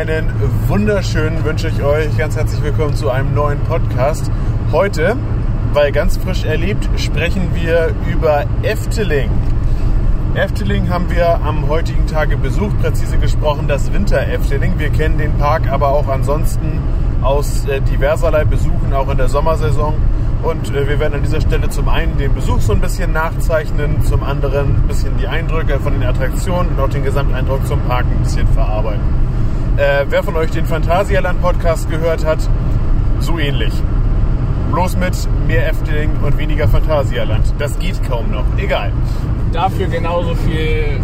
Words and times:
Einen 0.00 0.32
wunderschönen 0.66 1.44
wünsche 1.44 1.68
ich 1.68 1.82
euch. 1.82 2.16
Ganz 2.16 2.34
herzlich 2.34 2.62
willkommen 2.62 2.96
zu 2.96 3.10
einem 3.10 3.34
neuen 3.34 3.60
Podcast. 3.64 4.30
Heute, 4.72 5.14
weil 5.74 5.92
ganz 5.92 6.16
frisch 6.16 6.44
erlebt, 6.44 6.88
sprechen 6.96 7.50
wir 7.52 7.92
über 8.10 8.46
Efteling. 8.62 9.28
Efteling 10.34 10.88
haben 10.88 11.10
wir 11.10 11.42
am 11.42 11.68
heutigen 11.68 12.06
Tage 12.06 12.38
besucht, 12.38 12.80
präzise 12.80 13.18
gesprochen 13.18 13.68
das 13.68 13.92
Winter 13.92 14.26
Efteling. 14.26 14.78
Wir 14.78 14.88
kennen 14.88 15.18
den 15.18 15.34
Park 15.34 15.70
aber 15.70 15.88
auch 15.88 16.08
ansonsten 16.08 16.80
aus 17.20 17.66
äh, 17.66 17.82
diverserlei 17.82 18.46
Besuchen, 18.46 18.94
auch 18.94 19.10
in 19.10 19.18
der 19.18 19.28
Sommersaison. 19.28 19.92
Und 20.42 20.74
äh, 20.74 20.88
wir 20.88 20.98
werden 20.98 21.12
an 21.12 21.22
dieser 21.22 21.42
Stelle 21.42 21.68
zum 21.68 21.90
einen 21.90 22.16
den 22.16 22.32
Besuch 22.32 22.62
so 22.62 22.72
ein 22.72 22.80
bisschen 22.80 23.12
nachzeichnen, 23.12 24.00
zum 24.00 24.22
anderen 24.22 24.76
ein 24.76 24.88
bisschen 24.88 25.18
die 25.18 25.28
Eindrücke 25.28 25.78
von 25.78 25.92
den 25.92 26.04
Attraktionen 26.04 26.70
und 26.70 26.80
auch 26.80 26.88
den 26.88 27.04
Gesamteindruck 27.04 27.66
zum 27.66 27.80
Park 27.80 28.06
ein 28.10 28.22
bisschen 28.22 28.48
verarbeiten. 28.48 29.20
Äh, 29.80 30.04
wer 30.10 30.22
von 30.22 30.36
euch 30.36 30.50
den 30.50 30.66
Phantasialand 30.66 31.40
Podcast 31.40 31.88
gehört 31.88 32.22
hat, 32.22 32.38
so 33.18 33.38
ähnlich. 33.38 33.72
Bloß 34.70 34.98
mit 34.98 35.16
mehr 35.46 35.70
Efteling 35.70 36.10
und 36.22 36.36
weniger 36.36 36.68
Phantasialand. 36.68 37.54
Das 37.58 37.78
geht 37.78 37.98
kaum 38.06 38.30
noch. 38.30 38.44
Egal. 38.58 38.92
Dafür 39.54 39.86
genauso 39.86 40.34
viel 40.34 41.00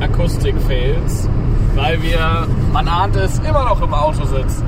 Akustik-Fails, 0.00 1.28
weil 1.76 2.02
wir, 2.02 2.48
man 2.72 2.88
ahnt 2.88 3.14
es, 3.14 3.38
immer 3.38 3.64
noch 3.64 3.80
im 3.80 3.94
Auto 3.94 4.24
sitzen. 4.24 4.64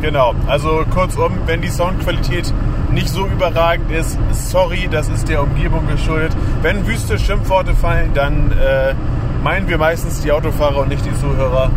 Genau, 0.00 0.34
also 0.48 0.84
kurzum, 0.92 1.30
wenn 1.46 1.62
die 1.62 1.68
Soundqualität 1.68 2.52
nicht 2.90 3.08
so 3.08 3.24
überragend 3.24 3.88
ist, 3.92 4.18
sorry, 4.32 4.88
das 4.90 5.08
ist 5.08 5.28
der 5.28 5.40
Umgebung 5.40 5.86
geschuldet. 5.86 6.36
Wenn 6.60 6.88
wüste 6.88 7.20
Schimpfworte 7.20 7.74
fallen, 7.74 8.10
dann 8.14 8.50
äh, 8.50 8.94
meinen 9.42 9.68
wir 9.68 9.78
meistens 9.78 10.20
die 10.20 10.32
Autofahrer 10.32 10.78
und 10.78 10.88
nicht 10.88 11.04
die 11.04 11.14
Zuhörer. 11.14 11.70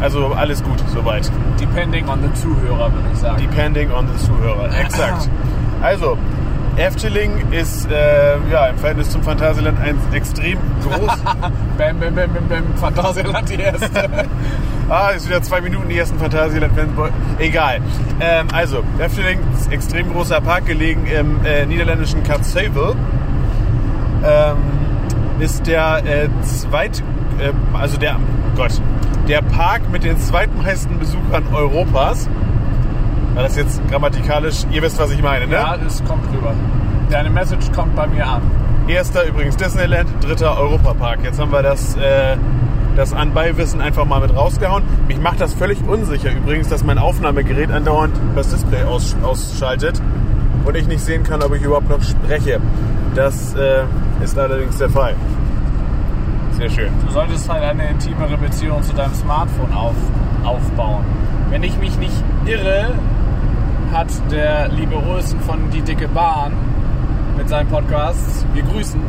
Also 0.00 0.32
alles 0.34 0.62
gut 0.62 0.78
soweit. 0.92 1.30
Depending 1.58 2.08
on 2.08 2.20
the 2.22 2.32
Zuhörer, 2.40 2.92
würde 2.92 3.08
ich 3.12 3.18
sagen. 3.18 3.38
Depending 3.40 3.90
on 3.92 4.06
the 4.06 4.26
Zuhörer, 4.26 4.68
exakt. 4.80 5.28
Also, 5.80 6.18
Efteling 6.76 7.52
ist 7.52 7.88
äh, 7.90 8.36
ja, 8.50 8.66
im 8.66 8.76
Verhältnis 8.78 9.10
zum 9.10 9.22
Phantasialand 9.22 9.78
ein 9.80 9.96
extrem 10.12 10.58
groß. 10.82 11.06
bam, 11.78 12.00
bam, 12.00 12.14
bam, 12.14 12.32
bam, 12.32 12.48
bam, 12.48 12.64
Phantasialand 12.76 13.48
die 13.48 13.60
erste. 13.60 14.26
ah, 14.88 15.10
ist 15.10 15.28
wieder 15.28 15.40
zwei 15.42 15.60
Minuten 15.60 15.88
die 15.88 15.96
ersten 15.96 16.18
Phantasialand-Fans. 16.18 16.90
Egal. 17.38 17.80
Ähm, 18.20 18.48
also, 18.52 18.82
Efteling 18.98 19.38
ist 19.54 19.70
extrem 19.72 20.12
großer 20.12 20.40
Park, 20.40 20.66
gelegen 20.66 21.06
im 21.06 21.44
äh, 21.44 21.64
niederländischen 21.64 22.24
Katzheuvel. 22.24 22.96
Ähm, 24.24 24.83
ist 25.38 25.66
der 25.66 26.02
äh, 26.04 26.28
zweit, 26.42 27.02
äh, 27.38 27.52
also 27.76 27.98
der, 27.98 28.16
Gott, 28.56 28.80
der 29.28 29.42
Park 29.42 29.82
mit 29.90 30.04
den 30.04 30.18
zweitmeisten 30.18 30.98
Besuchern 30.98 31.44
Europas. 31.52 32.28
War 33.34 33.42
das 33.42 33.56
jetzt 33.56 33.86
grammatikalisch? 33.88 34.64
Ihr 34.70 34.82
wisst, 34.82 34.98
was 34.98 35.10
ich 35.10 35.22
meine, 35.22 35.46
ne? 35.46 35.54
Ja, 35.54 35.76
es 35.86 36.04
kommt 36.04 36.24
rüber. 36.32 36.54
Deine 37.10 37.30
Message 37.30 37.72
kommt 37.72 37.96
bei 37.96 38.06
mir 38.06 38.26
an. 38.26 38.42
Erster 38.86 39.24
übrigens 39.26 39.56
Disneyland, 39.56 40.08
dritter 40.20 40.58
Europapark. 40.58 41.20
Jetzt 41.24 41.40
haben 41.40 41.50
wir 41.50 41.62
das, 41.62 41.96
äh, 41.96 42.36
das 42.96 43.12
Anbeiwissen 43.12 43.80
einfach 43.80 44.04
mal 44.04 44.20
mit 44.20 44.36
rausgehauen. 44.36 44.84
Mich 45.08 45.18
macht 45.18 45.40
das 45.40 45.54
völlig 45.54 45.82
unsicher 45.86 46.30
übrigens, 46.30 46.68
dass 46.68 46.84
mein 46.84 46.98
Aufnahmegerät 46.98 47.70
andauernd 47.70 48.14
das 48.36 48.50
Display 48.50 48.84
aus, 48.84 49.16
ausschaltet 49.22 50.00
und 50.64 50.76
ich 50.76 50.86
nicht 50.86 51.00
sehen 51.00 51.24
kann, 51.24 51.42
ob 51.42 51.54
ich 51.54 51.62
überhaupt 51.62 51.88
noch 51.88 52.02
spreche. 52.02 52.60
Das 53.14 53.54
äh, 53.54 53.84
ist 54.22 54.38
allerdings 54.38 54.78
der 54.78 54.90
Fall. 54.90 55.14
Sehr 56.52 56.70
schön. 56.70 56.92
Du 57.04 57.12
solltest 57.12 57.48
halt 57.48 57.64
eine 57.64 57.90
intimere 57.90 58.36
Beziehung 58.36 58.82
zu 58.82 58.92
deinem 58.94 59.14
Smartphone 59.14 59.72
auf, 59.72 59.94
aufbauen. 60.44 61.04
Wenn 61.50 61.62
ich 61.62 61.76
mich 61.78 61.98
nicht 61.98 62.22
irre, 62.46 62.94
hat 63.92 64.08
der 64.30 64.68
liebe 64.68 64.96
Olsen 64.96 65.40
von 65.40 65.70
Die 65.70 65.82
Dicke 65.82 66.08
Bahn 66.08 66.52
mit 67.36 67.48
seinem 67.48 67.68
Podcast, 67.68 68.46
wir 68.54 68.62
grüßen, 68.62 69.00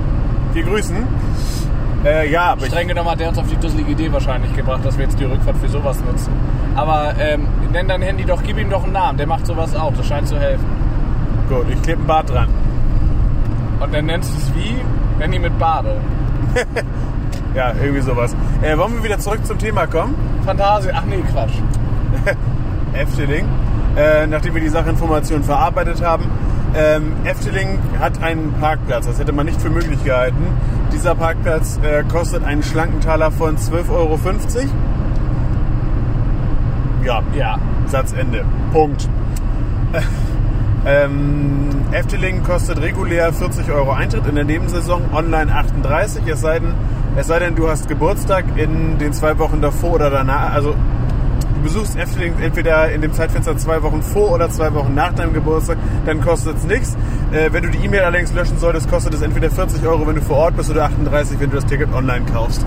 Wir 0.54 0.64
grüßen. 0.64 0.96
Äh, 2.06 2.32
ja, 2.32 2.52
aber 2.52 2.62
ich, 2.62 2.68
streng 2.68 2.88
genommen 2.88 3.10
hat 3.10 3.20
der 3.20 3.30
uns 3.30 3.38
auf 3.38 3.48
die 3.48 3.58
dusselige 3.58 3.92
Idee 3.92 4.12
wahrscheinlich 4.12 4.54
gebracht, 4.56 4.86
dass 4.86 4.98
wir 4.98 5.06
jetzt 5.06 5.20
die 5.20 5.26
Rückfahrt 5.26 5.58
für 5.58 5.68
sowas 5.68 6.00
nutzen. 6.06 6.32
Aber 6.76 7.14
ähm, 7.20 7.48
nenn 7.72 7.88
dein 7.88 8.02
Handy 8.02 8.26
doch, 8.26 8.42
gib 8.44 8.58
ihm 8.58 8.70
doch 8.70 8.84
einen 8.84 8.94
Namen, 8.94 9.18
der 9.18 9.28
macht 9.28 9.46
sowas 9.46 9.76
auch, 9.76 9.94
das 9.94 10.08
scheint 10.08 10.28
zu 10.28 10.40
helfen. 10.40 10.66
gut, 11.50 11.66
ich 11.70 11.82
klebe 11.82 12.02
ein 12.02 12.08
Bad 12.08 12.30
dran. 12.30 12.48
Und 13.80 13.94
dann 13.94 14.06
nennst 14.06 14.34
du 14.34 14.38
es 14.38 14.56
wie? 14.56 14.76
Benny 15.20 15.40
mit 15.40 15.58
Bade. 15.60 15.98
Ja, 17.56 17.72
irgendwie 17.82 18.02
sowas. 18.02 18.36
Äh, 18.62 18.78
wollen 18.78 18.96
wir 18.98 19.04
wieder 19.06 19.18
zurück 19.18 19.46
zum 19.46 19.58
Thema 19.58 19.88
kommen? 19.88 20.14
Fantasie, 20.44 20.90
ach 20.94 21.06
nee, 21.06 21.24
Quatsch. 21.32 21.54
Efteling. 22.94 23.46
Äh, 23.96 24.28
nachdem 24.28 24.56
wir 24.56 24.62
die 24.62 24.68
Sachinformation 24.68 25.42
verarbeitet 25.42 26.04
haben. 26.04 26.26
Ähm, 26.76 27.14
Efteling 27.24 27.80
hat 28.02 28.22
einen 28.22 28.54
Parkplatz. 28.60 29.08
Das 29.08 29.20
hätte 29.20 29.32
man 29.32 29.46
nicht 29.46 29.62
für 29.62 29.70
möglich 29.70 30.04
gehalten. 30.04 30.46
Dieser 30.92 31.16
Parkplatz 31.16 31.80
äh, 31.82 32.04
kostet 32.04 32.44
einen 32.44 32.62
schlanken 32.62 33.00
Taler 33.00 33.32
von 33.32 33.56
12,50 33.56 33.90
Euro. 33.90 34.20
Ja, 37.06 37.24
Ja. 37.34 37.58
Satzende. 37.86 38.44
Punkt. 38.74 39.08
Ähm, 40.86 41.70
Efteling 41.92 42.44
kostet 42.44 42.80
regulär 42.80 43.34
40 43.34 43.72
Euro 43.72 43.92
Eintritt, 43.92 44.28
in 44.28 44.36
der 44.36 44.44
Nebensaison 44.44 45.02
online 45.14 45.52
38, 45.52 46.22
es 46.28 46.42
sei 46.42 46.60
denn, 46.60 46.74
es 47.16 47.26
sei 47.26 47.40
denn 47.40 47.56
du 47.56 47.68
hast 47.68 47.88
Geburtstag 47.88 48.46
in 48.56 49.00
den 49.00 49.12
zwei 49.12 49.40
Wochen 49.40 49.62
davor 49.62 49.94
oder 49.94 50.12
danach. 50.12 50.54
Also 50.54 50.76
du 51.56 51.62
besuchst 51.64 51.98
Efteling 51.98 52.36
entweder 52.40 52.92
in 52.92 53.02
dem 53.02 53.14
Zeitfenster 53.14 53.58
zwei 53.58 53.82
Wochen 53.82 54.04
vor 54.04 54.32
oder 54.32 54.48
zwei 54.52 54.74
Wochen 54.76 54.94
nach 54.94 55.14
deinem 55.14 55.34
Geburtstag, 55.34 55.78
dann 56.06 56.22
kostet 56.22 56.58
es 56.58 56.66
nichts. 56.66 56.96
Äh, 57.32 57.52
wenn 57.52 57.64
du 57.64 57.70
die 57.70 57.84
E-Mail 57.84 58.02
allerdings 58.02 58.32
löschen 58.34 58.60
solltest, 58.60 58.88
kostet 58.88 59.16
es 59.16 59.24
entweder 59.24 59.50
40 59.50 59.88
Euro, 59.88 60.06
wenn 60.06 60.16
du 60.16 60.22
vor 60.22 60.38
Ort 60.38 60.56
bist, 60.56 60.70
oder 60.70 60.86
38, 60.86 61.40
wenn 61.40 61.50
du 61.50 61.56
das 61.56 61.66
Ticket 61.66 61.92
online 61.94 62.26
kaufst. 62.32 62.64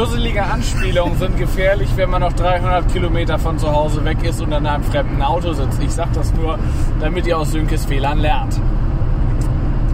Dusselige 0.00 0.42
Anspielungen 0.42 1.18
sind 1.18 1.36
gefährlich, 1.36 1.90
wenn 1.96 2.08
man 2.08 2.22
noch 2.22 2.32
300 2.32 2.90
Kilometer 2.90 3.38
von 3.38 3.58
zu 3.58 3.70
Hause 3.70 4.02
weg 4.02 4.16
ist 4.22 4.40
und 4.40 4.50
in 4.50 4.66
einem 4.66 4.82
fremden 4.82 5.20
Auto 5.20 5.52
sitzt. 5.52 5.78
Ich 5.82 5.90
sag 5.90 6.10
das 6.14 6.32
nur, 6.32 6.58
damit 7.00 7.26
ihr 7.26 7.36
aus 7.36 7.52
Sönkes 7.52 7.84
Fehlern 7.84 8.18
lernt. 8.18 8.58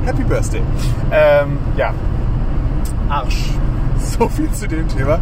Happy 0.05 0.23
Birthday. 0.23 0.63
Ähm, 1.11 1.59
ja, 1.77 1.93
Arsch. 3.09 3.51
so 3.99 4.29
viel 4.29 4.49
zu 4.53 4.69
dem 4.69 4.87
Thema. 4.87 5.19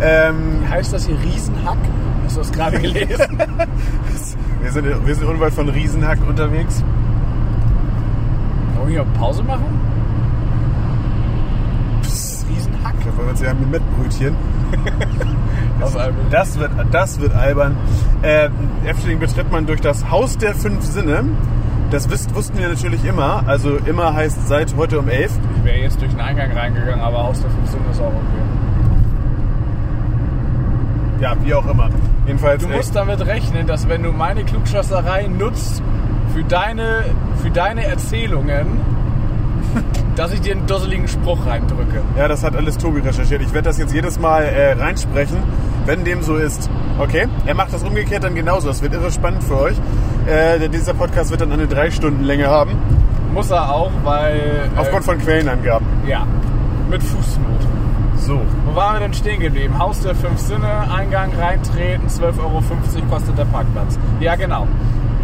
Ähm, 0.00 0.62
Heißt 0.66 0.94
das 0.94 1.04
hier 1.06 1.20
Riesenhack? 1.20 1.76
Hast 2.24 2.36
du 2.36 2.40
das 2.40 2.52
gerade 2.52 2.80
gelesen? 2.80 3.38
wir, 4.62 4.72
sind, 4.72 5.06
wir 5.06 5.14
sind 5.14 5.28
unweit 5.28 5.52
von 5.52 5.68
Riesenhack 5.68 6.26
unterwegs. 6.26 6.82
Wollen 8.76 8.88
wir 8.88 9.02
hier 9.02 9.12
Pause 9.12 9.42
machen? 9.42 9.91
Wollen 13.04 13.18
wir 13.18 13.30
uns 13.30 13.40
ja 13.40 13.54
mit 13.54 13.70
Mettbrötchen. 13.70 14.36
Einmal. 15.84 16.12
Das 16.30 16.58
wird, 16.58 16.70
das 16.90 17.20
wird 17.20 17.34
albern. 17.34 17.76
Äh, 18.22 18.48
Efteling 18.84 19.18
betritt 19.18 19.50
man 19.50 19.66
durch 19.66 19.80
das 19.80 20.10
Haus 20.10 20.38
der 20.38 20.54
fünf 20.54 20.84
Sinne. 20.84 21.24
Das 21.90 22.08
wisst, 22.08 22.34
wussten 22.34 22.58
wir 22.58 22.68
natürlich 22.68 23.04
immer. 23.04 23.42
Also 23.46 23.76
immer 23.76 24.14
heißt 24.14 24.48
seit 24.48 24.76
heute 24.76 24.98
um 24.98 25.08
elf. 25.08 25.32
Ich 25.56 25.64
wäre 25.64 25.78
jetzt 25.78 26.00
durch 26.00 26.10
den 26.10 26.20
Eingang 26.20 26.52
reingegangen, 26.52 27.00
aber 27.00 27.24
Haus 27.24 27.40
der 27.40 27.50
15 27.50 27.80
ist 27.90 28.00
auch 28.00 28.06
okay. 28.06 28.42
Ja, 31.20 31.36
wie 31.42 31.54
auch 31.54 31.66
immer. 31.66 31.88
Jedenfalls. 32.26 32.64
Du 32.64 32.72
äh, 32.72 32.76
musst 32.76 32.96
damit 32.96 33.24
rechnen, 33.26 33.66
dass 33.66 33.88
wenn 33.88 34.02
du 34.02 34.12
meine 34.12 34.44
Klugschasserei 34.44 35.26
nutzt 35.26 35.82
für 36.34 36.42
deine, 36.44 37.04
für 37.42 37.50
deine 37.50 37.84
Erzählungen, 37.84 38.66
dass 40.16 40.32
ich 40.32 40.40
dir 40.40 40.52
einen 40.52 40.66
dusseligen 40.66 41.08
Spruch 41.08 41.46
reindrücke. 41.46 42.02
ja, 42.16 42.28
das 42.28 42.42
hat 42.44 42.54
alles 42.56 42.76
Tobi 42.78 43.00
recherchiert. 43.00 43.42
Ich 43.42 43.52
werde 43.52 43.68
das 43.68 43.78
jetzt 43.78 43.94
jedes 43.94 44.18
Mal 44.18 44.42
äh, 44.44 44.72
reinsprechen, 44.72 45.38
wenn 45.86 46.04
dem 46.04 46.22
so 46.22 46.36
ist. 46.36 46.68
Okay? 46.98 47.26
Er 47.46 47.54
macht 47.54 47.72
das 47.72 47.82
umgekehrt 47.82 48.24
dann 48.24 48.34
genauso. 48.34 48.68
Das 48.68 48.82
wird 48.82 48.92
irre 48.94 49.10
spannend 49.10 49.42
für 49.44 49.58
euch. 49.58 49.76
Äh, 50.26 50.58
denn 50.58 50.70
dieser 50.72 50.94
Podcast 50.94 51.30
wird 51.30 51.40
dann 51.40 51.52
eine 51.52 51.66
drei 51.66 51.90
Stunden 51.90 52.22
Länge 52.24 52.46
haben. 52.48 52.72
Muss 53.32 53.50
er 53.50 53.72
auch, 53.74 53.90
weil. 54.04 54.68
Aufgrund 54.76 55.04
von 55.04 55.18
Quellenangaben. 55.18 55.86
äh, 56.06 56.10
Ja. 56.10 56.26
Mit 56.90 57.02
Fußnot. 57.02 57.46
So. 58.18 58.40
Wo 58.66 58.76
waren 58.76 58.94
wir 58.96 59.00
denn 59.00 59.14
stehen 59.14 59.40
geblieben? 59.40 59.76
Haus 59.78 60.00
der 60.00 60.14
fünf 60.14 60.38
Sinne, 60.38 60.68
Eingang 60.94 61.30
reintreten, 61.40 62.06
12,50 62.06 62.38
Euro 62.40 62.62
kostet 63.10 63.36
der 63.38 63.46
Parkplatz. 63.46 63.98
Ja, 64.20 64.36
genau. 64.36 64.68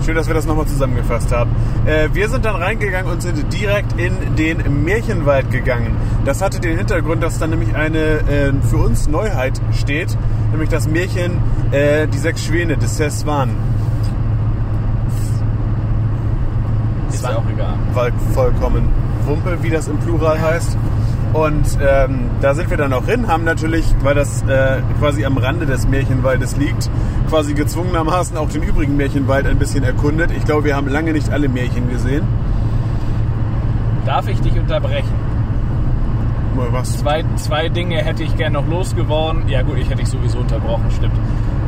Schön, 0.05 0.15
dass 0.15 0.27
wir 0.27 0.35
das 0.35 0.47
nochmal 0.47 0.67
zusammengefasst 0.67 1.33
haben. 1.33 1.50
Äh, 1.87 2.09
wir 2.12 2.29
sind 2.29 2.45
dann 2.45 2.56
reingegangen 2.56 3.12
und 3.12 3.21
sind 3.21 3.53
direkt 3.53 3.99
in 4.00 4.37
den 4.37 4.85
Märchenwald 4.85 5.50
gegangen. 5.50 5.97
Das 6.25 6.41
hatte 6.41 6.61
den 6.61 6.79
Hintergrund, 6.79 7.23
dass 7.23 7.39
dann 7.39 7.50
nämlich 7.50 7.75
eine 7.75 7.99
äh, 7.99 8.53
für 8.71 8.79
uns 8.79 9.09
Neuheit 9.09 9.61
steht, 9.73 10.17
nämlich 10.50 10.69
das 10.69 10.89
Märchen 10.89 11.39
äh, 11.73 12.06
Die 12.06 12.19
sechs 12.19 12.45
Schwäne 12.45 12.77
des 12.77 12.97
Seswan. 12.97 13.50
Ist 17.11 17.25
ja 17.25 17.37
auch 17.37 17.45
egal. 17.53 18.12
Vollkommen 18.33 18.89
Wumpe, 19.27 19.59
wie 19.62 19.71
das 19.71 19.89
im 19.89 19.99
Plural 19.99 20.41
heißt. 20.41 20.77
Und 21.33 21.79
ähm, 21.87 22.31
da 22.41 22.55
sind 22.55 22.71
wir 22.71 22.77
dann 22.77 22.93
auch 22.93 23.05
hin, 23.05 23.29
haben 23.29 23.45
natürlich, 23.45 23.85
weil 24.03 24.15
das 24.15 24.43
äh, 24.43 24.81
quasi 24.99 25.25
am 25.25 25.37
Rande 25.37 25.67
des 25.67 25.87
Märchenwaldes 25.87 26.57
liegt, 26.57 26.91
quasi 27.29 27.55
gezwungenermaßen 27.55 28.37
auch 28.37 28.49
den 28.49 28.63
übrigen 28.63 28.97
Märchenwald 28.97 29.47
ein 29.47 29.59
bisschen 29.59 29.85
erkundet. 29.85 30.31
Ich 30.31 30.45
glaube, 30.45 30.65
wir 30.65 30.75
haben 30.75 30.89
lange 30.89 31.13
nicht 31.13 31.31
alle 31.31 31.49
Märchen 31.49 31.91
gesehen. 31.91 32.27
Darf 34.07 34.27
ich 34.27 34.41
dich 34.41 34.59
unterbrechen? 34.59 35.13
Was? 36.73 36.99
Zwei, 36.99 37.25
zwei 37.37 37.69
Dinge 37.69 37.99
hätte 37.99 38.25
ich 38.25 38.37
gerne 38.37 38.61
noch 38.61 38.67
losgeworden. 38.67 39.49
Ja 39.49 39.63
gut, 39.63 39.77
ich 39.79 39.89
hätte 39.89 40.01
dich 40.01 40.09
sowieso 40.09 40.39
unterbrochen, 40.39 40.91
stimmt. 40.91 41.15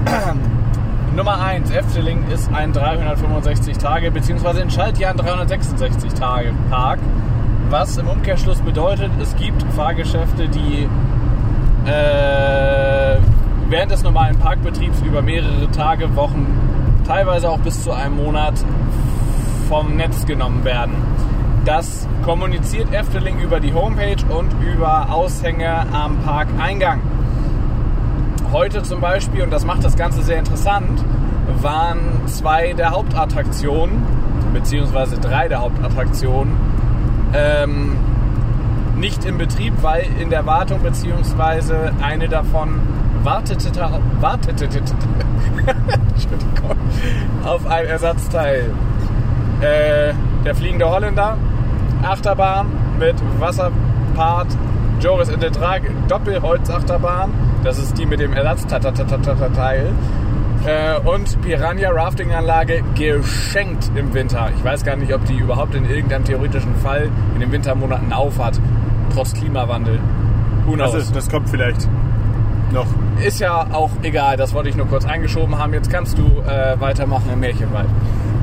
Nummer 1.16 1.40
1, 1.40 1.70
Efteling 1.70 2.24
ist 2.32 2.52
ein 2.52 2.72
365 2.72 3.78
Tage 3.78 4.10
bzw. 4.10 4.62
in 4.62 4.70
Schaltjahren 4.70 5.16
366 5.16 6.14
Tage 6.14 6.52
Park. 6.70 6.98
Was 7.70 7.96
im 7.98 8.08
Umkehrschluss 8.08 8.60
bedeutet, 8.62 9.12
es 9.22 9.36
gibt 9.36 9.62
Fahrgeschäfte, 9.74 10.48
die 10.48 10.88
äh, 11.88 13.16
während 13.68 13.92
des 13.92 14.02
normalen 14.02 14.36
Parkbetriebs 14.36 15.00
über 15.02 15.22
mehrere 15.22 15.70
Tage, 15.70 16.16
Wochen, 16.16 16.48
teilweise 17.06 17.48
auch 17.48 17.60
bis 17.60 17.84
zu 17.84 17.92
einem 17.92 18.16
Monat 18.16 18.54
vom 19.68 19.94
Netz 19.94 20.26
genommen 20.26 20.64
werden. 20.64 20.94
Das 21.64 22.08
kommuniziert 22.24 22.92
Efteling 22.92 23.38
über 23.38 23.60
die 23.60 23.72
Homepage 23.72 24.16
und 24.30 24.52
über 24.64 25.12
Aushänge 25.12 25.86
am 25.92 26.18
Parkeingang. 26.24 27.00
Heute 28.50 28.82
zum 28.82 29.00
Beispiel, 29.00 29.44
und 29.44 29.52
das 29.52 29.64
macht 29.64 29.84
das 29.84 29.96
Ganze 29.96 30.22
sehr 30.22 30.40
interessant, 30.40 31.04
waren 31.62 32.26
zwei 32.26 32.72
der 32.72 32.90
Hauptattraktionen, 32.90 34.02
beziehungsweise 34.52 35.20
drei 35.20 35.46
der 35.46 35.60
Hauptattraktionen, 35.60 36.69
ähm, 37.34 37.96
nicht 38.96 39.24
im 39.24 39.38
Betrieb, 39.38 39.74
weil 39.82 40.06
in 40.20 40.30
der 40.30 40.46
Wartung, 40.46 40.82
beziehungsweise 40.82 41.92
eine 42.02 42.28
davon 42.28 42.80
wartete, 43.22 43.70
wartete 44.20 44.68
auf 47.44 47.66
ein 47.66 47.86
Ersatzteil. 47.86 48.70
Äh, 49.60 50.14
der 50.44 50.54
fliegende 50.54 50.88
Holländer, 50.88 51.36
Achterbahn 52.02 52.68
mit 52.98 53.16
Wasserpart, 53.38 54.48
Joris 55.00 55.28
in 55.28 55.40
der 55.40 55.52
Trage, 55.52 55.90
Doppelholzachterbahn, 56.08 57.32
das 57.62 57.78
ist 57.78 57.98
die 57.98 58.06
mit 58.06 58.20
dem 58.20 58.32
Ersatzteil. 58.32 59.92
Äh, 60.66 60.98
und 61.00 61.40
Piranha 61.40 61.90
Rafting 61.90 62.32
Anlage 62.32 62.82
geschenkt 62.94 63.90
im 63.94 64.12
Winter. 64.12 64.50
Ich 64.56 64.62
weiß 64.62 64.84
gar 64.84 64.96
nicht, 64.96 65.12
ob 65.14 65.24
die 65.24 65.36
überhaupt 65.36 65.74
in 65.74 65.88
irgendeinem 65.88 66.24
theoretischen 66.24 66.74
Fall 66.76 67.08
in 67.34 67.40
den 67.40 67.50
Wintermonaten 67.50 68.12
aufhat, 68.12 68.60
trotz 69.14 69.32
Klimawandel. 69.32 69.98
Das, 70.76 70.94
ist, 70.94 71.16
das 71.16 71.28
kommt 71.28 71.48
vielleicht 71.48 71.88
noch. 72.72 72.86
Ist 73.24 73.40
ja 73.40 73.66
auch 73.72 73.90
egal, 74.02 74.36
das 74.36 74.54
wollte 74.54 74.68
ich 74.68 74.76
nur 74.76 74.86
kurz 74.86 75.04
eingeschoben 75.04 75.58
haben. 75.58 75.72
Jetzt 75.72 75.90
kannst 75.90 76.18
du 76.18 76.24
äh, 76.24 76.78
weitermachen 76.78 77.30
im 77.32 77.40
Märchenwald. 77.40 77.88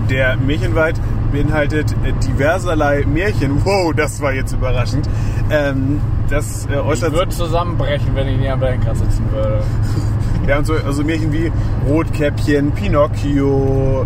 Der 0.09 0.35
Märchenwald 0.37 0.99
beinhaltet 1.31 1.93
äh, 2.03 2.13
diverserlei 2.13 3.05
Märchen. 3.05 3.63
Wow, 3.65 3.93
das 3.95 4.21
war 4.21 4.33
jetzt 4.33 4.53
überraschend. 4.53 5.07
Ähm, 5.49 6.01
das 6.29 6.65
äh, 6.65 6.73
Ich 6.73 6.79
äußert 6.79 7.13
würde 7.13 7.29
zusammenbrechen, 7.29 8.15
wenn 8.15 8.27
ich 8.27 8.37
nie 8.37 8.49
am 8.49 8.59
Lenkrad 8.59 8.97
sitzen 8.97 9.31
würde. 9.31 9.61
ja, 10.47 10.57
und 10.57 10.65
so, 10.65 10.73
also 10.73 11.03
Märchen 11.03 11.31
wie 11.33 11.51
Rotkäppchen, 11.87 12.71
Pinocchio, 12.71 14.05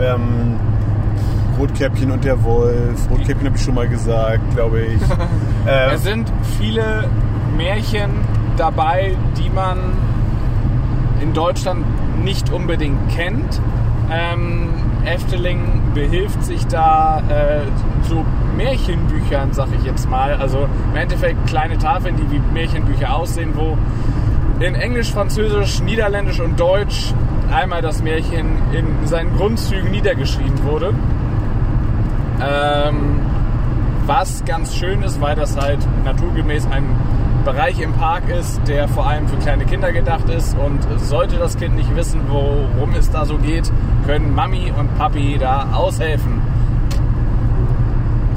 ähm, 0.00 0.56
Rotkäppchen 1.58 2.10
und 2.10 2.24
der 2.24 2.42
Wolf. 2.42 3.10
Rotkäppchen 3.10 3.46
habe 3.46 3.56
ich 3.56 3.62
schon 3.62 3.74
mal 3.74 3.88
gesagt, 3.88 4.54
glaube 4.54 4.80
ich. 4.80 5.02
äh, 5.66 5.94
Es 5.94 6.04
sind 6.04 6.30
viele 6.58 7.08
Märchen 7.56 8.10
dabei, 8.56 9.16
die 9.36 9.50
man 9.50 9.78
in 11.20 11.32
Deutschland 11.32 11.84
nicht 12.22 12.50
unbedingt 12.52 13.10
kennt. 13.10 13.60
Ähm, 14.10 14.68
Efteling 15.04 15.60
behilft 15.94 16.44
sich 16.44 16.66
da 16.66 17.22
äh, 17.28 17.60
so 18.08 18.24
Märchenbüchern, 18.56 19.52
sag 19.52 19.68
ich 19.78 19.84
jetzt 19.84 20.08
mal. 20.08 20.34
Also 20.34 20.66
im 20.90 20.96
Endeffekt 20.96 21.46
kleine 21.46 21.78
Tafeln, 21.78 22.16
die 22.16 22.30
wie 22.30 22.40
Märchenbücher 22.52 23.14
aussehen, 23.14 23.52
wo 23.54 23.76
in 24.60 24.74
Englisch, 24.74 25.10
Französisch, 25.10 25.80
Niederländisch 25.80 26.38
und 26.38 26.60
Deutsch 26.60 27.14
einmal 27.50 27.82
das 27.82 28.02
Märchen 28.02 28.58
in 28.72 29.06
seinen 29.06 29.34
Grundzügen 29.36 29.90
niedergeschrieben 29.90 30.62
wurde. 30.64 30.94
Ähm, 32.42 33.20
was 34.06 34.44
ganz 34.44 34.74
schön 34.76 35.02
ist, 35.02 35.20
weil 35.20 35.34
das 35.34 35.56
halt 35.56 35.78
naturgemäß 36.04 36.66
ein 36.70 36.84
Bereich 37.44 37.80
im 37.80 37.92
Park 37.92 38.28
ist, 38.28 38.60
der 38.68 38.86
vor 38.86 39.06
allem 39.06 39.28
für 39.28 39.36
kleine 39.36 39.64
Kinder 39.64 39.92
gedacht 39.92 40.28
ist. 40.28 40.56
Und 40.58 40.80
sollte 41.00 41.36
das 41.36 41.56
Kind 41.56 41.76
nicht 41.76 41.94
wissen, 41.96 42.20
worum 42.28 42.92
es 42.98 43.10
da 43.10 43.24
so 43.24 43.38
geht, 43.38 43.70
können 44.06 44.34
Mami 44.34 44.72
und 44.76 44.94
Papi 44.98 45.38
da 45.38 45.70
aushelfen. 45.72 46.42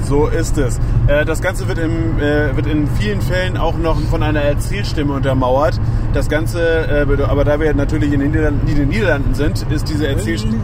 So 0.05 0.27
ist 0.27 0.57
es. 0.57 0.79
Äh, 1.07 1.25
das 1.25 1.41
Ganze 1.41 1.67
wird, 1.67 1.79
im, 1.79 2.19
äh, 2.19 2.55
wird 2.55 2.67
in 2.67 2.87
vielen 2.87 3.21
Fällen 3.21 3.57
auch 3.57 3.77
noch 3.77 3.99
von 3.99 4.21
einer 4.21 4.41
Erzählstimme 4.41 5.13
untermauert. 5.13 5.79
Das 6.13 6.29
Ganze, 6.29 6.61
äh, 6.61 7.23
aber 7.23 7.43
da 7.43 7.59
wir 7.59 7.73
natürlich 7.73 8.13
in 8.13 8.19
den 8.19 8.31
Niederlanden, 8.31 8.67
in 8.67 8.75
den 8.75 8.89
Niederlanden 8.89 9.33
sind, 9.33 9.65
ist 9.71 9.89
diese 9.89 10.07
Erzählstimme... 10.07 10.59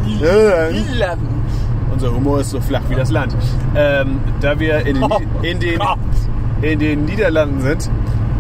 Unser 1.92 2.14
Humor 2.14 2.40
ist 2.40 2.52
so 2.52 2.62
flach 2.62 2.84
wie 2.88 2.96
das 2.96 3.10
Land. 3.10 3.36
Ähm, 3.76 4.20
da 4.42 4.60
wir 4.60 4.86
in 4.86 4.96
den, 5.02 5.10
Ni- 5.10 5.48
in 5.50 5.60
den, 5.60 5.82
in 6.62 6.80
den 6.80 7.06
Niederlanden 7.06 7.62
sind, 7.62 7.90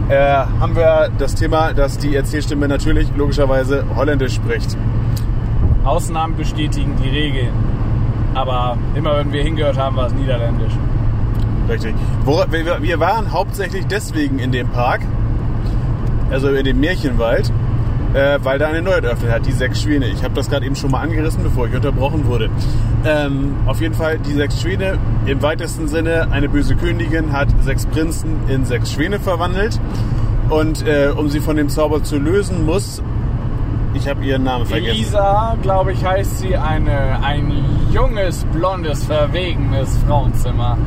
äh, 0.07 0.15
haben 0.59 0.75
wir 0.75 1.09
das 1.17 1.33
Thema, 1.35 1.73
dass 1.73 1.97
die 1.97 2.15
Erzählstimme 2.15 2.67
natürlich 2.67 3.09
logischerweise 3.17 3.83
Holländisch 3.95 4.35
spricht. 4.35 4.77
Ausnahmen 5.83 6.37
bestätigen 6.37 6.95
die 7.03 7.09
Regeln. 7.09 7.49
Aber 8.35 8.77
immer 8.93 9.17
wenn 9.17 9.33
wir 9.33 9.41
hingehört 9.41 9.79
haben, 9.79 9.95
war 9.95 10.05
es 10.07 10.13
niederländisch. 10.13 10.73
Richtig. 11.67 11.95
Wir 12.81 12.99
waren 12.99 13.31
hauptsächlich 13.31 13.87
deswegen 13.87 14.37
in 14.39 14.51
dem 14.51 14.67
Park, 14.69 15.01
also 16.31 16.49
in 16.49 16.65
dem 16.65 16.79
Märchenwald, 16.79 17.51
äh, 18.13 18.39
weil 18.43 18.59
da 18.59 18.67
eine 18.67 18.81
neue 18.81 19.03
eröffnet 19.03 19.31
hat, 19.31 19.45
die 19.45 19.51
sechs 19.51 19.81
Schwäne. 19.81 20.07
Ich 20.07 20.23
habe 20.23 20.33
das 20.33 20.49
gerade 20.49 20.65
eben 20.65 20.75
schon 20.75 20.91
mal 20.91 21.01
angerissen, 21.01 21.43
bevor 21.43 21.67
ich 21.67 21.75
unterbrochen 21.75 22.25
wurde. 22.25 22.49
Ähm, 23.05 23.55
auf 23.65 23.81
jeden 23.81 23.93
Fall, 23.93 24.17
die 24.19 24.33
sechs 24.33 24.61
Schwäne, 24.61 24.97
im 25.25 25.41
weitesten 25.41 25.87
Sinne, 25.87 26.27
eine 26.31 26.49
böse 26.49 26.75
Königin 26.75 27.31
hat 27.31 27.49
sechs 27.61 27.85
Prinzen 27.85 28.37
in 28.47 28.65
sechs 28.65 28.91
Schwäne 28.93 29.19
verwandelt. 29.19 29.79
Und 30.49 30.85
äh, 30.87 31.11
um 31.15 31.29
sie 31.29 31.39
von 31.39 31.55
dem 31.57 31.69
Zauber 31.69 32.03
zu 32.03 32.17
lösen, 32.17 32.65
muss, 32.65 33.03
ich 33.93 34.07
habe 34.07 34.23
ihren 34.25 34.43
Namen 34.43 34.65
vergessen. 34.65 34.95
Elisa, 34.95 35.55
glaube 35.61 35.91
ich, 35.93 36.03
heißt 36.03 36.39
sie, 36.39 36.55
eine, 36.55 37.23
ein 37.23 37.51
junges, 37.91 38.45
blondes, 38.45 39.03
verwegenes 39.03 39.97
Frauenzimmer. 40.07 40.77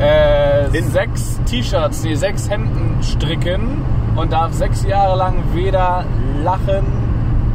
Äh, 0.00 0.76
In- 0.76 0.88
sechs 0.90 1.40
T-Shirts, 1.46 2.02
nee, 2.04 2.14
sechs 2.14 2.50
Hemden 2.50 3.00
stricken 3.02 3.82
und 4.16 4.32
darf 4.32 4.52
sechs 4.52 4.84
Jahre 4.84 5.16
lang 5.16 5.36
weder 5.52 6.04
lachen 6.42 6.84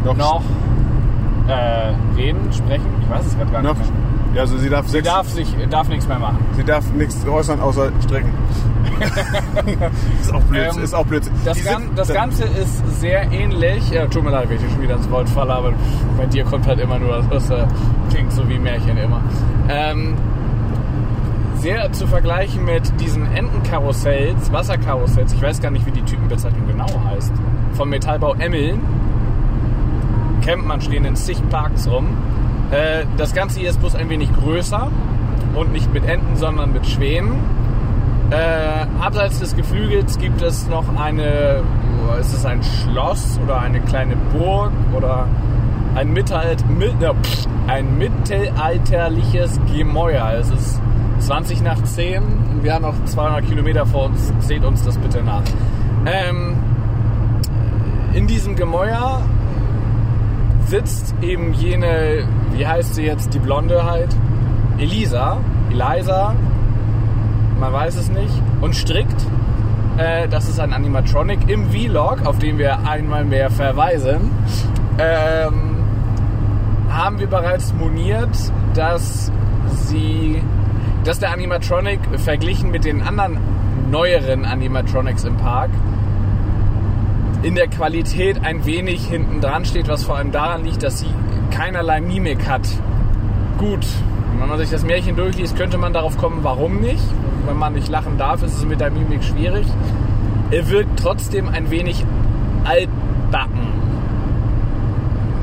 Noch- 0.06 0.16
noch, 0.18 0.42
äh, 1.48 1.92
reden, 2.16 2.52
sprechen. 2.54 2.86
Ich 3.02 3.10
weiß 3.10 3.26
es 3.26 3.38
gerade 3.38 3.52
gar 3.52 3.62
Noch, 3.62 3.78
nicht 3.78 3.92
mehr. 3.92 4.36
ja, 4.36 4.42
also 4.42 4.58
sie 4.58 4.70
darf 4.70 4.86
Sie 4.86 4.92
sechs, 4.94 5.08
darf, 5.08 5.28
sich, 5.28 5.56
darf 5.70 5.90
nichts 5.90 6.08
mehr 6.08 6.20
machen. 6.20 6.38
sie 6.56 6.64
darf 6.64 6.90
nichts 6.94 7.26
äußern 7.28 7.60
außer 7.60 7.92
strecken. 8.06 8.32
ist 10.22 10.34
auch 10.34 10.42
Blödsinn. 10.44 10.78
Ähm, 10.80 10.84
ist 10.84 10.94
auch 10.96 11.06
Blödsinn. 11.06 11.34
Das, 11.46 11.58
Die 11.58 11.64
Gan 11.64 11.84
das 11.96 12.14
Ganze 12.14 12.44
ist 12.46 13.00
sehr 13.00 13.32
ähnlich. 13.32 13.94
Äh, 13.94 14.08
tut 14.08 14.24
mir 14.24 14.32
leid, 14.32 14.50
wenn 14.50 14.58
ich 14.58 14.72
schon 14.72 14.82
wieder 14.82 14.96
ins 14.96 15.10
Wort 15.10 15.30
falle, 15.30 15.54
aber 15.54 15.74
bei 16.18 16.26
dir 16.26 16.44
kommt 16.44 16.68
halt 16.68 16.80
immer 16.80 17.00
nur 17.00 17.18
das, 17.18 17.30
das 17.30 17.50
äh, 17.50 17.66
klingt 18.10 18.32
so 18.34 18.48
wie 18.50 18.60
Märchen 18.60 18.98
immer. 18.98 19.22
Ähm, 19.70 20.16
sehr 21.60 21.92
zu 21.92 22.08
vergleichen 22.08 22.64
mit 22.66 23.00
diesen 23.02 23.32
Entenkarussells, 23.36 24.52
Wasserkarussells, 24.52 25.34
ich 25.34 25.42
weiß 25.42 25.62
gar 25.62 25.72
nicht, 25.72 25.86
wie 25.86 25.92
die 25.92 26.04
Typenbezeichnung 26.04 26.68
genau 26.68 26.88
heißt, 27.06 27.34
vom 27.74 27.90
Metallbau 27.90 28.34
Emmeln. 28.36 28.80
Kennt 30.42 30.66
man, 30.66 30.80
stehen 30.80 31.06
in 31.06 31.16
zig 31.16 31.38
Parks 31.50 31.88
rum. 31.90 32.08
Äh, 32.72 33.06
das 33.18 33.34
Ganze 33.34 33.60
hier 33.60 33.70
ist 33.70 33.80
bloß 33.80 33.96
ein 33.96 34.10
wenig 34.10 34.34
größer 34.34 34.90
und 35.56 35.74
nicht 35.74 35.94
mit 35.94 36.06
Enten, 36.06 36.38
sondern 36.38 36.72
mit 36.72 36.88
Schwänen. 36.88 37.34
Äh, 38.32 38.86
abseits 39.02 39.40
des 39.40 39.56
Geflügels 39.56 40.18
gibt 40.18 40.42
es 40.42 40.68
noch 40.68 40.86
eine, 40.98 41.62
oh, 42.08 42.20
ist 42.20 42.34
es 42.34 42.46
ein 42.46 42.62
Schloss 42.64 43.40
oder 43.44 43.60
eine 43.60 43.82
kleine 43.82 44.16
Burg 44.16 44.72
oder 44.96 45.28
ein, 45.96 46.14
Mittelalt, 46.14 46.64
ein 47.68 47.98
mittelalterliches 47.98 49.60
Gemäuer. 49.74 50.32
Es 50.40 50.52
ist 50.52 50.80
20 51.20 51.62
nach 51.62 51.82
10 51.84 52.24
und 52.24 52.64
wir 52.64 52.74
haben 52.74 52.84
noch 52.84 53.06
200 53.06 53.46
Kilometer 53.46 53.86
vor 53.86 54.06
uns. 54.06 54.34
Seht 54.40 54.64
uns 54.64 54.84
das 54.84 54.98
bitte 54.98 55.24
nach. 55.24 55.44
Ähm, 56.06 56.56
in 58.14 58.28
diesem 58.28 58.56
Gemäuer 58.56 59.22
sitzt 60.66 61.16
eben 61.22 61.54
jene, 61.54 62.28
wie 62.54 62.66
heißt 62.66 62.96
sie 62.96 63.04
jetzt, 63.04 63.34
die 63.34 63.40
Blonde 63.40 63.86
halt, 63.86 64.16
Elisa, 64.78 65.38
Eliza, 65.70 66.36
man 67.60 67.74
weiß 67.74 67.96
es 67.96 68.10
nicht, 68.10 68.34
und 68.62 68.76
strickt. 68.76 69.26
Äh, 69.98 70.28
das 70.28 70.48
ist 70.48 70.60
ein 70.60 70.74
Animatronic 70.74 71.50
im 71.50 71.70
Vlog, 71.72 72.26
auf 72.26 72.40
den 72.40 72.58
wir 72.58 72.88
einmal 72.88 73.26
mehr 73.26 73.50
verweisen. 73.50 74.32
Ähm, 74.98 75.76
haben 76.90 77.20
wir 77.20 77.28
bereits 77.28 77.74
moniert, 77.74 78.30
dass 78.74 79.32
sie, 79.88 80.42
dass 81.04 81.20
der 81.20 81.32
Animatronic 81.32 82.00
verglichen 82.18 82.72
mit 82.72 82.86
den 82.86 83.02
anderen 83.02 83.38
neueren 83.90 84.46
Animatronics 84.46 85.24
im 85.24 85.38
Park 85.38 85.72
in 87.42 87.56
der 87.56 87.68
Qualität 87.68 88.44
ein 88.44 88.66
wenig 88.66 89.08
hinten 89.08 89.40
dran 89.40 89.64
steht, 89.64 89.88
was 89.88 90.04
vor 90.04 90.18
allem 90.18 90.32
daran 90.32 90.66
liegt, 90.66 90.84
dass 90.84 91.00
sie 91.00 91.08
keinerlei 91.52 92.02
Mimik 92.02 92.48
hat. 92.50 92.68
Gut, 93.58 93.86
wenn 94.38 94.48
man 94.48 94.58
sich 94.58 94.70
das 94.70 94.84
Märchen 94.84 95.16
durchliest, 95.16 95.56
könnte 95.56 95.78
man 95.78 95.94
darauf 95.94 96.18
kommen, 96.18 96.40
warum 96.44 96.80
nicht. 96.82 97.04
Wenn 97.46 97.58
man 97.58 97.74
nicht 97.74 97.88
lachen 97.88 98.18
darf, 98.18 98.44
ist 98.44 98.58
es 98.58 98.66
mit 98.66 98.80
der 98.80 98.92
Mimik 98.92 99.24
schwierig. 99.24 99.66
Er 100.52 100.70
wirkt 100.70 101.00
trotzdem 101.00 101.48
ein 101.48 101.70
wenig 101.72 102.06
altbacken. 102.66 103.68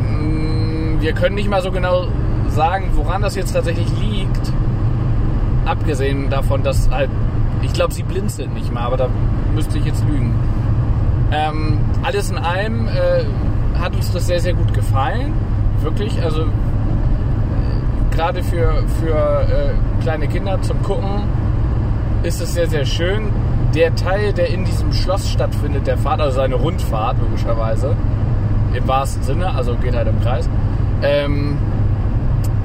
Mm, 0.03 1.01
Wir 1.01 1.13
können 1.13 1.35
nicht 1.35 1.49
mal 1.49 1.63
so 1.63 1.71
genau 1.71 2.09
sagen, 2.49 2.91
woran 2.95 3.23
das 3.23 3.35
jetzt 3.35 3.53
tatsächlich 3.53 3.89
liegt. 3.99 4.16
Abgesehen 5.67 6.31
davon, 6.31 6.63
dass 6.63 6.89
halt, 6.91 7.11
ich 7.63 7.73
glaube, 7.73 7.93
sie 7.93 8.05
blinzelt 8.05 8.55
nicht 8.55 8.73
mal, 8.73 8.83
aber 8.83 8.97
da 8.97 9.09
müsste 9.55 9.79
ich 9.79 9.85
jetzt 9.85 10.05
lügen. 10.07 10.35
Ähm, 11.33 11.79
alles 12.03 12.31
in 12.31 12.39
allem 12.39 12.87
äh, 12.87 13.25
hat 13.79 13.95
uns 13.95 14.13
das 14.13 14.27
sehr, 14.27 14.41
sehr 14.41 14.55
gut 14.55 14.73
gefallen. 14.73 15.33
Wirklich, 15.81 16.23
also 16.23 16.43
äh, 16.43 16.47
gerade 18.15 18.43
für, 18.43 18.85
für 19.01 19.41
äh, 19.43 20.03
kleine 20.03 20.29
Kinder 20.29 20.63
zum 20.63 20.81
Gucken 20.83 21.25
ist 22.23 22.41
es 22.41 22.55
sehr, 22.55 22.69
sehr 22.69 22.85
schön. 22.85 23.31
Der 23.75 23.95
Teil, 23.95 24.33
der 24.33 24.49
in 24.49 24.65
diesem 24.65 24.93
Schloss 24.93 25.29
stattfindet, 25.29 25.87
der 25.87 25.99
Fahrt, 25.99 26.21
also 26.21 26.37
seine 26.37 26.55
Rundfahrt 26.55 27.19
logischerweise, 27.21 27.97
im 28.73 28.89
wahrsten 28.89 29.23
Sinne, 29.23 29.55
also 29.55 29.75
geht 29.75 29.95
halt 29.95 30.09
im 30.09 30.21
Kreis, 30.21 30.49
ähm, 31.03 31.59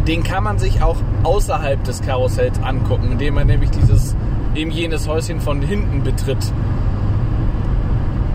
den 0.08 0.24
kann 0.24 0.44
man 0.44 0.58
sich 0.58 0.82
auch 0.82 0.98
außerhalb 1.24 1.84
des 1.84 2.02
Karussells 2.02 2.62
angucken, 2.62 3.12
indem 3.14 3.36
man 3.36 3.48
nämlich 3.48 3.72
dieses 3.72 4.16
eben 4.56 4.72
jenes 4.72 5.08
Häuschen 5.08 5.40
von 5.40 5.62
hinten 5.62 6.04
betritt. 6.04 6.52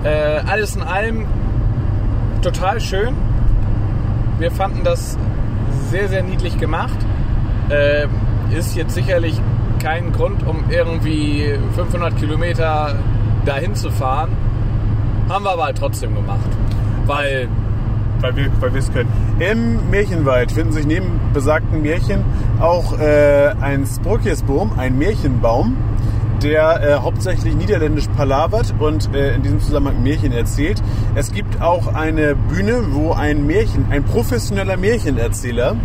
Äh, 0.04 0.40
alles 0.46 0.76
in 0.76 0.82
allem 0.82 1.26
total 2.42 2.80
schön. 2.80 3.14
Wir 4.38 4.50
fanden 4.50 4.84
das 4.84 5.18
sehr, 5.90 6.08
sehr 6.08 6.22
niedlich 6.22 6.58
gemacht. 6.58 6.98
Äh, 7.68 8.06
ist 8.56 8.76
jetzt 8.76 8.94
sicherlich 8.94 9.40
kein 9.82 10.12
Grund, 10.12 10.46
um 10.46 10.64
irgendwie 10.70 11.58
500 11.74 12.16
Kilometer 12.16 12.94
dahin 13.44 13.74
zu 13.74 13.90
fahren. 13.90 14.30
Haben 15.28 15.44
wir 15.44 15.50
aber 15.50 15.64
halt 15.64 15.78
trotzdem 15.78 16.14
gemacht. 16.14 16.48
Weil 17.06 17.48
weil 18.20 18.36
wir 18.36 18.50
weil 18.60 18.76
es 18.76 18.92
können. 18.92 19.10
Im 19.38 19.90
Märchenwald 19.90 20.52
finden 20.52 20.72
sich 20.72 20.86
neben 20.86 21.20
besagten 21.32 21.82
Märchen 21.82 22.24
auch 22.60 22.98
äh, 22.98 23.54
ein 23.60 23.86
Sprokjesboom, 23.86 24.78
ein 24.78 24.98
Märchenbaum, 24.98 25.76
der 26.42 26.82
äh, 26.82 26.94
hauptsächlich 26.94 27.54
niederländisch 27.54 28.08
palavert 28.16 28.74
und 28.78 29.14
äh, 29.14 29.34
in 29.34 29.42
diesem 29.42 29.60
Zusammenhang 29.60 30.02
Märchen 30.02 30.32
erzählt. 30.32 30.82
Es 31.14 31.32
gibt 31.32 31.60
auch 31.60 31.94
eine 31.94 32.34
Bühne, 32.34 32.82
wo 32.90 33.12
ein 33.12 33.46
Märchen, 33.46 33.86
ein 33.90 34.04
professioneller 34.04 34.76
Märchenerzähler 34.76 35.76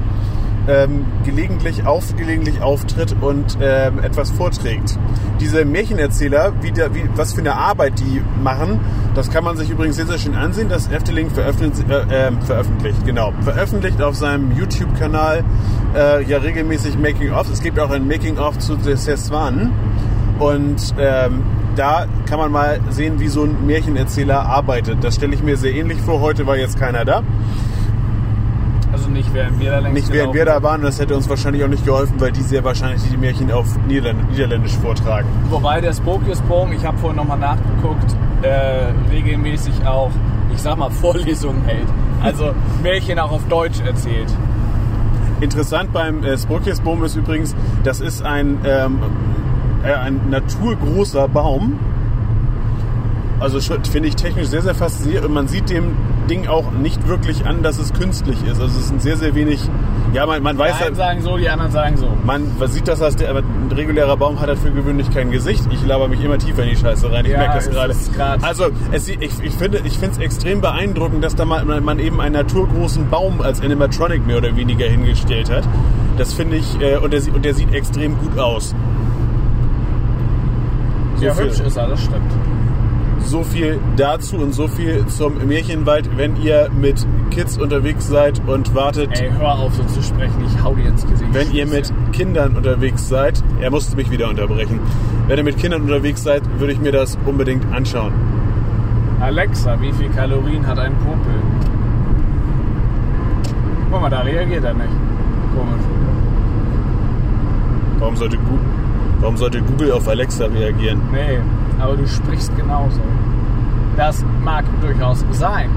ähm, 0.67 1.05
gelegentlich, 1.25 1.85
auf, 1.85 2.15
gelegentlich 2.15 2.61
auftritt 2.61 3.15
und 3.21 3.57
ähm, 3.61 3.99
etwas 3.99 4.31
vorträgt. 4.31 4.97
Diese 5.39 5.65
Märchenerzähler, 5.65 6.53
wie 6.61 6.71
der, 6.71 6.93
wie, 6.93 7.03
was 7.15 7.33
für 7.33 7.41
eine 7.41 7.55
Arbeit 7.55 7.99
die 7.99 8.21
machen, 8.43 8.79
das 9.15 9.29
kann 9.29 9.43
man 9.43 9.57
sich 9.57 9.69
übrigens 9.69 9.95
sehr, 9.95 10.07
sehr 10.07 10.17
schön 10.17 10.35
ansehen. 10.35 10.69
Das 10.69 10.87
Efteling 10.89 11.29
veröffentlicht, 11.29 11.89
äh, 11.89 12.27
äh, 12.27 12.31
veröffentlicht, 12.45 13.05
genau, 13.05 13.33
veröffentlicht 13.41 14.01
auf 14.01 14.15
seinem 14.15 14.51
YouTube-Kanal 14.55 15.43
äh, 15.95 16.23
ja 16.23 16.37
regelmäßig 16.37 16.97
Making-ofs. 16.97 17.49
Es 17.49 17.61
gibt 17.61 17.79
auch 17.79 17.89
ein 17.89 18.07
Making-of 18.07 18.59
zu 18.59 18.75
der 18.75 18.97
Seswan 18.97 19.71
und 20.39 20.95
ähm, 20.99 21.43
da 21.75 22.05
kann 22.27 22.39
man 22.39 22.51
mal 22.51 22.79
sehen, 22.89 23.19
wie 23.19 23.27
so 23.27 23.43
ein 23.43 23.65
Märchenerzähler 23.65 24.45
arbeitet. 24.45 25.03
Das 25.03 25.15
stelle 25.15 25.33
ich 25.33 25.43
mir 25.43 25.57
sehr 25.57 25.73
ähnlich 25.73 25.99
vor. 26.01 26.19
Heute 26.19 26.45
war 26.45 26.57
jetzt 26.57 26.77
keiner 26.77 27.05
da. 27.05 27.23
Also 28.91 29.09
nicht 29.09 29.33
während 29.33 29.59
wir 29.59 29.71
da 29.71 29.79
längst 29.79 29.95
Nicht 29.95 30.13
während 30.13 30.33
wir 30.33 30.45
da 30.45 30.61
waren, 30.61 30.81
das 30.81 30.99
hätte 30.99 31.15
uns 31.15 31.29
wahrscheinlich 31.29 31.63
auch 31.63 31.69
nicht 31.69 31.85
geholfen, 31.85 32.15
weil 32.19 32.31
die 32.31 32.41
sehr 32.41 32.63
wahrscheinlich 32.63 33.01
die 33.09 33.17
Märchen 33.17 33.51
auf 33.51 33.67
Niederländ 33.87 34.31
Niederländisch 34.31 34.75
vortragen. 34.77 35.27
Wobei 35.49 35.79
der 35.79 35.93
Spokius-Boom, 35.93 36.73
ich 36.73 36.85
habe 36.85 36.97
vorhin 36.97 37.17
nochmal 37.17 37.39
nachgeguckt, 37.39 38.15
äh, 38.41 38.91
regelmäßig 39.09 39.85
auch, 39.85 40.11
ich 40.53 40.61
sag 40.61 40.77
mal, 40.77 40.89
Vorlesungen 40.89 41.63
hält. 41.65 41.87
Also 42.21 42.53
Märchen 42.83 43.19
auch 43.19 43.31
auf 43.31 43.47
Deutsch 43.47 43.79
erzählt. 43.79 44.27
Interessant 45.39 45.91
beim 45.91 46.23
äh, 46.23 46.37
Sprokjesboom 46.37 47.03
ist 47.03 47.15
übrigens, 47.15 47.55
das 47.83 47.99
ist 47.99 48.23
ein, 48.23 48.59
ähm, 48.63 48.99
äh, 49.83 49.93
ein 49.93 50.29
naturgroßer 50.29 51.27
Baum. 51.27 51.79
Also 53.41 53.59
finde 53.59 54.07
ich 54.07 54.15
technisch 54.15 54.47
sehr, 54.47 54.61
sehr 54.61 54.75
faszinierend. 54.75 55.25
Und 55.27 55.33
man 55.33 55.47
sieht 55.47 55.69
dem 55.69 55.95
Ding 56.29 56.47
auch 56.47 56.71
nicht 56.71 57.07
wirklich 57.07 57.45
an, 57.45 57.63
dass 57.63 57.79
es 57.79 57.91
künstlich 57.91 58.37
ist. 58.45 58.61
Also 58.61 58.77
es 58.79 58.87
sind 58.87 59.01
sehr, 59.01 59.17
sehr 59.17 59.33
wenig. 59.35 59.59
Ja, 60.13 60.25
man, 60.27 60.43
man 60.43 60.55
Die 60.57 60.59
weiß 60.61 60.73
einen 60.75 60.81
halt, 60.81 60.95
sagen 60.95 61.21
so, 61.21 61.37
die 61.37 61.49
anderen 61.49 61.71
sagen 61.71 61.97
so. 61.97 62.07
man 62.23 62.43
sieht, 62.67 62.87
dass 62.87 62.99
das 62.99 63.15
der, 63.15 63.29
aber 63.31 63.39
ein 63.39 63.71
regulärer 63.75 64.15
Baum 64.15 64.39
hat 64.39 64.47
halt 64.49 64.59
für 64.59 64.69
gewöhnlich 64.71 65.09
kein 65.09 65.31
Gesicht. 65.31 65.63
Ich 65.71 65.83
laber 65.85 66.07
mich 66.07 66.23
immer 66.23 66.37
tiefer 66.37 66.63
in 66.63 66.69
die 66.69 66.75
Scheiße 66.75 67.11
rein. 67.11 67.25
Ich 67.25 67.31
Ja, 67.31 67.39
merke 67.39 67.55
das 67.57 67.69
gerade. 67.69 68.43
Also 68.43 68.65
es, 68.91 69.05
sieht- 69.05 69.21
ich, 69.21 69.31
ich 69.41 69.53
finde 69.53 69.79
es 69.83 70.17
extrem 70.19 70.61
beeindruckend, 70.61 71.23
dass 71.23 71.33
da 71.35 71.43
mal, 71.45 71.63
man 71.65 71.97
eben 71.99 72.21
einen 72.21 72.35
naturgroßen 72.35 73.09
Baum 73.09 73.41
als 73.41 73.59
Animatronic 73.61 74.25
mehr 74.27 74.37
oder 74.37 74.55
weniger 74.55 74.85
hingestellt 74.85 75.49
hat. 75.49 75.63
Das 76.17 76.33
finde 76.33 76.57
ich 76.57 76.79
äh, 76.79 76.97
und, 76.97 77.11
der, 77.11 77.21
sieht- 77.21 77.33
und 77.33 77.43
der 77.43 77.55
sieht 77.55 77.73
extrem 77.73 78.17
gut 78.19 78.37
aus. 78.37 78.75
So 81.15 81.25
Ja, 81.25 81.33
viel- 81.33 81.45
hübsch 81.45 81.59
ist 81.61 81.77
er, 81.77 81.87
das 81.87 82.01
stimmt. 82.03 82.31
So 83.25 83.43
viel 83.43 83.79
dazu 83.95 84.37
und 84.37 84.53
so 84.53 84.67
viel 84.67 85.05
zum 85.07 85.37
Märchenwald, 85.47 86.09
wenn 86.17 86.35
ihr 86.41 86.69
mit 86.79 87.05
Kids 87.29 87.57
unterwegs 87.57 88.07
seid 88.07 88.41
und 88.47 88.73
wartet, 88.75 89.09
Ey, 89.21 89.31
hör 89.37 89.53
auf 89.59 89.73
so 89.75 89.83
zu 89.83 90.01
sprechen, 90.01 90.43
ich 90.45 90.63
hau 90.63 90.73
dir 90.75 90.87
ins 90.89 91.05
Gesicht. 91.07 91.33
wenn 91.33 91.51
ihr 91.53 91.65
mit 91.65 91.91
Kindern 92.11 92.55
unterwegs 92.57 93.07
seid. 93.07 93.41
Er 93.61 93.71
musste 93.71 93.95
mich 93.95 94.09
wieder 94.11 94.27
unterbrechen. 94.29 94.79
Wenn 95.27 95.37
ihr 95.37 95.43
mit 95.43 95.57
Kindern 95.57 95.81
unterwegs 95.83 96.23
seid, 96.23 96.41
würde 96.59 96.73
ich 96.73 96.79
mir 96.81 96.91
das 96.91 97.17
unbedingt 97.25 97.65
anschauen. 97.73 98.11
Alexa, 99.21 99.79
wie 99.79 99.91
viel 99.93 100.09
Kalorien 100.09 100.65
hat 100.65 100.79
ein 100.79 100.93
Popel? 100.95 101.35
Guck 103.91 104.01
mal, 104.01 104.09
da 104.09 104.21
reagiert 104.21 104.63
er 104.63 104.73
nicht. 104.73 104.89
Komisch. 105.55 105.83
Warum 107.99 108.15
sollte, 108.15 108.37
Gu- 108.37 108.57
warum 109.19 109.37
sollte 109.37 109.61
Google 109.61 109.91
auf 109.91 110.07
Alexa 110.07 110.45
reagieren? 110.45 110.99
Nee, 111.11 111.39
aber 111.81 111.97
du 111.97 112.07
sprichst 112.07 112.55
genauso. 112.55 113.01
Das 113.97 114.23
mag 114.43 114.63
durchaus 114.81 115.25
sein. 115.31 115.69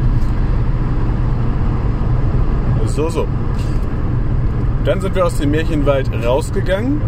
So, 2.87 3.09
so. 3.09 3.27
Dann 4.85 5.01
sind 5.01 5.15
wir 5.15 5.25
aus 5.25 5.39
dem 5.39 5.51
Märchenwald 5.51 6.11
rausgegangen. 6.25 7.01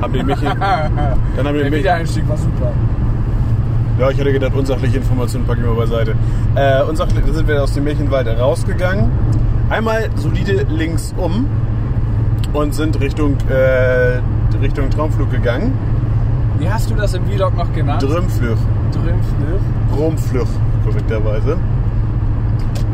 Haben 0.00 0.12
den 0.12 0.26
Märchen, 0.26 0.48
dann 0.58 1.46
haben 1.46 1.54
wir 1.54 1.64
Der 1.64 1.72
Wiedereinstieg 1.72 2.26
war 2.28 2.36
super. 2.36 2.72
Ja, 3.98 4.10
ich 4.10 4.18
hätte 4.18 4.32
gedacht, 4.32 4.54
unsachliche 4.54 4.96
Informationen 4.96 5.44
packen 5.46 5.62
wir 5.62 5.74
beiseite. 5.74 6.14
Äh, 6.54 6.82
unsachlich, 6.84 7.22
dann 7.22 7.34
sind 7.34 7.46
wir 7.46 7.62
aus 7.62 7.74
dem 7.74 7.84
Märchenwald 7.84 8.26
rausgegangen. 8.26 9.10
Einmal 9.68 10.08
solide 10.16 10.66
links 10.70 11.14
um 11.18 11.46
und 12.54 12.74
sind 12.74 12.98
Richtung, 12.98 13.36
äh, 13.50 14.20
Richtung 14.60 14.88
Traumflug 14.88 15.30
gegangen. 15.30 15.74
Wie 16.60 16.68
hast 16.68 16.90
du 16.90 16.94
das 16.94 17.14
im 17.14 17.24
Vlog 17.24 17.56
noch 17.56 17.72
genannt? 17.72 18.02
Drömflug. 18.02 18.58
Drümflug. 18.92 19.60
Romflug, 19.96 20.46
korrekterweise. 20.84 21.56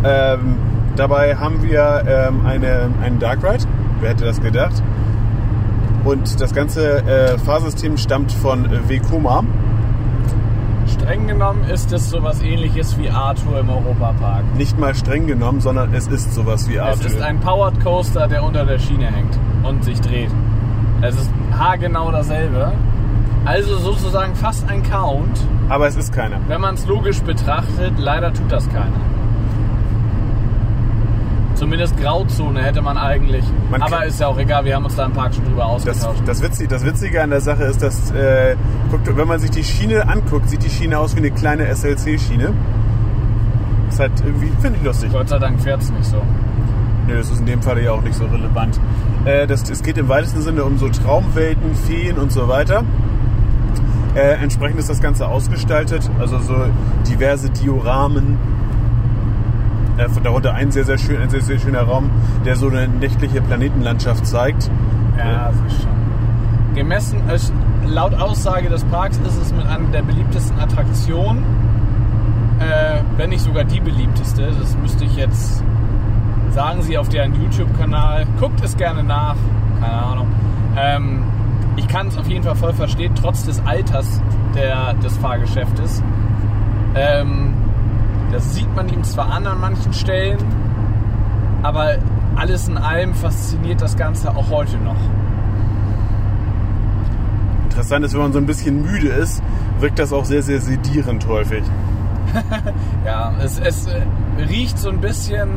Ähm, 0.05 0.57
dabei 0.95 1.35
haben 1.35 1.61
wir 1.65 2.05
ähm, 2.07 2.47
eine, 2.47 2.91
einen 3.03 3.19
Dark 3.19 3.43
Ride. 3.43 3.65
Wer 4.01 4.11
hätte 4.11 4.25
das 4.25 4.41
gedacht? 4.41 4.81
Und 6.05 6.41
das 6.41 6.55
ganze 6.55 6.99
äh, 6.99 7.39
Fahrsystem 7.39 7.97
stammt 7.97 8.31
von 8.31 8.71
Vekoma. 8.89 9.43
Streng 10.87 11.27
genommen 11.27 11.65
ist 11.65 11.93
es 11.93 12.09
sowas 12.11 12.41
ähnliches 12.43 12.97
wie 12.99 13.11
Arthur 13.11 13.59
im 13.59 13.69
Europapark. 13.69 14.45
Nicht 14.57 14.79
mal 14.79 14.95
streng 14.95 15.27
genommen, 15.27 15.61
sondern 15.61 15.93
es 15.93 16.07
ist 16.07 16.33
sowas 16.35 16.69
wie 16.69 16.77
Es 16.77 16.81
Arthur. 16.83 17.07
ist 17.07 17.21
ein 17.21 17.41
Powered 17.41 17.83
Coaster, 17.83 18.29
der 18.29 18.45
unter 18.45 18.65
der 18.65 18.79
Schiene 18.79 19.07
hängt 19.07 19.37
und 19.65 19.83
sich 19.83 20.01
dreht. 20.01 20.31
Es 21.03 21.17
ist 21.17 21.31
haargenau 21.59 22.13
dasselbe. 22.13 22.73
Also 23.47 23.77
sozusagen 23.79 24.35
fast 24.35 24.69
ein 24.69 24.83
Count. 24.83 25.39
Aber 25.69 25.87
es 25.87 25.97
ist 25.97 26.13
keiner. 26.13 26.37
Wenn 26.49 26.61
man 26.61 26.75
es 26.75 26.87
logisch 26.87 27.21
betrachtet, 27.23 27.93
leider 27.99 28.33
tut 28.33 28.51
das 28.51 28.69
keiner. 28.69 29.01
Zumindest 31.55 31.97
Grauzone 31.97 32.63
hätte 32.63 32.83
man 32.83 32.99
eigentlich. 32.99 33.45
Man 33.71 33.81
Aber 33.81 34.05
ist 34.05 34.21
ja 34.21 34.27
auch 34.27 34.37
egal, 34.39 34.65
wir 34.67 34.75
haben 34.77 34.85
uns 34.85 34.95
da 34.97 35.07
im 35.07 35.13
Park 35.13 35.35
schon 35.35 35.45
drüber 35.47 35.63
Das, 35.63 35.89
ausgetauscht. 35.89 36.23
das, 36.27 36.43
Witzige, 36.43 36.69
das 36.69 36.85
Witzige 36.85 37.23
an 37.23 37.31
der 37.31 37.41
Sache 37.41 37.63
ist, 37.65 37.81
dass, 37.83 38.11
äh, 38.11 38.57
guckt, 38.91 39.09
wenn 39.17 39.27
man 39.27 39.39
sich 39.41 39.51
die 39.51 39.65
Schiene 39.65 40.07
anguckt, 40.07 40.51
sieht 40.51 40.63
die 40.63 40.69
Schiene 40.69 40.99
aus 40.99 41.15
wie 41.15 41.21
eine 41.21 41.31
kleine 41.31 41.67
SLC-Schiene. 41.75 42.53
Ist 43.89 44.01
halt 44.01 44.13
irgendwie, 44.23 44.51
finde 44.61 44.79
ich 44.79 44.85
lustig. 44.85 45.11
Gott 45.13 45.31
sei 45.31 45.39
Dank 45.39 45.59
fährt 45.63 45.81
es 45.81 45.91
nicht 45.91 46.05
so. 46.05 46.21
Nö, 47.07 47.17
das 47.17 47.31
ist 47.31 47.39
in 47.41 47.47
dem 47.47 47.63
Fall 47.63 47.81
ja 47.83 47.93
auch 47.93 48.03
nicht 48.03 48.17
so 48.17 48.27
relevant. 48.27 48.79
Äh, 49.25 49.47
das, 49.47 49.71
es 49.71 49.83
geht 49.83 49.97
im 49.97 50.09
weitesten 50.09 50.43
Sinne 50.43 50.63
um 50.65 50.77
so 50.77 50.89
Traumwelten, 50.91 51.75
Feen 51.75 52.19
und 52.19 52.33
so 52.33 52.49
weiter. 52.49 52.85
Äh, 54.17 54.43
entsprechend 54.43 54.79
ist 54.79 54.89
das 54.89 55.03
Ganze 55.03 55.29
ausgestaltet, 55.29 56.11
also 56.19 56.39
so 56.39 56.55
diverse 57.07 57.51
Dioramen. 57.51 58.39
Äh, 59.99 60.09
von 60.09 60.23
darunter 60.23 60.55
ein 60.55 60.71
sehr, 60.71 60.85
sehr, 60.85 60.97
schön, 60.97 61.21
ein 61.21 61.29
sehr, 61.29 61.43
sehr 61.43 61.59
schöner 61.59 61.83
Raum, 61.83 62.11
der 62.47 62.57
so 62.57 62.69
eine 62.69 62.89
nächtliche 62.89 63.43
Planetenlandschaft 63.43 64.27
zeigt. 64.27 64.71
Ja, 65.19 65.51
das 65.51 65.73
ist 65.73 65.83
schon. 65.83 65.91
Gemessen, 66.75 67.21
es, 67.29 67.53
laut 67.87 68.15
Aussage 68.15 68.71
des 68.71 68.85
Parks 68.85 69.19
ist 69.19 69.37
es 69.37 69.53
mit 69.53 69.67
einer 69.67 69.87
der 69.89 70.03
beliebtesten 70.03 70.59
Attraktionen, 70.61 71.45
äh, 72.59 73.01
wenn 73.19 73.29
nicht 73.29 73.43
sogar 73.43 73.65
die 73.65 73.81
beliebteste. 73.81 74.51
Das 74.59 74.79
müsste 74.79 75.05
ich 75.05 75.17
jetzt 75.17 75.63
sagen 76.51 76.81
Sie 76.81 76.97
auf 76.97 77.11
deren 77.11 77.35
YouTube-Kanal. 77.35 78.27
Guckt 78.41 78.65
es 78.65 78.79
gerne 78.79 79.05
nach, 79.05 79.37
keine 79.79 80.03
Ahnung. 80.03 80.29
Ähm, 80.75 81.23
ich 81.77 81.89
kann 81.89 82.09
es 82.09 82.17
auf 82.17 82.27
jeden 82.29 82.43
Fall 82.43 82.55
voll 82.55 82.73
verstehen, 82.73 83.15
trotz 83.15 83.45
des 83.45 83.65
Alters 83.65 84.21
der, 84.55 84.95
des 84.95 85.17
Fahrgeschäftes. 85.19 86.03
Ähm, 86.95 87.55
das 88.33 88.55
sieht 88.55 88.75
man 88.75 88.89
ihm 88.89 89.05
zwar 89.05 89.31
an 89.31 89.47
an 89.47 89.61
manchen 89.61 89.93
Stellen, 89.93 90.39
aber 91.63 91.97
alles 92.37 92.69
in 92.69 92.77
allem 92.77 93.15
fasziniert 93.15 93.81
das 93.81 93.97
Ganze 93.97 94.31
auch 94.31 94.51
heute 94.51 94.79
noch. 94.79 94.97
Interessant 97.65 98.05
ist, 98.05 98.15
wenn 98.15 98.23
man 98.23 98.33
so 98.33 98.39
ein 98.39 98.47
bisschen 98.47 98.83
müde 98.83 99.09
ist, 99.09 99.43
wirkt 99.81 99.99
das 99.99 100.13
auch 100.13 100.25
sehr, 100.25 100.43
sehr 100.43 100.61
sedierend 100.61 101.27
häufig. 101.27 101.63
Ja, 103.05 103.33
es, 103.41 103.59
es 103.61 103.87
äh, 103.87 104.03
riecht 104.49 104.79
so 104.79 104.89
ein 104.89 105.01
bisschen, 105.01 105.49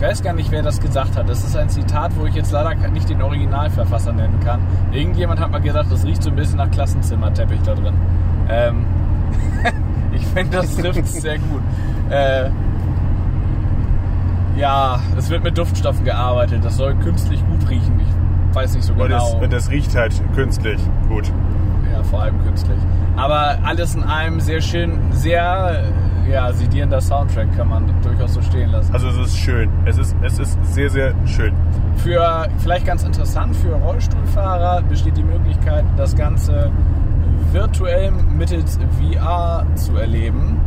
ich 0.00 0.06
weiß 0.06 0.22
gar 0.22 0.32
nicht, 0.32 0.50
wer 0.50 0.62
das 0.62 0.80
gesagt 0.80 1.14
hat. 1.14 1.28
Das 1.28 1.44
ist 1.44 1.54
ein 1.54 1.68
Zitat, 1.68 2.12
wo 2.16 2.24
ich 2.24 2.34
jetzt 2.34 2.50
leider 2.52 2.74
nicht 2.88 3.10
den 3.10 3.20
Originalverfasser 3.20 4.14
nennen 4.14 4.40
kann. 4.40 4.62
Irgendjemand 4.92 5.38
hat 5.38 5.50
mal 5.50 5.60
gesagt, 5.60 5.92
das 5.92 6.06
riecht 6.06 6.22
so 6.22 6.30
ein 6.30 6.36
bisschen 6.36 6.56
nach 6.56 6.70
Klassenzimmerteppich 6.70 7.60
da 7.66 7.74
drin. 7.74 7.92
Ähm, 8.48 8.86
ich 10.14 10.24
finde, 10.28 10.56
das 10.56 10.74
trifft 10.74 11.00
es 11.00 11.12
sehr 11.20 11.38
gut. 11.38 11.60
Äh, 12.08 12.48
ja, 14.56 15.00
es 15.18 15.28
wird 15.28 15.44
mit 15.44 15.58
Duftstoffen 15.58 16.06
gearbeitet. 16.06 16.64
Das 16.64 16.78
soll 16.78 16.94
künstlich 16.94 17.44
gut 17.46 17.68
riechen. 17.68 18.00
Ich 18.00 18.56
weiß 18.56 18.76
nicht 18.76 18.84
so 18.84 18.94
Und 18.94 19.00
genau. 19.00 19.38
das, 19.38 19.50
das 19.50 19.70
riecht 19.70 19.94
halt 19.94 20.14
künstlich 20.34 20.80
gut. 21.10 21.30
Ja, 21.92 22.02
vor 22.04 22.22
allem 22.22 22.42
künstlich. 22.42 22.78
Aber 23.16 23.58
alles 23.64 23.94
in 23.96 24.04
allem 24.04 24.40
sehr 24.40 24.62
schön, 24.62 24.98
sehr 25.10 25.92
ja, 26.28 26.52
sedierender 26.52 27.00
Soundtrack 27.00 27.56
kann 27.56 27.68
man 27.68 27.92
durchaus 28.02 28.34
so 28.34 28.42
stehen 28.42 28.70
lassen. 28.70 28.92
Also 28.92 29.08
es 29.08 29.28
ist 29.28 29.36
schön. 29.36 29.70
Es 29.84 29.98
ist, 29.98 30.14
es 30.22 30.38
ist 30.38 30.58
sehr, 30.64 30.90
sehr 30.90 31.14
schön. 31.26 31.52
Für 31.96 32.48
vielleicht 32.58 32.86
ganz 32.86 33.02
interessant 33.02 33.56
für 33.56 33.74
Rollstuhlfahrer 33.74 34.82
besteht 34.82 35.16
die 35.16 35.24
Möglichkeit, 35.24 35.84
das 35.96 36.14
Ganze 36.14 36.70
virtuell 37.52 38.10
mittels 38.10 38.78
VR 38.98 39.66
zu 39.74 39.96
erleben. 39.96 40.59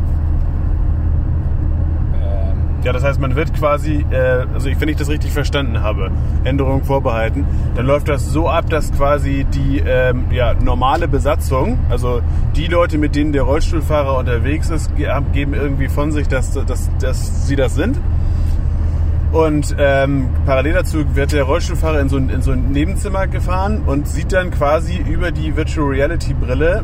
Ja, 2.83 2.91
das 2.91 3.03
heißt, 3.03 3.19
man 3.19 3.35
wird 3.37 3.53
quasi, 3.53 4.05
äh, 4.11 4.45
also 4.53 4.67
ich, 4.67 4.79
wenn 4.81 4.89
ich 4.89 4.97
das 4.97 5.07
richtig 5.09 5.31
verstanden 5.31 5.81
habe, 5.81 6.11
Änderung 6.43 6.83
vorbehalten, 6.83 7.45
dann 7.75 7.85
läuft 7.85 8.09
das 8.09 8.29
so 8.29 8.49
ab, 8.49 8.69
dass 8.69 8.91
quasi 8.91 9.45
die 9.53 9.81
ähm, 9.85 10.25
ja, 10.31 10.53
normale 10.53 11.07
Besatzung, 11.07 11.77
also 11.89 12.21
die 12.57 12.67
Leute, 12.67 12.97
mit 12.97 13.15
denen 13.15 13.31
der 13.31 13.43
Rollstuhlfahrer 13.43 14.17
unterwegs 14.17 14.69
ist, 14.69 14.93
ge- 14.97 15.09
geben 15.31 15.53
irgendwie 15.53 15.87
von 15.87 16.11
sich, 16.11 16.27
dass, 16.27 16.51
dass, 16.51 16.89
dass 16.99 17.47
sie 17.47 17.55
das 17.55 17.73
sind. 17.75 17.97
Und 19.31 19.75
ähm, 19.79 20.27
parallel 20.45 20.73
dazu 20.73 21.15
wird 21.15 21.31
der 21.31 21.43
Rollstuhlfahrer 21.43 22.01
in 22.01 22.09
so, 22.09 22.17
ein, 22.17 22.29
in 22.29 22.41
so 22.41 22.51
ein 22.51 22.71
Nebenzimmer 22.71 23.27
gefahren 23.27 23.81
und 23.85 24.07
sieht 24.09 24.33
dann 24.33 24.51
quasi 24.51 24.97
über 24.97 25.31
die 25.31 25.55
Virtual 25.55 25.87
Reality 25.87 26.33
Brille, 26.33 26.83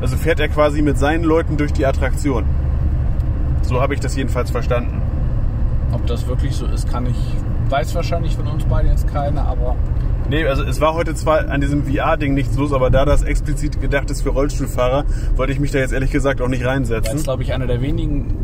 also 0.00 0.16
fährt 0.16 0.40
er 0.40 0.48
quasi 0.48 0.82
mit 0.82 0.98
seinen 0.98 1.22
Leuten 1.24 1.56
durch 1.56 1.72
die 1.72 1.86
Attraktion. 1.86 2.44
So 3.64 3.80
habe 3.80 3.94
ich 3.94 4.00
das 4.00 4.14
jedenfalls 4.16 4.50
verstanden. 4.50 5.00
ob 5.92 6.06
das 6.06 6.26
wirklich 6.26 6.54
so 6.54 6.66
ist, 6.66 6.88
kann 6.88 7.06
ich. 7.06 7.16
Weiß 7.70 7.94
wahrscheinlich 7.94 8.36
von 8.36 8.46
uns 8.46 8.64
beiden 8.64 8.90
jetzt 8.90 9.08
keiner, 9.08 9.46
aber 9.46 9.74
Nee, 10.28 10.46
also 10.46 10.62
es 10.62 10.80
war 10.80 10.94
heute 10.94 11.14
zwar 11.14 11.48
an 11.50 11.60
diesem 11.60 11.84
VR-Ding 11.84 12.32
nichts 12.34 12.56
los, 12.56 12.72
aber 12.72 12.90
da 12.90 13.04
das 13.04 13.22
explizit 13.22 13.80
gedacht 13.80 14.10
ist 14.10 14.22
für 14.22 14.30
Rollstuhlfahrer, 14.30 15.04
wollte 15.36 15.52
ich 15.52 15.60
mich 15.60 15.70
da 15.70 15.78
jetzt 15.78 15.92
ehrlich 15.92 16.10
gesagt 16.10 16.40
auch 16.40 16.48
nicht 16.48 16.64
reinsetzen. 16.64 17.16
es, 17.16 17.24
glaube 17.24 17.42
ich, 17.42 17.52
einer 17.52 17.66
der 17.66 17.82
wenigen, 17.82 18.34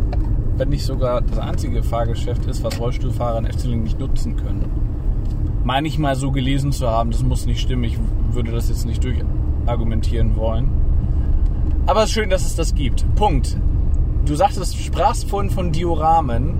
wenn 0.56 0.68
nicht 0.68 0.84
sogar 0.84 1.22
das 1.22 1.38
einzige 1.38 1.82
Fahrgeschäft 1.82 2.44
ist, 2.46 2.62
was 2.62 2.78
Rollstuhlfahrer 2.78 3.38
in 3.38 3.46
Efteling 3.46 3.82
nicht 3.82 3.98
nutzen 3.98 4.36
können. 4.36 4.66
Meine 5.64 5.88
ich 5.88 5.98
mal 5.98 6.16
so 6.16 6.30
gelesen 6.30 6.70
zu 6.72 6.88
haben, 6.90 7.10
das 7.12 7.22
muss 7.22 7.46
nicht 7.46 7.60
stimmen. 7.60 7.84
Ich 7.84 7.98
würde 8.30 8.52
das 8.52 8.68
jetzt 8.68 8.84
nicht 8.84 9.02
durchargumentieren 9.02 10.36
wollen. 10.36 10.70
Aber 11.86 12.00
es 12.02 12.10
ist 12.10 12.14
schön, 12.14 12.30
dass 12.30 12.44
es 12.44 12.56
das 12.56 12.74
gibt. 12.74 13.06
Punkt. 13.14 13.56
Du 14.26 14.34
sagtest, 14.34 14.76
sprachst 14.82 15.28
vorhin 15.28 15.50
von 15.50 15.72
Dioramen. 15.72 16.54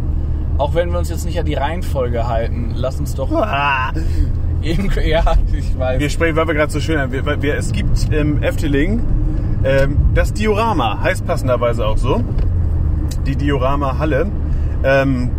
Auch 0.59 0.75
wenn 0.75 0.91
wir 0.91 0.99
uns 0.99 1.09
jetzt 1.09 1.25
nicht 1.25 1.39
an 1.39 1.47
die 1.47 1.55
Reihenfolge 1.55 2.27
halten, 2.27 2.73
lass 2.75 3.01
uns 3.01 3.15
doch 3.15 3.31
Ah, 3.33 3.93
eben. 4.63 4.91
Ja, 5.05 5.35
ich 5.53 5.79
weiß. 5.79 6.01
wir 6.01 6.11
sprechen, 6.11 6.37
weil 6.37 6.47
wir 6.49 6.55
gerade 6.55 6.73
so 6.73 6.81
schön 6.81 6.99
haben. 6.99 7.13
Wir, 7.13 7.25
wir, 7.43 7.57
es 7.57 7.73
gibt 7.73 8.13
im 8.13 8.43
Efteling 8.43 9.01
ähm, 9.65 9.97
das 10.15 10.33
Diorama, 10.33 11.01
heißt 11.03 11.27
passenderweise 11.27 11.87
auch 11.87 11.97
so. 11.99 12.23
Die 13.27 13.37
Diorama-Halle. 13.37 14.27
Ähm, 14.85 15.31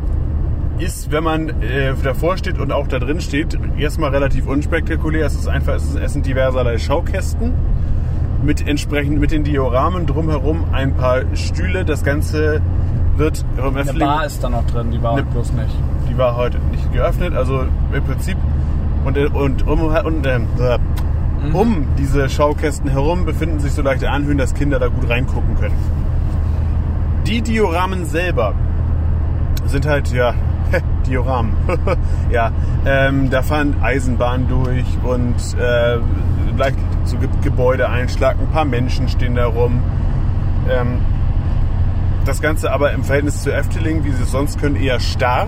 ist, 0.79 1.11
wenn 1.11 1.23
man 1.23 1.49
äh, 1.61 1.93
davor 2.03 2.37
steht 2.37 2.57
und 2.57 2.71
auch 2.71 2.87
da 2.87 2.97
drin 2.97 3.21
steht, 3.21 3.57
erstmal 3.77 4.09
relativ 4.09 4.47
unspektakulär. 4.47 5.27
Es 5.27 5.35
ist 5.35 5.47
einfach, 5.47 5.75
es, 5.75 5.83
ist, 5.83 5.95
es 5.99 6.13
sind 6.13 6.25
diverserlei 6.25 6.79
Schaukästen 6.79 7.53
mit 8.43 8.67
entsprechend 8.67 9.19
mit 9.19 9.31
den 9.31 9.43
Dioramen 9.43 10.05
drumherum 10.07 10.65
ein 10.71 10.95
paar 10.95 11.21
Stühle. 11.35 11.85
Das 11.85 12.03
Ganze 12.03 12.61
wird 13.17 13.45
im 13.57 13.75
Eine 13.77 13.93
Bar 13.93 14.25
ist 14.25 14.43
da 14.43 14.49
noch 14.49 14.65
drin, 14.67 14.91
die 14.91 15.01
war 15.01 15.13
Ne- 15.15 15.21
heute 15.21 15.31
bloß 15.31 15.53
nicht. 15.53 15.75
die 16.09 16.17
war 16.17 16.35
heute 16.35 16.57
nicht 16.71 16.91
geöffnet. 16.93 17.33
Also 17.33 17.63
im 17.93 18.03
Prinzip 18.03 18.37
und, 19.05 19.17
und, 19.17 19.67
um, 19.67 19.79
und 19.81 20.25
äh, 20.25 20.39
um 21.53 21.85
diese 21.97 22.29
Schaukästen 22.29 22.89
herum 22.89 23.25
befinden 23.25 23.59
sich 23.59 23.71
so 23.73 23.81
leichte 23.81 24.09
Anhöhen, 24.09 24.37
dass 24.37 24.53
Kinder 24.53 24.79
da 24.79 24.87
gut 24.87 25.09
reingucken 25.09 25.55
können. 25.59 25.75
Die 27.25 27.41
Dioramen 27.41 28.05
selber 28.05 28.53
sind 29.65 29.85
halt, 29.87 30.11
ja, 30.13 30.33
Dioramen. 31.07 31.53
ja, 32.31 32.51
ähm, 32.85 33.29
da 33.29 33.41
fahren 33.41 33.75
Eisenbahnen 33.81 34.47
durch 34.47 34.85
und 35.03 35.35
äh, 35.59 35.97
leicht 36.57 36.77
so 37.05 37.17
Ge 37.17 37.29
Gebäudeeinschlag, 37.43 38.37
ein 38.39 38.47
paar 38.47 38.65
Menschen 38.65 39.07
stehen 39.09 39.35
da 39.35 39.47
rum. 39.47 39.81
Ähm, 40.69 40.99
das 42.25 42.41
Ganze 42.41 42.71
aber 42.71 42.91
im 42.91 43.03
Verhältnis 43.03 43.41
zu 43.41 43.51
Efteling, 43.51 44.03
wie 44.03 44.11
sie 44.11 44.23
es 44.23 44.31
sonst 44.31 44.59
können, 44.59 44.75
eher 44.75 44.99
starr. 44.99 45.47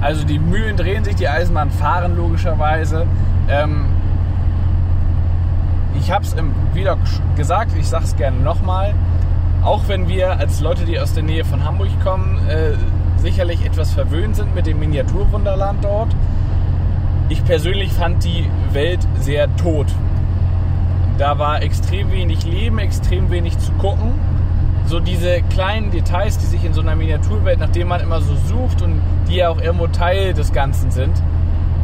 Also 0.00 0.24
die 0.24 0.38
Mühlen 0.38 0.76
drehen 0.76 1.04
sich, 1.04 1.14
die 1.14 1.28
Eisenbahnen 1.28 1.72
fahren 1.72 2.16
logischerweise. 2.16 3.06
Ähm, 3.48 3.86
ich 5.98 6.10
habe 6.10 6.24
es 6.24 6.32
im 6.32 6.52
Vlog 6.72 6.98
gesagt, 7.36 7.72
ich 7.78 7.86
sage 7.86 8.04
es 8.04 8.16
gerne 8.16 8.38
nochmal. 8.38 8.94
Auch 9.62 9.88
wenn 9.88 10.08
wir 10.08 10.38
als 10.38 10.60
Leute, 10.60 10.84
die 10.84 10.98
aus 10.98 11.12
der 11.12 11.22
Nähe 11.22 11.44
von 11.44 11.64
Hamburg 11.64 11.90
kommen, 12.02 12.38
äh, 12.48 12.72
sicherlich 13.18 13.64
etwas 13.64 13.92
verwöhnt 13.92 14.36
sind 14.36 14.54
mit 14.54 14.66
dem 14.66 14.80
Miniaturwunderland 14.80 15.84
dort. 15.84 16.16
Ich 17.30 17.44
persönlich 17.44 17.92
fand 17.92 18.24
die 18.24 18.44
Welt 18.72 19.06
sehr 19.20 19.54
tot. 19.56 19.86
Da 21.16 21.38
war 21.38 21.62
extrem 21.62 22.10
wenig 22.10 22.44
Leben, 22.44 22.80
extrem 22.80 23.30
wenig 23.30 23.56
zu 23.56 23.70
gucken. 23.74 24.14
So 24.86 24.98
diese 24.98 25.40
kleinen 25.42 25.92
Details, 25.92 26.38
die 26.38 26.46
sich 26.46 26.64
in 26.64 26.72
so 26.72 26.80
einer 26.80 26.96
Miniaturwelt, 26.96 27.60
nachdem 27.60 27.86
man 27.86 28.00
immer 28.00 28.20
so 28.20 28.34
sucht 28.34 28.82
und 28.82 29.00
die 29.28 29.36
ja 29.36 29.48
auch 29.48 29.60
irgendwo 29.60 29.86
Teil 29.86 30.34
des 30.34 30.52
Ganzen 30.52 30.90
sind, 30.90 31.22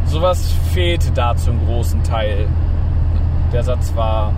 sowas 0.05 0.53
fehlte 0.73 1.11
da 1.11 1.33
zum 1.37 1.65
großen 1.65 2.03
Teil. 2.03 2.47
Der 3.53 3.63
Satz 3.63 3.95
war, 3.95 4.33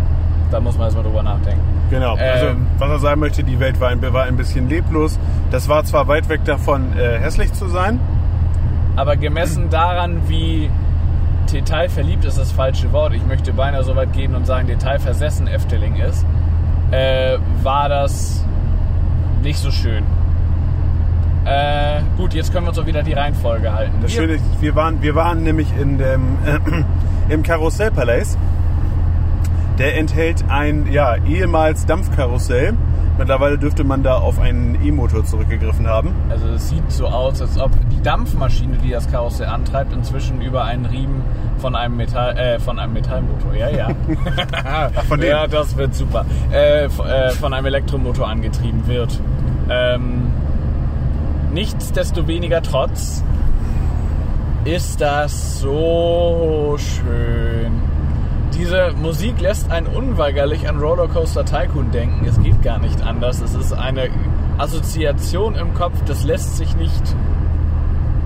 da 0.51 0.59
muss 0.59 0.75
man 0.75 0.85
erstmal 0.85 1.05
drüber 1.05 1.23
nachdenken. 1.23 1.61
Genau. 1.89 2.13
Also, 2.17 2.47
Ähm. 2.47 2.67
was 2.77 2.89
er 2.91 2.99
sagen 2.99 3.19
möchte, 3.19 3.43
die 3.43 3.59
Welt 3.59 3.81
war 3.81 3.89
ein, 3.89 3.99
war 4.13 4.25
ein 4.25 4.37
bisschen 4.37 4.69
leblos. 4.69 5.17
Das 5.49 5.67
war 5.67 5.83
zwar 5.85 6.07
weit 6.07 6.29
weg 6.29 6.45
davon, 6.45 6.95
äh, 6.95 7.17
hässlich 7.17 7.51
zu 7.53 7.67
sein. 7.67 7.99
Aber 8.95 9.15
gemessen 9.15 9.71
daran, 9.71 10.29
wie 10.29 10.69
detailverliebt 11.51 12.25
ist 12.25 12.37
das 12.37 12.51
falsche 12.51 12.91
Wort, 12.91 13.13
ich 13.13 13.25
möchte 13.25 13.53
beinahe 13.53 13.83
so 13.83 13.95
weit 13.95 14.13
gehen 14.13 14.35
und 14.35 14.45
sagen, 14.45 14.67
detailversessen 14.67 15.47
Efteling 15.47 15.95
ist, 15.97 16.25
äh, 16.91 17.37
war 17.63 17.89
das 17.89 18.45
nicht 19.43 19.59
so 19.59 19.71
schön. 19.71 20.03
Äh, 21.45 22.01
gut, 22.17 22.33
jetzt 22.33 22.51
können 22.53 22.65
wir 22.65 22.69
uns 22.69 22.79
auch 22.79 22.85
wieder 22.85 23.01
die 23.03 23.13
Reihenfolge 23.13 23.73
halten. 23.73 23.93
Das 24.01 24.11
Wir- 24.13 24.21
Schöne 24.21 24.33
ist, 24.33 24.43
wir 24.59 24.75
waren, 24.75 25.01
wir 25.01 25.15
waren 25.15 25.43
nämlich 25.43 25.67
in 25.79 25.97
dem, 25.97 26.37
äh, 26.45 26.59
im 27.33 27.43
Karussellpalais. 27.43 28.37
Der 29.79 29.97
enthält 29.97 30.43
ein 30.49 30.91
ja, 30.91 31.15
ehemals 31.25 31.85
Dampfkarussell. 31.85 32.73
Mittlerweile 33.17 33.57
dürfte 33.57 33.85
man 33.85 34.03
da 34.03 34.17
auf 34.17 34.37
einen 34.37 34.77
E-Motor 34.85 35.23
zurückgegriffen 35.25 35.87
haben. 35.87 36.13
Also 36.29 36.47
es 36.49 36.69
sieht 36.69 36.91
so 36.91 37.07
aus, 37.07 37.41
als 37.41 37.57
ob 37.57 37.71
die 37.89 38.01
Dampfmaschine, 38.01 38.77
die 38.77 38.91
das 38.91 39.09
Karussell 39.09 39.47
antreibt, 39.47 39.93
inzwischen 39.93 40.41
über 40.41 40.65
einen 40.65 40.85
Riemen 40.85 41.23
von 41.59 41.75
einem 41.75 41.95
Metall, 41.95 42.37
äh, 42.37 42.59
von 42.59 42.77
einem 42.77 42.93
Metallmotor, 42.93 43.53
ja, 43.53 43.69
ja. 43.69 43.89
von 45.07 45.19
dem? 45.19 45.29
ja, 45.29 45.47
das 45.47 45.75
wird 45.77 45.95
super. 45.95 46.25
Äh, 46.51 46.85
äh, 46.85 47.29
von 47.31 47.53
einem 47.53 47.65
Elektromotor 47.65 48.27
angetrieben 48.27 48.85
wird. 48.87 49.19
Ähm, 49.69 50.27
nichtsdestoweniger 51.53 52.61
trotz 52.61 53.23
ist 54.65 54.99
das 54.99 55.59
so 55.61 56.77
schön. 56.77 57.88
Diese 58.53 58.91
Musik 59.01 59.39
lässt 59.39 59.71
einen 59.71 59.87
unweigerlich 59.87 60.67
an 60.67 60.79
Rollercoaster 60.79 61.45
Tycoon 61.45 61.91
denken. 61.91 62.25
Es 62.25 62.41
geht 62.41 62.61
gar 62.61 62.79
nicht 62.79 63.01
anders. 63.01 63.41
Es 63.41 63.53
ist 63.53 63.73
eine 63.73 64.09
Assoziation 64.57 65.55
im 65.55 65.73
Kopf, 65.73 65.93
das 66.05 66.25
lässt 66.25 66.57
sich 66.57 66.75
nicht 66.75 67.15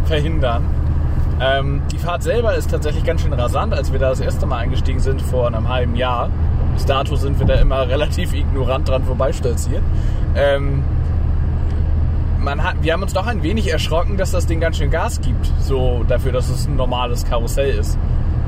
verhindern. 0.06 0.64
Ähm, 1.40 1.82
die 1.92 1.98
Fahrt 1.98 2.24
selber 2.24 2.56
ist 2.56 2.72
tatsächlich 2.72 3.04
ganz 3.04 3.22
schön 3.22 3.34
rasant, 3.34 3.74
als 3.74 3.92
wir 3.92 4.00
da 4.00 4.10
das 4.10 4.20
erste 4.20 4.46
Mal 4.46 4.58
eingestiegen 4.58 5.00
sind 5.00 5.22
vor 5.22 5.48
einem 5.48 5.70
halben 5.70 5.96
Jahr. 5.96 6.30
Bis 6.74 6.86
dato 6.86 7.16
sind 7.16 7.40
wir 7.40 7.46
da 7.46 7.56
immer 7.56 7.88
relativ 7.88 8.34
ignorant 8.34 8.88
dran 8.90 9.04
vorbeistolziert. 9.04 9.84
Ähm, 10.36 10.84
hat, 12.46 12.82
wir 12.82 12.94
haben 12.94 13.04
uns 13.04 13.14
doch 13.14 13.28
ein 13.28 13.44
wenig 13.44 13.72
erschrocken, 13.72 14.18
dass 14.18 14.32
das 14.32 14.46
Ding 14.48 14.60
ganz 14.60 14.78
schön 14.78 14.90
Gas 14.90 15.22
gibt, 15.22 15.52
so 15.60 16.04
dafür, 16.08 16.32
dass 16.32 16.50
es 16.50 16.68
ein 16.68 16.76
normales 16.76 17.26
Karussell 17.26 17.78
ist. 17.78 17.98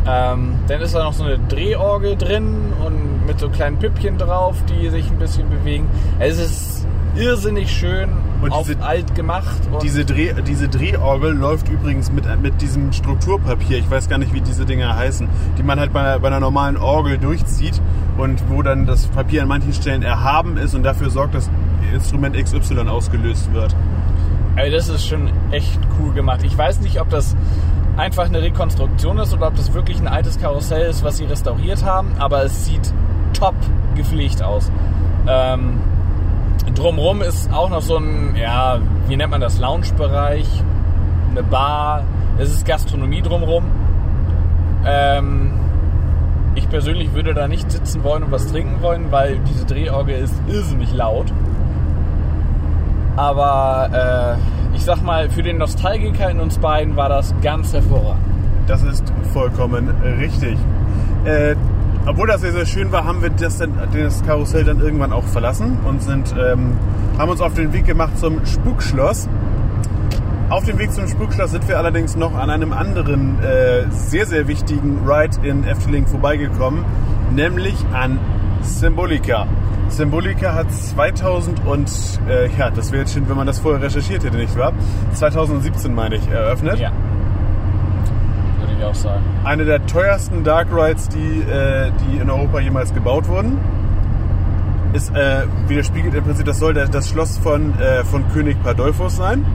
Ähm, 0.07 0.53
dann 0.67 0.81
ist 0.81 0.93
da 0.93 1.03
noch 1.03 1.13
so 1.13 1.23
eine 1.23 1.39
Drehorgel 1.49 2.15
drin 2.15 2.73
und 2.85 3.25
mit 3.25 3.39
so 3.39 3.49
kleinen 3.49 3.77
Püppchen 3.79 4.17
drauf, 4.17 4.55
die 4.69 4.89
sich 4.89 5.09
ein 5.09 5.17
bisschen 5.17 5.49
bewegen. 5.49 5.87
Es 6.19 6.37
ist 6.37 6.85
irrsinnig 7.15 7.71
schön, 7.71 8.09
Und 8.41 8.51
auf 8.51 8.67
diese- 8.67 8.83
alt 8.83 9.15
gemacht. 9.15 9.55
Und 9.71 9.81
Diese, 9.81 10.05
Dreh, 10.05 10.33
diese 10.45 10.67
Drehorgel 10.67 11.31
läuft 11.33 11.69
übrigens 11.69 12.11
mit, 12.11 12.25
mit 12.41 12.61
diesem 12.61 12.91
Strukturpapier, 12.93 13.79
ich 13.79 13.89
weiß 13.89 14.09
gar 14.09 14.17
nicht, 14.19 14.33
wie 14.33 14.41
diese 14.41 14.65
Dinger 14.65 14.95
heißen, 14.95 15.27
die 15.57 15.63
man 15.63 15.79
halt 15.79 15.91
bei 15.93 16.01
einer, 16.01 16.19
bei 16.19 16.27
einer 16.27 16.39
normalen 16.41 16.77
Orgel 16.77 17.17
durchzieht 17.17 17.81
und 18.17 18.43
wo 18.49 18.61
dann 18.61 18.85
das 18.85 19.07
Papier 19.07 19.41
an 19.41 19.47
manchen 19.47 19.73
Stellen 19.73 20.03
erhaben 20.03 20.57
ist 20.57 20.75
und 20.75 20.83
dafür 20.83 21.09
sorgt, 21.09 21.33
dass 21.35 21.49
Instrument 21.93 22.35
XY 22.35 22.87
ausgelöst 22.89 23.51
wird. 23.53 23.73
Ey, 24.57 24.69
das 24.69 24.89
ist 24.89 25.07
schon 25.07 25.29
echt 25.51 25.79
cool 25.99 26.13
gemacht. 26.13 26.41
Ich 26.43 26.55
weiß 26.57 26.81
nicht, 26.81 26.99
ob 27.01 27.09
das 27.09 27.35
einfach 27.97 28.25
eine 28.25 28.41
Rekonstruktion 28.41 29.17
ist 29.19 29.33
oder 29.33 29.47
ob 29.47 29.55
das 29.55 29.73
wirklich 29.73 29.99
ein 29.99 30.07
altes 30.07 30.39
Karussell 30.39 30.89
ist, 30.89 31.03
was 31.03 31.17
sie 31.17 31.25
restauriert 31.25 31.83
haben, 31.83 32.11
aber 32.19 32.43
es 32.43 32.65
sieht 32.65 32.93
top 33.33 33.55
gepflegt 33.95 34.43
aus. 34.43 34.71
Ähm, 35.27 35.79
drumrum 36.73 37.21
ist 37.21 37.51
auch 37.51 37.69
noch 37.69 37.81
so 37.81 37.97
ein, 37.97 38.35
ja, 38.35 38.79
wie 39.07 39.15
nennt 39.15 39.31
man 39.31 39.41
das, 39.41 39.59
Lounge-Bereich, 39.59 40.47
eine 41.31 41.43
Bar, 41.43 42.03
es 42.37 42.49
ist 42.49 42.65
Gastronomie 42.65 43.21
drumrum. 43.21 43.65
Ähm, 44.85 45.53
ich 46.55 46.69
persönlich 46.69 47.13
würde 47.13 47.33
da 47.33 47.47
nicht 47.47 47.71
sitzen 47.71 48.03
wollen 48.03 48.23
und 48.23 48.31
was 48.31 48.47
trinken 48.51 48.81
wollen, 48.81 49.11
weil 49.11 49.39
diese 49.39 49.65
Drehorgel 49.65 50.15
ist 50.15 50.35
irrsinnig 50.47 50.93
laut. 50.93 51.31
Aber 53.15 54.37
äh, 54.37 54.54
ich 54.75 54.83
sag 54.83 55.01
mal, 55.01 55.29
für 55.29 55.41
den 55.41 55.57
Nostalgiker 55.57 56.29
in 56.29 56.39
uns 56.39 56.57
beiden 56.57 56.95
war 56.95 57.09
das 57.09 57.33
ganz 57.41 57.73
hervorragend. 57.73 58.23
Das 58.67 58.83
ist 58.83 59.03
vollkommen 59.33 59.89
richtig. 60.19 60.57
Äh, 61.23 61.55
obwohl 62.05 62.27
das 62.27 62.41
sehr, 62.41 62.51
sehr 62.51 62.65
schön 62.65 62.91
war, 62.91 63.05
haben 63.05 63.21
wir 63.21 63.29
das, 63.29 63.57
dann, 63.57 63.73
das 63.91 64.23
Karussell 64.23 64.63
dann 64.63 64.79
irgendwann 64.79 65.11
auch 65.11 65.23
verlassen 65.23 65.77
und 65.87 66.03
sind, 66.03 66.35
ähm, 66.37 66.73
haben 67.17 67.31
uns 67.31 67.41
auf 67.41 67.53
den 67.53 67.73
Weg 67.73 67.85
gemacht 67.85 68.17
zum 68.19 68.45
Spukschloss. 68.45 69.27
Auf 70.49 70.65
dem 70.65 70.77
Weg 70.77 70.91
zum 70.91 71.07
Spukschloss 71.07 71.51
sind 71.51 71.67
wir 71.67 71.79
allerdings 71.79 72.15
noch 72.15 72.35
an 72.35 72.51
einem 72.51 72.73
anderen 72.73 73.41
äh, 73.41 73.85
sehr, 73.89 74.27
sehr 74.27 74.47
wichtigen 74.47 74.99
Ride 75.07 75.37
in 75.47 75.63
Efteling 75.63 76.05
vorbeigekommen, 76.05 76.85
nämlich 77.33 77.75
an 77.93 78.19
Symbolica. 78.61 79.47
Symbolica 79.89 80.53
hat 80.53 80.71
2000 80.71 81.65
und, 81.65 81.89
äh, 82.27 82.49
ja, 82.57 82.69
das 82.69 82.91
wäre 82.91 83.03
jetzt 83.03 83.13
schön, 83.13 83.29
wenn 83.29 83.37
man 83.37 83.47
das 83.47 83.59
vorher 83.59 83.81
recherchiert 83.81 84.23
hätte, 84.23 84.37
nicht 84.37 84.57
wahr? 84.57 84.73
2017, 85.13 85.93
meine 85.93 86.15
ich, 86.15 86.27
eröffnet. 86.27 86.79
Ja. 86.79 86.91
Würde 88.59 88.73
ich 88.77 88.83
auch 88.83 88.95
sagen. 88.95 89.23
Eine 89.43 89.65
der 89.65 89.85
teuersten 89.85 90.43
Dark 90.43 90.67
Rides, 90.71 91.09
die, 91.09 91.41
äh, 91.41 91.91
die 92.01 92.17
in 92.17 92.29
Europa 92.29 92.59
jemals 92.59 92.93
gebaut 92.93 93.27
wurden. 93.27 93.57
Ist, 94.93 95.13
äh, 95.15 95.43
widerspiegelt 95.67 96.15
im 96.15 96.23
Prinzip, 96.23 96.45
das 96.45 96.59
soll 96.59 96.73
der, 96.73 96.87
das 96.87 97.09
Schloss 97.09 97.37
von, 97.37 97.77
äh, 97.79 98.03
von 98.05 98.27
König 98.29 98.61
Pandolfos 98.63 99.17
sein. 99.17 99.45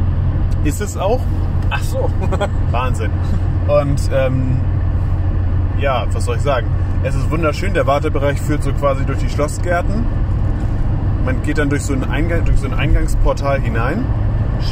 Ist 0.65 0.81
es 0.81 0.97
auch. 0.97 1.21
Ach 1.71 1.83
so. 1.83 2.11
Wahnsinn. 2.71 3.11
Und 3.67 4.01
ähm, 4.13 4.61
ja, 5.79 6.07
was 6.13 6.25
soll 6.25 6.37
ich 6.37 6.43
sagen? 6.43 6.67
Es 7.03 7.15
ist 7.15 7.31
wunderschön. 7.31 7.75
Der 7.75 7.87
Wartebereich 7.87 8.41
führt 8.41 8.63
so 8.63 8.73
quasi 8.73 9.05
durch 9.05 9.19
die 9.19 9.29
Schlossgärten. 9.29 10.05
Man 11.25 11.43
geht 11.43 11.59
dann 11.59 11.69
durch 11.71 11.83
so 11.83 11.93
ein, 11.93 12.05
Eingang, 12.11 12.45
durch 12.45 12.59
so 12.59 12.67
ein 12.67 12.75
Eingangsportal 12.75 13.61
hinein. 13.61 14.05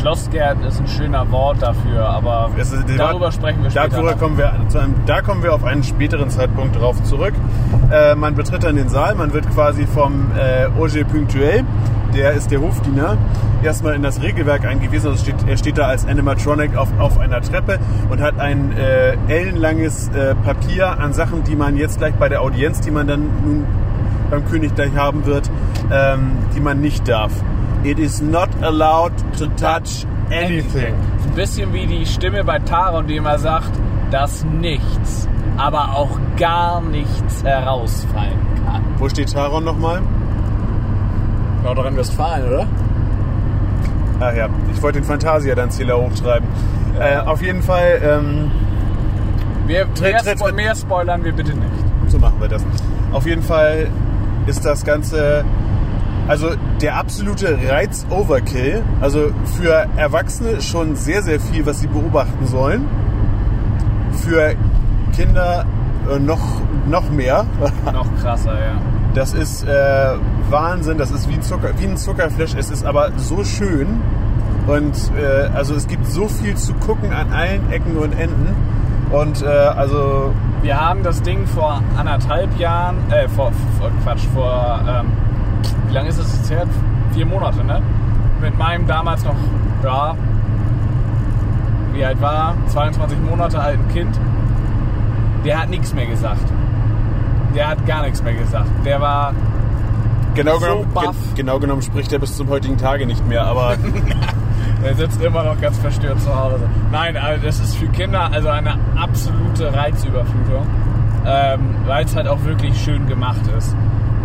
Schlossgärten 0.01 0.65
ist 0.65 0.79
ein 0.81 0.87
schöner 0.89 1.31
Wort 1.31 1.63
dafür, 1.63 2.07
aber 2.07 2.51
ist- 2.59 2.75
darüber 2.99 3.27
Wart- 3.27 3.35
sprechen 3.35 3.63
wir 3.63 3.71
später. 3.71 3.89
Darüber 3.89 4.15
kommen 4.17 4.37
wir, 4.37 4.53
zu 4.69 4.79
einem, 4.79 4.95
da 5.07 5.23
kommen 5.23 5.43
wir 5.43 5.55
auf 5.55 5.65
einen 5.65 5.83
späteren 5.83 6.29
Zeitpunkt 6.29 6.79
drauf 6.79 7.03
zurück. 7.05 7.33
Äh, 7.91 8.15
man 8.15 8.35
betritt 8.35 8.65
dann 8.65 8.77
den 8.77 8.91
Saal, 8.91 9.15
man 9.15 9.33
wird 9.33 9.49
quasi 9.51 9.87
vom 9.87 10.31
äh, 10.37 10.67
Auger 10.79 11.05
Punctuel, 11.05 11.65
der 12.15 12.33
ist 12.33 12.51
der 12.51 12.61
Hofdiener, 12.61 13.17
erstmal 13.63 13.95
in 13.95 14.03
das 14.03 14.23
Regelwerk 14.23 14.65
eingewiesen. 14.65 15.11
Also 15.11 15.23
steht, 15.23 15.37
er 15.47 15.57
steht 15.57 15.79
da 15.79 15.87
als 15.87 16.07
Animatronic 16.07 16.77
auf, 16.77 16.89
auf 16.99 17.19
einer 17.19 17.41
Treppe 17.41 17.79
und 18.11 18.21
hat 18.21 18.39
ein 18.39 18.73
äh, 18.77 19.17
ellenlanges 19.29 20.09
äh, 20.09 20.35
Papier 20.35 20.99
an 20.99 21.13
Sachen, 21.13 21.45
die 21.45 21.57
man 21.57 21.77
jetzt 21.77 21.99
gleich 21.99 22.15
bei 22.15 22.29
der 22.29 22.43
Audienz, 22.43 22.81
die 22.81 22.91
man 22.91 23.07
dann 23.07 23.21
nun 23.45 23.67
beim 24.31 24.45
König 24.47 24.75
gleich 24.75 24.95
haben 24.95 25.25
wird, 25.27 25.51
ähm, 25.91 26.33
die 26.55 26.61
man 26.61 26.81
nicht 26.81 27.09
darf. 27.09 27.33
It 27.85 27.99
is 27.99 28.21
not 28.21 28.49
allowed 28.63 29.13
to 29.39 29.47
touch 29.57 30.07
anything. 30.31 30.95
Ein 31.27 31.35
bisschen 31.35 31.73
wie 31.73 31.87
die 31.87 32.05
Stimme 32.07 32.45
bei 32.45 32.59
Taron, 32.59 33.07
die 33.07 33.17
immer 33.17 33.39
sagt, 33.39 33.71
dass 34.11 34.45
nichts, 34.45 35.29
aber 35.57 35.95
auch 35.95 36.19
gar 36.37 36.81
nichts 36.81 37.45
herausfallen 37.45 38.39
kann. 38.65 38.83
Wo 38.99 39.09
steht 39.09 39.33
Taron 39.33 39.65
nochmal? 39.65 40.03
Nordrhein-Westfalen, 41.75 42.47
oder? 42.49 42.67
Ach 44.21 44.35
ja, 44.35 44.49
ich 44.73 44.83
wollte 44.83 45.01
den 45.01 45.05
Fantasia 45.07 45.55
dann 45.55 45.71
Zähler 45.71 45.97
hochtreiben. 45.99 46.49
Äh, 46.99 47.19
auf 47.19 47.41
jeden 47.43 47.63
Fall, 47.63 48.01
ähm, 48.03 48.51
Wir, 49.67 49.83
Tritt, 49.95 50.25
mehr, 50.25 50.37
tritt, 50.37 50.57
mehr 50.57 50.75
spoilern 50.75 51.23
wir 51.25 51.33
bitte 51.33 51.53
nicht. 51.55 51.69
so 52.09 52.19
machen 52.19 52.41
wir 52.41 52.49
das. 52.49 52.65
Auf 53.13 53.27
jeden 53.27 53.43
Fall 53.43 53.89
ist 54.47 54.65
das 54.65 54.85
Ganze, 54.85 55.45
also 56.27 56.49
der 56.81 56.97
absolute 56.97 57.59
Reiz-Overkill. 57.69 58.83
Also 59.01 59.31
für 59.57 59.87
Erwachsene 59.97 60.61
schon 60.63 60.97
sehr, 60.97 61.23
sehr 61.23 61.39
viel, 61.39 61.65
was 61.67 61.81
sie 61.81 61.87
beobachten 61.87 62.47
sollen. 62.47 62.87
Für 64.25 64.55
Kinder 65.15 65.65
äh, 66.11 66.19
noch, 66.19 66.41
noch 66.89 67.09
mehr. 67.11 67.45
Noch 67.93 68.07
krasser, 68.21 68.55
ja. 68.55 68.73
Das 69.15 69.33
ist 69.33 69.65
äh, 69.65 70.15
Wahnsinn, 70.51 70.99
das 70.99 71.11
ist 71.11 71.29
wie 71.29 71.35
ein, 71.35 71.43
Zucker, 71.43 71.71
wie 71.79 71.87
ein 71.87 71.97
Zuckerflash, 71.97 72.55
es 72.55 72.71
ist 72.71 72.85
aber 72.85 73.11
so 73.17 73.43
schön 73.43 74.01
und 74.67 74.95
äh, 75.17 75.49
also 75.55 75.75
es 75.75 75.87
gibt 75.87 76.07
so 76.07 76.29
viel 76.29 76.55
zu 76.57 76.75
gucken 76.75 77.13
an 77.13 77.33
allen 77.33 77.73
Ecken 77.73 77.97
und 77.97 78.13
Enden 78.13 78.55
und 79.11 79.43
äh, 79.43 79.47
also 79.47 80.35
Wir 80.63 80.79
haben 80.79 81.03
das 81.03 81.23
Ding 81.23 81.47
vor 81.47 81.83
anderthalb 81.97 82.59
Jahren, 82.59 82.97
äh, 83.11 83.29
vor, 83.29 83.53
vor 83.81 83.91
Quatsch, 84.03 84.25
vor, 84.35 84.81
ähm, 84.87 85.07
wie 85.89 85.95
lange 85.95 86.09
ist 86.09 86.19
es 86.19 86.37
jetzt 86.37 86.51
her? 86.51 86.67
Vier 87.15 87.25
Monate, 87.25 87.65
ne? 87.65 87.81
Mit 88.41 88.59
meinem 88.59 88.87
damals 88.87 89.25
noch, 89.25 89.37
ja, 89.83 90.15
wie 91.95 92.05
alt 92.05 92.21
war, 92.21 92.55
22 92.67 93.19
Monate 93.21 93.59
alten 93.59 93.89
Kind. 93.89 94.21
Der 95.45 95.63
hat 95.63 95.71
nichts 95.71 95.95
mehr 95.95 96.07
gesagt. 96.07 96.53
Der 97.59 97.71
hat 97.71 97.85
gar 97.87 98.03
nichts 98.03 98.23
mehr 98.23 98.35
gesagt. 98.35 98.69
Der 98.85 99.01
war, 99.01 99.35
genau, 100.37 100.59
So 100.59 100.61
genommen, 100.61 100.91
baff. 100.95 101.17
gen, 101.35 101.35
genau 101.35 101.59
genommen 101.59 101.83
spricht 101.83 102.13
er 102.13 102.21
bis 102.21 102.37
zum 102.37 102.49
heutigen 102.51 102.77
Tage 102.77 103.05
nicht 103.05 103.27
mehr, 103.27 103.45
aber 103.45 103.75
der 104.85 104.95
sitzt 104.97 105.21
immer 105.21 105.43
noch 105.43 105.61
ganz 105.61 105.77
verstört 105.79 106.21
zu 106.21 106.33
Hause. 106.33 106.71
Nein, 106.93 107.17
also 107.17 107.45
das 107.45 107.59
ist 107.59 107.75
für 107.75 107.89
Kinder 107.89 108.31
also 108.33 108.49
eine 108.49 108.79
absolute 108.97 109.75
Reizüberflutung, 109.75 110.69
ähm, 111.27 111.75
weil 111.85 112.05
es 112.05 112.15
halt 112.15 112.29
auch 112.29 112.45
wirklich 112.45 112.81
schön 112.81 113.09
gemacht 113.09 113.41
ist. 113.59 113.75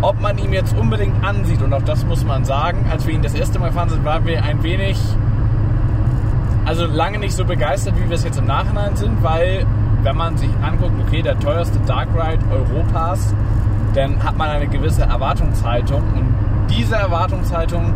Ob 0.00 0.20
man 0.20 0.38
ihm 0.38 0.52
jetzt 0.52 0.76
unbedingt 0.76 1.24
ansieht, 1.24 1.60
und 1.60 1.72
auch 1.74 1.82
das 1.82 2.06
muss 2.06 2.24
man 2.24 2.44
sagen, 2.44 2.86
als 2.88 3.04
wir 3.04 3.14
ihn 3.14 3.22
das 3.22 3.34
erste 3.34 3.58
Mal 3.58 3.70
gefahren 3.70 3.88
sind, 3.88 4.04
waren 4.04 4.24
wir 4.26 4.44
ein 4.44 4.62
wenig 4.62 4.96
also 6.66 6.86
lange 6.86 7.18
nicht 7.18 7.34
so 7.34 7.44
begeistert, 7.44 7.96
wie 7.98 8.08
wir 8.08 8.14
es 8.14 8.22
jetzt 8.22 8.38
im 8.38 8.46
Nachhinein 8.46 8.94
sind, 8.94 9.24
weil 9.24 9.66
wenn 10.04 10.16
man 10.16 10.36
sich 10.36 10.50
anguckt, 10.62 10.92
okay, 11.06 11.22
der 11.22 11.38
teuerste 11.40 11.78
Dark 11.86 12.08
Ride 12.14 12.44
Europas, 12.52 13.34
dann 13.94 14.22
hat 14.22 14.36
man 14.36 14.50
eine 14.50 14.68
gewisse 14.68 15.02
Erwartungshaltung 15.02 16.02
und 16.14 16.34
diese 16.70 16.96
Erwartungshaltung 16.96 17.94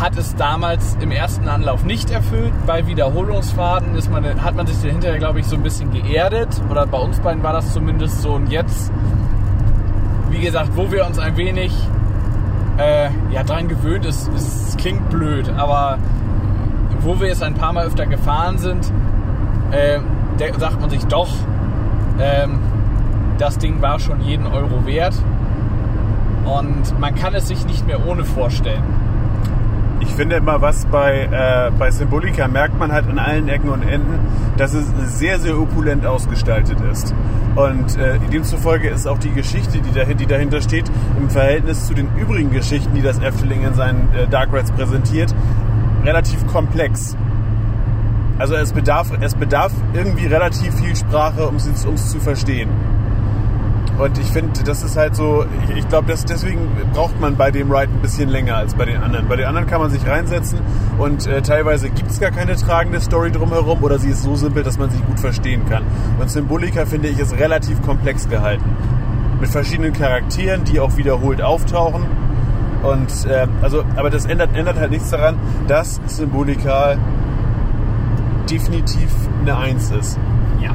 hat 0.00 0.16
es 0.16 0.34
damals 0.34 0.96
im 1.00 1.10
ersten 1.10 1.48
Anlauf 1.48 1.84
nicht 1.84 2.10
erfüllt. 2.10 2.52
Bei 2.66 2.86
Wiederholungsfahrten 2.86 3.94
ist 3.94 4.10
man, 4.10 4.42
hat 4.42 4.54
man 4.54 4.66
sich 4.66 4.78
hinterher, 4.90 5.18
glaube 5.18 5.40
ich, 5.40 5.46
so 5.46 5.56
ein 5.56 5.62
bisschen 5.62 5.90
geerdet. 5.90 6.48
Oder 6.70 6.86
bei 6.86 6.98
uns 6.98 7.20
beiden 7.20 7.42
war 7.42 7.52
das 7.52 7.72
zumindest 7.72 8.20
so. 8.20 8.32
Und 8.32 8.50
jetzt, 8.50 8.92
wie 10.30 10.40
gesagt, 10.40 10.70
wo 10.74 10.90
wir 10.90 11.06
uns 11.06 11.18
ein 11.18 11.36
wenig 11.36 11.72
äh, 12.78 13.08
ja, 13.30 13.42
dran 13.42 13.68
gewöhnt 13.68 14.04
ist, 14.04 14.28
es 14.34 14.76
klingt 14.76 15.08
blöd, 15.08 15.48
aber 15.56 15.98
wo 17.00 17.18
wir 17.20 17.30
es 17.30 17.40
ein 17.42 17.54
paar 17.54 17.72
Mal 17.72 17.86
öfter 17.86 18.06
gefahren 18.06 18.58
sind, 18.58 18.92
äh, 19.70 20.00
sagt 20.58 20.80
man 20.80 20.90
sich 20.90 21.04
doch, 21.06 21.34
ähm, 22.20 22.58
das 23.38 23.58
Ding 23.58 23.82
war 23.82 23.98
schon 23.98 24.20
jeden 24.20 24.46
Euro 24.46 24.86
wert. 24.86 25.14
Und 26.44 26.98
man 27.00 27.14
kann 27.14 27.34
es 27.34 27.48
sich 27.48 27.66
nicht 27.66 27.86
mehr 27.86 28.06
ohne 28.06 28.24
vorstellen 28.24 28.84
ich 30.00 30.14
finde 30.14 30.36
immer, 30.36 30.60
was 30.60 30.86
bei, 30.86 31.28
äh, 31.30 31.70
bei 31.78 31.90
Symbolika 31.90 32.48
merkt 32.48 32.78
man 32.78 32.92
halt 32.92 33.08
an 33.08 33.18
allen 33.18 33.48
Ecken 33.48 33.68
und 33.70 33.82
Enden, 33.82 34.18
dass 34.56 34.74
es 34.74 34.86
sehr, 35.18 35.38
sehr 35.38 35.58
opulent 35.58 36.06
ausgestaltet 36.06 36.78
ist. 36.92 37.14
Und 37.54 37.98
äh, 37.98 38.18
demzufolge 38.30 38.88
ist 38.88 39.06
auch 39.06 39.18
die 39.18 39.32
Geschichte, 39.32 39.80
die, 39.80 39.92
dahin, 39.92 40.16
die 40.16 40.26
dahinter 40.26 40.60
steht, 40.60 40.90
im 41.18 41.30
Verhältnis 41.30 41.86
zu 41.86 41.94
den 41.94 42.08
übrigen 42.16 42.50
Geschichten, 42.50 42.94
die 42.94 43.02
das 43.02 43.18
Efteling 43.18 43.62
in 43.62 43.74
seinen 43.74 44.14
äh, 44.14 44.26
Dark 44.28 44.52
Rides 44.52 44.72
präsentiert, 44.72 45.34
relativ 46.04 46.46
komplex. 46.46 47.16
Also 48.38 48.54
es 48.54 48.72
bedarf, 48.72 49.10
es 49.20 49.34
bedarf 49.34 49.72
irgendwie 49.94 50.26
relativ 50.26 50.74
viel 50.74 50.94
Sprache, 50.94 51.48
um 51.48 51.56
es 51.56 52.10
zu 52.10 52.20
verstehen. 52.20 52.68
Und 53.98 54.18
ich 54.18 54.26
finde, 54.26 54.62
das 54.62 54.82
ist 54.82 54.96
halt 54.98 55.16
so, 55.16 55.46
ich, 55.64 55.76
ich 55.78 55.88
glaube, 55.88 56.08
deswegen 56.08 56.68
braucht 56.92 57.18
man 57.18 57.36
bei 57.36 57.50
dem 57.50 57.70
Ride 57.70 57.90
ein 57.90 58.02
bisschen 58.02 58.28
länger 58.28 58.56
als 58.56 58.74
bei 58.74 58.84
den 58.84 59.02
anderen. 59.02 59.26
Bei 59.26 59.36
den 59.36 59.46
anderen 59.46 59.66
kann 59.66 59.80
man 59.80 59.90
sich 59.90 60.06
reinsetzen 60.06 60.58
und 60.98 61.26
äh, 61.26 61.40
teilweise 61.40 61.88
gibt 61.88 62.10
es 62.10 62.20
gar 62.20 62.30
keine 62.30 62.56
tragende 62.56 63.00
Story 63.00 63.32
drumherum 63.32 63.82
oder 63.82 63.98
sie 63.98 64.10
ist 64.10 64.22
so 64.22 64.36
simpel, 64.36 64.62
dass 64.62 64.76
man 64.78 64.90
sie 64.90 64.98
gut 64.98 65.18
verstehen 65.18 65.66
kann. 65.66 65.82
Und 66.20 66.30
Symbolika, 66.30 66.84
finde 66.84 67.08
ich, 67.08 67.18
ist 67.18 67.38
relativ 67.38 67.80
komplex 67.82 68.28
gehalten. 68.28 68.64
Mit 69.40 69.48
verschiedenen 69.48 69.94
Charakteren, 69.94 70.64
die 70.64 70.78
auch 70.78 70.98
wiederholt 70.98 71.40
auftauchen. 71.40 72.04
Und 72.82 73.26
äh, 73.30 73.46
also, 73.62 73.82
aber 73.96 74.10
das 74.10 74.26
ändert, 74.26 74.54
ändert 74.54 74.78
halt 74.78 74.90
nichts 74.90 75.08
daran, 75.08 75.38
dass 75.68 76.00
Symbolika 76.06 76.96
definitiv 78.50 79.10
eine 79.42 79.56
Eins 79.56 79.90
ist. 79.90 80.18
Ja 80.60 80.70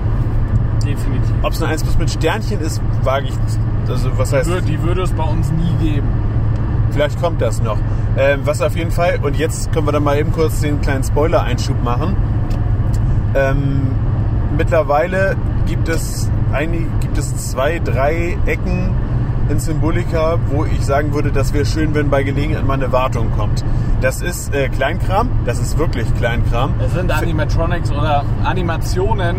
definitiv. 0.81 1.33
Ob 1.41 1.53
es 1.53 1.61
eine 1.61 1.71
1 1.71 1.83
plus 1.83 1.97
mit 1.97 2.09
Sternchen 2.09 2.59
ist, 2.59 2.81
wage 3.03 3.27
ich. 3.27 3.33
Also, 3.89 4.17
was 4.17 4.33
heißt. 4.33 4.47
Die 4.47 4.53
würde, 4.53 4.67
die 4.67 4.83
würde 4.83 5.01
es 5.03 5.11
bei 5.11 5.23
uns 5.23 5.51
nie 5.51 5.73
geben. 5.81 6.07
Vielleicht 6.91 7.21
kommt 7.21 7.41
das 7.41 7.61
noch. 7.61 7.77
Ähm, 8.17 8.41
was 8.43 8.61
auf 8.61 8.75
jeden 8.75 8.91
Fall, 8.91 9.19
und 9.21 9.37
jetzt 9.37 9.71
können 9.71 9.87
wir 9.87 9.91
dann 9.91 10.03
mal 10.03 10.17
eben 10.17 10.31
kurz 10.31 10.59
den 10.59 10.81
kleinen 10.81 11.03
Spoiler-Einschub 11.03 11.81
machen. 11.83 12.15
Ähm, 13.33 13.87
mittlerweile 14.57 15.37
gibt 15.65 15.87
es, 15.87 16.29
einige, 16.51 16.85
gibt 16.99 17.17
es 17.17 17.51
zwei, 17.51 17.79
drei 17.79 18.37
Ecken 18.45 18.89
in 19.51 19.59
Symbolika, 19.59 20.39
wo 20.47 20.65
ich 20.65 20.83
sagen 20.85 21.13
würde, 21.13 21.31
das 21.31 21.53
wäre 21.53 21.65
schön, 21.65 21.93
wenn 21.93 22.09
bei 22.09 22.23
Gelegenheit 22.23 22.65
mal 22.65 22.75
eine 22.75 22.91
Wartung 22.91 23.31
kommt. 23.31 23.63
Das 23.99 24.21
ist 24.21 24.53
äh, 24.55 24.69
Kleinkram, 24.69 25.29
das 25.45 25.59
ist 25.59 25.77
wirklich 25.77 26.07
Kleinkram. 26.15 26.73
Es 26.79 26.93
sind 26.93 27.11
Animatronics 27.11 27.91
oder 27.91 28.23
Animationen, 28.45 29.35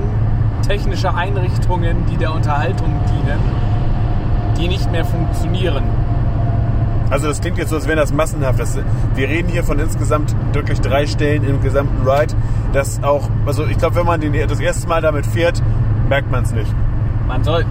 technische 0.68 1.14
Einrichtungen, 1.14 2.04
die 2.10 2.18
der 2.18 2.34
Unterhaltung 2.34 3.00
dienen, 3.08 3.40
die 4.58 4.68
nicht 4.68 4.92
mehr 4.92 5.04
funktionieren. 5.04 5.82
Also 7.08 7.28
das 7.28 7.40
klingt 7.40 7.56
jetzt 7.58 7.70
so, 7.70 7.76
als 7.76 7.86
wäre 7.86 7.96
das 7.96 8.12
massenhaft. 8.12 8.60
Das, 8.60 8.78
wir 9.14 9.28
reden 9.28 9.48
hier 9.48 9.64
von 9.64 9.78
insgesamt 9.78 10.36
wirklich 10.52 10.80
drei 10.80 11.06
Stellen 11.06 11.42
im 11.44 11.62
gesamten 11.62 12.06
Ride. 12.06 12.34
Das 12.74 13.02
auch, 13.02 13.28
also 13.46 13.66
ich 13.66 13.78
glaube, 13.78 13.96
wenn 13.96 14.06
man 14.06 14.20
den, 14.20 14.32
das 14.46 14.60
erste 14.60 14.86
Mal 14.88 15.00
damit 15.00 15.26
fährt, 15.26 15.62
merkt 16.08 16.30
man 16.30 16.44
es 16.44 16.52
nicht. 16.52 16.72
Man 17.26 17.44
soll, 17.44 17.64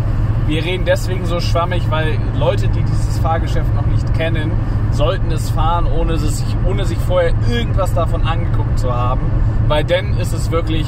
wir 0.51 0.65
reden 0.65 0.83
deswegen 0.83 1.25
so 1.25 1.39
schwammig, 1.39 1.89
weil 1.89 2.17
Leute, 2.37 2.67
die 2.67 2.83
dieses 2.83 3.19
Fahrgeschäft 3.19 3.73
noch 3.73 3.85
nicht 3.85 4.13
kennen, 4.15 4.51
sollten 4.91 5.31
es 5.31 5.49
fahren, 5.49 5.87
ohne 5.87 6.17
sich, 6.17 6.43
ohne 6.67 6.83
sich 6.83 6.97
vorher 6.97 7.31
irgendwas 7.49 7.93
davon 7.93 8.27
angeguckt 8.27 8.77
zu 8.77 8.93
haben. 8.93 9.21
Weil 9.69 9.85
dann 9.85 10.17
ist 10.17 10.33
es 10.33 10.51
wirklich, 10.51 10.85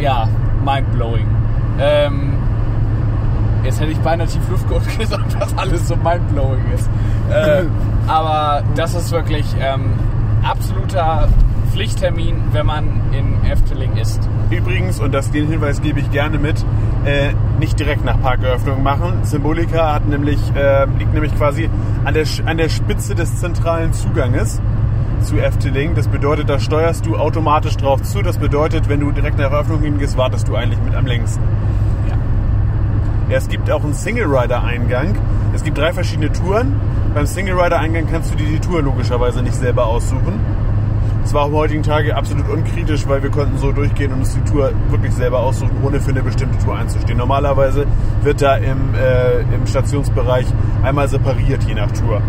ja, 0.00 0.28
mindblowing. 0.64 1.28
Ähm, 1.78 2.32
jetzt 3.62 3.80
hätte 3.80 3.92
ich 3.92 3.98
beinahe 3.98 4.26
tief 4.26 4.42
Luftgurt 4.50 4.98
gesagt, 4.98 5.40
dass 5.40 5.56
alles 5.56 5.86
so 5.86 5.94
mindblowing 5.94 6.64
ist. 6.74 6.90
Äh, 7.30 7.62
aber 8.08 8.64
das 8.74 8.96
ist 8.96 9.12
wirklich 9.12 9.46
ähm, 9.60 9.92
absoluter 10.42 11.28
Pflichttermin, 11.70 12.42
wenn 12.50 12.66
man 12.66 13.02
in 13.12 13.48
Efteling 13.48 13.96
ist. 13.96 14.28
Übrigens, 14.50 15.00
und 15.00 15.12
das, 15.12 15.30
den 15.30 15.48
Hinweis 15.48 15.82
gebe 15.82 15.98
ich 15.98 16.10
gerne 16.10 16.38
mit, 16.38 16.64
äh, 17.04 17.32
nicht 17.58 17.78
direkt 17.78 18.04
nach 18.04 18.20
Parkeröffnung 18.20 18.82
machen. 18.82 19.24
Symbolika 19.24 19.94
hat 19.94 20.06
nämlich, 20.06 20.38
äh, 20.54 20.86
liegt 20.98 21.12
nämlich 21.12 21.34
quasi 21.36 21.68
an 22.04 22.14
der, 22.14 22.26
an 22.44 22.56
der 22.56 22.68
Spitze 22.68 23.14
des 23.14 23.36
zentralen 23.36 23.92
Zuganges 23.92 24.60
zu 25.22 25.38
Efteling. 25.38 25.94
Das 25.96 26.06
bedeutet, 26.06 26.48
da 26.48 26.60
steuerst 26.60 27.06
du 27.06 27.16
automatisch 27.16 27.76
drauf 27.76 28.02
zu. 28.02 28.22
Das 28.22 28.38
bedeutet, 28.38 28.88
wenn 28.88 29.00
du 29.00 29.10
direkt 29.10 29.38
nach 29.38 29.50
Eröffnung 29.50 29.80
hingehst, 29.80 30.16
wartest 30.16 30.46
du 30.46 30.54
eigentlich 30.54 30.80
mit 30.82 30.94
am 30.94 31.06
längsten. 31.06 31.42
Ja. 32.08 32.16
ja 33.30 33.36
es 33.36 33.48
gibt 33.48 33.68
auch 33.70 33.82
einen 33.82 33.94
Single-Rider-Eingang. 33.94 35.16
Es 35.54 35.64
gibt 35.64 35.76
drei 35.78 35.92
verschiedene 35.92 36.32
Touren. 36.32 36.76
Beim 37.14 37.26
Single-Rider-Eingang 37.26 38.06
kannst 38.10 38.32
du 38.32 38.36
dir 38.36 38.46
die 38.46 38.60
Tour 38.60 38.82
logischerweise 38.82 39.42
nicht 39.42 39.56
selber 39.56 39.86
aussuchen. 39.86 40.38
Das 41.26 41.34
war 41.34 41.46
am 41.46 41.54
heutigen 41.54 41.82
Tage 41.82 42.14
absolut 42.14 42.48
unkritisch, 42.48 43.08
weil 43.08 43.20
wir 43.20 43.30
konnten 43.30 43.58
so 43.58 43.72
durchgehen 43.72 44.12
und 44.12 44.20
uns 44.20 44.34
die 44.34 44.48
Tour 44.48 44.70
wirklich 44.90 45.12
selber 45.12 45.40
aussuchen, 45.40 45.76
ohne 45.82 45.98
für 45.98 46.12
eine 46.12 46.22
bestimmte 46.22 46.56
Tour 46.64 46.76
einzustehen. 46.76 47.18
Normalerweise 47.18 47.84
wird 48.22 48.40
da 48.40 48.54
im, 48.54 48.94
äh, 48.94 49.40
im 49.40 49.66
Stationsbereich 49.66 50.46
einmal 50.84 51.08
separiert, 51.08 51.64
je 51.64 51.74
nach 51.74 51.90
Tour. 51.90 52.22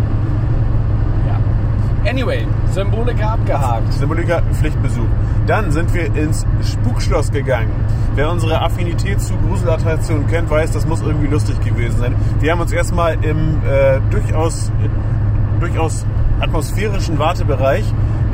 Anyway, 2.10 2.47
Symbolika 2.71 3.33
abgehakt. 3.33 3.93
Symbolika 3.93 4.41
Pflichtbesuch. 4.53 5.05
Dann 5.45 5.71
sind 5.71 5.93
wir 5.93 6.15
ins 6.15 6.47
Spukschloss 6.63 7.31
gegangen. 7.31 7.69
Wer 8.15 8.31
unsere 8.31 8.60
Affinität 8.63 9.21
zu 9.21 9.36
Gruselattraktionen 9.47 10.25
kennt, 10.25 10.49
weiß, 10.49 10.71
das 10.71 10.88
muss 10.88 11.03
irgendwie 11.03 11.27
lustig 11.27 11.60
gewesen 11.62 11.99
sein. 11.99 12.15
Wir 12.39 12.51
haben 12.51 12.62
uns 12.62 12.71
erstmal 12.71 13.13
im 13.23 13.62
äh, 13.63 13.99
durchaus, 14.10 14.69
äh, 14.69 15.60
durchaus 15.60 16.03
atmosphärischen 16.39 17.19
Wartebereich 17.19 17.86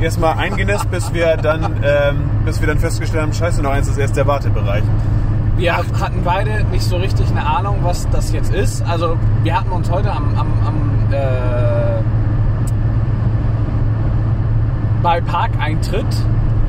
erstmal 0.04 0.36
eingenässt, 0.36 0.90
bis 0.90 1.12
wir 1.12 1.36
dann, 1.36 1.82
ähm, 1.82 2.30
bis 2.44 2.60
wir 2.60 2.68
dann 2.68 2.78
festgestellt 2.78 3.22
haben, 3.22 3.32
scheiße, 3.32 3.62
noch 3.62 3.70
eins 3.70 3.88
ist 3.88 3.98
erst 3.98 4.16
der 4.16 4.26
Wartebereich. 4.26 4.84
Wir 5.56 5.76
hatten 5.76 6.22
beide 6.24 6.64
nicht 6.64 6.84
so 6.84 6.96
richtig 6.96 7.30
eine 7.30 7.46
Ahnung, 7.46 7.78
was 7.82 8.08
das 8.10 8.32
jetzt 8.32 8.52
ist. 8.52 8.82
Also 8.82 9.16
wir 9.42 9.58
hatten 9.58 9.70
uns 9.70 9.90
heute 9.90 10.12
am, 10.12 10.36
am, 10.36 10.48
am 10.66 11.12
äh, 11.12 12.02
bei 15.02 15.20
Parkeintritt 15.20 16.06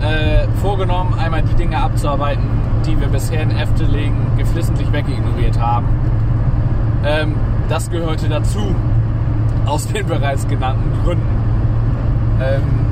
äh, 0.01 0.47
vorgenommen, 0.61 1.17
einmal 1.17 1.41
die 1.41 1.55
Dinge 1.55 1.81
abzuarbeiten, 1.81 2.45
die 2.85 2.99
wir 2.99 3.07
bisher 3.07 3.41
in 3.41 3.51
Efteling 3.51 4.13
geflissentlich 4.37 4.91
wegignoriert 4.91 5.59
haben. 5.59 5.87
Ähm, 7.05 7.35
das 7.69 7.89
gehörte 7.89 8.29
dazu, 8.29 8.75
aus 9.65 9.87
den 9.87 10.05
bereits 10.07 10.47
genannten 10.47 10.91
Gründen. 11.03 11.25
Ähm, 12.41 12.84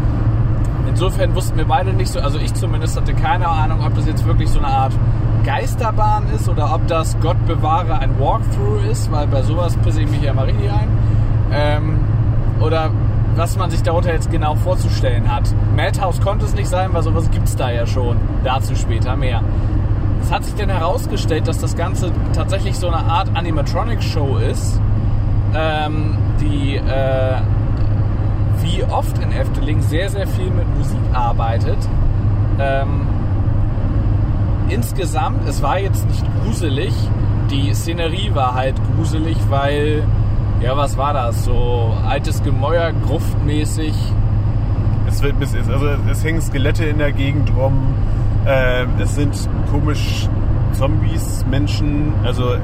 insofern 0.94 1.34
wussten 1.34 1.58
wir 1.58 1.66
beide 1.66 1.92
nicht 1.92 2.12
so, 2.12 2.20
also 2.20 2.38
ich 2.38 2.54
zumindest 2.54 2.96
hatte 2.96 3.16
keine 3.16 3.48
Ahnung, 3.48 3.84
ob 3.84 3.96
das 3.96 4.06
jetzt 4.06 4.26
wirklich 4.28 4.50
so 4.50 4.60
eine 4.60 4.68
Art 4.68 4.94
Geisterbahn 5.44 6.28
ist 6.36 6.48
oder 6.48 6.74
ob 6.74 6.88
das 6.88 7.20
Gott 7.20 7.44
bewahre 7.48 7.98
ein 7.98 8.20
Walkthrough 8.20 8.86
ist, 8.90 9.12
weil 9.12 9.26
bei 9.26 9.42
sowas 9.42 9.76
pisse 9.78 10.02
ich 10.02 10.10
mich 10.10 10.22
ja 10.22 10.34
mal 10.34 10.46
richtig 10.46 10.72
ein. 10.72 10.88
Ähm, 11.52 12.00
oder 12.62 12.92
was 13.36 13.58
man 13.58 13.72
sich 13.72 13.82
darunter 13.82 14.14
jetzt 14.14 14.30
genau 14.30 14.54
vorzustellen 14.54 15.34
hat. 15.34 15.50
Madhouse 15.76 16.22
konnte 16.22 16.46
es 16.46 16.54
nicht 16.54 16.68
sein, 16.68 16.94
weil 16.94 17.02
sowas 17.02 17.32
gibt 17.32 17.48
es 17.48 17.56
da 17.56 17.72
ja 17.72 17.88
schon. 17.88 18.18
Dazu 18.44 18.76
später 18.76 19.16
mehr. 19.16 19.42
Es 20.22 20.32
hat 20.32 20.46
sich 20.46 20.54
dann 20.54 20.70
herausgestellt, 20.70 21.48
dass 21.48 21.58
das 21.58 21.76
Ganze 21.76 22.12
tatsächlich 22.34 22.78
so 22.78 22.88
eine 22.88 22.98
Art 22.98 23.30
Animatronic-Show 23.34 24.38
ist, 24.38 24.80
ähm, 25.56 26.18
die 26.40 26.76
äh, 26.76 27.42
wie 28.64 28.84
oft 28.84 29.18
in 29.20 29.32
Efteling 29.32 29.82
sehr, 29.82 30.10
sehr 30.10 30.26
viel 30.28 30.50
mit 30.50 30.66
Musik 30.78 31.00
arbeitet. 31.14 31.78
Ähm, 32.60 33.02
insgesamt, 34.70 35.48
es 35.48 35.62
war 35.62 35.80
jetzt 35.80 36.08
nicht 36.08 36.24
gruselig, 36.44 36.94
die 37.52 37.74
Szenerie 37.74 38.32
war 38.34 38.56
halt 38.56 38.76
gruselig, 38.96 39.38
weil 39.50 40.04
ja, 40.62 40.78
was 40.78 40.98
war 40.98 41.14
das? 41.14 41.44
So 41.46 41.94
altes 42.08 42.42
Gemäuer, 42.42 42.94
gruftmäßig. 43.06 43.94
es, 45.08 45.22
wird, 45.22 45.38
bis- 45.40 45.54
also 45.56 45.88
es 46.10 46.24
hängen 46.24 46.42
Skelette 46.42 46.86
in 46.86 46.98
der 47.00 47.12
Gegend 47.12 47.52
rum. 47.58 47.74
Äh, 48.46 48.86
es 49.02 49.16
sind 49.16 49.50
komisch 49.72 50.28
Zombies, 50.72 51.46
Menschen, 51.50 52.14
also 52.24 52.56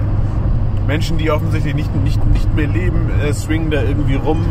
Menschen, 0.87 1.17
die 1.17 1.29
offensichtlich 1.29 1.75
nicht, 1.75 1.93
nicht, 2.03 2.25
nicht 2.31 2.55
mehr 2.55 2.67
leben, 2.67 3.09
äh, 3.21 3.33
swingen 3.33 3.69
da 3.69 3.81
irgendwie 3.83 4.15
rum. 4.15 4.45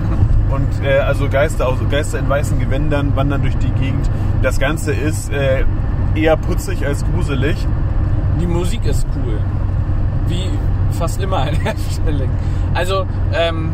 Und 0.51 0.85
äh, 0.85 0.99
also 0.99 1.29
Geister, 1.29 1.67
also 1.67 1.87
Geister 1.89 2.19
in 2.19 2.29
weißen 2.29 2.59
Gewändern 2.59 3.15
wandern 3.17 3.43
durch 3.43 3.57
die 3.59 3.71
Gegend. 3.73 4.09
Das 4.43 4.59
Ganze 4.59 4.93
ist 4.93 5.31
äh, 5.33 5.65
eher 6.15 6.37
putzig 6.37 6.87
als 6.87 7.05
gruselig. 7.05 7.57
Die 8.41 8.47
Musik 8.47 8.85
ist 8.85 9.07
cool. 9.17 9.39
Wie 10.29 10.49
fast 10.93 11.21
immer 11.21 11.49
in 11.49 11.67
Efteling. 11.67 12.31
Also, 12.75 13.07
ähm, 13.33 13.73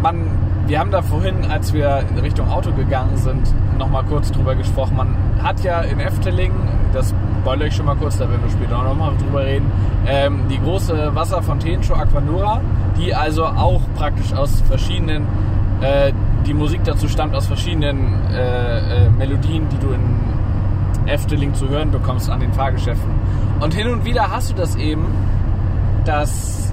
man, 0.00 0.26
wir 0.66 0.78
haben 0.78 0.90
da 0.90 1.02
vorhin, 1.02 1.44
als 1.50 1.74
wir 1.74 2.04
in 2.08 2.18
Richtung 2.18 2.48
Auto 2.48 2.72
gegangen 2.72 3.16
sind, 3.16 3.52
nochmal 3.78 4.04
kurz 4.04 4.30
drüber 4.30 4.54
gesprochen. 4.54 4.96
Man 4.96 5.16
hat 5.42 5.62
ja 5.62 5.80
in 5.82 6.00
Efteling, 6.00 6.52
das 6.92 7.12
spoilere 7.40 7.68
ich 7.68 7.74
schon 7.74 7.86
mal 7.86 7.96
kurz, 7.96 8.16
da 8.16 8.30
werden 8.30 8.42
wir 8.42 8.50
später 8.50 8.78
auch 8.78 8.84
nochmal 8.84 9.12
drüber 9.18 9.44
reden, 9.44 9.70
ähm, 10.06 10.48
die 10.48 10.58
große 10.58 11.14
Wasserfontänenshow 11.14 11.94
Aquanura, 11.94 12.60
die 12.98 13.14
also 13.14 13.44
auch 13.44 13.80
praktisch 13.94 14.32
aus 14.32 14.62
verschiedenen, 14.62 15.26
äh, 15.80 16.12
die 16.46 16.54
Musik 16.54 16.82
dazu 16.84 17.08
stammt 17.08 17.34
aus 17.34 17.46
verschiedenen 17.46 18.14
äh, 18.30 19.06
äh, 19.06 19.10
Melodien, 19.10 19.68
die 19.68 19.78
du 19.78 19.92
in 19.92 20.02
Efteling 21.06 21.54
zu 21.54 21.68
hören 21.68 21.90
bekommst 21.90 22.30
an 22.30 22.40
den 22.40 22.52
Fahrgeschäften. 22.52 23.10
Und 23.60 23.74
hin 23.74 23.88
und 23.88 24.04
wieder 24.04 24.30
hast 24.30 24.50
du 24.50 24.54
das 24.54 24.76
eben, 24.76 25.06
dass 26.04 26.72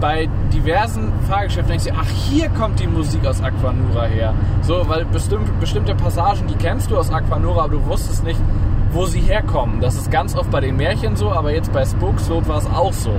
bei 0.00 0.28
diversen 0.52 1.12
Fahrgeschäften 1.28 1.68
denkst 1.68 1.84
du, 1.84 1.92
ach, 1.94 2.08
hier 2.08 2.48
kommt 2.48 2.80
die 2.80 2.86
Musik 2.86 3.26
aus 3.26 3.42
Aquanura 3.42 4.04
her. 4.04 4.34
So, 4.62 4.88
weil 4.88 5.04
bestimmt, 5.04 5.60
bestimmte 5.60 5.94
Passagen, 5.94 6.46
die 6.46 6.54
kennst 6.54 6.90
du 6.90 6.96
aus 6.96 7.12
Aquanura, 7.12 7.64
aber 7.64 7.74
du 7.74 7.86
wusstest 7.86 8.24
nicht, 8.24 8.40
wo 8.92 9.06
sie 9.06 9.20
herkommen. 9.20 9.80
Das 9.80 9.96
ist 9.96 10.10
ganz 10.10 10.34
oft 10.34 10.50
bei 10.50 10.60
den 10.60 10.76
Märchen 10.76 11.16
so, 11.16 11.30
aber 11.30 11.52
jetzt 11.52 11.72
bei 11.72 11.84
Spooksloot 11.84 12.48
war 12.48 12.58
es 12.58 12.66
auch 12.66 12.92
so. 12.92 13.12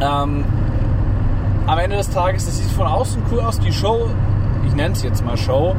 Ähm, 0.00 0.44
am 1.66 1.78
Ende 1.78 1.96
des 1.96 2.10
Tages, 2.10 2.46
es 2.46 2.58
sieht 2.58 2.70
von 2.70 2.86
außen 2.86 3.22
cool 3.30 3.40
aus. 3.40 3.58
Die 3.58 3.72
Show, 3.72 4.08
ich 4.66 4.74
nenne 4.74 4.92
es 4.92 5.02
jetzt 5.02 5.24
mal 5.24 5.36
Show, 5.36 5.74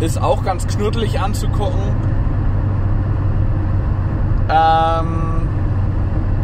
ist 0.00 0.20
auch 0.20 0.44
ganz 0.44 0.66
knuddelig 0.66 1.20
anzugucken. 1.20 1.80
Ähm, 4.48 5.48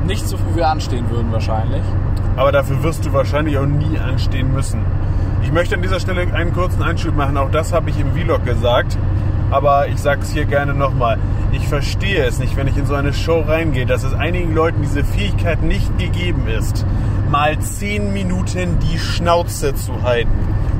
nicht 0.07 0.27
so, 0.27 0.39
wo 0.39 0.57
wir 0.57 0.69
anstehen 0.69 1.11
würden 1.11 1.31
wahrscheinlich. 1.33 1.83
Aber 2.37 2.53
dafür 2.53 2.83
wirst 2.83 3.05
du 3.05 3.13
wahrscheinlich 3.13 3.59
auch 3.59 3.67
nie 3.67 3.99
anstehen 3.99 4.53
müssen. 4.53 4.81
Ich 5.43 5.53
möchte 5.53 5.75
an 5.75 5.83
dieser 5.83 6.01
Stelle 6.01 6.23
einen 6.33 6.53
kurzen 6.53 6.83
Einschub 6.83 7.17
machen. 7.17 7.37
Auch 7.37 7.51
das 7.51 7.73
habe 7.73 7.91
ich 7.91 7.99
im 7.99 8.13
Vlog 8.13 8.45
gesagt. 8.45 8.97
Aber 9.51 9.89
ich 9.89 9.99
sage 9.99 10.21
es 10.23 10.31
hier 10.31 10.45
gerne 10.45 10.75
nochmal. 10.75 11.19
Ich 11.53 11.67
verstehe 11.67 12.25
es 12.25 12.39
nicht, 12.39 12.57
wenn 12.57 12.69
ich 12.69 12.77
in 12.77 12.87
so 12.87 12.95
eine 12.95 13.13
Show 13.13 13.41
reingehe, 13.41 13.87
dass 13.87 14.05
es 14.05 14.13
einigen 14.13 14.55
Leuten 14.55 14.83
diese 14.83 15.05
Fähigkeit 15.05 15.63
nicht 15.63 15.99
gegeben 15.99 16.47
ist, 16.49 16.85
mal 17.31 17.59
10 17.59 18.13
Minuten 18.13 18.79
die 18.81 18.99
Schnauze 18.99 19.75
zu 19.75 20.03
halten. 20.03 20.31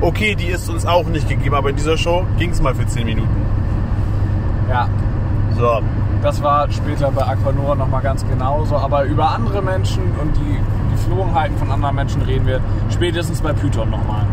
Okay, 0.01 0.35
die 0.35 0.47
ist 0.47 0.69
uns 0.69 0.85
auch 0.85 1.07
nicht 1.07 1.27
gegeben, 1.27 1.55
aber 1.55 1.71
in 1.71 1.75
dieser 1.75 1.97
Show 1.97 2.25
ging 2.37 2.51
es 2.51 2.61
mal 2.61 2.75
für 2.75 2.85
10 2.85 3.05
Minuten. 3.05 3.35
Ja, 4.69 4.87
So, 5.57 5.81
das 6.21 6.41
war 6.43 6.69
später 6.71 7.11
bei 7.11 7.23
Aquanura 7.25 7.75
nochmal 7.75 8.01
ganz 8.01 8.25
genauso. 8.27 8.75
Aber 8.75 9.03
über 9.03 9.31
andere 9.31 9.61
Menschen 9.61 10.03
und 10.21 10.35
die, 10.37 10.59
die 10.59 10.91
Geflogenheiten 10.91 11.57
von 11.57 11.71
anderen 11.71 11.95
Menschen 11.95 12.21
reden 12.21 12.45
wir 12.45 12.61
spätestens 12.89 13.41
bei 13.41 13.51
Python 13.53 13.89
nochmal. 13.89 14.25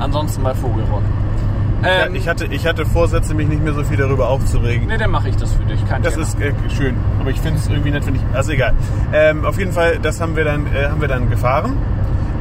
Ansonsten 0.00 0.42
bei 0.42 0.54
Vogelrock. 0.54 1.02
Ja, 1.86 2.06
Ähm, 2.06 2.14
ich, 2.14 2.28
hatte, 2.28 2.46
ich 2.46 2.66
hatte 2.66 2.86
Vorsätze, 2.86 3.34
mich 3.34 3.48
nicht 3.48 3.62
mehr 3.62 3.74
so 3.74 3.84
viel 3.84 3.96
darüber 3.96 4.28
aufzuregen. 4.28 4.86
nee, 4.88 4.96
dann 4.96 5.10
mache 5.10 5.28
ich 5.28 5.36
das 5.36 5.52
für 5.52 5.64
dich. 5.64 5.84
Kein 5.86 6.02
Das 6.02 6.16
ist 6.16 6.40
äh, 6.40 6.52
schön, 6.68 6.96
aber 7.20 7.30
ich 7.30 7.40
finde 7.40 7.58
es 7.58 7.68
irgendwie 7.68 7.90
nett, 7.90 8.06
wenn 8.06 8.14
ich. 8.16 8.22
Also 8.32 8.52
egal. 8.52 8.74
Ähm, 9.12 9.44
auf 9.44 9.58
jeden 9.58 9.72
Fall, 9.72 9.98
das 10.00 10.20
haben 10.20 10.36
wir 10.36 10.44
dann, 10.44 10.66
äh, 10.74 10.88
haben 10.88 11.00
wir 11.00 11.08
dann 11.08 11.30
gefahren. 11.30 11.76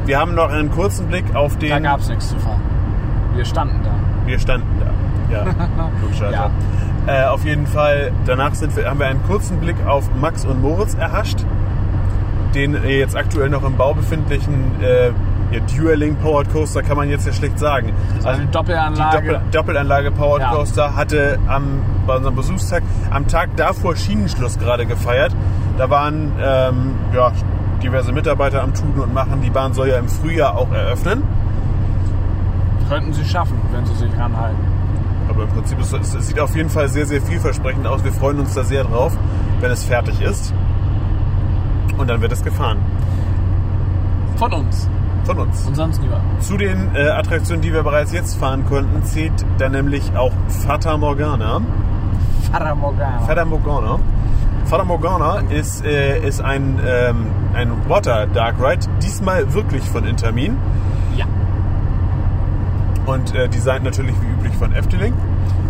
Wir 0.06 0.20
haben 0.20 0.36
noch 0.36 0.50
einen 0.50 0.70
kurzen 0.72 1.08
Blick 1.08 1.36
auf 1.36 1.58
den. 1.58 1.70
da 1.70 1.80
gab 1.80 2.00
es 2.00 2.10
nichts 2.10 2.30
zu 2.30 2.38
fahren. 2.40 2.62
Wir 3.36 3.46
standen 3.46 3.80
da. 3.84 3.92
Wir 4.26 4.40
standen 4.40 4.68
da. 4.80 5.34
Ja, 5.34 5.46
logischerweise. 6.02 6.34
Ja. 6.34 6.52
Äh, 7.06 7.26
auf 7.28 7.44
jeden 7.44 7.68
Fall, 7.68 8.12
danach 8.26 8.54
sind 8.56 8.76
wir, 8.76 8.90
haben 8.90 9.00
wir 9.00 9.08
einen 9.08 9.24
kurzen 9.24 9.60
Blick 9.60 9.76
auf 9.86 10.10
Max 10.22 10.46
und 10.46 10.62
Moritz 10.62 10.94
erhascht. 10.96 11.46
Den 12.54 12.76
äh, 12.76 13.00
jetzt 13.00 13.16
aktuell 13.16 13.50
noch 13.50 13.64
im 13.64 13.76
Bau 13.76 13.94
befindlichen 13.94 14.72
äh, 14.82 15.12
ja, 15.54 15.60
Dueling 15.60 16.16
Powered 16.16 16.52
Coaster 16.52 16.82
kann 16.82 16.98
man 16.98 17.10
jetzt 17.10 17.26
ja 17.28 17.34
schlecht 17.34 17.60
sagen. 17.60 17.94
Also 18.24 18.42
eine 18.42 18.46
Doppelanlage. 18.48 19.22
Die 19.22 19.28
Doppel 19.28 19.42
Doppelanlage 19.52 20.12
Powered 20.12 20.42
Ja. 20.42 20.52
Coaster 20.52 20.96
hatte 20.96 21.40
am, 21.48 21.82
bei 22.08 22.16
unserem 22.16 22.36
Besuchstag 22.36 22.84
am 23.12 23.28
Tag 23.28 23.56
davor 23.56 23.96
Schienenschluss 23.96 24.58
gerade 24.58 24.86
gefeiert. 24.86 25.36
Da 25.78 25.90
waren 25.90 26.32
ähm, 26.42 26.96
ja, 27.14 27.32
diverse 27.82 28.12
Mitarbeiter 28.12 28.64
am 28.64 28.74
Tun 28.74 28.94
und 29.00 29.14
Machen. 29.14 29.42
Die 29.42 29.50
Bahn 29.50 29.74
soll 29.74 29.90
ja 29.90 29.98
im 29.98 30.08
Frühjahr 30.08 30.58
auch 30.58 30.72
eröffnen. 30.72 31.24
Könnten 32.90 33.14
sie 33.14 33.26
schaffen, 33.26 33.60
wenn 33.72 33.86
sie 33.86 33.96
sich 33.96 34.12
ranhalten. 34.18 34.74
Aber 35.30 35.44
im 35.44 35.50
Prinzip 35.50 35.80
es, 35.80 35.94
es 35.94 36.28
sieht 36.28 36.40
auf 36.40 36.56
jeden 36.56 36.70
Fall 36.70 36.90
sehr, 36.90 37.06
sehr 37.06 37.22
vielversprechend 37.22 37.88
aus. 37.88 38.04
Wir 38.04 38.12
freuen 38.12 38.40
uns 38.40 38.54
da 38.54 38.64
sehr 38.64 38.84
drauf, 38.84 39.16
wenn 39.62 39.72
es 39.72 39.84
fertig 39.84 40.20
ist. 40.22 40.54
Und 41.98 42.10
dann 42.10 42.22
wird 42.22 42.32
es 42.32 42.44
gefahren. 42.44 42.80
Von 44.36 44.52
uns. 44.54 44.90
Von 45.26 45.40
uns. 45.40 45.66
Und 45.66 45.76
sonst 45.76 46.02
niemand. 46.02 46.22
Zu 46.44 46.58
den 46.58 46.94
äh, 46.96 47.08
Attraktionen, 47.10 47.62
die 47.62 47.72
wir 47.74 47.84
bereits 47.84 48.12
jetzt 48.12 48.36
fahren 48.38 48.66
konnten, 48.66 49.04
zählt 49.04 49.46
dann 49.58 49.72
nämlich 49.72 50.16
auch 50.18 50.34
Fata 50.50 50.98
Morgana. 50.98 51.62
Fata 52.52 52.76
Morgana. 52.76 53.20
Fata 53.20 53.46
Morgana. 53.46 54.00
Fata 54.66 54.84
Morgana 54.84 55.44
ist, 55.50 55.86
äh, 55.86 56.20
ist 56.28 56.42
ein, 56.42 56.80
ähm, 56.86 57.28
ein 57.54 57.72
Water 57.90 58.28
Dark 58.28 58.56
Ride, 58.62 58.86
diesmal 59.02 59.54
wirklich 59.54 59.84
von 59.90 60.06
Intermin 60.06 60.58
Ja. 61.18 61.26
und 63.06 63.34
äh, 63.36 63.48
designt 63.50 63.84
natürlich 63.84 64.16
wie 64.22 64.28
üblich 64.34 64.54
von 64.56 64.74
Efteling. 64.74 65.14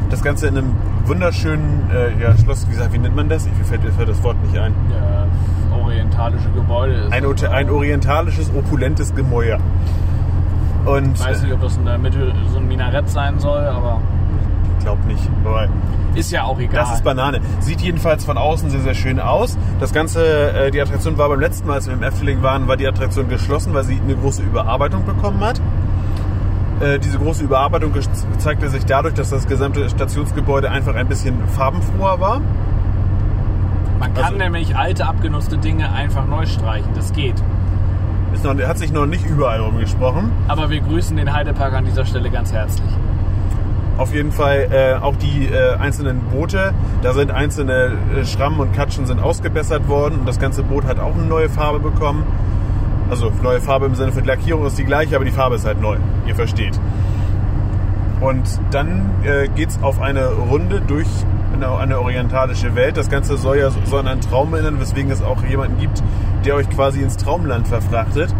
Das 0.10 0.22
Ganze 0.24 0.48
in 0.48 0.58
einem 0.58 0.76
wunderschönen 1.06 1.90
äh, 1.92 2.22
ja, 2.22 2.38
Schloss, 2.38 2.68
wie 2.68 2.72
gesagt, 2.72 2.94
wie 2.94 3.00
nennt 3.00 3.16
man 3.16 3.30
das? 3.30 3.46
Ich 3.48 3.54
fällt, 3.68 3.84
mir 3.84 3.92
fällt 3.92 4.10
das 4.10 4.22
Wort 4.24 4.38
nicht 4.44 4.58
ein. 4.58 4.74
ja. 4.92 5.26
Orientalische 5.94 6.50
Gebäude 6.50 6.94
ist. 6.94 7.14
Ein, 7.14 7.26
ein 7.52 7.70
orientalisches, 7.70 8.52
opulentes 8.56 9.14
Gemäuer. 9.14 9.60
Und 10.86 11.14
Ich 11.16 11.26
weiß 11.26 11.44
nicht, 11.44 11.54
ob 11.54 11.62
das 11.62 11.78
in 11.78 11.86
der 11.86 11.98
Mitte 11.98 12.34
so 12.52 12.58
ein 12.58 12.68
Minarett 12.68 13.10
sein 13.10 13.40
soll, 13.40 13.62
aber 13.62 14.02
ich 14.78 14.84
glaube 14.84 15.06
nicht. 15.08 15.30
Aber 15.46 15.70
ist 16.16 16.32
ja 16.32 16.44
auch 16.44 16.60
egal. 16.60 16.82
Das 16.82 16.94
ist 16.94 17.04
Banane. 17.04 17.40
Sieht 17.60 17.82
jedenfalls 17.82 18.26
von 18.26 18.38
außen 18.38 18.70
sehr, 18.70 18.82
sehr 18.82 18.94
schön 18.94 19.20
aus. 19.20 19.58
Das 19.80 19.94
Ganze, 19.94 20.52
äh, 20.52 20.72
die 20.72 20.82
Attraktion 20.82 21.18
war 21.18 21.30
beim 21.30 21.40
letzten 21.40 21.68
Mal, 21.68 21.76
als 21.76 21.88
wir 21.88 21.94
im 21.94 22.04
Efteling 22.04 22.44
waren, 22.44 22.68
war 22.68 22.76
die 22.76 22.88
Attraktion 22.88 23.30
geschlossen, 23.30 23.74
weil 23.74 23.84
sie 23.84 24.00
eine 24.04 24.16
große 24.16 24.44
Überarbeitung 24.44 25.06
bekommen 25.06 25.40
hat. 25.42 25.62
Äh, 26.82 27.00
diese 27.00 27.18
große 27.18 27.44
Überarbeitung 27.44 27.94
zeigte 28.40 28.70
sich 28.70 28.86
dadurch, 28.86 29.14
dass 29.14 29.30
das 29.30 29.48
gesamte 29.48 29.90
Stationsgebäude 29.90 30.70
einfach 30.70 30.96
ein 30.96 31.08
bisschen 31.08 31.48
farbenfroher 31.48 32.20
war. 32.20 32.42
Man 34.00 34.14
kann 34.14 34.24
also- 34.26 34.38
nämlich 34.38 34.76
alte, 34.76 35.06
abgenutzte 35.06 35.58
Dinge 35.58 35.92
einfach 35.92 36.26
neu 36.26 36.46
streichen. 36.46 36.92
Das 36.96 37.14
geht. 37.14 37.36
Ist 38.34 38.44
noch, 38.44 38.58
hat 38.58 38.78
sich 38.80 38.92
noch 38.92 39.06
nicht 39.06 39.26
überall 39.26 39.60
rumgesprochen. 39.60 40.32
Aber 40.48 40.70
wir 40.70 40.82
grüßen 40.82 41.16
den 41.16 41.32
Heidepark 41.32 41.74
an 41.74 41.86
dieser 41.86 42.06
Stelle 42.06 42.30
ganz 42.32 42.52
herzlich. 42.52 42.90
Auf 43.98 44.12
jeden 44.12 44.32
Fall 44.32 44.70
äh, 44.72 44.96
auch 44.96 45.16
die 45.16 45.46
äh, 45.46 45.76
einzelnen 45.76 46.20
Boote, 46.32 46.74
da 47.04 47.14
sind 47.14 47.30
einzelne 47.30 47.92
äh, 48.18 48.26
Schrammen 48.26 48.60
und 48.60 48.74
Katschen 48.74 49.06
sind 49.06 49.22
ausgebessert 49.22 49.88
worden 49.88 50.22
und 50.22 50.28
das 50.28 50.40
ganze 50.40 50.64
Boot 50.64 50.86
hat 50.86 51.00
auch 51.00 51.14
eine 51.14 51.26
neue 51.26 51.48
Farbe 51.48 51.80
bekommen. 51.80 52.24
Also 53.12 53.32
neue 53.44 53.62
Farbe 53.62 53.86
im 53.86 53.94
Sinne 53.94 54.12
von 54.12 54.26
Lackierung 54.26 54.66
ist 54.66 54.80
die 54.80 54.84
gleiche, 54.84 55.16
aber 55.16 55.26
die 55.26 55.32
Farbe 55.32 55.56
ist 55.56 55.66
halt 55.68 55.80
neu. 55.80 55.98
Ihr 56.26 56.34
versteht. 56.34 56.80
Und 58.20 58.60
dann 58.72 59.12
äh, 59.24 59.48
geht's 59.50 59.78
auf 59.84 60.02
eine 60.02 60.28
Runde 60.30 60.82
durch 60.82 61.08
eine, 61.54 61.70
eine 61.78 62.00
orientalische 62.00 62.76
Welt. 62.76 62.98
Das 62.98 63.10
Ganze 63.10 63.38
soll 63.38 63.58
ja 63.58 63.70
so 63.70 63.98
an 63.98 64.08
einen 64.08 64.22
Traum 64.22 64.54
erinnern, 64.54 64.80
weswegen 64.80 65.12
es 65.12 65.22
auch 65.22 65.44
jemanden 65.44 65.80
gibt, 65.80 66.04
der 66.46 66.56
euch 66.56 66.70
quasi 66.70 67.02
ins 67.02 67.18
Traumland 67.18 67.68
verfrachtet. 67.68 68.34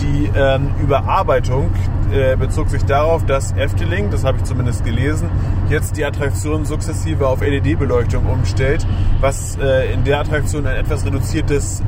Die 0.00 0.30
ähm, 0.34 0.70
Überarbeitung 0.80 1.70
äh, 2.12 2.36
bezog 2.36 2.70
sich 2.70 2.84
darauf, 2.84 3.26
dass 3.26 3.52
Efteling, 3.52 4.10
das 4.10 4.24
habe 4.24 4.38
ich 4.38 4.44
zumindest 4.44 4.84
gelesen, 4.84 5.28
jetzt 5.68 5.96
die 5.96 6.04
Attraktion 6.04 6.64
sukzessive 6.64 7.26
auf 7.26 7.42
LED-Beleuchtung 7.42 8.26
umstellt, 8.26 8.86
was 9.20 9.58
äh, 9.58 9.92
in 9.92 10.04
der 10.04 10.20
Attraktion 10.20 10.66
ein 10.66 10.76
etwas 10.76 11.04
reduziertes 11.04 11.82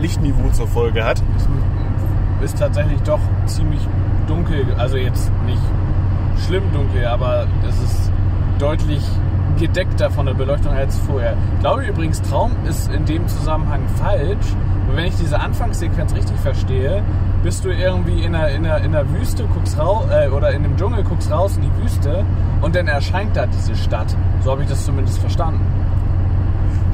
Lichtniveau 0.00 0.50
zur 0.50 0.68
Folge 0.68 1.04
hat. 1.04 1.22
Es 2.40 2.52
ist 2.52 2.58
tatsächlich 2.58 3.00
doch 3.02 3.20
ziemlich 3.46 3.80
dunkel. 4.28 4.66
Also 4.78 4.96
jetzt 4.96 5.32
nicht 5.46 5.62
schlimm 6.46 6.62
dunkel, 6.72 7.06
aber 7.06 7.46
es 7.66 7.80
ist 7.80 8.12
deutlich 8.58 9.02
gedeckter 9.58 10.10
von 10.10 10.26
der 10.26 10.34
Beleuchtung 10.34 10.72
als 10.72 10.98
vorher. 10.98 11.36
Ich 11.54 11.60
glaube 11.60 11.84
übrigens, 11.84 12.22
Traum 12.22 12.52
ist 12.68 12.90
in 12.92 13.04
dem 13.04 13.26
Zusammenhang 13.28 13.86
falsch, 13.96 14.46
wenn 14.94 15.06
ich 15.06 15.16
diese 15.16 15.38
Anfangssequenz 15.38 16.14
richtig 16.14 16.38
verstehe, 16.38 17.02
bist 17.42 17.64
du 17.64 17.70
irgendwie 17.70 18.22
in 18.22 18.32
der, 18.32 18.48
in 18.54 18.62
der, 18.62 18.78
in 18.78 18.92
der 18.92 19.08
Wüste, 19.12 19.44
guckst 19.54 19.78
raus, 19.78 20.06
äh, 20.10 20.28
oder 20.28 20.52
in 20.52 20.62
dem 20.62 20.76
Dschungel, 20.76 21.02
guckst 21.02 21.30
raus 21.30 21.56
in 21.56 21.62
die 21.62 21.82
Wüste 21.82 22.24
und 22.60 22.74
dann 22.74 22.88
erscheint 22.88 23.36
da 23.36 23.46
diese 23.46 23.74
Stadt. 23.76 24.16
So 24.40 24.52
habe 24.52 24.62
ich 24.62 24.68
das 24.68 24.84
zumindest 24.84 25.18
verstanden. 25.18 25.60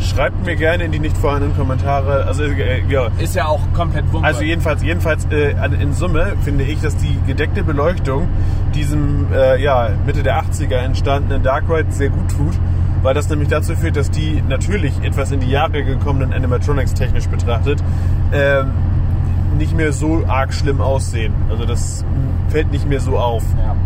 Schreibt 0.02 0.44
mir 0.44 0.56
gerne 0.56 0.84
in 0.84 0.92
die 0.92 0.98
nicht 0.98 1.16
vorhandenen 1.16 1.56
Kommentare. 1.56 2.24
Also, 2.26 2.44
äh, 2.44 2.82
ja. 2.88 3.08
Ist 3.18 3.34
ja 3.34 3.46
auch 3.46 3.60
komplett 3.72 4.04
wunderbar. 4.06 4.28
Also 4.28 4.42
jedenfalls, 4.42 4.82
jedenfalls 4.82 5.26
äh, 5.30 5.54
in 5.80 5.92
Summe 5.92 6.34
finde 6.42 6.64
ich, 6.64 6.80
dass 6.80 6.96
die 6.96 7.18
gedeckte 7.26 7.62
Beleuchtung 7.62 8.28
diesem 8.74 9.32
äh, 9.32 9.62
ja, 9.62 9.90
Mitte 10.04 10.22
der 10.22 10.42
80er 10.42 10.76
entstandenen 10.76 11.42
Dark 11.42 11.64
Ride 11.68 11.90
sehr 11.90 12.10
gut 12.10 12.30
tut, 12.30 12.54
weil 13.02 13.14
das 13.14 13.28
nämlich 13.28 13.48
dazu 13.48 13.74
führt, 13.76 13.96
dass 13.96 14.10
die 14.10 14.42
natürlich 14.48 14.92
etwas 15.02 15.32
in 15.32 15.40
die 15.40 15.50
Jahre 15.50 15.84
gekommenen 15.84 16.32
Animatronics 16.32 16.94
technisch 16.94 17.28
betrachtet 17.28 17.82
ähm, 18.32 18.72
nicht 19.58 19.76
mehr 19.76 19.92
so 19.92 20.24
arg 20.26 20.52
schlimm 20.52 20.80
aussehen. 20.80 21.34
Also 21.50 21.66
das 21.66 22.04
fällt 22.48 22.70
nicht 22.72 22.88
mehr 22.88 23.00
so 23.00 23.18
auf. 23.18 23.44
Ja. 23.58 23.76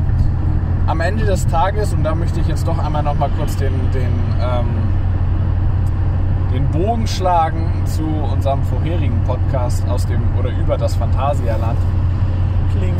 Am 0.86 1.00
Ende 1.00 1.24
des 1.24 1.46
Tages, 1.48 1.92
und 1.92 2.04
da 2.04 2.14
möchte 2.14 2.40
ich 2.40 2.46
jetzt 2.46 2.66
doch 2.68 2.78
einmal 2.78 3.02
noch 3.02 3.18
mal 3.18 3.30
kurz 3.36 3.56
den, 3.56 3.72
den, 3.92 4.12
ähm, 4.40 4.66
den 6.56 6.70
Bogen 6.70 7.06
schlagen 7.06 7.82
zu 7.84 8.02
unserem 8.02 8.62
vorherigen 8.62 9.22
Podcast 9.24 9.86
aus 9.90 10.06
dem 10.06 10.22
oder 10.38 10.48
über 10.48 10.78
das 10.78 10.96
Phantasialand. 10.96 11.78
Kling. 12.74 12.94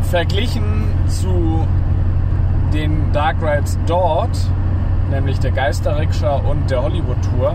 Verglichen 0.00 0.84
zu 1.08 1.66
den 2.72 3.12
Dark 3.12 3.36
Rides 3.42 3.78
dort, 3.86 4.38
nämlich 5.10 5.38
der 5.40 5.50
Geisterrikscha 5.50 6.36
und 6.36 6.70
der 6.70 6.82
Hollywood 6.82 7.18
Tour, 7.22 7.54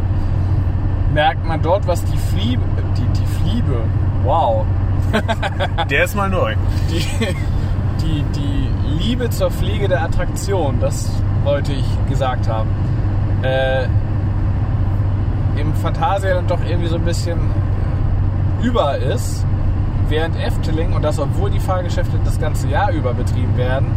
merkt 1.11 1.43
man 1.43 1.59
dort, 1.63 1.87
was 1.87 2.05
die 2.05 2.17
Fliebe, 2.17 2.61
die, 2.95 3.19
die 3.19 3.25
Fliebe, 3.25 3.81
wow, 4.23 4.63
Der 5.89 6.03
ist 6.03 6.15
mal 6.15 6.29
neu. 6.29 6.53
die, 6.91 7.03
die, 8.03 8.23
die 8.35 9.03
Liebe 9.03 9.29
zur 9.31 9.49
Pflege 9.49 9.87
der 9.87 10.03
Attraktion, 10.03 10.79
das 10.79 11.09
wollte 11.43 11.73
ich 11.73 11.85
gesagt 12.09 12.47
haben, 12.47 12.69
äh, 13.41 13.87
im 15.59 15.73
Phantasialand 15.73 16.49
doch 16.49 16.63
irgendwie 16.67 16.87
so 16.87 16.95
ein 16.95 17.05
bisschen 17.05 17.39
über 18.61 18.97
ist, 18.97 19.45
während 20.09 20.35
Efteling, 20.37 20.93
und 20.93 21.01
das 21.03 21.19
obwohl 21.19 21.49
die 21.49 21.59
Fahrgeschäfte 21.59 22.19
das 22.23 22.39
ganze 22.39 22.67
Jahr 22.67 22.91
über 22.91 23.13
betrieben 23.13 23.55
werden, 23.57 23.87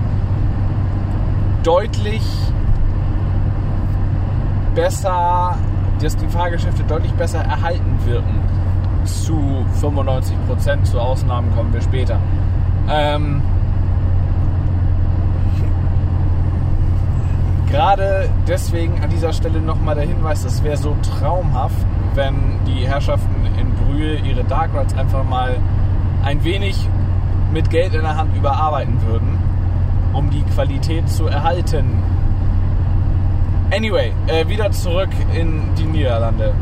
deutlich 1.63 2.23
besser, 4.75 5.57
dass 6.01 6.17
die 6.17 6.29
Fahrgeschäfte 6.29 6.83
deutlich 6.85 7.13
besser 7.13 7.41
erhalten 7.41 7.99
wirken. 8.05 8.41
Zu 9.05 9.65
95 9.81 10.37
Prozent, 10.47 10.87
zu 10.87 11.01
Ausnahmen 11.01 11.55
kommen 11.55 11.73
wir 11.73 11.81
später. 11.81 12.19
Ähm, 12.89 13.43
Gerade 17.71 18.29
deswegen 18.49 19.01
an 19.01 19.11
dieser 19.11 19.33
Stelle 19.33 19.61
nochmal 19.61 19.95
der 19.95 20.05
Hinweis, 20.05 20.45
es 20.45 20.65
wäre 20.65 20.77
so 20.77 20.97
traumhaft, 21.03 21.77
wenn 22.15 22.65
die 22.67 22.87
Herrschaften 22.87 23.47
in 23.57 23.73
Brühl 23.75 24.21
ihre 24.27 24.43
Dark 24.43 24.75
Rides 24.75 24.95
einfach 24.95 25.23
mal 25.23 25.57
ein 26.25 26.43
wenig 26.43 26.89
mit 27.53 27.71
Geld 27.71 27.95
in 27.95 28.03
der 28.03 28.17
Hand 28.17 28.37
überarbeiten 28.37 29.01
würden, 29.07 29.39
um 30.13 30.31
die 30.31 30.43
Qualität 30.43 31.09
zu 31.09 31.27
erhalten. 31.27 32.03
Anyway, 33.73 34.13
äh, 34.27 34.49
wieder 34.49 34.73
zurück 34.73 35.11
in 35.33 35.73
die 35.77 35.85
Niederlande. 35.85 36.53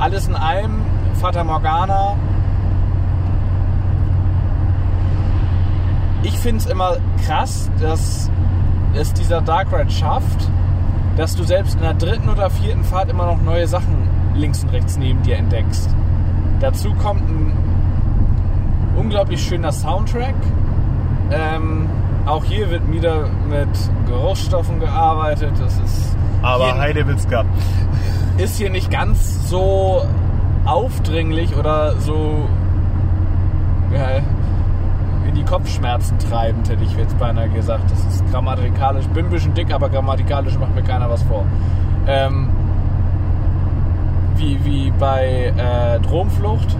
Alles 0.00 0.26
in 0.26 0.34
allem, 0.34 0.80
Fata 1.20 1.44
Morgana. 1.44 2.16
Ich 6.22 6.38
finde 6.38 6.60
es 6.60 6.66
immer 6.66 6.96
krass, 7.26 7.70
dass 7.78 8.30
es 8.94 9.12
dieser 9.12 9.40
Dark 9.40 9.72
Ride 9.72 9.90
schafft, 9.90 10.48
dass 11.16 11.34
du 11.36 11.42
selbst 11.44 11.74
in 11.74 11.82
der 11.82 11.94
dritten 11.94 12.28
oder 12.28 12.50
vierten 12.50 12.84
Fahrt 12.84 13.10
immer 13.10 13.26
noch 13.26 13.42
neue 13.42 13.66
Sachen 13.66 14.08
links 14.34 14.62
und 14.62 14.70
rechts 14.70 14.96
neben 14.96 15.22
dir 15.22 15.36
entdeckst. 15.36 15.90
Dazu 16.60 16.94
kommt 16.94 17.28
ein 17.28 17.52
unglaublich 18.96 19.42
schöner 19.42 19.72
Soundtrack. 19.72 20.34
Ähm, 21.30 21.88
auch 22.26 22.44
hier 22.44 22.70
wird 22.70 22.90
wieder 22.92 23.28
mit 23.48 23.68
Geruchsstoffen 24.06 24.80
gearbeitet. 24.80 25.52
Das 25.60 25.78
ist 25.78 26.16
Aber 26.42 26.76
Heidewitzka. 26.78 27.44
ist 28.38 28.58
hier 28.58 28.70
nicht 28.70 28.90
ganz 28.90 29.48
so 29.48 30.02
aufdringlich 30.64 31.56
oder 31.56 31.96
so 31.98 32.48
ja, 33.92 34.20
die 35.38 35.44
Kopfschmerzen 35.44 36.18
treibend, 36.18 36.68
hätte 36.68 36.82
ich 36.84 36.96
jetzt 36.96 37.18
beinahe 37.18 37.48
gesagt. 37.48 37.90
Das 37.90 38.04
ist 38.04 38.30
grammatikalisch, 38.30 39.06
bin 39.08 39.26
ein 39.26 39.30
bisschen 39.30 39.54
dick, 39.54 39.72
aber 39.72 39.88
grammatikalisch 39.88 40.58
macht 40.58 40.74
mir 40.74 40.82
keiner 40.82 41.08
was 41.08 41.22
vor. 41.22 41.44
Ähm, 42.06 42.48
wie, 44.36 44.58
wie 44.64 44.90
bei 44.98 45.52
äh, 45.56 46.00
Dromflucht. 46.00 46.76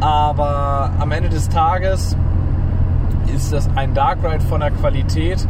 Aber 0.00 0.90
am 0.98 1.12
Ende 1.12 1.28
des 1.28 1.48
Tages 1.48 2.16
ist 3.34 3.52
das 3.52 3.68
ein 3.76 3.92
Dark 3.92 4.18
Ride 4.24 4.40
von 4.40 4.60
der 4.60 4.70
Qualität, 4.70 5.46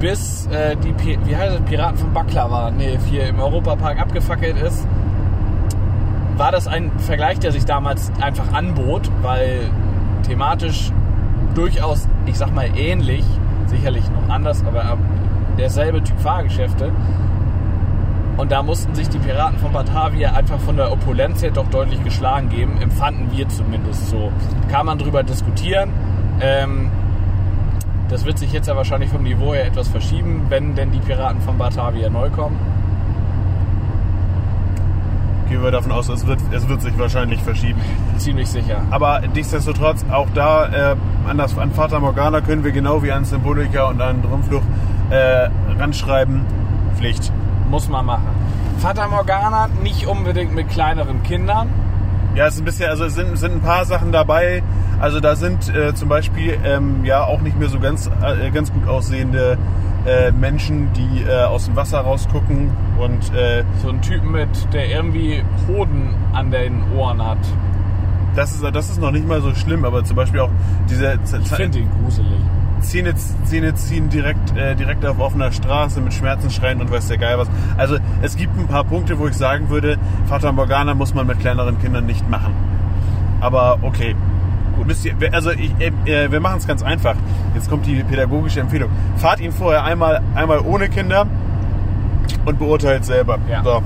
bis 0.00 0.46
äh, 0.46 0.76
die 0.76 0.92
Pi- 0.92 1.18
wie 1.24 1.36
heißt 1.36 1.56
es, 1.56 1.60
Piraten 1.62 1.98
von 1.98 2.12
Baklava, 2.12 2.70
nee, 2.70 2.98
hier 3.10 3.28
im 3.28 3.38
Europapark 3.38 4.00
abgefackelt 4.00 4.60
ist, 4.60 4.86
war 6.36 6.52
das 6.52 6.66
ein 6.66 6.90
Vergleich, 6.98 7.38
der 7.38 7.52
sich 7.52 7.64
damals 7.64 8.10
einfach 8.20 8.52
anbot, 8.52 9.10
weil 9.22 9.70
thematisch 10.26 10.90
durchaus, 11.54 12.08
ich 12.26 12.36
sag 12.36 12.52
mal 12.52 12.68
ähnlich, 12.76 13.24
sicherlich 13.66 14.04
noch 14.10 14.34
anders, 14.34 14.64
aber 14.64 14.98
derselbe 15.58 16.02
Typ 16.02 16.18
Fahrgeschäfte. 16.20 16.90
Und 18.36 18.50
da 18.50 18.64
mussten 18.64 18.94
sich 18.96 19.08
die 19.08 19.18
Piraten 19.18 19.58
von 19.58 19.72
Batavia 19.72 20.32
einfach 20.32 20.58
von 20.58 20.76
der 20.76 20.90
Opulenz 20.90 21.42
her 21.42 21.52
doch 21.52 21.68
deutlich 21.68 22.02
geschlagen 22.02 22.48
geben, 22.48 22.80
empfanden 22.80 23.30
wir 23.30 23.48
zumindest 23.48 24.08
so. 24.08 24.32
Kann 24.68 24.86
man 24.86 24.98
drüber 24.98 25.22
diskutieren. 25.22 25.90
Ähm, 26.40 26.90
das 28.08 28.24
wird 28.24 28.38
sich 28.38 28.52
jetzt 28.52 28.66
ja 28.66 28.76
wahrscheinlich 28.76 29.10
vom 29.10 29.22
Niveau 29.22 29.54
her 29.54 29.66
etwas 29.66 29.88
verschieben, 29.88 30.46
wenn 30.48 30.74
denn 30.74 30.90
die 30.90 30.98
Piraten 30.98 31.40
von 31.42 31.56
Batavia 31.58 32.10
neu 32.10 32.28
kommen. 32.30 32.58
Gehen 35.48 35.62
wir 35.62 35.70
davon 35.70 35.92
aus, 35.92 36.08
es 36.08 36.26
wird, 36.26 36.40
es 36.52 36.68
wird 36.68 36.80
sich 36.82 36.98
wahrscheinlich 36.98 37.42
verschieben. 37.42 37.80
Ziemlich 38.16 38.48
sicher. 38.48 38.82
Aber 38.90 39.20
nichtsdestotrotz, 39.34 40.04
auch 40.10 40.28
da 40.34 40.92
äh, 40.92 40.96
an, 41.28 41.38
das, 41.38 41.56
an 41.58 41.72
Fata 41.72 42.00
Morgana 42.00 42.40
können 42.40 42.64
wir 42.64 42.72
genau 42.72 43.02
wie 43.02 43.12
an 43.12 43.24
Symbolika 43.24 43.88
und 43.88 44.00
an 44.00 44.22
Drumflucht 44.22 44.64
äh, 45.10 45.48
ranschreiben, 45.78 46.42
Pflicht. 46.96 47.32
Muss 47.68 47.88
man 47.88 48.06
machen. 48.06 48.28
Fata 48.78 49.06
Morgana 49.08 49.68
nicht 49.82 50.06
unbedingt 50.06 50.54
mit 50.54 50.68
kleineren 50.70 51.22
Kindern. 51.22 51.68
Ja, 52.34 52.46
es 52.46 52.54
ist 52.54 52.60
ein 52.60 52.64
bisschen, 52.64 52.90
also 52.90 53.04
es 53.04 53.14
sind, 53.14 53.38
sind 53.38 53.52
ein 53.52 53.60
paar 53.60 53.84
Sachen 53.84 54.12
dabei. 54.12 54.62
Also 55.00 55.20
da 55.20 55.36
sind 55.36 55.74
äh, 55.74 55.94
zum 55.94 56.08
Beispiel 56.08 56.58
ähm, 56.64 57.04
ja 57.04 57.24
auch 57.24 57.40
nicht 57.40 57.58
mehr 57.58 57.68
so 57.68 57.78
ganz, 57.78 58.10
äh, 58.22 58.50
ganz 58.50 58.72
gut 58.72 58.88
aussehende 58.88 59.58
äh, 60.06 60.30
Menschen, 60.32 60.92
die 60.92 61.22
äh, 61.22 61.44
aus 61.44 61.66
dem 61.66 61.76
Wasser 61.76 62.00
rausgucken 62.00 62.70
und 62.98 63.34
äh, 63.34 63.64
So 63.82 63.90
ein 63.90 64.02
Typ 64.02 64.22
mit, 64.24 64.48
der 64.72 64.88
irgendwie 64.88 65.42
Hoden 65.68 66.14
an 66.32 66.50
den 66.50 66.82
Ohren 66.96 67.24
hat. 67.24 67.38
das 68.36 68.52
ist 68.54 68.62
das 68.62 68.90
ist 68.90 69.00
noch 69.00 69.10
nicht 69.12 69.26
mal 69.26 69.40
so 69.40 69.54
schlimm, 69.54 69.84
aber 69.84 70.04
zum 70.04 70.16
Beispiel 70.16 70.40
auch 70.40 70.50
diese 70.88 71.18
Ich 71.42 71.50
finde 71.50 71.78
ihn 71.78 71.88
gruselig. 72.02 72.28
Zähne, 72.80 73.14
Zähne 73.44 73.74
ziehen 73.74 74.10
direkt, 74.10 74.54
äh, 74.56 74.74
direkt 74.74 75.06
auf 75.06 75.18
offener 75.18 75.50
Straße 75.52 76.00
mit 76.00 76.12
Schmerzen 76.12 76.50
schreien 76.50 76.80
und 76.82 76.90
weiß 76.90 77.08
der 77.08 77.16
Geil 77.18 77.38
was. 77.38 77.48
Also 77.78 77.96
es 78.20 78.36
gibt 78.36 78.58
ein 78.58 78.66
paar 78.66 78.84
Punkte, 78.84 79.18
wo 79.18 79.26
ich 79.26 79.34
sagen 79.34 79.70
würde, 79.70 79.96
Fata 80.26 80.52
Morgana 80.52 80.92
muss 80.94 81.14
man 81.14 81.26
mit 81.26 81.40
kleineren 81.40 81.78
Kindern 81.80 82.04
nicht 82.04 82.28
machen. 82.28 82.54
Aber 83.40 83.78
okay. 83.82 84.14
Gut, 84.76 84.86
müsst 84.86 85.04
ihr, 85.04 85.14
also 85.32 85.50
ich, 85.50 85.72
äh, 85.80 86.30
wir 86.30 86.40
machen 86.40 86.58
es 86.58 86.66
ganz 86.66 86.82
einfach. 86.82 87.14
Jetzt 87.54 87.70
kommt 87.70 87.86
die 87.86 88.02
pädagogische 88.02 88.60
Empfehlung. 88.60 88.90
Fahrt 89.16 89.40
ihn 89.40 89.52
vorher 89.52 89.84
einmal, 89.84 90.20
einmal 90.34 90.60
ohne 90.60 90.88
Kinder 90.88 91.26
und 92.44 92.58
beurteilt 92.58 93.04
selber. 93.04 93.38
Ja. 93.50 93.62
So, 93.62 93.82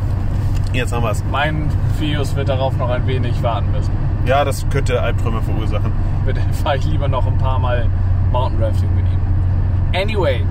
jetzt 0.73 0.93
haben 0.93 1.03
wir 1.03 1.11
es. 1.11 1.23
Mein 1.31 1.69
Fius 1.99 2.35
wird 2.37 2.49
darauf 2.49 2.77
noch 2.77 2.89
ein 2.89 3.07
wenig 3.07 3.43
warten 3.43 3.71
müssen. 3.73 3.93
Ja, 4.27 4.45
das 4.45 4.69
könnte 4.71 5.01
Albträume 5.01 5.43
verursachen. 5.43 5.93
Bitte 6.25 6.41
fahre 6.63 6.77
ich 6.77 6.85
lieber 6.85 7.09
noch 7.09 7.27
ein 7.27 7.39
paar 7.39 7.59
Mal 7.59 7.87
Mountain 8.33 8.63
Rafting 8.63 8.95
mit 8.95 9.05
ihm. 9.07 10.01
Anyway, 10.01 10.45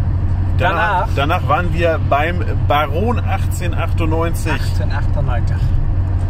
danach, 0.58 1.08
danach 1.16 1.48
waren 1.48 1.74
wir 1.74 2.00
beim 2.10 2.44
Baron 2.68 3.20
1898. 3.20 4.52
1898. 4.52 5.56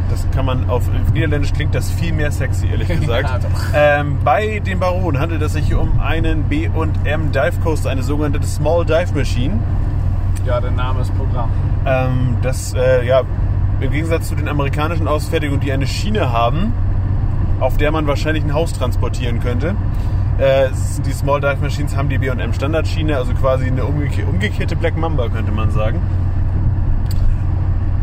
Das 0.09 0.25
kann 0.31 0.45
man 0.45 0.69
auf 0.69 0.83
Niederländisch 1.13 1.53
klingt 1.53 1.75
das 1.75 1.91
viel 1.91 2.13
mehr 2.13 2.31
sexy, 2.31 2.67
ehrlich 2.67 2.87
gesagt. 2.99 3.29
Ja, 3.73 3.99
ähm, 3.99 4.17
bei 4.23 4.59
dem 4.59 4.79
Baron 4.79 5.19
handelt 5.19 5.41
es 5.41 5.53
sich 5.53 5.73
um 5.73 5.99
einen 5.99 6.43
B&M 6.43 7.31
Dive 7.31 7.59
Coaster, 7.63 7.89
eine 7.89 8.03
sogenannte 8.03 8.45
Small 8.47 8.85
Dive 8.85 9.13
Machine. 9.13 9.59
Ja, 10.45 10.61
der 10.61 10.71
Name 10.71 11.01
ist 11.01 11.15
Programm. 11.17 11.49
Ähm, 11.85 12.37
das 12.41 12.73
äh, 12.73 13.05
ja, 13.05 13.23
im 13.81 13.91
Gegensatz 13.91 14.29
zu 14.29 14.35
den 14.35 14.47
amerikanischen 14.47 15.07
Ausfertigungen, 15.07 15.59
die 15.59 15.71
eine 15.71 15.87
Schiene 15.87 16.31
haben, 16.31 16.73
auf 17.59 17.77
der 17.77 17.91
man 17.91 18.07
wahrscheinlich 18.07 18.43
ein 18.43 18.53
Haus 18.53 18.73
transportieren 18.73 19.39
könnte. 19.39 19.75
Äh, 20.37 20.69
die 21.05 21.11
Small 21.11 21.41
Dive 21.41 21.57
Machines 21.61 21.95
haben 21.95 22.09
die 22.09 22.17
B&M 22.17 22.53
Standardschiene, 22.53 23.17
also 23.17 23.33
quasi 23.33 23.67
eine 23.67 23.85
umgekeh 23.85 24.23
umgekehrte 24.23 24.75
Black 24.75 24.95
Mamba, 24.95 25.29
könnte 25.29 25.51
man 25.51 25.71
sagen. 25.71 25.99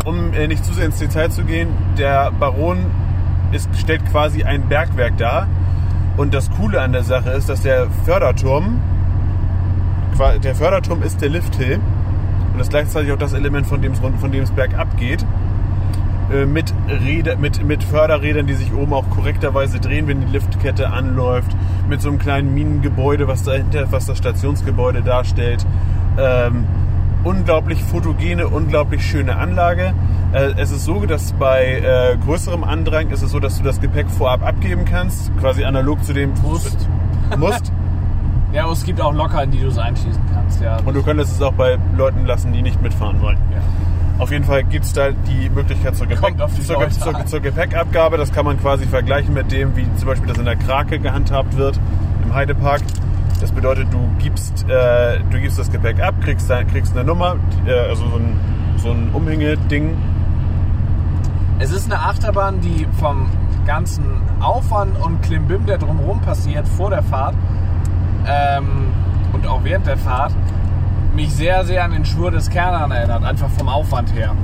Um 0.05 0.33
äh, 0.35 0.47
nicht 0.47 0.65
zu 0.65 0.73
sehr 0.75 0.87
ins 0.87 0.99
Detail 0.99 1.31
zu 1.31 1.45
gehen, 1.45 1.69
der 1.99 2.31
Baron 2.33 2.79
ist, 3.53 3.69
stellt 3.79 4.05
quasi 4.11 4.45
ein 4.45 4.69
Bergwerk 4.69 5.17
dar. 5.17 5.47
Und 6.17 6.35
das 6.35 6.51
Coole 6.51 6.81
an 6.81 6.93
der 6.93 7.03
Sache 7.03 7.31
ist, 7.31 7.49
dass 7.49 7.63
der 7.63 7.89
Förderturm, 8.05 8.81
der 10.43 10.55
Förderturm 10.55 11.03
ist 11.03 11.21
der 11.21 11.29
Lifthill 11.29 11.81
und 12.55 12.61
das 12.61 12.69
ist 12.69 12.71
gleichzeitig 12.71 13.11
auch 13.11 13.19
das 13.19 13.33
Element, 13.33 13.67
von 13.67 13.83
dem 13.83 13.93
es, 13.93 13.99
von 13.99 14.31
dem 14.31 14.45
es 14.45 14.53
bergab 14.53 14.97
geht. 14.97 15.27
Äh, 16.33 16.47
mit, 16.47 16.73
Räder, 16.89 17.35
mit, 17.35 17.65
mit 17.65 17.83
Förderrädern, 17.83 18.47
die 18.47 18.55
sich 18.55 18.73
oben 18.73 18.93
auch 18.93 19.11
korrekterweise 19.11 19.81
drehen, 19.81 20.07
wenn 20.07 20.21
die 20.21 20.31
Liftkette 20.31 20.91
anläuft. 20.91 21.51
Mit 21.89 22.01
so 22.01 22.11
einem 22.11 22.21
kleinen 22.21 22.55
Minengebäude, 22.55 23.27
was 23.27 23.43
dahinter, 23.43 23.91
was 23.91 24.07
das 24.07 24.19
Stationsgebäude 24.19 25.03
darstellt. 25.03 25.67
Ähm, 26.17 26.65
unglaublich 27.25 27.83
fotogene, 27.83 28.47
unglaublich 28.49 29.05
schöne 29.05 29.37
Anlage. 29.37 29.95
Äh, 30.33 30.53
es 30.57 30.71
ist 30.71 30.85
so, 30.85 31.05
dass 31.07 31.33
bei 31.33 31.79
äh, 31.79 32.17
größerem 32.25 32.63
Andrang 32.63 33.11
ist 33.11 33.23
es 33.23 33.31
so, 33.31 33.41
dass 33.41 33.59
du 33.59 33.65
das 33.65 33.81
Gepäck 33.81 34.09
vorab 34.11 34.47
abgeben 34.47 34.85
kannst, 34.85 35.37
quasi 35.39 35.65
analog 35.65 36.05
zu 36.05 36.13
dem 36.13 36.33
Musst. 36.43 36.89
musst. 37.39 37.73
Ja, 38.53 38.65
aber 38.65 38.73
es 38.73 38.85
gibt 38.85 39.01
auch 39.01 39.13
Locker, 39.13 39.43
in 39.43 39.51
die 39.51 39.61
du 39.61 39.69
es 39.69 39.79
einschließen 39.79 40.23
kannst. 40.33 40.63
Ja. 40.63 40.77
Und 40.85 40.95
du 40.95 41.03
könntest 41.03 41.33
es 41.33 41.43
auch 41.43 41.55
bei 41.55 41.79
Leuten 41.97 42.25
lassen, 42.27 42.53
die 42.53 42.63
nicht 42.63 42.81
mitfahren 42.81 43.21
wollen. 43.21 43.39
ja. 43.51 43.61
Auf 44.17 44.31
jeden 44.31 44.45
Fall 44.45 44.63
gibt 44.63 44.85
es 44.85 44.93
da 44.93 45.11
die 45.11 45.51
Möglichkeit 45.51 45.97
zur, 45.97 46.07
Gepäck, 46.07 46.37
die 46.37 46.63
zur, 46.63 46.89
zur, 46.89 47.27
zur 47.27 47.41
Gepäckabgabe. 47.41 48.17
Das 48.17 48.33
kann 48.33 48.45
man 48.45 48.61
quasi 48.61 48.87
vergleichen 48.87 49.35
mit 49.35 49.51
dem, 49.51 49.75
wie 49.77 49.87
zum 49.97 50.07
Beispiel 50.07 50.29
das 50.29 50.39
in 50.39 50.45
der 50.45 50.55
Krake 50.55 51.01
gehandhabt 51.01 51.57
wird 51.57 51.81
im 52.23 52.33
Heidepark. 52.33 52.81
Das 53.45 53.53
bedeutet, 53.53 53.93
du 53.93 53.99
gibst, 54.19 54.67
äh, 54.71 55.19
du 55.31 55.39
gibst 55.39 55.59
das 55.59 55.71
Gepäck 55.71 56.01
ab, 56.01 56.15
kriegst, 56.23 56.51
kriegst 56.73 56.97
eine 56.97 57.05
Nummer, 57.05 57.37
äh, 57.67 57.79
also 57.91 58.09
so 58.09 58.17
ein, 58.17 58.41
so 58.79 58.91
ein 58.91 59.11
Umhängeding. 59.13 59.95
Es 61.59 61.71
ist 61.71 61.93
eine 61.93 62.01
Achterbahn, 62.01 62.63
die 62.63 62.87
vom 62.99 63.29
ganzen 63.67 64.23
Aufwand 64.41 64.99
und 64.99 65.21
Klimbim, 65.21 65.67
der 65.67 65.77
drumherum 65.77 66.23
passiert 66.23 66.67
vor 66.67 66.89
der 66.89 67.03
Fahrt 67.03 67.35
ähm, 68.27 68.87
und 69.35 69.47
auch 69.47 69.63
während 69.63 69.87
der 69.87 69.99
Fahrt, 69.99 70.33
mich 71.15 71.31
sehr, 71.35 71.67
sehr 71.67 71.85
an 71.85 71.91
den 71.91 72.07
Schwur 72.07 72.31
des 72.31 72.49
Kernern 72.49 72.93
erinnert, 72.93 73.25
einfach 73.25 73.51
vom 73.51 73.69
Aufwand 73.69 74.15
her. 74.15 74.35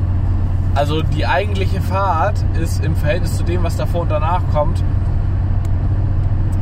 Also 0.74 1.00
die 1.00 1.24
eigentliche 1.24 1.80
Fahrt 1.80 2.44
ist 2.60 2.84
im 2.84 2.94
Verhältnis 2.94 3.38
zu 3.38 3.44
dem, 3.44 3.62
was 3.62 3.78
davor 3.78 4.02
und 4.02 4.10
danach 4.10 4.42
kommt, 4.52 4.84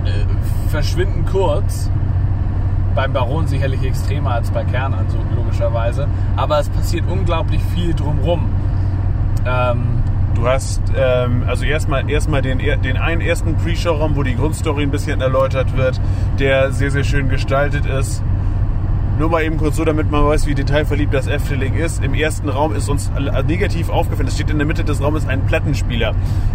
äh, 0.04 0.68
verschwindend 0.68 1.26
kurz. 1.32 1.90
Beim 2.94 3.12
Baron 3.12 3.46
sicherlich 3.46 3.82
extremer 3.84 4.32
als 4.32 4.50
bei 4.50 4.64
so 4.64 5.18
logischerweise. 5.36 6.08
Aber 6.36 6.58
es 6.58 6.68
passiert 6.68 7.04
unglaublich 7.08 7.62
viel 7.74 7.94
drumherum. 7.94 8.48
Ähm, 9.46 10.02
Du 10.38 10.46
hast 10.46 10.80
ähm, 10.96 11.42
also 11.48 11.64
erstmal 11.64 12.08
erstmal 12.08 12.42
den, 12.42 12.58
den 12.58 12.96
einen 12.96 13.20
ersten 13.20 13.56
Pre-Show-Raum, 13.56 14.14
wo 14.14 14.22
die 14.22 14.36
Grundstory 14.36 14.84
ein 14.84 14.90
bisschen 14.92 15.20
erläutert 15.20 15.76
wird, 15.76 16.00
der 16.38 16.70
sehr, 16.70 16.92
sehr 16.92 17.02
schön 17.02 17.28
gestaltet 17.28 17.86
ist. 17.86 18.22
Nur 19.18 19.30
mal 19.30 19.42
eben 19.42 19.56
kurz 19.56 19.74
so, 19.74 19.84
damit 19.84 20.12
man 20.12 20.24
weiß, 20.24 20.46
wie 20.46 20.54
detailverliebt 20.54 21.12
das 21.12 21.26
Efteling 21.26 21.74
ist. 21.74 22.04
Im 22.04 22.14
ersten 22.14 22.48
Raum 22.48 22.72
ist 22.72 22.88
uns 22.88 23.10
äh, 23.16 23.42
negativ 23.42 23.90
aufgefallen, 23.90 24.28
es 24.28 24.34
steht 24.34 24.50
in 24.50 24.58
der 24.58 24.66
Mitte 24.66 24.84
des 24.84 25.02
Raumes 25.02 25.26
ein 25.26 25.44
Plattenspieler. 25.44 26.14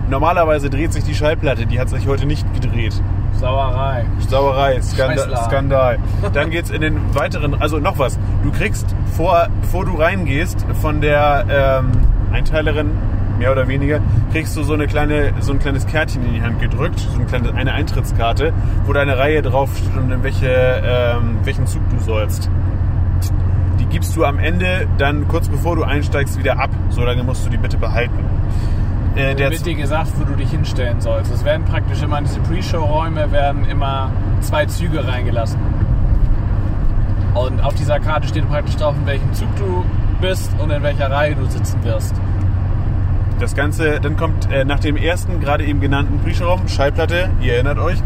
Normalerweise 0.09 0.69
dreht 0.69 0.93
sich 0.93 1.03
die 1.03 1.13
Schallplatte, 1.13 1.65
die 1.65 1.77
hat 1.77 1.89
sich 1.89 2.07
heute 2.07 2.25
nicht 2.25 2.45
gedreht. 2.53 3.01
Sauerei. 3.39 4.05
Sauerei, 4.27 4.81
Skandal. 4.81 5.37
Skandal. 5.45 5.99
Dann 6.33 6.49
geht's 6.49 6.69
in 6.69 6.81
den 6.81 7.15
weiteren, 7.15 7.61
also 7.61 7.79
noch 7.79 7.97
was. 7.97 8.17
Du 8.43 8.51
kriegst 8.51 8.95
vor, 9.17 9.47
bevor 9.61 9.85
du 9.85 9.95
reingehst, 9.95 10.65
von 10.81 11.01
der 11.01 11.45
ähm, 11.49 11.91
Einteilerin 12.31 12.91
mehr 13.37 13.51
oder 13.51 13.67
weniger, 13.67 13.99
kriegst 14.31 14.55
du 14.55 14.63
so 14.63 14.73
eine 14.73 14.87
kleine, 14.87 15.33
so 15.41 15.53
ein 15.53 15.59
kleines 15.59 15.85
Kärtchen 15.85 16.25
in 16.25 16.33
die 16.33 16.41
Hand 16.41 16.59
gedrückt, 16.59 16.99
so 16.99 17.15
eine 17.15 17.25
kleine 17.25 17.53
eine 17.53 17.73
Eintrittskarte, 17.73 18.53
wo 18.85 18.93
deine 18.93 19.17
Reihe 19.17 19.41
drauf 19.41 19.69
steht 19.75 19.95
und 19.97 20.11
in 20.11 20.23
welche, 20.23 20.47
ähm, 20.47 21.39
welchen 21.43 21.67
Zug 21.67 21.81
du 21.89 21.99
sollst. 21.99 22.49
Die 23.79 23.85
gibst 23.85 24.15
du 24.15 24.23
am 24.23 24.39
Ende 24.39 24.87
dann 24.97 25.27
kurz 25.27 25.49
bevor 25.49 25.75
du 25.75 25.83
einsteigst 25.83 26.37
wieder 26.37 26.59
ab. 26.59 26.69
So 26.89 27.03
lange 27.03 27.23
musst 27.23 27.45
du 27.45 27.49
die 27.49 27.57
bitte 27.57 27.77
behalten. 27.77 28.23
Äh, 29.15 29.35
der 29.35 29.51
wird 29.51 29.65
dir 29.65 29.75
gesagt, 29.75 30.11
wo 30.17 30.23
du 30.23 30.35
dich 30.35 30.49
hinstellen 30.49 30.99
sollst. 30.99 31.31
Es 31.31 31.45
werden 31.45 31.65
praktisch 31.65 32.01
immer 32.01 32.17
in 32.17 32.25
diese 32.25 32.39
Pre-Show-Räume 32.39 33.31
werden 33.31 33.65
immer 33.65 34.11
zwei 34.41 34.65
Züge 34.65 35.07
reingelassen. 35.07 35.59
Und 37.35 37.63
auf 37.63 37.75
dieser 37.75 37.99
Karte 37.99 38.27
steht 38.27 38.47
praktisch 38.47 38.75
drauf, 38.75 38.95
in 38.99 39.05
welchem 39.05 39.33
Zug 39.33 39.55
du 39.55 39.83
bist 40.21 40.51
und 40.59 40.71
in 40.71 40.81
welcher 40.83 41.11
Reihe 41.11 41.35
du 41.35 41.45
sitzen 41.45 41.83
wirst. 41.83 42.15
Das 43.39 43.55
Ganze, 43.55 43.99
dann 43.99 44.15
kommt 44.15 44.51
äh, 44.51 44.63
nach 44.65 44.79
dem 44.79 44.95
ersten, 44.95 45.39
gerade 45.39 45.65
eben 45.65 45.79
genannten 45.79 46.19
Pre-Show-Raum, 46.19 46.67
Schallplatte, 46.67 47.29
ihr 47.41 47.53
erinnert 47.53 47.77
euch, 47.79 47.97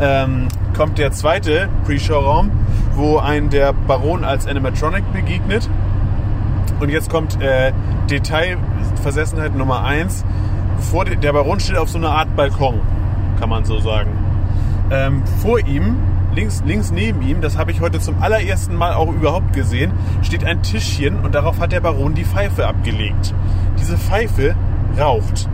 ähm, 0.00 0.48
kommt 0.76 0.98
der 0.98 1.12
zweite 1.12 1.68
Pre-Show-Raum, 1.84 2.50
wo 2.94 3.18
ein 3.18 3.50
der 3.50 3.72
Baron 3.72 4.24
als 4.24 4.46
Animatronic 4.46 5.04
begegnet. 5.12 5.68
Und 6.80 6.88
jetzt 6.88 7.10
kommt 7.10 7.40
äh, 7.40 7.72
Detailversessenheit 8.10 9.54
Nummer 9.54 9.84
1. 9.84 10.24
Vor 10.82 11.04
de, 11.04 11.16
der 11.16 11.32
Baron 11.32 11.60
steht 11.60 11.76
auf 11.76 11.88
so 11.88 11.98
einer 11.98 12.10
Art 12.10 12.34
Balkon, 12.36 12.80
kann 13.38 13.48
man 13.48 13.64
so 13.64 13.78
sagen. 13.78 14.10
Ähm, 14.90 15.22
vor 15.40 15.58
ihm, 15.60 15.96
links, 16.34 16.62
links 16.66 16.90
neben 16.90 17.22
ihm, 17.22 17.40
das 17.40 17.56
habe 17.56 17.70
ich 17.70 17.80
heute 17.80 18.00
zum 18.00 18.22
allerersten 18.22 18.74
Mal 18.74 18.94
auch 18.94 19.10
überhaupt 19.12 19.52
gesehen, 19.52 19.92
steht 20.22 20.44
ein 20.44 20.62
Tischchen 20.62 21.20
und 21.20 21.34
darauf 21.34 21.60
hat 21.60 21.72
der 21.72 21.80
Baron 21.80 22.14
die 22.14 22.24
Pfeife 22.24 22.66
abgelegt. 22.66 23.34
Diese 23.78 23.96
Pfeife 23.96 24.54
raucht. 24.98 25.48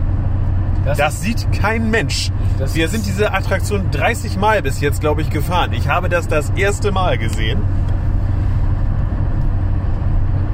Das 0.96 1.20
sieht 1.20 1.52
kein 1.52 1.90
Mensch. 1.90 2.30
Das 2.58 2.74
Wir 2.74 2.88
sind 2.88 3.04
diese 3.04 3.32
Attraktion 3.32 3.90
30 3.90 4.36
Mal 4.38 4.62
bis 4.62 4.80
jetzt, 4.80 5.00
glaube 5.00 5.20
ich, 5.20 5.30
gefahren. 5.30 5.72
Ich 5.72 5.88
habe 5.88 6.08
das 6.08 6.28
das 6.28 6.50
erste 6.50 6.92
Mal 6.92 7.18
gesehen. 7.18 7.60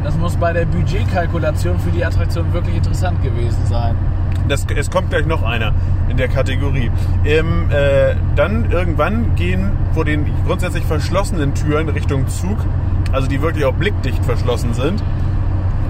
Das 0.03 0.16
muss 0.16 0.37
bei 0.37 0.53
der 0.53 0.66
Budgetkalkulation 0.66 1.79
für 1.79 1.91
die 1.91 2.05
Attraktion 2.05 2.53
wirklich 2.53 2.77
interessant 2.77 3.22
gewesen 3.22 3.64
sein. 3.66 3.97
Das, 4.49 4.66
es 4.74 4.90
kommt 4.90 5.11
gleich 5.11 5.26
noch 5.26 5.42
einer 5.42 5.72
in 6.09 6.16
der 6.16 6.28
Kategorie. 6.28 6.90
Im, 7.24 7.70
äh, 7.70 8.14
dann 8.36 8.70
irgendwann 8.70 9.34
gehen 9.36 9.70
vor 9.92 10.05
den 10.05 10.26
grundsätzlich 10.47 10.84
verschlossenen 10.84 11.55
Türen 11.55 11.88
Richtung 11.88 12.28
Zug, 12.28 12.59
also 13.12 13.26
die 13.26 13.40
wirklich 13.40 13.64
auch 13.64 13.74
blickdicht 13.74 14.24
verschlossen 14.24 14.74
sind, 14.74 15.03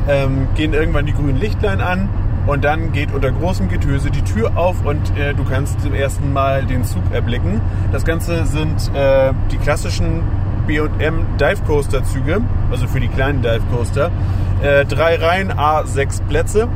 ähm, 0.08 0.48
gehen 0.54 0.72
irgendwann 0.72 1.06
die 1.06 1.12
grünen 1.12 1.38
Lichtlein 1.38 1.80
an 1.80 2.08
und 2.46 2.64
dann 2.64 2.92
geht 2.92 3.12
unter 3.12 3.30
großem 3.32 3.68
Getöse 3.68 4.10
die 4.10 4.22
Tür 4.22 4.56
auf 4.56 4.84
und 4.84 5.16
äh, 5.16 5.34
du 5.34 5.44
kannst 5.44 5.80
zum 5.80 5.94
ersten 5.94 6.32
Mal 6.32 6.64
den 6.64 6.84
Zug 6.84 7.02
erblicken. 7.12 7.60
Das 7.90 8.04
Ganze 8.04 8.44
sind 8.46 8.90
äh, 8.94 9.32
die 9.50 9.56
klassischen 9.56 10.22
B&M 10.66 11.26
Dive 11.38 11.62
Coaster 11.66 12.04
Züge, 12.04 12.40
also 12.70 12.86
für 12.86 13.00
die 13.00 13.08
kleinen 13.08 13.42
Dive 13.42 13.62
Coaster. 13.72 14.10
Äh, 14.62 14.84
drei 14.84 15.16
Reihen, 15.16 15.52
A6 15.52 16.22
Plätze. 16.28 16.68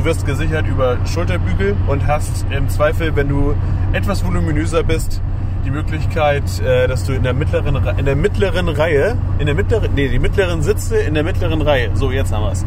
Du 0.00 0.06
wirst 0.06 0.24
gesichert 0.24 0.66
über 0.66 0.96
Schulterbügel 1.04 1.76
und 1.86 2.06
hast 2.06 2.46
im 2.50 2.70
Zweifel, 2.70 3.14
wenn 3.16 3.28
du 3.28 3.54
etwas 3.92 4.24
voluminöser 4.24 4.82
bist, 4.82 5.20
die 5.66 5.70
Möglichkeit, 5.70 6.42
äh, 6.62 6.88
dass 6.88 7.04
du 7.04 7.12
in 7.12 7.22
der 7.22 7.34
mittleren 7.34 7.76
Re- 7.76 7.96
in 7.98 8.06
der 8.06 8.16
mittleren 8.16 8.70
Reihe, 8.70 9.18
in 9.38 9.44
der 9.44 9.54
mittleren, 9.54 9.90
nee, 9.94 10.08
die 10.08 10.18
mittleren 10.18 10.62
Sitze 10.62 10.96
in 10.96 11.12
der 11.12 11.22
mittleren 11.22 11.60
Reihe. 11.60 11.90
So, 11.92 12.10
jetzt 12.10 12.32
haben 12.32 12.44
wir's. 12.44 12.64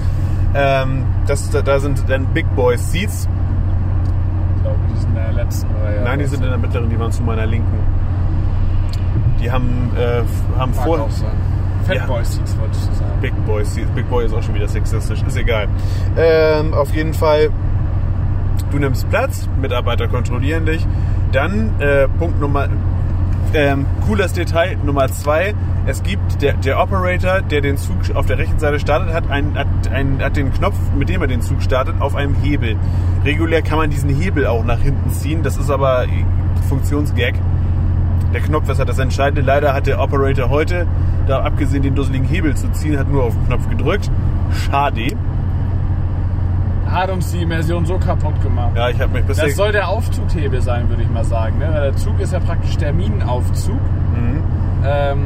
Ähm, 0.53 1.05
das, 1.25 1.49
da, 1.49 1.79
sind 1.79 2.07
dann 2.07 2.27
Big 2.35 2.45
Boy 2.55 2.77
Seats. 2.77 3.27
Ich 4.57 4.61
glaube, 4.61 4.77
die 4.93 4.99
sind 4.99 5.09
in 5.09 5.15
der 5.15 5.33
letzten 5.33 5.69
Reihe. 5.83 6.01
Nein, 6.03 6.19
die 6.19 6.25
sind 6.25 6.43
in 6.43 6.49
der 6.49 6.59
mittleren, 6.59 6.87
die 6.91 6.99
waren 6.99 7.11
zu 7.11 7.23
meiner 7.23 7.47
linken. 7.47 7.79
Die 9.41 9.51
haben, 9.51 9.91
äh, 9.97 10.21
haben 10.59 10.73
vor 10.75 10.99
auch 11.01 11.09
sein. 11.09 11.31
Fat 11.85 11.95
Ja. 11.95 12.05
Boy 12.05 12.23
Seats 12.23 12.57
wollte 12.57 12.77
ich 12.77 12.97
sagen. 12.97 13.11
Big 13.21 13.45
Boy 13.45 13.65
Seats. 13.65 13.89
Big 13.91 14.09
Boy 14.09 14.25
ist 14.25 14.33
auch 14.33 14.43
schon 14.43 14.55
wieder 14.55 14.67
sexistisch, 14.67 15.21
ist 15.23 15.37
egal. 15.37 15.67
Ähm, 16.17 16.73
auf 16.73 16.93
jeden 16.93 17.13
Fall, 17.13 17.49
du 18.71 18.79
nimmst 18.79 19.09
Platz, 19.09 19.47
Mitarbeiter 19.61 20.07
kontrollieren 20.07 20.65
dich. 20.65 20.85
Dann 21.31 21.79
äh, 21.79 22.07
Punkt 22.07 22.39
Nummer, 22.39 22.67
ähm, 23.53 23.85
cooles 24.05 24.33
Detail 24.33 24.77
Nummer 24.83 25.07
zwei. 25.09 25.53
Es 25.85 26.01
gibt 26.01 26.41
der, 26.41 26.53
der 26.53 26.79
Operator, 26.81 27.41
der 27.41 27.59
den 27.59 27.77
Zug 27.77 27.97
auf 28.13 28.25
der 28.25 28.37
rechten 28.37 28.57
Seite 28.57 28.79
startet, 28.79 29.13
hat, 29.13 29.29
einen, 29.29 29.57
hat, 29.57 29.67
einen, 29.91 30.21
hat 30.23 30.37
den 30.37 30.53
Knopf, 30.53 30.77
mit 30.97 31.09
dem 31.09 31.21
er 31.21 31.27
den 31.27 31.41
Zug 31.41 31.61
startet, 31.61 31.95
auf 31.99 32.15
einem 32.15 32.35
Hebel. 32.35 32.77
Regulär 33.25 33.61
kann 33.61 33.77
man 33.77 33.89
diesen 33.89 34.09
Hebel 34.09 34.47
auch 34.47 34.63
nach 34.63 34.79
hinten 34.79 35.09
ziehen. 35.11 35.43
Das 35.43 35.57
ist 35.57 35.69
aber 35.69 36.05
Funktionsgag. 36.69 37.33
Der 38.33 38.41
Knopf 38.41 38.67
ist 38.69 38.79
halt 38.79 38.89
das 38.89 38.99
Entscheidende. 38.99 39.41
Leider 39.41 39.73
hat 39.73 39.85
der 39.87 40.01
Operator 40.01 40.49
heute, 40.49 40.87
da 41.27 41.41
abgesehen 41.43 41.83
den 41.83 41.95
dusseligen 41.95 42.27
Hebel 42.27 42.55
zu 42.55 42.71
ziehen, 42.71 42.97
hat 42.97 43.07
nur 43.09 43.23
auf 43.23 43.33
den 43.33 43.45
Knopf 43.47 43.69
gedrückt. 43.69 44.09
Schade. 44.51 45.07
hat 46.87 47.09
uns 47.09 47.31
die 47.31 47.41
Immersion 47.41 47.85
so 47.85 47.97
kaputt 47.97 48.39
gemacht. 48.43 48.71
Ja, 48.75 48.89
ich 48.89 48.99
habe 49.01 49.13
mich 49.13 49.23
bisher... 49.25 49.45
Das 49.47 49.55
soll 49.55 49.71
der 49.71 49.87
Aufzughebel 49.87 50.61
sein, 50.61 50.89
würde 50.89 51.01
ich 51.01 51.09
mal 51.09 51.23
sagen. 51.23 51.57
Ne? 51.57 51.67
Weil 51.71 51.81
der 51.81 51.95
Zug 51.95 52.19
ist 52.19 52.33
ja 52.33 52.39
praktisch 52.39 52.77
der 52.77 52.93
Minenaufzug. 52.93 53.73
Mhm. 54.15 54.43
Ähm, 54.85 55.23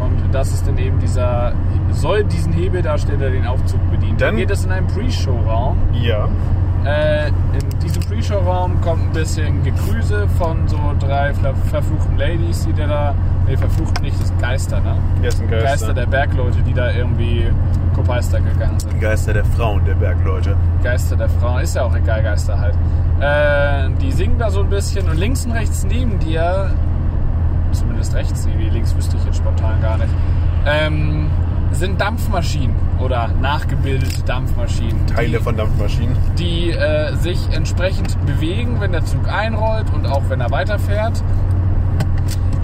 und 0.00 0.32
das 0.32 0.52
ist 0.52 0.66
dann 0.66 0.78
eben 0.78 0.98
dieser, 1.00 1.54
soll 1.90 2.22
diesen 2.24 2.52
Hebel 2.52 2.82
darstellen, 2.82 3.18
der 3.18 3.30
den 3.30 3.46
Aufzug 3.46 3.80
bedient. 3.90 4.20
Dann 4.20 4.28
Dann- 4.28 4.36
geht 4.36 4.50
es 4.50 4.64
in 4.64 4.70
einen 4.70 4.86
Pre-Show-Raum. 4.86 5.76
Ja. 5.92 6.28
Äh, 6.84 7.28
in 7.28 7.80
diesem 7.80 8.02
Pre-Show-Raum 8.02 8.80
kommt 8.80 9.02
ein 9.02 9.12
bisschen 9.12 9.62
Gegrüße 9.62 10.26
von 10.38 10.66
so 10.66 10.78
drei 10.98 11.32
ver 11.32 11.54
verfluchten 11.70 12.18
Ladies, 12.18 12.66
die 12.66 12.72
da, 12.72 13.14
nee, 13.46 13.56
verflucht 13.56 14.02
nicht, 14.02 14.18
das 14.20 14.28
sind 14.28 14.40
Geister, 14.40 14.80
ne? 14.80 14.96
Hier 15.20 15.28
ist 15.28 15.40
ein 15.40 15.48
Geister, 15.48 15.66
Geister. 15.66 15.94
der 15.94 16.06
Bergleute, 16.06 16.60
die 16.62 16.74
da 16.74 16.90
irgendwie 16.90 17.46
Kopeister 17.94 18.40
gegangen 18.40 18.80
sind. 18.80 19.00
Geister 19.00 19.32
der 19.32 19.44
Frauen, 19.44 19.84
der 19.84 19.94
Bergleute. 19.94 20.56
Geister 20.82 21.14
der 21.14 21.28
Frauen, 21.28 21.62
ist 21.62 21.76
ja 21.76 21.84
auch 21.84 21.94
egal, 21.94 22.22
Geister 22.22 22.58
halt. 22.58 22.74
Äh, 23.20 23.90
die 24.00 24.10
singen 24.10 24.38
da 24.38 24.50
so 24.50 24.60
ein 24.60 24.68
bisschen 24.68 25.08
und 25.08 25.18
links 25.18 25.44
und 25.46 25.52
rechts 25.52 25.84
neben 25.84 26.18
dir, 26.18 26.70
zumindest 27.70 28.14
rechts, 28.14 28.46
nee, 28.46 28.68
links 28.70 28.96
wüsste 28.96 29.16
ich 29.16 29.24
jetzt 29.24 29.36
spontan 29.36 29.80
gar 29.80 29.98
nicht, 29.98 30.10
ähm, 30.66 31.30
sind 31.72 32.00
Dampfmaschinen 32.00 32.74
oder 33.00 33.28
nachgebildete 33.28 34.22
Dampfmaschinen. 34.22 35.06
Teile 35.06 35.38
die, 35.38 35.44
von 35.44 35.56
Dampfmaschinen. 35.56 36.16
die 36.38 36.70
äh, 36.70 37.14
sich 37.16 37.38
entsprechend 37.52 38.16
bewegen, 38.26 38.80
wenn 38.80 38.92
der 38.92 39.04
Zug 39.04 39.28
einrollt 39.28 39.92
und 39.92 40.06
auch 40.06 40.22
wenn 40.28 40.40
er 40.40 40.50
weiterfährt. 40.50 41.22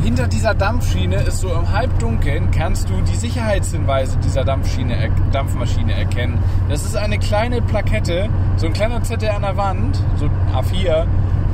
Hinter 0.03 0.29
dieser 0.29 0.55
Dampfschiene 0.55 1.17
ist 1.17 1.41
so 1.41 1.53
im 1.53 1.73
Halbdunkeln, 1.73 2.51
kannst 2.53 2.89
du 2.89 3.01
die 3.03 3.17
Sicherheitshinweise 3.17 4.17
dieser 4.19 4.45
Dampfschiene, 4.45 5.11
Dampfmaschine 5.33 5.93
erkennen. 5.93 6.39
Das 6.69 6.85
ist 6.85 6.97
eine 6.97 7.19
kleine 7.19 7.61
Plakette, 7.61 8.29
so 8.57 8.67
ein 8.67 8.73
kleiner 8.73 9.03
Zettel 9.03 9.31
an 9.31 9.43
der 9.43 9.57
Wand, 9.57 10.01
so 10.17 10.27
A4, 10.55 11.07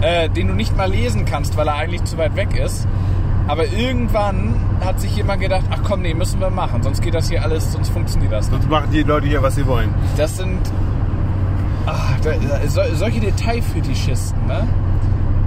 äh, 0.03 0.29
den 0.29 0.49
du 0.49 0.55
nicht 0.55 0.77
mal 0.77 0.91
lesen 0.91 1.25
kannst, 1.25 1.57
weil 1.57 1.69
er 1.69 1.77
eigentlich 1.77 2.05
zu 2.05 2.19
weit 2.19 2.37
weg 2.37 2.55
ist. 2.55 2.87
Aber 3.47 3.67
irgendwann 3.67 4.55
hat 4.81 5.01
sich 5.01 5.17
jemand 5.17 5.41
gedacht, 5.41 5.65
ach 5.71 5.81
komm, 5.85 6.03
nee, 6.03 6.15
müssen 6.15 6.41
wir 6.41 6.51
machen, 6.51 6.83
sonst 6.83 7.03
geht 7.03 7.15
das 7.15 7.29
hier 7.29 7.43
alles, 7.43 7.73
sonst 7.73 7.91
funktioniert 7.91 8.33
das 8.33 8.51
nicht. 8.51 8.63
Sonst 8.63 8.71
machen 8.71 8.91
die 8.91 9.03
Leute 9.03 9.27
hier, 9.27 9.43
was 9.43 9.55
sie 9.55 9.67
wollen. 9.67 9.93
Das 10.17 10.37
sind 10.37 10.61
ah, 11.87 11.95
da, 12.23 12.33
so, 12.69 12.81
solche 12.95 13.21
Detailfetischisten, 13.21 14.47
ne? 14.47 14.67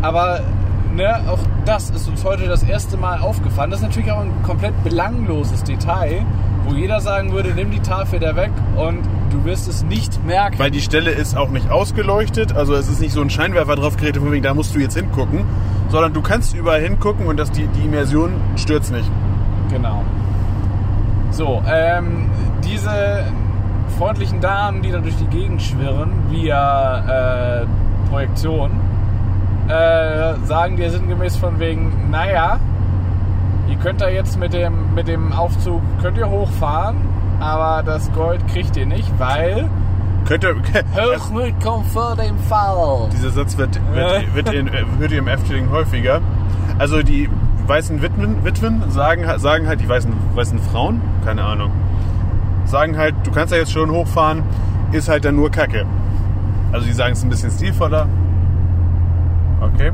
Aber 0.04 0.42
ne, 0.94 1.22
auch 1.28 1.40
das 1.66 1.90
ist 1.90 2.08
uns 2.08 2.24
heute 2.24 2.48
das 2.48 2.64
erste 2.64 2.98
Mal 2.98 3.20
aufgefallen. 3.20 3.72
Das 3.72 3.80
ist 3.80 3.88
natürlich 3.88 4.12
auch 4.12 4.22
ein 4.22 4.44
komplett 4.44 4.84
belangloses 4.84 5.64
Detail, 5.64 6.24
wo 6.68 6.76
jeder 6.76 7.00
sagen 7.00 7.32
würde, 7.32 7.54
nimm 7.54 7.72
die 7.72 7.80
Tafel 7.80 8.20
da 8.20 8.36
weg 8.36 8.52
und 8.76 9.00
du 9.32 9.46
wirst 9.46 9.68
es 9.68 9.84
nicht 9.84 10.24
merken. 10.26 10.60
Weil 10.60 10.72
die 10.72 10.82
Stelle 10.82 11.12
ist 11.12 11.38
auch 11.38 11.50
nicht 11.50 11.70
ausgeleuchtet, 11.70 12.56
also 12.56 12.74
es 12.74 12.90
ist 12.90 13.00
nicht 13.00 13.14
so 13.14 13.22
ein 13.22 13.30
Scheinwerfer 13.30 13.76
drauf 13.76 13.96
gerichtet, 13.96 14.22
von 14.22 14.32
wegen, 14.32 14.44
da 14.44 14.54
musst 14.54 14.76
du 14.76 14.80
jetzt 14.80 14.98
hingucken, 14.98 15.46
sondern 15.90 16.14
du 16.14 16.22
kannst 16.22 16.54
überall 16.54 16.82
hingucken 16.82 17.28
und 17.28 17.38
das, 17.38 17.52
die, 17.52 17.68
die 17.68 17.86
Immersion 17.86 18.32
stürzt 18.58 18.92
nicht. 18.92 19.10
Genau. 19.70 20.04
So, 21.32 21.62
ähm, 21.68 22.30
diese 22.64 23.26
freundlichen 23.98 24.42
Damen, 24.42 24.82
die 24.82 24.92
da 24.92 25.00
durch 25.00 25.16
die 25.18 25.28
Gegend 25.28 25.62
schwirren, 25.62 26.12
via 26.30 27.62
äh, 27.62 27.66
Projektion, 28.10 28.72
äh, 29.68 30.36
sagen 30.46 30.78
dir 30.78 30.90
sinngemäß 30.90 31.38
von 31.38 31.60
wegen, 31.60 32.10
naja, 32.10 32.60
ihr 33.70 33.78
könnt 33.78 34.02
da 34.02 34.10
jetzt 34.10 34.38
mit 34.40 34.54
dem, 34.54 34.94
mit 34.96 35.08
dem 35.08 35.34
Aufzug, 35.34 35.82
könnt 36.02 36.18
ihr 36.18 36.30
hochfahren, 36.30 36.98
aber 37.40 37.84
das 37.84 38.12
Gold 38.14 38.46
kriegt 38.48 38.76
ihr 38.78 38.86
nicht, 38.86 39.12
weil 39.20 39.70
Könnte, 40.26 40.56
Hochmut 40.96 41.54
kommt 41.64 41.88
vor 41.88 42.16
dem 42.16 42.38
Fall. 42.38 43.10
dieser 43.14 43.30
Satz 43.30 43.58
wird, 43.58 43.80
wird, 43.94 44.36
wird, 44.36 44.54
in, 44.54 44.70
wird 45.00 45.12
hier 45.12 45.20
im 45.20 45.28
Efteling 45.28 45.72
häufiger. 45.72 46.22
Also 46.78 47.02
die 47.02 47.30
weißen 47.66 48.02
Witwen, 48.02 48.44
Witwen 48.44 48.92
sagen, 48.92 49.24
sagen 49.40 49.68
halt, 49.68 49.80
die 49.80 49.88
weißen, 49.88 50.12
weißen 50.36 50.60
Frauen, 50.60 51.02
keine 51.24 51.44
Ahnung, 51.44 51.72
sagen 52.66 52.98
halt, 52.98 53.16
du 53.24 53.32
kannst 53.32 53.54
ja 53.54 53.60
jetzt 53.60 53.72
schon 53.72 53.90
hochfahren, 53.90 54.44
ist 54.92 55.08
halt 55.08 55.24
dann 55.26 55.36
nur 55.36 55.50
Kacke. 55.50 55.86
Also 56.72 56.86
die 56.86 56.94
sagen 56.94 57.14
es 57.14 57.24
ein 57.24 57.30
bisschen 57.30 57.52
stilvoller. 57.52 58.08
Okay. 59.62 59.92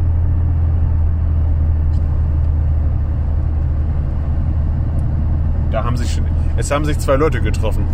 Da 5.74 5.84
haben 5.84 5.98
sich 5.98 6.22
es 6.56 6.70
haben 6.70 6.86
sich 6.86 7.00
zwei 7.00 7.16
Leute 7.16 7.42
getroffen. 7.42 7.88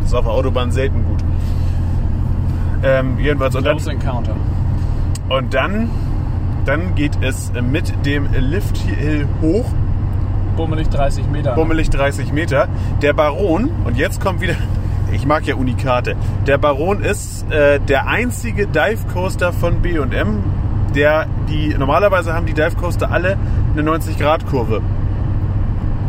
Das 0.00 0.10
ist 0.10 0.14
auf 0.14 0.26
der 0.26 0.34
Autobahn 0.34 0.70
selten 0.72 1.06
gut. 1.06 1.24
Ähm, 2.84 3.18
jedenfalls 3.18 3.56
und 3.56 3.64
dann, 3.64 3.78
Encounter. 3.78 4.36
und 5.30 5.54
dann, 5.54 5.88
dann 6.66 6.94
geht 6.94 7.12
es 7.22 7.50
mit 7.54 8.04
dem 8.04 8.28
Lift 8.34 8.76
hier 8.76 9.26
hoch, 9.40 9.64
Bummelig 10.54 10.90
30 10.90 11.28
Meter. 11.28 11.54
bummelig 11.54 11.88
30 11.88 12.30
Meter. 12.30 12.68
Der 13.00 13.14
Baron, 13.14 13.70
und 13.86 13.96
jetzt 13.96 14.20
kommt 14.20 14.42
wieder, 14.42 14.56
ich 15.12 15.24
mag 15.24 15.46
ja 15.46 15.54
Unikate, 15.54 16.14
der 16.46 16.58
Baron 16.58 17.02
ist 17.02 17.50
äh, 17.50 17.80
der 17.80 18.06
einzige 18.06 18.66
Dive 18.66 19.06
Coaster 19.14 19.54
von 19.54 19.80
B&M, 19.80 20.42
der 20.94 21.26
die, 21.48 21.74
normalerweise 21.78 22.34
haben 22.34 22.44
die 22.44 22.52
Dive 22.52 22.76
Coaster 22.76 23.10
alle 23.10 23.38
eine 23.74 23.90
90-Grad-Kurve. 23.90 24.82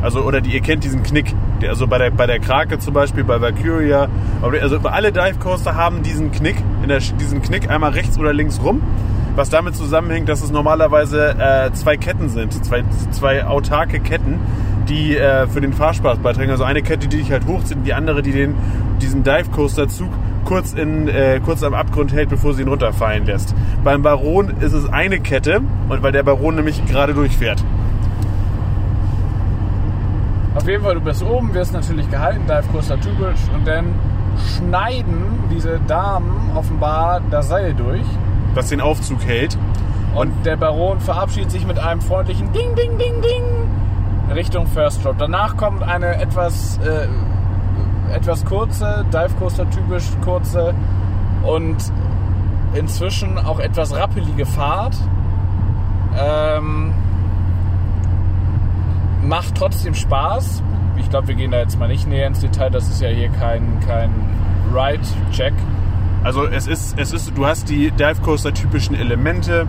Also, 0.03 0.21
oder 0.21 0.41
die, 0.41 0.51
ihr 0.51 0.61
kennt 0.61 0.83
diesen 0.83 1.01
Knick. 1.01 1.33
Der, 1.61 1.69
also 1.69 1.87
bei 1.87 1.97
der, 1.97 2.11
bei 2.11 2.27
der 2.27 2.39
Krake 2.39 2.77
zum 2.77 2.93
Beispiel, 2.93 3.23
bei 3.23 3.39
Valkyria. 3.39 4.09
Also 4.41 4.77
alle 4.83 5.11
Dive 5.11 5.39
Coaster 5.39 5.75
haben 5.75 6.03
diesen 6.03 6.31
Knick, 6.31 6.57
in 6.81 6.89
der, 6.89 6.99
diesen 6.99 7.41
Knick 7.41 7.69
einmal 7.69 7.91
rechts 7.91 8.19
oder 8.19 8.33
links 8.33 8.61
rum. 8.61 8.81
Was 9.35 9.49
damit 9.49 9.75
zusammenhängt, 9.75 10.29
dass 10.29 10.43
es 10.43 10.51
normalerweise 10.51 11.35
äh, 11.39 11.71
zwei 11.73 11.97
Ketten 11.97 12.29
sind. 12.29 12.53
Zwei, 12.65 12.83
zwei 13.11 13.45
autarke 13.45 13.99
Ketten, 13.99 14.39
die 14.89 15.17
äh, 15.17 15.47
für 15.47 15.61
den 15.61 15.73
Fahrspaß 15.73 16.19
beitragen. 16.19 16.51
Also 16.51 16.65
eine 16.65 16.83
Kette, 16.83 17.07
die 17.07 17.17
dich 17.17 17.31
halt 17.31 17.47
hochzieht 17.47 17.77
und 17.77 17.83
die 17.85 17.93
andere, 17.93 18.21
die 18.21 18.33
den, 18.33 18.55
diesen 19.01 19.23
Dive 19.23 19.49
Coaster 19.51 19.87
Zug 19.87 20.09
kurz, 20.43 20.73
in, 20.73 21.07
äh, 21.07 21.39
kurz 21.43 21.63
am 21.63 21.73
Abgrund 21.73 22.13
hält, 22.13 22.29
bevor 22.29 22.53
sie 22.53 22.61
ihn 22.61 22.67
runterfallen 22.67 23.25
lässt. 23.25 23.55
Beim 23.83 24.01
Baron 24.01 24.53
ist 24.59 24.73
es 24.73 24.87
eine 24.91 25.19
Kette, 25.19 25.61
weil 25.87 26.11
der 26.11 26.23
Baron 26.23 26.55
nämlich 26.55 26.85
gerade 26.85 27.13
durchfährt. 27.13 27.63
Auf 30.55 30.67
jeden 30.67 30.83
Fall, 30.83 30.95
du 30.95 31.01
bist 31.01 31.23
oben, 31.23 31.53
wirst 31.53 31.73
natürlich 31.73 32.09
gehalten, 32.09 32.43
Dive 32.47 32.63
Coaster 32.71 32.99
typisch, 32.99 33.39
und 33.55 33.67
dann 33.67 33.93
schneiden 34.55 35.43
diese 35.51 35.79
Damen 35.87 36.51
offenbar 36.55 37.21
das 37.31 37.49
Seil 37.49 37.73
durch. 37.73 38.05
was 38.53 38.69
den 38.69 38.81
Aufzug 38.81 39.23
hält. 39.25 39.57
Und 40.15 40.31
der 40.45 40.57
Baron 40.57 40.99
verabschiedet 40.99 41.49
sich 41.49 41.65
mit 41.65 41.79
einem 41.79 42.01
freundlichen 42.01 42.51
Ding, 42.51 42.75
Ding, 42.75 42.97
Ding, 42.99 43.21
Ding 43.21 43.43
Richtung 44.33 44.67
First 44.67 45.03
Drop. 45.03 45.17
Danach 45.17 45.57
kommt 45.57 45.81
eine 45.83 46.21
etwas, 46.21 46.79
äh, 46.79 47.07
etwas 48.15 48.45
kurze, 48.45 49.05
Dive 49.11 49.33
Coaster 49.39 49.67
typisch 49.69 50.05
kurze 50.23 50.73
und 51.43 51.77
inzwischen 52.75 53.37
auch 53.37 53.59
etwas 53.59 53.95
rappelige 53.95 54.45
Fahrt. 54.45 54.95
Ähm, 56.17 56.93
macht 59.23 59.55
trotzdem 59.55 59.93
Spaß. 59.95 60.61
Ich 60.97 61.09
glaube, 61.09 61.29
wir 61.29 61.35
gehen 61.35 61.51
da 61.51 61.59
jetzt 61.59 61.79
mal 61.79 61.87
nicht 61.87 62.07
näher 62.07 62.27
ins 62.27 62.39
Detail. 62.39 62.69
Das 62.69 62.87
ist 62.89 63.01
ja 63.01 63.09
hier 63.09 63.29
kein, 63.29 63.79
kein 63.87 64.11
Ride-Check. 64.73 65.53
Also 66.23 66.45
es 66.45 66.67
ist, 66.67 66.97
es 66.97 67.11
ist, 67.11 67.35
du 67.35 67.45
hast 67.45 67.69
die 67.69 67.91
Dive 67.91 68.21
Coaster 68.21 68.53
typischen 68.53 68.95
Elemente. 68.95 69.67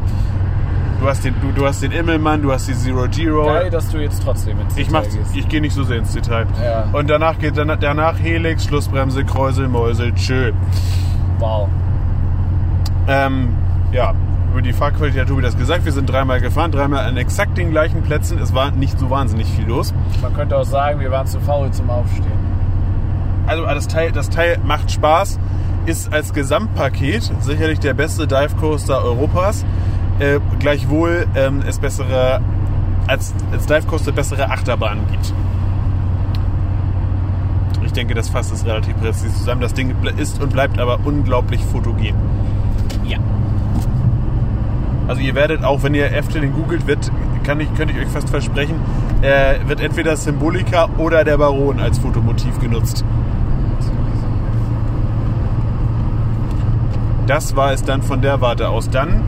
Du 1.00 1.08
hast 1.08 1.24
den, 1.24 1.34
du, 1.40 1.50
du 1.52 1.66
hast 1.66 1.82
den 1.82 1.90
Immelmann, 1.90 2.40
du 2.42 2.52
hast 2.52 2.68
die 2.68 2.74
Zero 2.74 3.06
Giro. 3.08 3.46
Geil, 3.46 3.68
dass 3.70 3.90
du 3.90 3.98
jetzt 3.98 4.22
trotzdem 4.22 4.60
ins 4.60 4.76
Ich 4.76 4.86
Detail 4.86 5.02
mach, 5.02 5.12
gehst. 5.12 5.36
ich 5.36 5.48
gehe 5.48 5.60
nicht 5.60 5.74
so 5.74 5.82
sehr 5.82 5.98
ins 5.98 6.12
Detail. 6.12 6.46
Ja. 6.62 6.88
Und 6.92 7.10
danach 7.10 7.38
geht 7.38 7.56
danach, 7.58 7.78
danach 7.78 8.18
Helix, 8.18 8.64
Schlussbremse, 8.64 9.24
Kräusel, 9.24 9.68
Mäusel, 9.68 10.14
tschö. 10.14 10.52
Wow. 11.40 11.68
Ähm, 13.08 13.48
ja, 13.92 14.14
über 14.54 14.62
die 14.62 14.72
Fahrqualität 14.72 15.22
hat 15.22 15.28
Tobi 15.28 15.42
das 15.42 15.58
gesagt. 15.58 15.84
Wir 15.84 15.90
sind 15.90 16.08
dreimal 16.08 16.40
gefahren, 16.40 16.70
dreimal 16.70 17.04
an 17.04 17.16
exakt 17.16 17.58
den 17.58 17.72
gleichen 17.72 18.02
Plätzen. 18.02 18.38
Es 18.38 18.54
war 18.54 18.70
nicht 18.70 19.00
so 19.00 19.10
wahnsinnig 19.10 19.48
viel 19.48 19.66
los. 19.66 19.92
Man 20.22 20.32
könnte 20.32 20.56
auch 20.56 20.64
sagen, 20.64 21.00
wir 21.00 21.10
waren 21.10 21.26
zu 21.26 21.40
faul 21.40 21.72
zum 21.72 21.90
Aufstehen. 21.90 22.38
Also 23.48 23.64
das 23.64 23.88
Teil, 23.88 24.12
das 24.12 24.30
Teil 24.30 24.58
macht 24.64 24.92
Spaß, 24.92 25.40
ist 25.86 26.12
als 26.12 26.32
Gesamtpaket 26.32 27.32
sicherlich 27.40 27.80
der 27.80 27.94
beste 27.94 28.28
Dive 28.28 28.54
Coaster 28.60 29.04
Europas. 29.04 29.64
Äh, 30.20 30.38
gleichwohl 30.60 31.26
ähm, 31.34 31.64
es 31.66 31.80
bessere 31.80 32.40
als, 33.08 33.34
als 33.50 33.66
Dive 33.66 33.88
Coaster 33.88 34.12
bessere 34.12 34.50
Achterbahnen 34.50 35.04
gibt. 35.10 35.34
Ich 37.84 37.92
denke, 37.92 38.14
das 38.14 38.28
fasst 38.28 38.52
es 38.52 38.64
relativ 38.64 38.96
präzise 38.98 39.34
zusammen. 39.34 39.62
Das 39.62 39.74
Ding 39.74 39.96
ist 40.16 40.40
und 40.40 40.52
bleibt 40.52 40.78
aber 40.78 41.00
unglaublich 41.04 41.60
fotogen. 41.64 42.14
Ja. 43.04 43.18
Also 45.06 45.20
ihr 45.20 45.34
werdet 45.34 45.64
auch, 45.64 45.82
wenn 45.82 45.94
ihr 45.94 46.12
Efteling 46.12 46.52
googelt, 46.52 46.86
wird, 46.86 47.10
kann 47.44 47.60
ich, 47.60 47.72
könnte 47.74 47.94
ich 47.94 48.06
euch 48.06 48.12
fast 48.12 48.30
versprechen, 48.30 48.76
äh, 49.22 49.56
wird 49.66 49.80
entweder 49.80 50.16
Symbolika 50.16 50.88
oder 50.98 51.24
der 51.24 51.38
Baron 51.38 51.78
als 51.80 51.98
Fotomotiv 51.98 52.58
genutzt. 52.58 53.04
Das 57.26 57.56
war 57.56 57.72
es 57.72 57.82
dann 57.82 58.02
von 58.02 58.20
der 58.20 58.40
Warte 58.40 58.68
aus. 58.68 58.90
Dann 58.90 59.22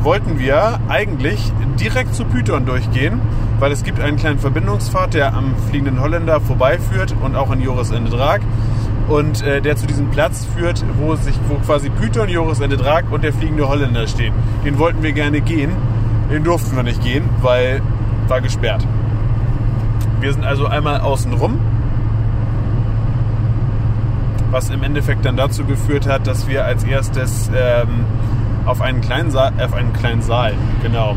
wollten 0.00 0.38
wir 0.38 0.80
eigentlich 0.88 1.52
direkt 1.80 2.14
zu 2.14 2.24
Python 2.24 2.66
durchgehen, 2.66 3.20
weil 3.58 3.72
es 3.72 3.82
gibt 3.82 4.00
einen 4.00 4.16
kleinen 4.16 4.38
Verbindungspfad, 4.38 5.14
der 5.14 5.34
am 5.34 5.54
Fliegenden 5.68 6.00
Holländer 6.00 6.40
vorbeiführt 6.40 7.14
und 7.22 7.36
auch 7.36 7.50
an 7.50 7.60
Joris 7.60 7.90
Ende 7.90 8.10
Drag. 8.10 8.40
Und 9.08 9.42
äh, 9.42 9.60
der 9.60 9.76
zu 9.76 9.86
diesem 9.86 10.10
Platz 10.10 10.46
führt, 10.56 10.82
wo 10.98 11.14
sich, 11.14 11.34
wo 11.48 11.56
quasi 11.56 11.90
Python, 11.90 12.28
Joris 12.28 12.60
Ende 12.60 12.76
Drag 12.76 13.02
und 13.10 13.22
der 13.22 13.32
Fliegende 13.32 13.68
Holländer 13.68 14.06
stehen. 14.06 14.32
Den 14.64 14.78
wollten 14.78 15.02
wir 15.02 15.12
gerne 15.12 15.40
gehen. 15.40 15.72
Den 16.30 16.42
durften 16.42 16.74
wir 16.74 16.82
nicht 16.82 17.02
gehen, 17.02 17.28
weil 17.42 17.82
war 18.28 18.40
gesperrt. 18.40 18.86
Wir 20.20 20.32
sind 20.32 20.44
also 20.44 20.66
einmal 20.66 21.00
außen 21.00 21.34
rum, 21.34 21.58
was 24.50 24.70
im 24.70 24.82
Endeffekt 24.82 25.24
dann 25.24 25.36
dazu 25.36 25.64
geführt 25.64 26.08
hat, 26.08 26.26
dass 26.26 26.48
wir 26.48 26.64
als 26.64 26.84
erstes 26.84 27.50
ähm, 27.54 28.06
auf 28.64 28.80
einen 28.80 29.00
kleinen 29.00 29.30
Saal, 29.30 29.52
auf 29.62 29.74
einen 29.74 29.92
kleinen 29.92 30.22
Saal, 30.22 30.54
genau, 30.82 31.16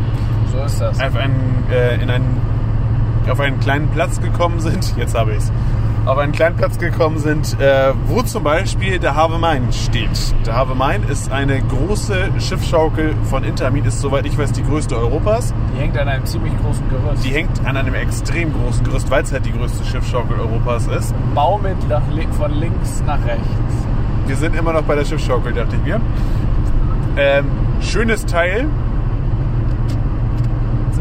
So 0.52 0.58
ist 0.62 0.80
das. 0.80 1.00
auf 1.00 1.16
einen, 1.16 1.64
äh, 1.72 1.94
in 2.02 2.10
einen, 2.10 2.36
auf 3.30 3.40
einen 3.40 3.60
kleinen 3.60 3.88
Platz 3.88 4.20
gekommen 4.20 4.60
sind. 4.60 4.94
Jetzt 4.96 5.16
habe 5.16 5.30
ich 5.32 5.38
es. 5.38 5.52
Auf 6.08 6.16
einen 6.16 6.32
kleinen 6.32 6.56
Platz 6.56 6.78
gekommen 6.78 7.18
sind, 7.18 7.60
äh, 7.60 7.92
wo 8.06 8.22
zum 8.22 8.42
Beispiel 8.42 8.98
der 8.98 9.14
Have 9.14 9.36
Main 9.36 9.70
steht. 9.70 10.08
Der 10.46 10.56
Have 10.56 10.74
Main 10.74 11.02
ist 11.02 11.30
eine 11.30 11.60
große 11.60 12.30
Schiffsschaukel 12.38 13.14
von 13.24 13.44
Intermin, 13.44 13.84
ist 13.84 14.00
soweit 14.00 14.24
ich 14.24 14.38
weiß 14.38 14.52
die 14.52 14.62
größte 14.62 14.96
Europas. 14.96 15.52
Die 15.74 15.80
hängt 15.82 15.98
an 15.98 16.08
einem 16.08 16.24
ziemlich 16.24 16.54
großen 16.62 16.88
Gerüst. 16.88 17.24
Die 17.26 17.28
hängt 17.28 17.50
an 17.66 17.76
einem 17.76 17.92
extrem 17.92 18.54
großen 18.54 18.84
Gerüst, 18.84 19.10
weil 19.10 19.22
es 19.22 19.32
halt 19.32 19.44
die 19.44 19.52
größte 19.52 19.84
Schiffsschaukel 19.84 20.40
Europas 20.40 20.86
ist. 20.86 21.14
Bau 21.34 21.58
mit 21.58 21.76
nach, 21.90 22.00
li- 22.10 22.26
von 22.38 22.52
links 22.58 23.02
nach 23.06 23.22
rechts. 23.26 23.46
Wir 24.26 24.36
sind 24.36 24.56
immer 24.56 24.72
noch 24.72 24.84
bei 24.84 24.94
der 24.94 25.04
Schiffsschaukel, 25.04 25.52
dachte 25.52 25.76
ich 25.76 25.82
mir. 25.82 26.00
Ähm, 27.18 27.44
schönes 27.82 28.24
Teil, 28.24 28.66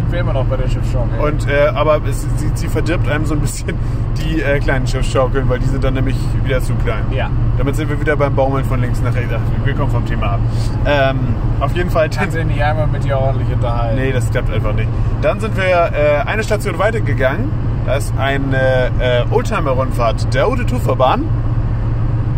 Sind 0.08 0.14
wir 0.14 0.20
immer 0.22 0.32
noch 0.34 0.45
bei 0.45 0.55
der 0.55 0.70
Schiffsschaukel. 0.70 1.20
und, 1.20 1.49
äh, 1.49 1.68
aber 1.76 1.99
es, 2.08 2.22
sie, 2.38 2.49
sie 2.53 2.68
verdirbt 2.70 3.10
einem 3.10 3.26
so 3.26 3.34
ein 3.34 3.41
bisschen 3.41 3.74
die 4.18 4.41
äh, 4.41 4.58
kleinen 4.60 4.88
Schiffsschaukeln, 4.88 5.49
weil 5.49 5.60
die 5.60 5.66
sind 5.66 5.84
dann 5.84 5.95
nämlich 5.95 6.16
wieder 6.45 6.62
zu 6.62 6.76
klein. 6.76 7.03
ja. 7.12 7.30
Damit 7.58 7.76
sind 7.76 7.89
wir 7.89 7.99
wieder 7.99 8.16
beim 8.16 8.34
Baumeln 8.34 8.64
von 8.64 8.80
links 8.80 9.01
nach 9.01 9.14
rechts. 9.14 9.34
Wir 9.66 9.74
kommen 9.74 9.91
vom 9.91 10.05
Thema 10.05 10.34
ab. 10.34 10.39
Ähm, 10.86 11.18
auf 11.60 11.76
jeden 11.76 11.89
Fall. 11.89 12.08
Kannst 12.10 12.38
du 12.38 12.45
nicht 12.45 12.64
einmal 12.64 12.88
mit 12.88 13.03
dir 13.03 13.18
ordentlich 13.20 13.51
unterhalten. 13.51 13.95
Nee, 13.99 14.12
das 14.14 14.30
klappt 14.30 14.53
einfach 14.53 14.74
nicht. 14.74 14.88
Dann 15.22 15.39
sind 15.41 15.58
wir 15.58 15.64
äh, 15.64 16.22
eine 16.26 16.43
Station 16.43 16.78
weitergegangen. 16.80 17.51
Da 17.86 17.95
ist 17.95 18.14
eine 18.18 18.91
äh, 18.99 19.24
Oldtimer-Rundfahrt 19.32 20.34
der 20.34 20.49
Ode 20.49 20.66
Tufferbahn. 20.66 21.24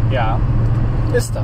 Ja. 0.10 0.40
Ist 1.14 1.36
da. 1.36 1.44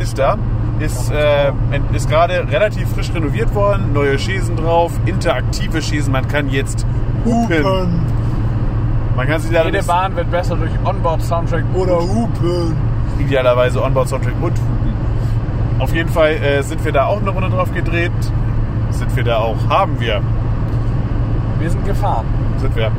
ist 0.00 0.18
da. 0.18 0.38
Ist, 0.78 1.10
äh, 1.10 1.52
ist 1.94 2.08
gerade 2.08 2.46
relativ 2.50 2.88
frisch 2.90 3.12
renoviert 3.14 3.54
worden. 3.54 3.92
Neue 3.94 4.18
Schäsen 4.18 4.56
drauf, 4.56 4.92
interaktive 5.06 5.80
Schäsen. 5.80 6.12
Man 6.12 6.28
kann 6.28 6.50
jetzt 6.50 6.84
hupen. 7.24 8.00
Man 9.16 9.26
kann 9.26 9.40
sich 9.40 9.50
Jede 9.50 9.82
Bahn 9.82 10.14
wird 10.14 10.30
besser 10.30 10.56
durch 10.56 10.70
Onboard-Soundtrack 10.84 11.64
oder 11.74 11.98
Hupen. 12.00 12.76
idealerweise 13.18 13.82
Onboard-Soundtrack 13.82 14.34
und 14.42 14.52
hupen. 14.52 14.94
Auf 15.78 15.94
jeden 15.94 16.10
Fall 16.10 16.32
äh, 16.32 16.62
sind 16.62 16.84
wir 16.84 16.92
da 16.92 17.06
auch 17.06 17.20
eine 17.20 17.30
Runde 17.30 17.48
drauf 17.48 17.72
gedreht. 17.72 18.12
Sind 18.90 19.14
wir 19.16 19.24
da 19.24 19.38
auch? 19.38 19.56
Haben 19.68 19.98
wir. 19.98 20.20
Wir 21.58 21.70
sind 21.70 21.84
gefahren. 21.86 22.26
Sind 22.58 22.76
wir. 22.76 22.90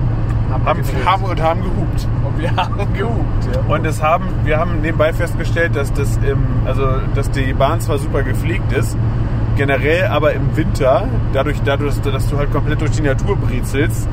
Haben, 0.50 0.66
Haben, 0.66 0.84
haben 1.06 1.24
und 1.24 1.42
haben 1.42 1.62
gehupt. 1.62 2.08
Und 2.26 2.40
wir 2.40 2.56
haben 2.56 2.94
gehupt. 2.94 3.48
Ja. 3.54 3.76
Und 3.76 3.86
es 3.86 4.02
haben, 4.02 4.26
wir 4.44 4.58
haben 4.58 4.82
nebenbei 4.82 5.12
festgestellt, 5.14 5.76
dass 5.76 5.92
das 5.94 6.18
im, 6.18 6.44
also 6.66 6.86
dass 7.16 7.30
die 7.32 7.54
Bahn 7.54 7.82
zwar 7.82 7.98
super 7.98 8.24
gepflegt 8.24 8.72
ist, 8.72 8.98
generell 9.58 10.08
aber 10.08 10.32
im 10.34 10.56
Winter, 10.56 11.08
dadurch, 11.34 11.62
dadurch, 11.64 12.00
dass 12.02 12.30
du 12.30 12.38
halt 12.38 12.52
komplett 12.52 12.80
durch 12.82 12.92
die 12.92 13.02
Natur 13.02 13.36
brezelst, 13.36 14.08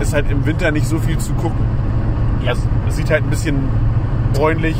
ist 0.00 0.12
halt 0.12 0.28
im 0.30 0.44
Winter 0.44 0.72
nicht 0.72 0.86
so 0.86 0.98
viel 0.98 1.16
zu 1.18 1.32
gucken. 1.34 1.64
Ja. 2.42 2.50
Also, 2.50 2.62
es 2.88 2.96
sieht 2.96 3.10
halt 3.10 3.22
ein 3.24 3.30
bisschen 3.30 3.68
bräunlich 4.34 4.76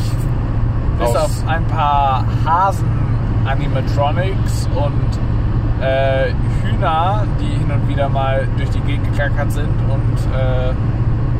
Bis 0.98 1.08
aus. 1.08 1.16
auf 1.16 1.30
ein 1.46 1.64
paar 1.66 2.24
Hasen-Animatronics 2.44 4.68
und 4.74 5.18
äh, 5.80 6.32
Hühner, 6.62 7.24
die 7.40 7.58
hin 7.58 7.70
und 7.70 7.88
wieder 7.88 8.08
mal 8.08 8.48
durch 8.56 8.70
die 8.70 8.80
Gegend 8.80 9.06
geklackert 9.08 9.52
sind 9.52 9.68
und 9.88 10.18
äh, 10.34 10.72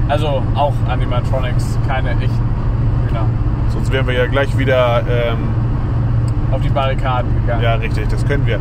also 0.09 0.42
auch 0.54 0.74
Animatronics, 0.88 1.78
keine 1.86 2.11
echten 2.11 2.48
Hühner. 3.09 3.26
Sonst 3.70 3.92
wären 3.92 4.07
wir 4.07 4.14
ja 4.14 4.26
gleich 4.26 4.57
wieder, 4.57 5.02
ähm, 5.09 5.48
Auf 6.52 6.61
die 6.61 6.68
Barrikaden 6.70 7.34
gegangen. 7.42 7.62
ja 7.62 7.74
richtig, 7.74 8.09
das 8.09 8.24
können 8.24 8.46
wir. 8.46 8.61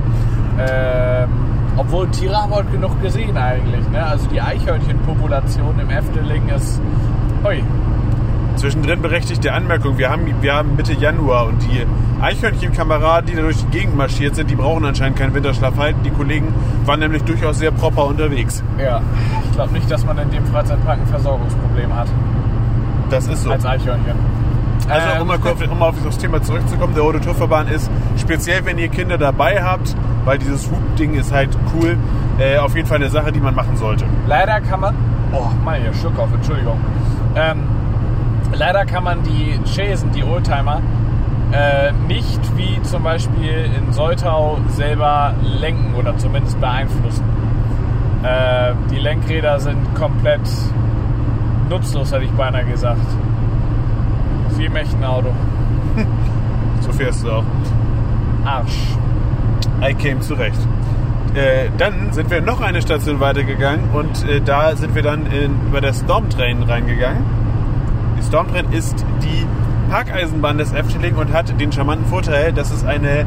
Ähm, 0.58 1.30
obwohl 1.78 2.08
Tiere 2.10 2.36
haben 2.36 2.52
wir 2.52 2.58
heute 2.58 2.72
genug 2.72 3.02
gesehen 3.02 3.38
eigentlich. 3.38 3.88
Ne? 3.90 4.04
Also 4.04 4.28
die 4.30 4.42
Eichhörnchenpopulation 4.42 5.80
im 5.80 5.90
Efteling 5.90 6.48
ist. 6.50 6.82
Hui. 7.44 7.64
Zwischendrin 8.56 9.02
berechtigte 9.02 9.54
Anmerkung, 9.54 9.98
wir 9.98 10.10
haben, 10.10 10.26
wir 10.42 10.54
haben 10.54 10.76
Mitte 10.76 10.94
Januar 10.94 11.48
und 11.48 11.62
die 11.64 11.86
Eichhörnchenkameraden, 12.22 13.30
die 13.30 13.36
da 13.36 13.42
durch 13.42 13.58
die 13.58 13.78
Gegend 13.78 13.98
marschiert 13.98 14.36
sind, 14.36 14.50
die 14.50 14.56
brauchen 14.56 14.86
anscheinend 14.86 15.18
keinen 15.18 15.34
Winterschlaf 15.34 15.78
halten. 15.78 16.00
Die 16.04 16.12
Kollegen 16.12 16.54
waren 16.86 17.00
nämlich 17.00 17.24
durchaus 17.24 17.60
sehr 17.60 17.72
proper 17.72 18.06
unterwegs. 18.06 18.64
Ja. 18.80 19.02
Ich 19.44 19.52
glaube 19.52 19.74
nicht, 19.74 19.90
dass 19.92 20.06
man 20.06 20.18
in 20.18 20.32
dem 20.32 20.46
Freizeitpark 20.46 21.00
ein 21.00 21.08
Versorgungsproblem 21.08 21.94
hat. 21.96 22.08
Das 23.10 23.28
ist 23.28 23.44
so. 23.44 23.52
Als 23.52 23.66
Eichhörnchen. 23.66 24.16
Also 24.90 25.08
Ähm, 25.16 25.22
um 25.22 25.28
mal, 25.28 25.40
kurz, 25.40 25.62
um 25.62 25.82
auf 25.82 25.96
das 26.04 26.18
Thema 26.18 26.42
zurückzukommen, 26.42 26.94
der 26.94 27.04
Rote 27.04 27.20
Turverbahn 27.20 27.68
ist 27.68 27.90
speziell, 28.18 28.66
wenn 28.66 28.78
ihr 28.78 28.90
Kinder 28.90 29.18
dabei 29.18 29.64
habt, 29.64 29.96
weil 30.26 30.38
dieses 30.38 30.70
Hub-Ding 30.70 31.16
ist 31.16 31.32
halt 31.32 31.50
cool, 31.74 31.98
äh, 32.38 32.58
auf 32.58 32.76
jeden 32.76 32.88
Fall 32.88 32.98
eine 32.98 33.10
Sache, 33.10 33.32
die 33.32 33.40
man 33.40 33.56
machen 33.56 33.78
sollte. 33.78 34.06
Leider 34.28 34.62
kann 34.62 34.82
man. 34.82 34.96
Oh, 35.32 35.48
hier, 35.74 35.94
Schluck 35.94 36.18
auf, 36.20 36.32
Entschuldigung. 36.34 36.80
Ähm, 37.36 37.64
leider 38.54 38.86
kann 38.86 39.04
man 39.04 39.24
die 39.24 39.60
Chasen, 39.66 40.12
die 40.12 40.24
Oldtimer, 40.24 40.82
äh, 41.52 41.92
nicht 42.08 42.58
wie 42.58 42.82
zum 42.84 43.04
Beispiel 43.04 43.70
in 43.78 43.94
Soltau 43.94 44.58
selber 44.70 45.34
lenken 45.42 45.96
oder 45.96 46.18
zumindest 46.18 46.60
beeinflussen. 46.60 47.24
Äh, 48.24 48.74
die 48.92 49.00
Lenkräder 49.00 49.60
sind 49.60 49.94
komplett 49.96 50.42
nutzlos, 51.70 52.12
hätte 52.12 52.26
ich 52.26 52.32
beinahe 52.32 52.66
gesagt. 52.66 53.06
Wie 54.58 54.66
im 54.66 54.76
echten 54.76 55.04
Auto. 55.04 55.30
So 56.82 56.92
fährst 56.92 57.24
du 57.24 57.32
auch. 57.32 57.44
Arsch. 58.46 58.78
I 59.82 59.96
came 59.96 60.20
zurecht. 60.20 60.60
Äh, 61.34 61.70
dann 61.80 62.14
sind 62.14 62.30
wir 62.30 62.42
noch 62.42 62.62
eine 62.62 62.80
Station 62.82 63.20
weitergegangen 63.20 63.90
und 63.92 64.28
äh, 64.30 64.40
da 64.40 64.76
sind 64.76 64.94
wir 64.94 65.02
dann 65.02 65.26
in, 65.26 65.68
über 65.68 65.82
der 65.82 65.94
Stormtrain 65.94 66.62
reingegangen. 66.62 67.24
Die 68.26 68.30
Stormtrain 68.30 68.72
ist 68.72 69.06
die 69.22 69.46
Parkeisenbahn 69.92 70.58
des 70.58 70.74
Efteling 70.74 71.14
und 71.16 71.32
hat 71.32 71.60
den 71.62 71.72
charmanten 71.72 72.08
Vorteil, 72.08 72.54
dass 72.54 72.72
es 72.72 72.84
eine 72.84 73.24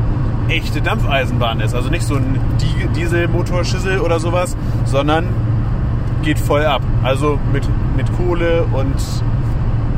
echte 0.49 0.83
Dampfeisenbahn 0.83 1.61
ist. 1.61 1.73
Also 1.73 1.89
nicht 1.89 2.03
so 2.03 2.17
ein 2.17 2.41
Di- 2.61 2.89
Dieselmotorschüssel 2.99 4.01
oder 4.01 4.19
sowas, 4.19 4.57
sondern 4.87 5.27
geht 6.25 6.41
voll 6.41 6.65
ab. 6.67 6.83
Also 7.05 7.39
mit, 7.53 7.63
mit 7.97 8.13
Kohle 8.17 8.65
und 8.73 8.97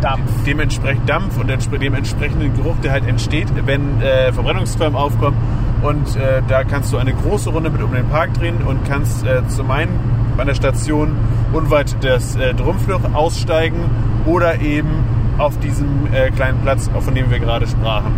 Dampf. 0.03 0.31
dementsprechend 0.47 1.09
Dampf 1.09 1.41
und 1.41 1.49
dem 1.49 1.95
entsprechenden 1.95 2.55
Geruch, 2.55 2.77
der 2.85 2.93
halt 2.93 3.07
entsteht, 3.09 3.49
wenn 3.65 4.03
äh, 4.03 4.35
Verbrennungsqualm 4.35 4.97
aufkommen. 4.97 5.39
Und 5.81 6.15
äh, 6.17 6.43
da 6.47 6.63
kannst 6.63 6.93
du 6.93 6.99
eine 6.99 7.15
große 7.15 7.49
Runde 7.49 7.71
mit 7.71 7.83
um 7.83 7.93
den 7.93 8.07
Park 8.11 8.35
drehen 8.35 8.57
und 8.67 8.85
kannst 8.87 9.25
äh, 9.25 9.49
zum 9.49 9.71
einen 9.71 9.99
bei 10.37 10.45
der 10.45 10.55
Station 10.55 11.13
unweit 11.55 12.05
des 12.05 12.37
äh, 12.37 12.53
Drumfluch 12.53 13.01
aussteigen 13.15 13.81
oder 14.27 14.61
eben 14.61 15.05
auf 15.39 15.59
diesem 15.59 16.13
äh, 16.13 16.31
kleinen 16.31 16.61
Platz, 16.61 16.91
von 16.99 17.15
dem 17.15 17.31
wir 17.31 17.39
gerade 17.39 17.67
sprachen. 17.67 18.13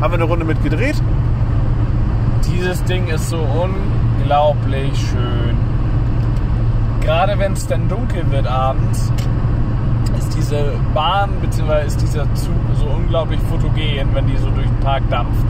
Haben 0.00 0.12
wir 0.12 0.18
eine 0.18 0.24
Runde 0.24 0.44
mit 0.44 0.62
gedreht? 0.62 1.02
Dieses 2.46 2.84
Ding 2.84 3.08
ist 3.08 3.30
so 3.30 3.38
unglaublich 3.38 4.92
schön. 4.98 5.56
Gerade 7.00 7.38
wenn 7.38 7.52
es 7.52 7.66
dann 7.66 7.88
dunkel 7.88 8.30
wird 8.30 8.46
abends, 8.46 9.12
ist 10.18 10.36
diese 10.36 10.72
Bahn 10.92 11.30
bzw. 11.40 11.86
ist 11.86 12.02
dieser 12.02 12.24
Zug 12.34 12.54
so 12.74 12.86
unglaublich 12.86 13.40
fotogen, 13.50 14.08
wenn 14.12 14.26
die 14.26 14.36
so 14.36 14.50
durch 14.50 14.66
den 14.66 14.80
Park 14.80 15.02
dampft. 15.08 15.44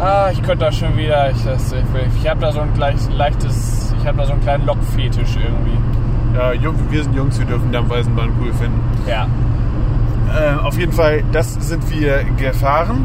Ah, 0.00 0.30
ich 0.32 0.42
könnte 0.42 0.64
da 0.64 0.72
schon 0.72 0.96
wieder. 0.96 1.30
Ich, 1.30 1.36
ich, 1.46 2.22
ich 2.22 2.28
habe 2.28 2.40
da 2.40 2.50
so 2.50 2.60
ein 2.60 2.74
gleich, 2.74 2.98
leichtes. 3.16 3.94
Ich 4.00 4.06
habe 4.06 4.18
da 4.18 4.26
so 4.26 4.32
einen 4.32 4.42
kleinen 4.42 4.66
Lokfetisch 4.66 5.36
irgendwie. 5.36 5.78
Ja, 6.34 6.52
Jung, 6.52 6.74
wir 6.90 7.02
sind 7.02 7.14
Jungs, 7.14 7.38
wir 7.38 7.46
dürfen 7.46 7.70
Dampfeisenbahn 7.72 8.30
cool 8.40 8.52
finden. 8.54 8.80
Ja. 9.06 9.26
Äh, 10.34 10.54
auf 10.64 10.78
jeden 10.78 10.92
Fall, 10.92 11.22
das 11.32 11.54
sind 11.54 11.90
wir 11.90 12.24
gefahren. 12.38 13.04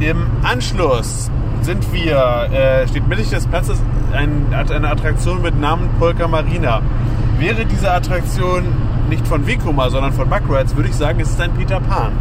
Im 0.00 0.26
Anschluss 0.44 1.28
sind 1.62 1.92
wir, 1.92 2.48
äh, 2.52 2.86
steht 2.86 3.08
mittig 3.08 3.30
des 3.30 3.46
Platzes 3.46 3.82
ein, 4.12 4.46
eine 4.52 4.88
Attraktion 4.90 5.42
mit 5.42 5.58
Namen 5.58 5.88
Polka 5.98 6.28
Marina. 6.28 6.80
Wäre 7.38 7.66
diese 7.66 7.90
Attraktion 7.90 8.62
nicht 9.08 9.26
von 9.26 9.46
Vekoma, 9.46 9.90
sondern 9.90 10.12
von 10.12 10.28
Buckrides, 10.28 10.76
würde 10.76 10.88
ich 10.88 10.94
sagen, 10.94 11.18
es 11.20 11.30
ist 11.30 11.40
ein 11.40 11.52
Peter 11.54 11.80
Pan. 11.80 12.12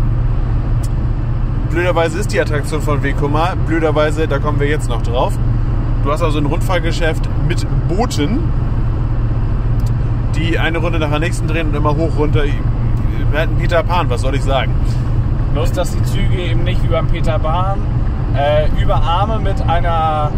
blöderweise 1.69 2.19
ist 2.19 2.33
die 2.33 2.39
Attraktion 2.39 2.81
von 2.81 3.03
Vekoma, 3.03 3.53
blöderweise, 3.67 4.27
da 4.27 4.39
kommen 4.39 4.59
wir 4.59 4.67
jetzt 4.67 4.89
noch 4.89 5.01
drauf. 5.03 5.37
Du 6.03 6.11
hast 6.11 6.23
also 6.23 6.39
ein 6.39 6.45
Rundfahrgeschäft 6.45 7.29
mit 7.47 7.67
Booten, 7.87 8.39
die 10.37 10.59
eine 10.59 10.77
Runde 10.77 10.99
nach 10.99 11.09
der 11.09 11.19
nächsten 11.19 11.47
drehen 11.47 11.69
und 11.69 11.75
immer 11.75 11.95
hoch, 11.95 12.17
runter. 12.17 12.43
Wir 12.43 13.39
hatten 13.39 13.57
Peter 13.57 13.83
Pan, 13.83 14.09
was 14.09 14.21
soll 14.21 14.35
ich 14.35 14.43
sagen? 14.43 14.73
Bloß, 15.53 15.71
dass 15.71 15.95
die 15.95 16.03
Züge 16.03 16.37
eben 16.37 16.63
nicht 16.63 16.83
wie 16.83 16.87
beim 16.87 17.07
Peter 17.07 17.39
Bahn 17.39 17.79
äh, 18.35 18.67
über 18.81 18.95
Arme 18.95 19.39
mit 19.39 19.61
einer 19.61 20.31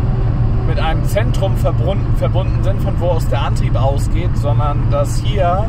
mit 0.68 0.80
einem 0.80 1.04
Zentrum 1.06 1.58
verbunden, 1.58 2.16
verbunden 2.18 2.64
sind, 2.64 2.80
von 2.82 3.00
wo 3.00 3.08
aus 3.08 3.28
der 3.28 3.42
Antrieb 3.42 3.76
ausgeht, 3.76 4.38
sondern 4.38 4.92
dass 4.92 5.20
hier 5.20 5.68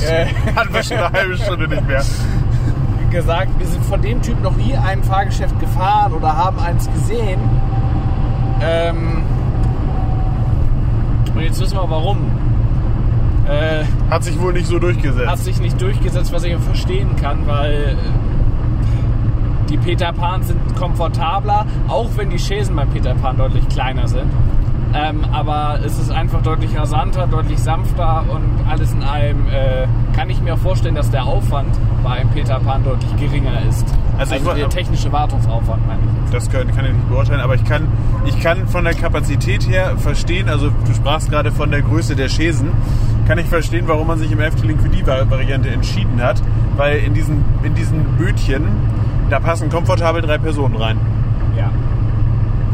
äh, 0.06 0.26
Hatten 0.54 0.74
wir 0.74 0.82
schon 0.82 0.98
eine 0.98 1.10
halbe 1.10 1.36
Stunde 1.36 1.68
nicht 1.68 1.86
mehr. 1.86 2.04
gesagt, 3.10 3.58
wir 3.58 3.66
sind 3.66 3.84
von 3.84 4.02
dem 4.02 4.20
Typ 4.20 4.42
noch 4.42 4.54
nie 4.56 4.74
ein 4.74 5.02
Fahrgeschäft 5.02 5.58
gefahren 5.58 6.12
oder 6.12 6.36
haben 6.36 6.58
eins 6.58 6.90
gesehen. 6.90 7.40
Ähm, 8.60 9.22
und 11.34 11.40
jetzt 11.40 11.60
wissen 11.60 11.76
wir 11.76 11.88
warum. 11.88 12.18
Äh, 13.48 13.84
Hat 14.10 14.24
sich 14.24 14.40
wohl 14.40 14.52
nicht 14.52 14.66
so 14.66 14.78
durchgesetzt. 14.78 15.28
hat 15.28 15.38
sich 15.38 15.60
nicht 15.60 15.80
durchgesetzt, 15.80 16.32
was 16.32 16.42
ich 16.44 16.54
auch 16.56 16.60
verstehen 16.60 17.14
kann, 17.16 17.46
weil 17.46 17.72
äh, 17.72 19.68
die 19.68 19.76
Peter 19.78 20.12
Pan 20.12 20.42
sind 20.42 20.58
komfortabler, 20.76 21.66
auch 21.88 22.08
wenn 22.16 22.30
die 22.30 22.38
Chaisen 22.38 22.74
bei 22.76 22.84
Peter 22.86 23.14
Pan 23.14 23.36
deutlich 23.36 23.68
kleiner 23.68 24.08
sind. 24.08 24.30
Ähm, 24.94 25.24
aber 25.32 25.80
es 25.84 25.98
ist 25.98 26.10
einfach 26.10 26.42
deutlich 26.42 26.76
rasanter, 26.78 27.26
deutlich 27.26 27.58
sanfter 27.58 28.24
und 28.30 28.42
alles 28.70 28.92
in 28.92 29.02
allem 29.02 29.46
äh, 29.48 29.86
kann 30.14 30.30
ich 30.30 30.40
mir 30.40 30.54
auch 30.54 30.58
vorstellen, 30.58 30.94
dass 30.94 31.10
der 31.10 31.24
Aufwand 31.26 31.68
bei 32.02 32.10
einem 32.10 32.30
Peter 32.30 32.58
Pan 32.60 32.82
deutlich 32.84 33.14
geringer 33.16 33.60
ist. 33.68 33.84
Also 34.16 34.34
Also, 34.34 34.50
ich 34.52 34.56
der 34.56 34.68
technische 34.70 35.12
Wartungsaufwand, 35.12 35.86
meine 35.86 36.00
ich. 36.24 36.32
Das 36.32 36.48
kann, 36.50 36.68
kann 36.74 36.86
ich 36.86 36.92
nicht 36.92 37.08
beurteilen, 37.10 37.40
aber 37.40 37.56
ich 37.56 37.64
kann, 37.64 37.86
ich 38.24 38.40
kann 38.40 38.66
von 38.68 38.84
der 38.84 38.94
Kapazität 38.94 39.68
her 39.68 39.96
verstehen, 39.98 40.48
also 40.48 40.70
du 40.70 40.94
sprachst 40.94 41.30
gerade 41.30 41.52
von 41.52 41.70
der 41.70 41.82
Größe 41.82 42.16
der 42.16 42.28
Chaisen, 42.28 42.70
kann 43.26 43.38
ich 43.38 43.46
verstehen, 43.46 43.84
warum 43.86 44.06
man 44.06 44.18
sich 44.18 44.30
im 44.30 44.40
Efteling 44.40 44.78
für 44.78 44.88
die 44.88 45.02
Vari- 45.04 45.28
Variante 45.30 45.68
entschieden 45.70 46.22
hat, 46.22 46.40
weil 46.76 46.98
in 46.98 47.14
diesen, 47.14 47.44
in 47.62 47.74
diesen 47.74 48.04
Bötchen, 48.18 48.64
da 49.30 49.40
passen 49.40 49.68
komfortabel 49.68 50.22
drei 50.22 50.38
Personen 50.38 50.76
rein. 50.76 50.98
Ja. 51.56 51.70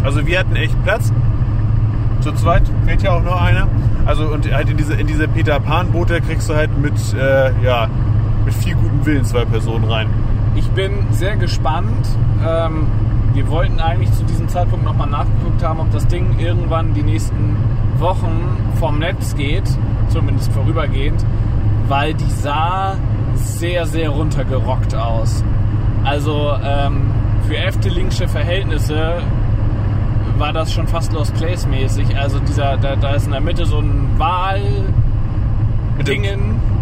Also 0.04 0.26
wir 0.26 0.38
hatten 0.38 0.56
echt 0.56 0.80
Platz. 0.84 1.12
Zu 2.20 2.32
zweit 2.32 2.62
fehlt 2.86 3.02
ja 3.02 3.12
auch 3.12 3.22
nur 3.22 3.40
einer. 3.40 3.66
Also 4.04 4.26
und 4.26 4.52
halt 4.52 4.68
in 4.68 4.76
diese, 4.76 4.94
in 4.94 5.06
diese 5.06 5.26
Peter 5.28 5.58
Pan 5.60 5.90
Boote 5.90 6.20
kriegst 6.20 6.48
du 6.50 6.54
halt 6.54 6.76
mit, 6.78 6.94
äh, 7.14 7.52
ja, 7.64 7.88
mit 8.44 8.54
viel 8.54 8.74
gutem 8.74 9.04
Willen 9.06 9.24
zwei 9.24 9.44
Personen 9.44 9.84
rein. 9.84 10.08
Ich 10.54 10.68
bin 10.70 10.92
sehr 11.10 11.36
gespannt. 11.36 12.06
Ähm, 12.46 12.86
wir 13.34 13.48
wollten 13.48 13.80
eigentlich 13.80 14.12
zu 14.12 14.24
diesem 14.24 14.48
Zeitpunkt 14.48 14.84
nochmal 14.84 15.08
nachgeguckt 15.08 15.62
haben, 15.62 15.80
ob 15.80 15.90
das 15.90 16.06
Ding 16.06 16.38
irgendwann 16.38 16.94
die 16.94 17.02
nächsten 17.02 17.56
Wochen 17.98 18.56
vom 18.78 18.98
Netz 18.98 19.34
geht, 19.34 19.64
zumindest 20.08 20.52
vorübergehend, 20.52 21.24
weil 21.88 22.14
die 22.14 22.30
sah 22.30 22.96
sehr, 23.34 23.86
sehr 23.86 24.10
runtergerockt 24.10 24.94
aus. 24.94 25.44
Also 26.04 26.52
ähm, 26.62 27.10
für 27.46 27.56
Eftelingsche 27.56 28.28
Verhältnisse 28.28 29.22
war 30.36 30.52
das 30.52 30.72
schon 30.72 30.86
fast 30.86 31.12
Lost 31.12 31.34
Place 31.34 31.66
mäßig. 31.66 32.16
Also 32.16 32.40
dieser, 32.40 32.76
da, 32.76 32.96
da 32.96 33.14
ist 33.14 33.26
in 33.26 33.32
der 33.32 33.40
Mitte 33.40 33.64
so 33.66 33.78
ein 33.78 34.10
Wal 34.18 34.60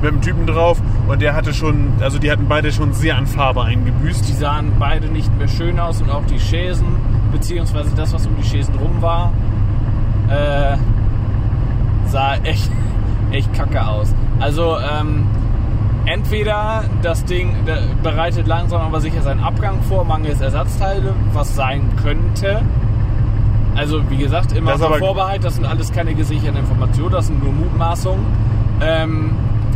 Mit 0.02 0.12
dem, 0.12 0.20
Typen 0.22 0.46
drauf 0.46 0.80
und 1.08 1.20
der 1.20 1.34
hatte 1.34 1.52
schon, 1.52 1.92
also 2.00 2.18
die 2.18 2.30
hatten 2.30 2.46
beide 2.48 2.72
schon 2.72 2.92
sehr 2.92 3.16
an 3.16 3.26
Farbe 3.26 3.62
eingebüßt. 3.64 4.26
Die 4.28 4.32
sahen 4.32 4.72
beide 4.78 5.08
nicht 5.08 5.36
mehr 5.38 5.48
schön 5.48 5.78
aus 5.78 6.00
und 6.00 6.10
auch 6.10 6.24
die 6.24 6.38
Chaisen, 6.38 6.86
beziehungsweise 7.32 7.94
das, 7.94 8.12
was 8.14 8.26
um 8.26 8.34
die 8.36 8.42
Chaisen 8.48 8.74
rum 8.76 9.00
war, 9.02 9.32
äh, 10.28 10.76
sah 12.06 12.34
echt, 12.44 12.70
echt 13.30 13.52
kacke 13.54 13.86
aus. 13.86 14.14
Also, 14.40 14.76
ähm, 14.78 15.26
entweder 16.06 16.84
das 17.02 17.24
Ding 17.24 17.54
bereitet 18.02 18.46
langsam 18.46 18.80
aber 18.80 19.00
sicher 19.00 19.20
seinen 19.22 19.40
Abgang 19.40 19.82
vor, 19.82 20.04
mangels 20.04 20.40
Ersatzteile, 20.40 21.14
was 21.32 21.54
sein 21.54 21.82
könnte. 22.02 22.62
Also, 23.76 24.08
wie 24.10 24.16
gesagt, 24.16 24.52
immer 24.52 24.72
Das 24.72 24.82
aber- 24.82 24.96
Vorbehalt, 24.98 25.44
das 25.44 25.56
sind 25.56 25.66
alles 25.66 25.92
keine 25.92 26.14
gesicherten 26.14 26.58
Informationen, 26.58 27.12
das 27.12 27.26
sind 27.26 27.42
nur 27.42 27.52
Mutmaßungen. 27.52 28.24
Ähm, 28.80 29.30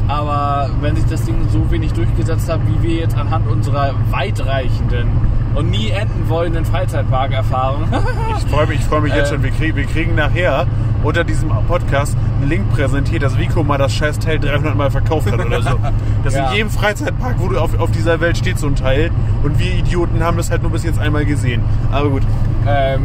aber 0.09 0.69
wenn 0.81 0.97
sich 0.97 1.07
das 1.07 1.25
Ding 1.25 1.37
so 1.51 1.71
wenig 1.71 1.93
durchgesetzt 1.93 2.51
hat, 2.51 2.61
wie 2.67 2.83
wir 2.83 2.95
jetzt 2.97 3.17
anhand 3.17 3.49
unserer 3.49 3.95
weitreichenden 4.11 5.09
und 5.55 5.71
nie 5.71 5.89
enden 5.91 6.29
wollenden 6.29 6.65
Freizeitpark-Erfahrung, 6.65 7.85
Ich 8.39 8.45
freue 8.53 8.67
mich, 8.67 8.81
ich 8.81 8.85
freu 8.85 9.01
mich 9.01 9.15
jetzt 9.15 9.31
Äh. 9.31 9.35
schon. 9.35 9.43
Wir, 9.43 9.51
krieg, 9.51 9.77
wir 9.77 9.85
kriegen 9.87 10.15
nachher 10.15 10.67
unter 11.03 11.23
diesem 11.25 11.51
Podcast 11.69 12.17
einen 12.41 12.49
Link 12.51 12.71
präsentiert, 12.71 13.23
dass 13.23 13.39
Vico 13.39 13.63
mal 13.63 13.79
das 13.79 13.93
scheiß 13.95 14.19
Teil 14.19 14.39
300 14.39 14.75
Mal 14.77 14.91
verkauft 14.91 15.31
hat 15.31 15.45
oder 15.45 15.63
so. 15.63 15.71
Das 16.25 16.35
Ja. 16.35 16.49
in 16.51 16.57
jedem 16.57 16.71
Freizeitpark, 16.71 17.35
wo 17.39 17.49
du 17.49 17.59
auf, 17.59 17.79
auf 17.79 17.91
dieser 17.91 18.19
Welt 18.21 18.39
steht, 18.39 18.59
so 18.59 18.67
ein 18.67 18.77
Teil. 18.77 19.11
Und 19.43 19.59
wir 19.59 19.75
Idioten 19.75 20.23
haben 20.25 20.39
das 20.39 20.51
halt 20.51 20.63
nur 20.63 20.71
bis 20.73 20.83
jetzt 20.83 20.99
einmal 20.99 21.27
gesehen. 21.27 21.61
Aber 21.93 22.09
gut. 22.09 22.23
ähm, 22.67 23.03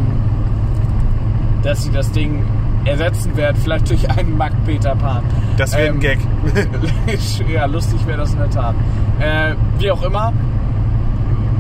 dass 1.62 1.84
sie 1.84 1.92
das 1.92 2.12
Ding 2.14 2.44
ersetzen 2.86 3.36
werden, 3.36 3.58
vielleicht 3.62 3.90
durch 3.90 4.10
einen 4.10 4.38
Mack 4.38 4.54
Peter 4.66 4.96
Pan. 4.96 5.24
Das 5.58 5.74
wäre 5.76 5.90
ein 5.90 5.96
Ähm, 5.96 6.00
Gag. 6.00 6.20
ja, 7.54 7.66
lustig 7.66 8.06
wäre 8.08 8.20
das 8.20 8.32
in 8.34 8.40
der 8.40 8.50
Tat. 8.50 8.76
Äh, 9.20 9.56
wie 9.78 9.92
auch 9.92 10.02
immer, 10.04 10.34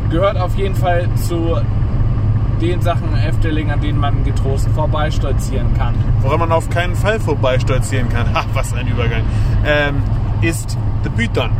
gehört 0.09 0.37
auf 0.37 0.55
jeden 0.55 0.75
Fall 0.75 1.07
zu 1.15 1.57
den 2.61 2.81
Sachen 2.81 3.15
Efteling, 3.15 3.71
an 3.71 3.79
denen 3.79 3.99
man 3.99 4.23
getrost 4.23 4.67
vorbeistolzieren 4.75 5.73
kann. 5.75 5.93
Woran 6.21 6.39
man 6.39 6.51
auf 6.51 6.69
keinen 6.69 6.95
Fall 6.95 7.19
vorbeistolzieren 7.19 8.09
kann. 8.09 8.25
Ha, 8.33 8.43
was 8.53 8.73
ein 8.73 8.87
Übergang. 8.87 9.21
Ähm, 9.65 9.95
ist 10.41 10.77
The 11.03 11.09
Python. 11.09 11.51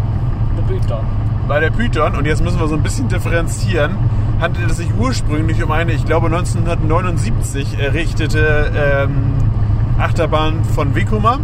Der 0.57 0.74
Python. 0.74 1.05
Bei 1.47 1.60
der 1.60 1.70
Python, 1.72 2.16
und 2.16 2.26
jetzt 2.26 2.43
müssen 2.43 2.60
wir 2.60 2.68
so 2.68 2.76
ein 2.76 2.84
bisschen 2.84 3.07
differenzieren, 3.07 3.95
handelte 4.40 4.72
es 4.72 4.78
sich 4.78 4.90
ursprünglich 4.98 5.62
um 5.64 5.72
eine, 5.72 5.92
ich 5.92 6.06
glaube 6.06 6.28
1979 6.28 7.78
errichtete 7.80 8.72
ähm, 8.76 9.34
Achterbahn 9.98 10.64
von 10.64 10.96
Vekoma 10.96 11.40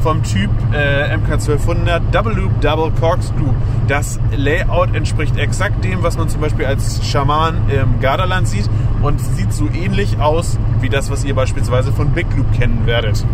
vom 0.00 0.22
Typ 0.22 0.50
äh, 0.72 1.14
MK1200 1.14 2.00
Double 2.10 2.34
Loop 2.34 2.60
Double 2.60 2.90
Corkscrew. 2.98 3.52
Das 3.86 4.18
Layout 4.34 4.94
entspricht 4.94 5.36
exakt 5.36 5.84
dem, 5.84 6.02
was 6.02 6.16
man 6.16 6.28
zum 6.28 6.40
Beispiel 6.40 6.64
als 6.66 7.06
Schaman 7.06 7.68
im 7.68 8.00
Gardaland 8.00 8.48
sieht 8.48 8.68
und 9.02 9.20
sieht 9.20 9.52
so 9.52 9.68
ähnlich 9.68 10.18
aus 10.20 10.58
wie 10.80 10.88
das, 10.88 11.10
was 11.10 11.24
ihr 11.24 11.34
beispielsweise 11.34 11.92
von 11.92 12.10
Big 12.10 12.26
Loop 12.36 12.50
kennen 12.52 12.86
werdet. 12.86 13.24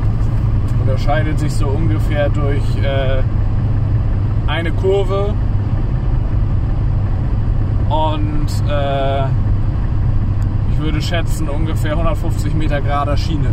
Unterscheidet 0.80 1.39
sich 1.39 1.53
so 1.53 1.66
ungefähr 1.66 2.28
durch 2.28 2.62
äh, 2.82 3.22
eine 4.47 4.72
Kurve 4.72 5.34
und 7.89 8.47
äh, 8.68 9.24
ich 10.72 10.78
würde 10.78 11.01
schätzen 11.01 11.49
ungefähr 11.49 11.93
150 11.93 12.55
Meter 12.55 12.80
gerader 12.80 13.16
Schiene 13.16 13.51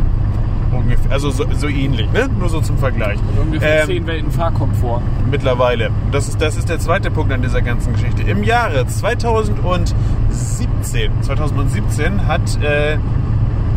Ungefähr. 0.74 1.12
Also 1.12 1.30
so, 1.30 1.46
so 1.56 1.68
ähnlich, 1.68 2.12
ne? 2.12 2.28
Nur 2.40 2.50
so 2.50 2.62
zum 2.62 2.78
Vergleich. 2.78 3.20
und 3.20 3.40
ungefähr 3.40 3.82
Ähm, 3.82 3.88
10 3.88 4.08
Welten 4.08 4.32
Fahrkomfort. 4.32 5.02
Mittlerweile. 5.30 5.92
Das 6.12 6.28
ist, 6.28 6.42
das 6.42 6.58
ist 6.58 6.70
der 6.70 6.80
zweite 6.80 7.12
Punkt 7.12 7.32
an 7.32 7.42
dieser 7.42 7.62
ganzen 7.62 7.94
Geschichte. 7.94 8.24
Im 8.24 8.44
Jahre 8.44 8.86
2017, 8.86 11.12
2017 11.22 12.28
hat 12.28 12.62
äh, 12.62 12.98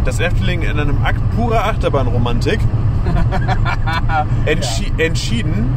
das 0.05 0.21
Efteling 0.21 0.63
in 0.63 0.79
einem 0.79 1.05
Akt 1.05 1.21
purer 1.37 1.65
Achterbahnromantik 1.67 2.61
entschi 4.47 4.93
entschieden, 4.99 5.69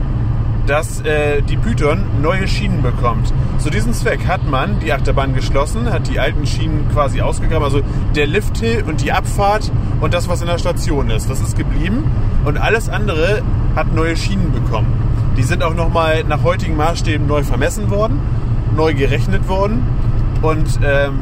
dass 0.67 1.01
äh, 1.01 1.41
die 1.41 1.57
Python 1.57 2.03
neue 2.21 2.47
Schienen 2.47 2.81
bekommt. 2.81 3.33
Zu 3.57 3.69
diesem 3.69 3.93
Zweck 3.93 4.27
hat 4.27 4.45
man 4.45 4.79
die 4.79 4.93
Achterbahn 4.93 5.33
geschlossen, 5.33 5.91
hat 5.91 6.07
die 6.07 6.19
alten 6.19 6.45
Schienen 6.45 6.87
quasi 6.93 7.21
ausgegraben, 7.21 7.63
also 7.63 7.81
der 8.15 8.27
Lifthill 8.27 8.83
und 8.87 9.01
die 9.01 9.11
Abfahrt 9.11 9.71
und 10.01 10.13
das, 10.13 10.29
was 10.29 10.41
in 10.41 10.47
der 10.47 10.57
Station 10.57 11.09
ist, 11.09 11.29
das 11.29 11.41
ist 11.41 11.57
geblieben 11.57 12.03
und 12.45 12.57
alles 12.57 12.89
andere 12.89 13.41
hat 13.75 13.93
neue 13.93 14.15
Schienen 14.15 14.51
bekommen. 14.51 14.93
Die 15.37 15.43
sind 15.43 15.63
auch 15.63 15.73
nochmal 15.73 16.23
nach 16.23 16.43
heutigen 16.43 16.75
Maßstäben 16.75 17.25
neu 17.25 17.43
vermessen 17.43 17.89
worden, 17.89 18.19
neu 18.75 18.93
gerechnet 18.93 19.47
worden 19.47 19.87
und 20.41 20.79
ähm, 20.83 21.19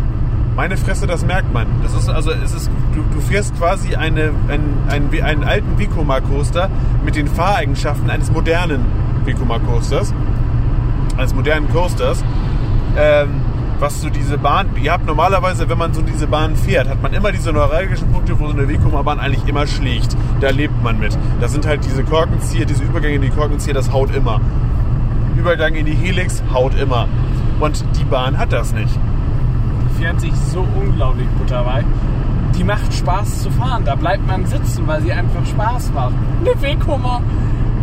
Meine 0.58 0.76
Fresse, 0.76 1.06
das 1.06 1.24
merkt 1.24 1.54
man. 1.54 1.68
Das 1.84 1.94
ist 1.94 2.10
also, 2.10 2.32
es 2.32 2.52
ist, 2.52 2.72
du, 2.96 3.04
du 3.14 3.22
fährst 3.22 3.56
quasi 3.60 3.94
eine, 3.96 4.32
einen, 4.48 4.80
einen, 4.90 5.24
einen 5.24 5.44
alten 5.44 5.78
Vekoma 5.78 6.20
Coaster 6.20 6.68
mit 7.06 7.16
den 7.16 7.28
Fahreigenschaften 7.28 8.10
eines 8.10 8.32
modernen 8.32 8.84
Vekoma 9.24 9.60
Coasters, 9.60 10.16
eines 11.16 11.36
modernen 11.36 11.70
Coasters. 11.70 12.24
Ähm, 12.98 13.42
was 13.80 14.02
so 14.02 14.10
diese 14.10 14.40
Bahn, 14.40 14.70
ihr 14.82 14.92
habt 14.92 15.06
normalerweise, 15.06 15.70
wenn 15.70 15.78
man 15.78 15.94
so 15.94 16.02
diese 16.02 16.26
Bahn 16.26 16.56
fährt, 16.56 16.90
hat 16.90 17.04
man 17.04 17.14
immer 17.14 17.32
diese 17.32 17.54
neuralgischen 17.54 18.12
Punkte, 18.12 18.40
wo 18.40 18.48
so 18.48 18.54
eine 18.54 18.68
Vekoma-Bahn 18.68 19.20
eigentlich 19.20 19.48
immer 19.48 19.68
schlägt. 19.68 20.18
Da 20.42 20.50
lebt 20.50 20.82
man 20.82 20.98
mit. 20.98 21.16
Das 21.40 21.52
sind 21.52 21.68
halt 21.68 21.86
diese 21.86 22.04
Korkenzieher, 22.04 22.66
diese 22.66 22.84
Übergänge 22.84 23.18
in 23.18 23.22
die 23.22 23.30
Korkenzieher, 23.30 23.76
das 23.76 23.92
haut 23.92 24.10
immer. 24.16 24.42
Übergang 25.38 25.76
in 25.76 25.86
die 25.86 25.94
Helix 25.94 26.42
haut 26.52 26.74
immer. 26.74 27.08
Und 27.60 27.86
die 28.00 28.06
Bahn 28.06 28.40
hat 28.40 28.52
das 28.52 28.74
nicht. 28.74 28.98
Fährt 30.00 30.22
sich 30.22 30.34
so 30.36 30.66
unglaublich 30.80 31.28
butterweich. 31.40 31.86
Die 32.58 32.64
macht 32.64 32.94
Spaß 32.94 33.44
zu 33.44 33.52
fahren. 33.52 33.84
Da 33.86 33.96
bleibt 33.96 34.26
man 34.28 34.46
sitzen, 34.46 34.88
weil 34.88 35.02
sie 35.02 35.12
einfach 35.12 35.46
Spaß 35.46 35.92
macht. 35.94 36.14
Eine 36.42 36.62
Vekoma. 36.62 37.22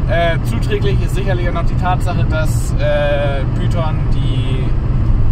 Äh, 0.08 0.38
zuträglich 0.44 1.02
ist 1.02 1.14
sicherlich 1.14 1.48
auch 1.48 1.54
noch 1.54 1.66
die 1.66 1.76
Tatsache, 1.76 2.24
dass 2.24 2.72
äh, 2.72 3.42
Python 3.58 3.96
die 4.12 4.64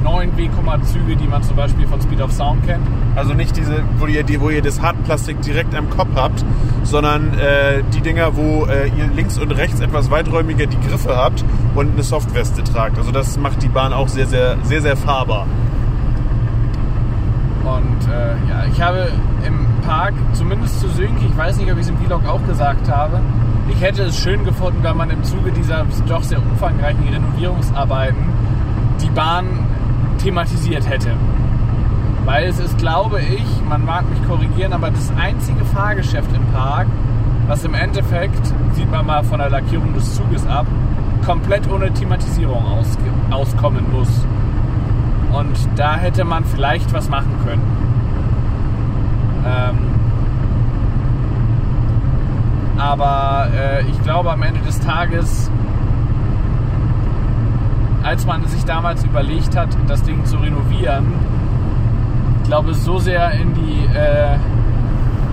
neuen 0.03 0.37
Vekoma-Züge, 0.37 1.17
die 1.17 1.27
man 1.27 1.43
zum 1.43 1.57
Beispiel 1.57 1.87
von 1.87 2.01
Speed 2.01 2.21
of 2.21 2.33
Sound 2.33 2.65
kennt. 2.67 2.87
Also 3.15 3.35
nicht 3.35 3.57
diese, 3.57 3.85
wo 3.99 4.07
ihr, 4.07 4.23
die, 4.25 4.41
wo 4.41 4.51
ihr 4.51 4.63
das 4.63 4.81
Hartplastik 4.81 5.41
direkt 5.43 5.75
am 5.75 5.91
Kopf 5.91 6.11
habt, 6.17 6.45
sondern 6.83 7.39
äh, 7.39 7.83
die 7.95 8.01
Dinger, 8.01 8.37
wo 8.37 8.67
äh, 8.67 8.89
ihr 8.89 9.07
links 9.15 9.39
und 9.39 9.53
rechts 9.53 9.81
etwas 9.81 10.11
weiträumiger 10.11 10.67
die 10.67 10.81
Griffe 10.89 11.17
habt 11.17 11.45
und 11.75 11.93
eine 11.93 12.03
Softweste 12.03 12.65
tragt. 12.65 12.99
Also 12.99 13.13
das 13.13 13.39
macht 13.39 13.63
die 13.63 13.69
Bahn 13.69 13.93
auch 13.93 14.09
sehr, 14.09 14.27
sehr, 14.27 14.57
sehr, 14.63 14.83
sehr 14.83 14.97
fahrbar. 14.97 15.47
Und 17.65 18.09
äh, 18.09 18.33
ja, 18.49 18.65
ich 18.71 18.83
habe 18.83 19.09
im 19.47 19.67
Park, 19.87 20.15
zumindest 20.33 20.81
zu 20.81 20.89
Sönke, 20.89 21.25
ich 21.25 21.37
weiß 21.37 21.59
nicht, 21.59 21.71
ob 21.71 21.79
ich 21.79 21.85
es 21.85 21.91
im 21.91 21.99
Vlog 21.99 22.27
auch 22.27 22.45
gesagt 22.47 22.91
habe, 22.91 23.21
ich 23.69 23.81
hätte 23.81 24.03
es 24.03 24.19
schön 24.19 24.45
gefunden, 24.45 24.79
wenn 24.83 24.97
man 24.97 25.11
im 25.11 25.23
Zuge 25.23 25.53
dieser 25.53 25.85
doch 26.07 26.23
sehr 26.23 26.39
umfangreichen 26.39 27.09
Renovierungsarbeiten 27.09 28.23
die 29.01 29.11
Bahn 29.11 29.47
thematisiert 30.19 30.89
hätte. 30.89 31.11
Weil 32.25 32.47
es 32.47 32.61
ist, 32.61 32.79
glaube 32.79 33.21
ich, 33.21 33.45
man 33.69 33.85
mag 33.85 34.09
mich 34.09 34.23
korrigieren, 34.29 34.73
aber 34.73 34.91
das 34.91 35.13
einzige 35.17 35.65
Fahrgeschäft 35.65 36.31
im 36.35 36.45
Park, 36.53 36.87
was 37.49 37.65
im 37.65 37.75
Endeffekt, 37.75 38.53
sieht 38.73 38.91
man 38.91 39.07
mal 39.07 39.25
von 39.25 39.39
der 39.39 39.51
Lackierung 39.51 39.93
des 39.95 40.15
Zuges 40.15 40.47
ab, 40.47 40.67
komplett 41.27 41.71
ohne 41.71 41.93
Thematisierung 41.93 42.65
aus, 42.65 42.97
auskommen 43.31 43.91
muss. 43.91 44.25
Und 45.33 45.57
da 45.77 45.97
hätte 45.97 46.25
man 46.25 46.45
vielleicht 46.45 46.93
was 46.93 47.09
machen 47.09 47.35
können. 47.45 47.63
Ähm, 49.47 49.79
aber 52.79 53.49
äh, 53.55 53.83
ich 53.89 54.03
glaube, 54.03 54.31
am 54.31 54.43
Ende 54.43 54.61
des 54.61 54.81
Tages 54.81 55.51
als 58.03 58.27
man 58.27 58.47
sich 58.47 58.65
damals 58.65 59.05
überlegt 59.05 59.57
hat, 59.57 59.69
das 59.87 60.03
Ding 60.03 60.25
zu 60.25 60.37
renovieren, 60.37 61.13
ich 62.43 62.49
glaube, 62.49 62.75
so 62.75 62.99
sehr 62.99 63.31
in 63.33 63.55
die 63.55 63.87
äh, 63.97 64.37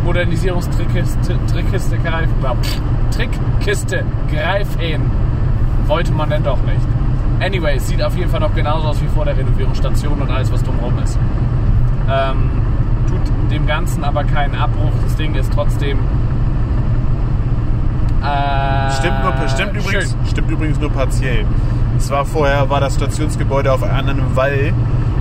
Modernisierungstrickkiste 0.05 1.97
greifen, 1.97 2.35
Trickkiste 3.11 4.03
greifen 4.31 5.11
wollte 5.87 6.11
man 6.13 6.29
denn 6.29 6.43
doch 6.43 6.61
nicht. 6.61 6.98
Anyway, 7.39 7.77
es 7.77 7.87
sieht 7.87 8.01
auf 8.03 8.15
jeden 8.17 8.29
Fall 8.29 8.41
noch 8.41 8.53
genauso 8.53 8.87
aus 8.89 9.01
wie 9.01 9.07
vor 9.07 9.23
der 9.23 9.37
Renovierungsstation 9.37 10.21
und 10.21 10.29
alles, 10.29 10.51
was 10.51 10.61
drumherum 10.61 10.99
ist. 10.99 11.17
Ähm, 12.09 12.49
tut 13.07 13.51
dem 13.51 13.65
Ganzen 13.65 14.03
aber 14.03 14.25
keinen 14.25 14.55
Abbruch. 14.55 14.91
Das 15.03 15.15
Ding 15.15 15.35
ist 15.35 15.51
trotzdem. 15.53 15.99
Äh, 18.21 18.91
stimmt, 18.91 19.23
nur, 19.23 19.47
stimmt, 19.47 19.73
übrigens, 19.77 20.17
stimmt 20.29 20.51
übrigens 20.51 20.79
nur 20.79 20.91
partiell. 20.91 21.45
Zwar 21.99 22.25
vorher 22.25 22.69
war 22.69 22.81
das 22.81 22.95
Stationsgebäude 22.95 23.71
auf 23.71 23.83
einem 23.83 24.35
Wall. 24.35 24.73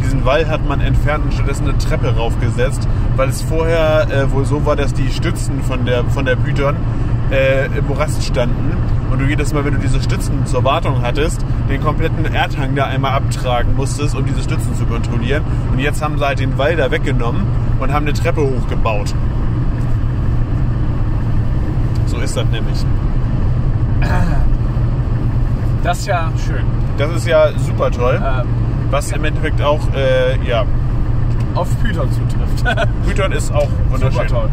Diesen 0.03 0.25
Wall 0.25 0.49
hat 0.49 0.67
man 0.67 0.81
entfernt 0.81 1.25
und 1.25 1.35
stattdessen 1.35 1.69
eine 1.69 1.79
Treppe 1.79 2.17
raufgesetzt, 2.17 2.89
weil 3.17 3.29
es 3.29 3.43
vorher 3.43 4.09
äh, 4.11 4.31
wohl 4.33 4.45
so 4.45 4.67
war, 4.67 4.75
dass 4.75 4.93
die 4.93 5.11
Stützen 5.11 5.63
von 5.63 5.85
der, 5.85 6.05
von 6.05 6.25
der 6.25 6.37
Bütern 6.37 6.77
äh, 7.31 7.67
im 7.67 7.87
Morast 7.87 8.23
standen 8.25 8.77
und 9.11 9.21
du 9.21 9.25
jedes 9.27 9.53
Mal, 9.53 9.65
wenn 9.65 9.75
du 9.75 9.81
diese 9.81 10.01
Stützen 10.03 10.47
zur 10.47 10.65
Wartung 10.65 11.03
hattest, 11.03 11.45
den 11.69 11.81
kompletten 11.81 12.25
Erdhang 12.27 12.75
da 12.75 12.85
einmal 12.85 13.13
abtragen 13.13 13.75
musstest, 13.75 14.15
um 14.17 14.25
diese 14.25 14.43
Stützen 14.43 14.75
zu 14.75 14.85
kontrollieren. 14.85 15.43
Und 15.73 15.79
jetzt 15.79 16.03
haben 16.03 16.19
sie 16.19 16.27
halt 16.27 16.41
den 16.41 16.59
Wall 16.59 16.77
da 16.77 16.91
weggenommen 16.91 17.43
und 17.81 17.93
haben 17.93 18.07
eine 18.07 18.15
Treppe 18.15 18.43
hochgebaut. 18.43 19.15
So 22.07 22.19
ist 22.19 22.37
das 22.37 22.47
nämlich. 22.47 22.85
Das 25.83 26.01
ist 26.01 26.07
ja 26.07 26.31
schön. 26.47 26.65
Das 26.97 27.11
ist 27.15 27.27
ja 27.27 27.51
super 27.59 27.91
toll. 27.91 28.21
Ähm, 28.23 28.47
was 28.91 29.11
ja. 29.11 29.17
im 29.17 29.25
Endeffekt 29.25 29.63
auch, 29.63 29.81
äh, 29.95 30.37
ja. 30.47 30.65
Auf 31.55 31.69
Python 31.83 32.09
zutrifft. 32.13 32.65
Python 33.07 33.33
ist 33.33 33.53
auch 33.53 33.69
wunderschön. 33.91 34.13
Super 34.13 34.27
toll. 34.27 34.51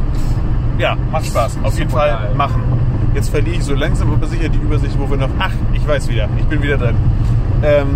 Ja, 0.78 0.98
macht 1.12 1.26
Spaß. 1.26 1.58
Auf 1.64 1.78
jeden 1.78 1.90
Fall 1.90 2.10
geil. 2.10 2.36
machen. 2.36 2.62
Jetzt 3.14 3.30
verliere 3.30 3.58
ich 3.58 3.64
so 3.64 3.74
langsam 3.74 4.14
aber 4.14 4.28
sicher 4.28 4.50
die 4.50 4.58
Übersicht, 4.58 4.98
wo 5.00 5.10
wir 5.10 5.18
noch. 5.18 5.30
Ach, 5.40 5.52
ich 5.74 5.88
weiß 5.88 6.08
wieder. 6.10 6.28
Ich 6.38 6.46
bin 6.46 6.62
wieder 6.62 6.78
drin. 6.78 6.96
Ähm, 7.64 7.88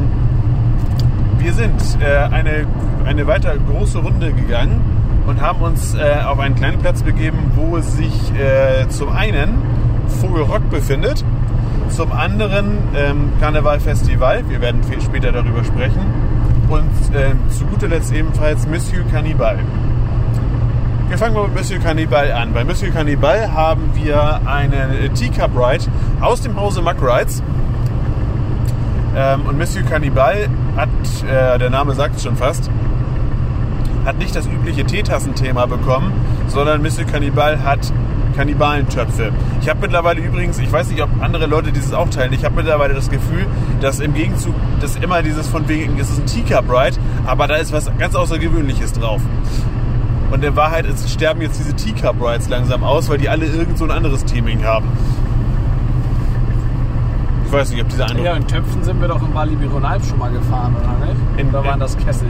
wir 1.38 1.54
sind 1.54 1.82
äh, 2.00 2.34
eine, 2.34 2.66
eine 3.06 3.28
weiter 3.28 3.56
große 3.58 3.98
Runde 4.00 4.32
gegangen 4.32 4.82
und 5.28 5.42
haben 5.42 5.62
uns 5.62 5.94
äh, 5.96 6.22
auf 6.26 6.40
einen 6.40 6.56
kleinen 6.56 6.80
Platz 6.80 7.04
begeben, 7.04 7.52
wo 7.56 7.80
sich 7.80 8.14
äh, 8.34 8.88
zum 8.90 9.10
einen 9.10 9.62
Vogelrock 10.22 10.70
befindet 10.70 11.24
zum 11.90 12.12
anderen 12.12 12.78
ähm, 12.96 13.32
Karnevalfestival, 13.40 14.48
wir 14.48 14.62
werden 14.62 14.84
viel 14.84 15.02
später 15.02 15.32
darüber 15.32 15.64
sprechen. 15.64 16.02
Und 16.70 17.16
ähm, 17.16 17.40
zu 17.50 17.66
guter 17.66 17.88
Letzt 17.88 18.14
ebenfalls 18.14 18.68
Monsieur 18.68 19.04
Cannibal. 19.12 19.60
Wir 21.10 21.18
fangen 21.18 21.34
mal 21.34 21.48
mit 21.48 21.56
Monsieur 21.56 21.80
Cannibal 21.80 22.32
an. 22.32 22.54
Bei 22.54 22.64
Monsieur 22.64 22.92
Cannibal 22.92 23.52
haben 23.52 23.90
wir 23.96 24.42
einen 24.46 25.12
Teacup 25.16 25.50
Ride 25.56 25.86
aus 26.22 26.42
dem 26.42 26.56
Hause 26.56 26.84
Mack 26.84 26.98
Rides. 27.02 27.42
Ähm, 29.16 29.42
und 29.48 29.58
Monsieur 29.58 29.82
Cannibal 29.82 30.48
hat, 30.78 30.90
äh, 31.28 31.58
der 31.58 31.72
Name 31.72 31.96
sagt 31.96 32.18
es 32.18 32.24
schon 32.24 32.36
fast, 32.36 32.70
hat 34.06 34.20
nicht 34.20 34.36
das 34.36 34.46
übliche 34.46 34.86
Teetassenthema 34.86 35.66
bekommen, 35.66 36.14
sondern 36.48 36.84
Monsieur 36.84 37.08
Cannibal 37.08 37.64
hat 37.64 37.92
Kannibalentöpfe. 38.36 39.32
Ich 39.62 39.68
habe 39.68 39.82
mittlerweile 39.82 40.22
übrigens, 40.22 40.60
ich 40.60 40.72
weiß 40.72 40.90
nicht, 40.92 41.02
ob 41.02 41.10
andere 41.22 41.48
Leute 41.48 41.72
dieses 41.72 41.92
auch 41.92 42.10
teilen, 42.10 42.34
ich 42.34 42.46
habe 42.46 42.56
mittlerweile 42.56 42.94
das 42.94 43.10
Gefühl, 43.10 43.48
dass 43.82 44.00
im 44.00 44.14
Gegenzug, 44.14 44.54
dass 44.80 44.96
immer 44.96 45.24
dieses 45.24 45.48
von 45.48 45.68
wegen, 45.68 46.00
es 46.00 46.12
ist 46.12 46.20
ein 46.20 46.26
Teacup 46.28 46.72
Ride, 46.72 46.98
aber 47.26 47.48
da 47.48 47.56
ist 47.56 47.74
was 47.74 47.90
ganz 47.98 48.14
Außergewöhnliches 48.14 48.94
drauf. 48.94 49.22
Und 50.32 50.44
in 50.44 50.56
Wahrheit 50.56 50.86
ist, 50.86 51.10
sterben 51.10 51.42
jetzt 51.42 51.60
diese 51.60 51.76
Teacup 51.76 52.22
Rides 52.22 52.50
langsam 52.50 52.84
aus, 52.84 53.10
weil 53.10 53.18
die 53.18 53.30
alle 53.30 53.46
irgend 53.46 53.78
so 53.78 53.86
ein 53.86 53.92
anderes 53.92 54.26
Theming 54.26 54.64
haben. 54.64 54.88
Ich 57.46 57.52
weiß 57.52 57.72
nicht, 57.72 57.82
ob 57.82 57.90
diese 57.90 58.06
Eindruck... 58.06 58.26
Ja, 58.26 58.34
in 58.34 58.48
Töpfen 58.48 58.84
sind 58.84 59.02
wir 59.02 59.08
doch 59.08 59.22
in 59.22 59.34
Bali 59.34 59.56
Bironalp 59.56 60.06
schon 60.06 60.20
mal 60.20 60.32
gefahren, 60.32 60.76
oder 60.76 61.08
nicht? 61.08 61.20
In, 61.38 61.50
oder 61.50 61.66
waren 61.66 61.80
das 61.80 61.98
Kessel? 61.98 62.28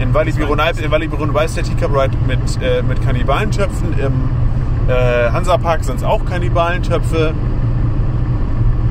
In 0.00 0.14
Walibi 0.14 0.38
Bironalp, 0.38 0.80
in 0.80 0.90
Walibi 0.90 1.16
Bironalp 1.16 1.44
ist 1.44 1.56
der 1.56 1.64
Teacup 1.64 1.94
Ride 1.94 2.16
mit, 2.26 2.38
äh, 2.62 2.82
mit 2.82 3.02
Kannibalentöpfen. 3.02 3.98
Im 3.98 4.30
äh, 4.88 5.30
Hansapark 5.30 5.84
sind 5.84 5.96
es 5.96 6.04
auch 6.04 6.24
Kannibalentöpfe. 6.24 7.34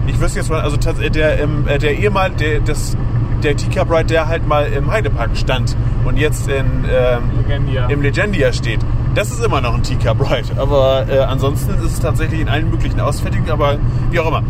Ich 0.05 0.19
wüsste 0.19 0.39
jetzt 0.39 0.49
mal, 0.49 0.61
also 0.61 0.77
der, 0.77 1.39
im, 1.39 1.67
äh, 1.67 1.79
der 1.79 1.97
ehemal, 1.97 2.29
der, 2.31 2.59
das, 2.59 2.97
der 3.43 3.55
Teacup 3.55 3.91
Ride, 3.91 4.05
der 4.05 4.27
halt 4.27 4.47
mal 4.47 4.65
im 4.65 4.91
Heidepark 4.91 5.35
stand 5.35 5.75
und 6.05 6.17
jetzt 6.17 6.47
in, 6.47 6.65
ähm, 6.89 7.23
Legendia. 7.47 7.87
im 7.87 8.01
Legendia 8.01 8.53
steht. 8.53 8.79
Das 9.15 9.31
ist 9.31 9.43
immer 9.43 9.61
noch 9.61 9.73
ein 9.73 9.83
Teacup 9.83 10.19
Ride. 10.21 10.59
Aber 10.59 11.05
äh, 11.09 11.19
ansonsten 11.19 11.73
ist 11.83 11.93
es 11.93 11.99
tatsächlich 11.99 12.41
in 12.41 12.49
allen 12.49 12.69
möglichen 12.69 12.99
Ausfertigungen, 12.99 13.51
aber 13.51 13.77
wie 14.11 14.19
auch 14.19 14.27
immer. 14.27 14.43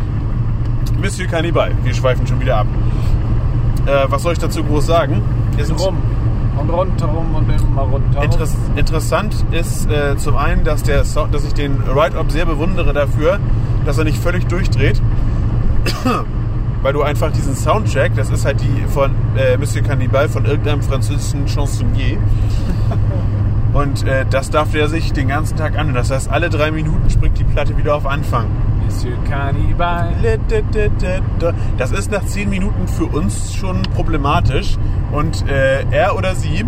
Monsieur 1.02 1.28
Cannibal, 1.28 1.72
wir 1.84 1.94
schweifen 1.94 2.26
schon 2.28 2.40
wieder 2.40 2.58
ab. 2.58 2.68
Äh, 3.86 4.06
was 4.10 4.24
soll 4.24 4.34
ich 4.34 4.40
dazu 4.40 4.64
groß 4.64 4.86
sagen? 4.86 5.22
Wir 5.56 5.66
sind 5.66 5.80
rum. 5.80 5.98
Und 6.60 6.70
rundherum 6.72 7.36
und 7.36 7.50
immer 7.50 7.84
rundherum. 7.84 8.24
Interess 8.24 8.56
interessant 8.76 9.46
ist 9.52 9.90
äh, 9.92 10.18
zum 10.18 10.36
einen, 10.36 10.64
dass, 10.64 10.84
der 10.84 11.06
so 11.06 11.28
dass 11.32 11.46
ich 11.46 11.54
den 11.54 11.82
Ride-Up 11.84 12.32
sehr 12.32 12.46
bewundere 12.46 12.94
dafür, 12.94 13.40
dass 13.86 13.98
er 14.00 14.06
nicht 14.06 14.18
völlig 14.18 14.48
durchdreht. 14.48 15.02
Weil 16.82 16.94
du 16.94 17.02
einfach 17.02 17.32
diesen 17.32 17.56
Soundtrack, 17.56 18.16
das 18.16 18.30
ist 18.30 18.46
halt 18.46 18.62
die 18.62 18.88
von 18.88 19.12
äh, 19.36 19.58
Monsieur 19.58 19.84
Cannibal 19.84 20.30
von 20.30 20.46
irgendeinem 20.46 20.82
französischen 20.82 21.48
Chansonnier. 21.48 22.18
Und 23.74 24.08
äh, 24.08 24.26
das 24.30 24.50
darf 24.50 24.72
der 24.72 24.88
sich 24.88 25.14
den 25.14 25.28
ganzen 25.28 25.58
Tag 25.58 25.78
an. 25.78 25.94
Das 25.94 26.10
heißt, 26.10 26.30
alle 26.30 26.50
drei 26.50 26.72
Minuten 26.72 27.10
springt 27.10 27.38
die 27.38 27.44
Platte 27.44 27.78
wieder 27.78 27.96
auf 27.96 28.06
Anfang. 28.06 28.48
Monsieur 28.84 29.18
Cannibal. 29.30 30.14
Das 31.78 31.92
ist 31.92 32.12
nach 32.12 32.26
zehn 32.26 32.50
Minuten 32.50 32.88
für 32.88 33.06
uns 33.06 33.54
schon 33.54 33.84
problematisch. 33.94 34.78
Und 35.12 35.48
äh, 35.48 35.84
er 35.92 36.16
oder 36.16 36.36
sie 36.36 36.66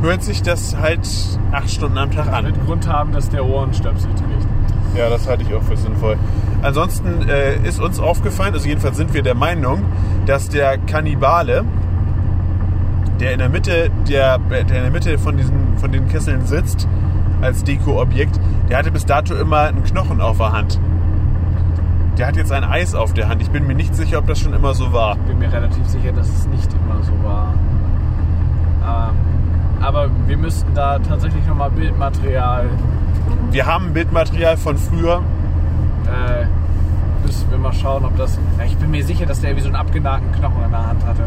hört 0.00 0.22
sich 0.22 0.42
das 0.42 0.76
halt 0.76 1.08
acht 1.52 1.70
Stunden 1.70 1.98
am 1.98 2.10
Tag 2.10 2.28
an. 2.32 2.46
Wird 2.46 2.66
Grund 2.66 2.88
haben, 2.88 3.12
dass 3.12 3.28
der 3.28 3.44
Ohrenstöpsel 3.44 4.10
trägt. 4.14 4.51
Ja, 4.96 5.08
das 5.08 5.26
halte 5.26 5.42
ich 5.42 5.54
auch 5.54 5.62
für 5.62 5.76
sinnvoll. 5.76 6.16
Ansonsten 6.62 7.28
äh, 7.28 7.56
ist 7.66 7.80
uns 7.80 7.98
aufgefallen, 7.98 8.54
also 8.54 8.68
jedenfalls 8.68 8.96
sind 8.96 9.14
wir 9.14 9.22
der 9.22 9.34
Meinung, 9.34 9.82
dass 10.26 10.48
der 10.48 10.78
Kannibale, 10.78 11.64
der 13.18 13.32
in 13.32 13.38
der 13.38 13.48
Mitte, 13.48 13.90
der, 14.08 14.38
der 14.38 14.60
in 14.60 14.68
der 14.68 14.90
Mitte 14.90 15.18
von, 15.18 15.36
diesen, 15.36 15.78
von 15.78 15.90
den 15.92 16.08
Kesseln 16.08 16.46
sitzt, 16.46 16.86
als 17.40 17.64
Deko-Objekt, 17.64 18.38
der 18.68 18.78
hatte 18.78 18.92
bis 18.92 19.04
dato 19.04 19.34
immer 19.34 19.62
einen 19.62 19.82
Knochen 19.82 20.20
auf 20.20 20.38
der 20.38 20.52
Hand. 20.52 20.78
Der 22.18 22.26
hat 22.26 22.36
jetzt 22.36 22.52
ein 22.52 22.62
Eis 22.62 22.94
auf 22.94 23.14
der 23.14 23.28
Hand. 23.28 23.42
Ich 23.42 23.50
bin 23.50 23.66
mir 23.66 23.74
nicht 23.74 23.94
sicher, 23.96 24.18
ob 24.18 24.26
das 24.26 24.38
schon 24.38 24.52
immer 24.52 24.74
so 24.74 24.92
war. 24.92 25.16
Ich 25.16 25.22
bin 25.22 25.38
mir 25.38 25.50
relativ 25.50 25.86
sicher, 25.86 26.12
dass 26.12 26.28
es 26.28 26.46
nicht 26.46 26.70
immer 26.74 27.02
so 27.02 27.12
war. 27.24 27.54
Ähm, 28.84 29.16
aber 29.82 30.10
wir 30.26 30.36
müssten 30.36 30.74
da 30.74 30.98
tatsächlich 30.98 31.44
nochmal 31.46 31.70
Bildmaterial, 31.70 32.66
Wir 33.50 33.66
haben 33.66 33.92
Bildmaterial 33.92 34.56
von 34.56 34.76
früher. 34.76 35.22
äh, 36.06 36.46
müssen 37.26 37.50
wir 37.50 37.58
mal 37.58 37.72
schauen, 37.72 38.04
ob 38.04 38.16
das. 38.16 38.38
Ja, 38.58 38.64
ich 38.64 38.76
bin 38.76 38.90
mir 38.90 39.04
sicher, 39.04 39.26
dass 39.26 39.40
der 39.40 39.56
wie 39.56 39.60
so 39.60 39.66
einen 39.66 39.76
abgenagten 39.76 40.32
Knochen 40.32 40.64
in 40.64 40.70
der 40.70 40.86
Hand 40.86 41.04
hatte. 41.06 41.24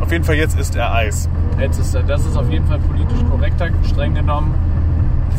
Auf 0.00 0.10
jeden 0.10 0.24
Fall 0.24 0.36
jetzt 0.36 0.58
ist 0.58 0.74
er 0.76 0.92
Eis. 0.94 1.28
Jetzt 1.58 1.78
ist 1.78 1.94
er- 1.94 2.02
das 2.02 2.24
ist 2.24 2.36
auf 2.36 2.48
jeden 2.50 2.66
Fall 2.66 2.78
politisch 2.78 3.18
korrekter, 3.30 3.68
streng 3.84 4.14
genommen. 4.14 4.54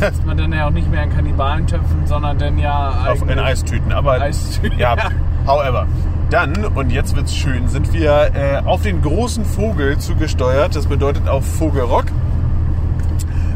Ist 0.00 0.24
man 0.26 0.36
dann 0.36 0.52
ja 0.52 0.66
auch 0.66 0.70
nicht 0.70 0.90
mehr 0.90 1.02
in 1.04 1.10
Kannibalentöpfen, 1.14 2.06
sondern 2.06 2.36
dann 2.38 2.58
ja 2.58 2.92
Auf 3.08 3.28
in 3.28 3.38
Eistüten. 3.38 3.92
Aber 3.92 4.12
Eistüten, 4.20 4.78
ja, 4.78 4.96
ja. 4.96 5.10
however. 5.46 5.86
Dann, 6.30 6.64
und 6.64 6.90
jetzt 6.90 7.14
wird's 7.14 7.34
schön, 7.36 7.68
sind 7.68 7.92
wir 7.92 8.30
äh, 8.34 8.62
auf 8.64 8.82
den 8.82 9.02
großen 9.02 9.44
Vogel 9.44 9.98
zugesteuert. 9.98 10.74
Das 10.74 10.86
bedeutet 10.86 11.28
auf 11.28 11.44
Vogelrock. 11.46 12.06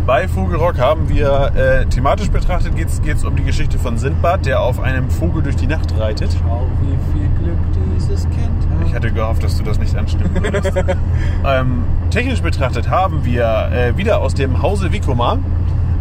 Bei 0.07 0.28
Vogelrock 0.28 0.78
haben 0.78 1.09
wir 1.09 1.50
äh, 1.57 1.84
thematisch 1.86 2.30
betrachtet, 2.30 2.76
geht 2.76 2.86
es 2.88 3.24
um 3.24 3.34
die 3.34 3.42
Geschichte 3.42 3.76
von 3.76 3.98
Sindbad, 3.98 4.46
der 4.46 4.61
auf 4.61 4.78
einem 4.78 5.11
Vogel 5.11 5.42
durch 5.42 5.57
die 5.57 5.66
Nacht 5.66 5.98
reitet. 5.98 6.30
Schau, 6.40 6.68
wie 6.80 6.96
viel 7.12 7.28
Glück 7.42 7.59
dieses 7.96 8.22
Kind 8.22 8.38
hat. 8.70 8.86
Ich 8.86 8.94
hatte 8.94 9.11
gehofft, 9.11 9.42
dass 9.42 9.59
du 9.59 9.64
das 9.64 9.80
nicht 9.80 9.96
anstimmen 9.96 10.30
würdest. 10.40 10.72
ähm, 11.44 11.82
technisch 12.11 12.40
betrachtet 12.40 12.88
haben 12.88 13.24
wir 13.24 13.68
äh, 13.72 13.96
wieder 13.96 14.20
aus 14.20 14.34
dem 14.34 14.62
Hause 14.62 14.92
Vicomar 14.92 15.40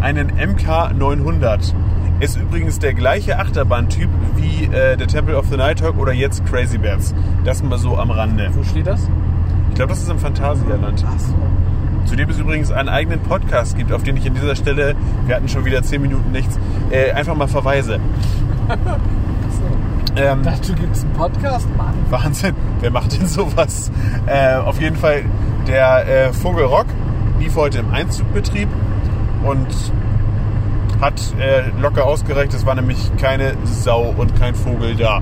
einen 0.02 0.34
MK900. 0.34 1.74
Ist 2.20 2.38
übrigens 2.38 2.78
der 2.78 2.94
gleiche 2.94 3.40
Achterbahntyp 3.40 4.10
wie 4.36 4.66
äh, 4.66 4.98
der 4.98 5.08
Temple 5.08 5.36
of 5.36 5.48
the 5.50 5.58
Nighthawk 5.58 5.98
oder 5.98 6.14
jetzt 6.14 6.46
Crazy 6.46 6.78
Bats. 6.78 7.16
Das 7.44 7.64
mal 7.64 7.80
so 7.80 7.98
am 7.98 8.12
Rande. 8.12 8.52
Wo 8.54 8.62
steht 8.62 8.86
das? 8.86 9.10
Ich 9.70 9.76
glaube, 9.76 9.90
das 9.90 10.04
ist 10.04 10.12
im 10.12 10.20
Phantasialand. 10.20 11.04
Ach 11.08 11.20
so. 11.20 11.34
Zu 12.06 12.16
dem 12.16 12.30
es 12.30 12.38
übrigens 12.38 12.72
einen 12.72 12.90
eigenen 12.90 13.20
Podcast 13.22 13.76
gibt, 13.78 13.92
auf 13.92 14.04
den 14.04 14.18
ich 14.18 14.28
an 14.28 14.36
dieser 14.36 14.56
Stelle, 14.56 14.96
wir 15.26 15.36
hatten 15.36 15.50
schon 15.50 15.66
wieder 15.66 15.82
10 15.82 16.02
Minuten 16.02 16.32
nichts, 16.32 16.60
äh, 16.92 17.12
einfach 17.12 17.36
mal 17.36 17.48
verweise. 17.48 18.00
So. 19.48 20.22
Ähm, 20.22 20.42
Dazu 20.44 20.74
gibt 20.74 20.96
es 20.96 21.04
einen 21.04 21.14
Podcast, 21.14 21.68
Mann. 21.78 21.94
Wahnsinn, 22.10 22.56
wer 22.82 22.92
macht 22.92 23.14
denn 23.18 23.28
sowas? 23.28 23.92
Äh, 24.26 24.56
auf 24.56 24.82
jeden 24.82 24.96
Fall, 24.96 25.24
der 25.68 26.08
äh, 26.28 26.34
Vogelrock 26.34 26.88
lief 27.40 27.56
heute 27.56 27.80
im 27.80 27.92
Einzugbetrieb 27.94 28.68
und 29.44 29.68
hat 31.02 31.22
äh, 31.40 31.70
locker 31.80 32.06
ausgereicht. 32.06 32.54
Es 32.54 32.66
war 32.66 32.76
nämlich 32.76 33.12
keine 33.18 33.54
Sau 33.64 34.14
und 34.18 34.36
kein 34.38 34.56
Vogel 34.56 34.96
da. 34.96 35.22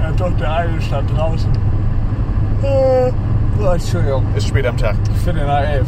Ja, 0.00 0.12
doch, 0.16 0.32
der 0.38 0.52
eine 0.52 0.80
stand 0.80 1.10
draußen. 1.16 1.50
Oh, 3.62 3.72
Entschuldigung. 3.72 4.24
Ist 4.34 4.48
spät 4.48 4.66
am 4.66 4.76
Tag. 4.76 4.96
Ich 5.14 5.20
finde 5.22 5.44
nach 5.44 5.60
elf. 5.60 5.86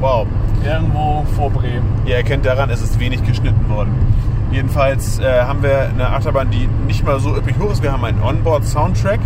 Wow. 0.00 0.26
Irgendwo 0.64 1.24
vor 1.36 1.50
Bremen. 1.50 1.84
Ihr 2.06 2.16
erkennt 2.16 2.46
daran, 2.46 2.70
es 2.70 2.80
ist 2.80 2.98
wenig 2.98 3.22
geschnitten 3.24 3.68
worden. 3.68 3.94
Jedenfalls 4.50 5.18
äh, 5.18 5.42
haben 5.42 5.62
wir 5.62 5.90
eine 5.90 6.08
Achterbahn, 6.08 6.50
die 6.50 6.66
nicht 6.86 7.04
mal 7.04 7.20
so 7.20 7.36
üppig 7.36 7.56
hoch 7.58 7.70
ist. 7.72 7.82
Wir 7.82 7.92
haben 7.92 8.04
einen 8.04 8.22
Onboard-Soundtrack. 8.22 9.20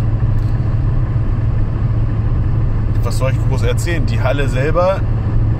Was 3.03 3.17
soll 3.17 3.31
ich 3.31 3.37
groß 3.47 3.63
erzählen? 3.63 4.05
Die 4.05 4.21
Halle 4.21 4.49
selber, 4.49 4.99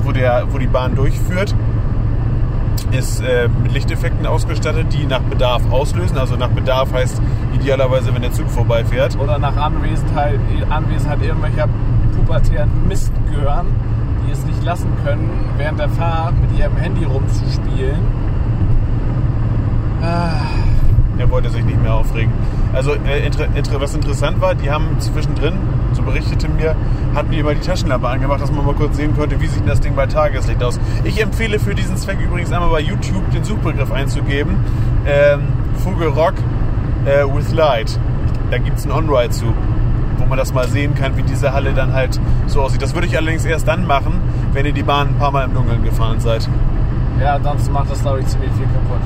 wo, 0.04 0.12
der, 0.12 0.46
wo 0.50 0.58
die 0.58 0.68
Bahn 0.68 0.96
durchführt, 0.96 1.56
ist 2.92 3.22
äh, 3.22 3.48
mit 3.48 3.72
Lichteffekten 3.72 4.26
ausgestattet, 4.26 4.88
die 4.92 5.06
nach 5.06 5.22
Bedarf 5.22 5.62
auslösen. 5.72 6.18
Also 6.18 6.36
nach 6.36 6.50
Bedarf 6.50 6.92
heißt 6.94 7.22
idealerweise, 7.56 8.14
wenn 8.14 8.22
der 8.22 8.34
Zug 8.34 8.50
vorbeifährt. 8.50 9.18
Oder 9.18 9.40
nach 9.40 9.56
Anwesenheit, 9.56 10.40
Anwesenheit 10.70 11.22
irgendwelcher 11.22 11.70
pubertären 12.26 12.70
Mistgören, 12.88 13.68
die 14.26 14.32
es 14.32 14.44
nicht 14.46 14.64
lassen 14.64 14.90
können, 15.04 15.30
während 15.58 15.80
der 15.80 15.90
Fahrt 15.90 16.34
mit 16.40 16.58
ihrem 16.58 16.76
Handy 16.78 17.04
rumzuspielen. 17.06 18.00
Ah, 20.02 20.32
Er 21.18 21.30
wollte 21.30 21.50
sich 21.50 21.64
nicht 21.64 21.82
mehr 21.82 21.94
aufregen. 21.94 22.32
Also 22.74 22.94
äh, 22.94 23.26
inter, 23.26 23.46
inter, 23.56 23.80
was 23.80 23.94
interessant 23.94 24.42
war, 24.42 24.56
die 24.56 24.72
haben 24.72 25.00
zwischendrin, 25.00 25.54
so 25.94 26.02
berichtete 26.02 26.50
mir, 26.50 26.76
hatten 27.14 27.32
die 27.32 27.44
mal 27.44 27.54
die 27.56 27.62
Taschenlampe 27.62 28.08
angemacht, 28.08 28.42
dass 28.42 28.52
man 28.52 28.66
mal 28.66 28.74
kurz 28.74 28.98
sehen 28.98 29.16
konnte, 29.16 29.40
wie 29.40 29.48
sieht 29.48 29.68
das 29.68 29.80
Ding 29.80 29.96
bei 29.96 30.08
Tageslicht 30.08 30.62
aus. 30.64 30.80
Ich 31.04 31.22
empfehle 31.22 31.60
für 31.60 31.76
diesen 31.76 31.98
Zweck 31.98 32.18
übrigens 32.20 32.52
einmal 32.52 32.70
bei 32.72 32.80
YouTube 32.82 33.30
den 33.32 33.44
Suchbegriff 33.44 33.92
einzugeben. 33.92 34.56
Ähm, 35.06 35.42
Vogelrock 35.84 36.34
äh, 37.06 37.24
with 37.26 37.54
Light. 37.54 38.00
Da 38.50 38.58
gibt 38.58 38.80
es 38.80 38.86
einen 38.86 38.94
On-Ride 38.94 39.30
zu, 39.30 39.54
wo 40.24 40.30
man 40.30 40.38
das 40.38 40.54
mal 40.54 40.68
sehen 40.68 40.96
kann, 40.96 41.18
wie 41.18 41.24
diese 41.24 41.54
Halle 41.54 41.74
dann 41.74 41.94
halt 41.94 42.20
so 42.48 42.62
aussieht. 42.62 42.82
Das 42.82 42.94
würde 42.94 43.08
ich 43.08 43.18
allerdings 43.18 43.46
erst 43.46 43.68
dann 43.68 43.86
machen, 43.86 44.22
wenn 44.54 44.66
ihr 44.66 44.74
die 44.74 44.84
Bahn 44.84 45.10
ein 45.10 45.16
paar 45.16 45.32
Mal 45.32 45.46
im 45.46 45.54
Dunkeln 45.54 45.84
gefahren 45.84 46.20
seid. 46.20 46.48
ja, 47.20 47.40
sonst 47.42 47.72
macht 47.72 47.92
das, 47.92 48.02
glaube 48.02 48.22
ich, 48.22 48.28
ziemlich 48.28 48.52
viel 48.54 48.66
kaputt. 48.68 49.02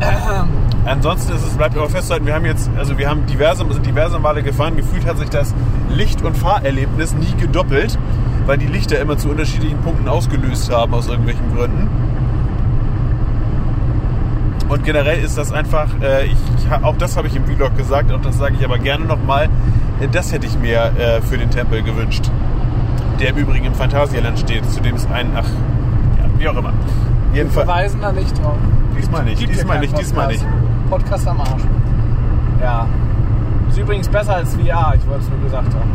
Ansonsten 0.86 1.34
ist 1.34 1.46
es, 1.46 1.56
bleibt 1.56 1.76
aber 1.76 1.88
festzuhalten, 1.88 2.26
wir 2.26 2.34
haben 2.34 2.46
jetzt, 2.46 2.70
also 2.76 2.96
wir 2.96 3.08
haben 3.08 3.26
diverse, 3.26 3.64
sind 3.70 3.84
diverse 3.86 4.18
Male 4.18 4.42
gefahren. 4.42 4.76
Gefühlt 4.76 5.06
hat 5.06 5.18
sich 5.18 5.28
das 5.28 5.54
Licht- 5.90 6.22
und 6.22 6.36
Fahrerlebnis 6.36 7.14
nie 7.14 7.34
gedoppelt, 7.38 7.98
weil 8.46 8.58
die 8.58 8.66
Lichter 8.66 8.98
immer 8.98 9.18
zu 9.18 9.28
unterschiedlichen 9.28 9.78
Punkten 9.80 10.08
ausgelöst 10.08 10.72
haben 10.72 10.94
aus 10.94 11.06
irgendwelchen 11.08 11.54
Gründen. 11.54 11.88
Und 14.70 14.84
generell 14.84 15.18
ist 15.18 15.36
das 15.36 15.50
einfach, 15.52 15.88
äh, 16.00 16.26
ich, 16.26 16.36
auch 16.82 16.96
das 16.96 17.16
habe 17.16 17.26
ich 17.26 17.34
im 17.34 17.44
Vlog 17.44 17.76
gesagt, 17.76 18.12
auch 18.12 18.20
das 18.20 18.38
sage 18.38 18.54
ich 18.56 18.64
aber 18.64 18.78
gerne 18.78 19.04
nochmal, 19.04 19.48
äh, 20.00 20.06
das 20.06 20.32
hätte 20.32 20.46
ich 20.46 20.56
mir 20.60 20.92
äh, 20.96 21.20
für 21.22 21.36
den 21.36 21.50
Tempel 21.50 21.82
gewünscht. 21.82 22.30
Der 23.18 23.30
im 23.30 23.36
Übrigen 23.36 23.64
im 23.64 23.74
Phantasialand 23.74 24.38
steht, 24.38 24.64
zu 24.70 24.80
dem 24.80 24.94
es 24.94 25.06
ein, 25.06 25.26
ach, 25.34 25.44
ja, 25.44 26.24
wie 26.38 26.48
auch 26.48 26.56
immer. 26.56 26.72
Wir 27.32 27.38
Jedenfalls, 27.38 27.66
verweisen 27.66 28.00
da 28.00 28.12
nicht 28.12 28.38
drauf. 28.40 28.54
diesmal 28.96 29.24
nicht, 29.24 29.40
Gibt 29.40 29.54
diesmal 29.54 29.80
nicht, 29.80 29.98
diesmal 29.98 30.28
nicht. 30.28 30.46
Podcast 30.88 31.26
am 31.26 31.40
Arsch. 31.40 31.62
Ja. 32.62 32.86
Ist 33.68 33.78
übrigens 33.78 34.08
besser 34.08 34.36
als 34.36 34.54
VR, 34.54 34.94
ich 34.96 35.06
wollte 35.08 35.24
es 35.24 35.30
nur 35.30 35.40
gesagt 35.40 35.74
haben. 35.74 35.90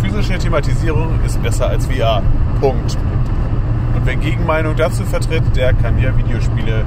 Physische 0.00 0.38
Thematisierung 0.38 1.20
ist 1.26 1.42
besser 1.42 1.68
als 1.68 1.86
VR. 1.86 2.22
Punkt. 2.62 2.96
Und 3.94 4.06
wer 4.06 4.16
Gegenmeinung 4.16 4.74
dazu 4.74 5.04
vertritt, 5.04 5.42
der 5.54 5.74
kann 5.74 5.98
ja 5.98 6.16
Videospiele. 6.16 6.84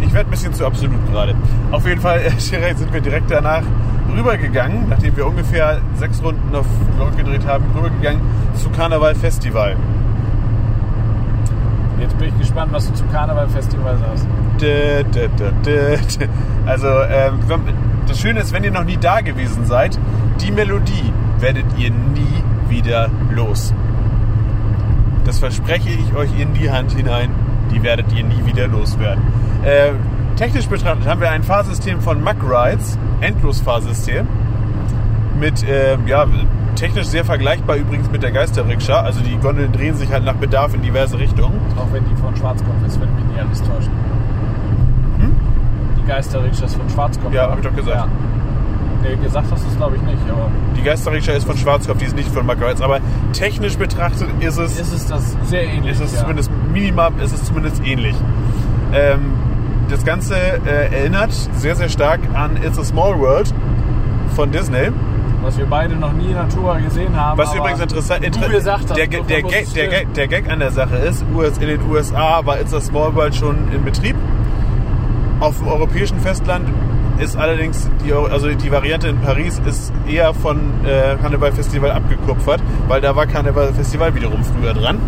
Ich 0.00 0.12
werde 0.12 0.28
ein 0.28 0.30
bisschen 0.30 0.52
zu 0.54 0.66
absolut 0.66 1.04
gerade. 1.10 1.34
Auf 1.70 1.86
jeden 1.86 2.00
Fall, 2.00 2.20
direkt 2.50 2.78
sind 2.78 2.92
wir 2.92 3.00
direkt 3.00 3.30
danach 3.30 3.62
rübergegangen, 4.16 4.88
nachdem 4.88 5.16
wir 5.16 5.26
ungefähr 5.26 5.80
sechs 5.94 6.22
Runden 6.22 6.54
auf 6.54 6.66
Vlog 6.96 7.16
gedreht 7.16 7.46
haben, 7.46 7.64
rübergegangen 7.74 8.20
zu 8.54 8.70
Karneval 8.70 9.14
Festival. 9.14 9.76
Jetzt 11.98 12.18
bin 12.18 12.28
ich 12.28 12.38
gespannt, 12.38 12.72
was 12.72 12.86
du 12.88 12.94
zum 12.94 13.10
Karnevalfestival 13.10 13.96
sagst. 13.98 14.26
Dä, 14.60 15.02
dä, 15.02 15.28
dä, 15.28 15.50
dä, 15.64 15.96
dä. 15.96 16.28
Also, 16.66 16.88
ähm, 16.88 17.38
das 18.06 18.20
Schöne 18.20 18.40
ist, 18.40 18.52
wenn 18.52 18.64
ihr 18.64 18.70
noch 18.70 18.84
nie 18.84 18.98
da 18.98 19.20
gewesen 19.22 19.64
seid, 19.64 19.98
die 20.40 20.50
Melodie 20.50 21.12
werdet 21.40 21.64
ihr 21.78 21.90
nie 21.90 22.44
wieder 22.68 23.08
los. 23.34 23.72
Das 25.24 25.38
verspreche 25.38 25.88
ich 25.88 26.14
euch 26.14 26.30
in 26.38 26.52
die 26.52 26.70
Hand 26.70 26.92
hinein. 26.92 27.30
Die 27.72 27.82
werdet 27.82 28.12
ihr 28.12 28.24
nie 28.24 28.44
wieder 28.44 28.68
loswerden. 28.68 29.22
Äh, 29.64 29.92
technisch 30.36 30.66
betrachtet 30.66 31.06
haben 31.06 31.20
wir 31.20 31.30
ein 31.30 31.42
Fahrsystem 31.42 32.00
von 32.00 32.22
Mack 32.22 32.36
Rides, 32.42 32.98
Endlosfahrsystem, 33.20 34.26
mit 35.38 35.62
äh, 35.64 35.96
ja, 36.06 36.26
technisch 36.76 37.06
sehr 37.06 37.24
vergleichbar 37.24 37.76
übrigens 37.76 38.10
mit 38.10 38.22
der 38.22 38.30
Geisterrikscha. 38.30 39.00
Also 39.00 39.20
die 39.20 39.36
Gondeln 39.36 39.72
drehen 39.72 39.94
sich 39.94 40.10
halt 40.10 40.24
nach 40.24 40.34
Bedarf 40.34 40.74
in 40.74 40.82
diverse 40.82 41.18
Richtungen. 41.18 41.58
Auch 41.76 41.92
wenn 41.92 42.04
die 42.04 42.16
von 42.16 42.36
Schwarzkopf 42.36 42.86
ist, 42.86 43.00
wenn 43.00 43.14
mich 43.16 43.24
nicht 43.24 43.40
alles 43.40 43.62
täuscht. 43.62 43.90
Die 45.98 46.08
Geisterrikscha 46.08 46.66
ist 46.66 46.76
von 46.76 46.88
Schwarzkopf. 46.88 47.26
Hm? 47.26 47.34
Ja, 47.34 47.44
oder? 47.44 47.52
hab 47.52 47.58
ich 47.58 47.66
doch 47.66 47.76
gesagt. 47.76 47.96
Ja. 47.96 48.08
Nee, 49.02 49.16
gesagt 49.22 49.46
hast 49.50 49.64
du 49.64 49.68
es 49.68 49.76
glaube 49.76 49.96
ich 49.96 50.02
nicht, 50.02 50.22
aber 50.30 50.50
Die 50.76 50.82
Geisterrikscha 50.82 51.32
ist 51.32 51.44
von 51.44 51.56
Schwarzkopf, 51.56 51.98
die 51.98 52.06
ist 52.06 52.16
nicht 52.16 52.28
von 52.28 52.46
Mack 52.46 52.60
Rides. 52.60 52.80
Aber 52.80 53.00
technisch 53.32 53.76
betrachtet 53.76 54.28
ist 54.40 54.58
es 54.58 54.78
ist 54.78 54.92
es 54.92 55.06
das 55.06 55.36
sehr 55.44 55.64
ähnlich. 55.64 55.92
ist 55.92 56.00
es 56.00 56.14
ja. 56.14 56.20
zumindest 56.20 56.50
minimal, 56.76 57.12
ist 57.22 57.34
es 57.34 57.44
zumindest 57.44 57.82
ähnlich. 57.84 58.14
Ähm, 58.92 59.32
das 59.88 60.04
Ganze 60.04 60.34
äh, 60.34 60.94
erinnert 60.94 61.32
sehr, 61.32 61.74
sehr 61.74 61.88
stark 61.88 62.20
an 62.34 62.56
It's 62.62 62.78
a 62.78 62.84
Small 62.84 63.18
World 63.18 63.52
von 64.34 64.50
Disney. 64.50 64.90
was 65.42 65.58
wir 65.58 65.66
beide 65.66 65.94
noch 65.94 66.12
nie 66.12 66.26
in 66.26 66.34
Natura 66.34 66.78
gesehen 66.80 67.14
haben. 67.14 67.38
Was 67.38 67.54
übrigens 67.54 67.80
interessant 67.80 68.24
inter 68.24 68.48
gesagt 68.48 68.96
der, 68.96 69.06
der, 69.06 69.42
muss 69.42 69.52
Gag, 69.52 69.72
der. 69.74 69.88
Gag, 69.88 70.14
der 70.14 70.28
Gag 70.28 70.50
an 70.50 70.58
der 70.58 70.72
Sache 70.72 70.96
ist, 70.96 71.24
in 71.60 71.68
den 71.68 71.88
USA 71.88 72.44
war 72.44 72.60
It's 72.60 72.74
a 72.74 72.80
Small 72.80 73.14
World 73.14 73.34
schon 73.34 73.56
in 73.72 73.84
Betrieb. 73.84 74.16
Auf 75.38 75.58
dem 75.58 75.68
europäischen 75.68 76.18
Festland 76.18 76.68
ist 77.18 77.36
allerdings 77.36 77.88
die, 78.04 78.12
also 78.12 78.48
die 78.48 78.72
Variante 78.72 79.08
in 79.08 79.20
Paris 79.20 79.60
ist 79.64 79.92
eher 80.08 80.34
von 80.34 80.58
äh, 80.84 81.16
Karneval 81.22 81.52
Festival 81.52 81.92
abgekupfert, 81.92 82.60
weil 82.88 83.00
da 83.00 83.14
war 83.14 83.26
Karneval 83.26 83.72
Festival 83.72 84.14
wiederum 84.14 84.42
früher 84.42 84.74
dran. 84.74 84.98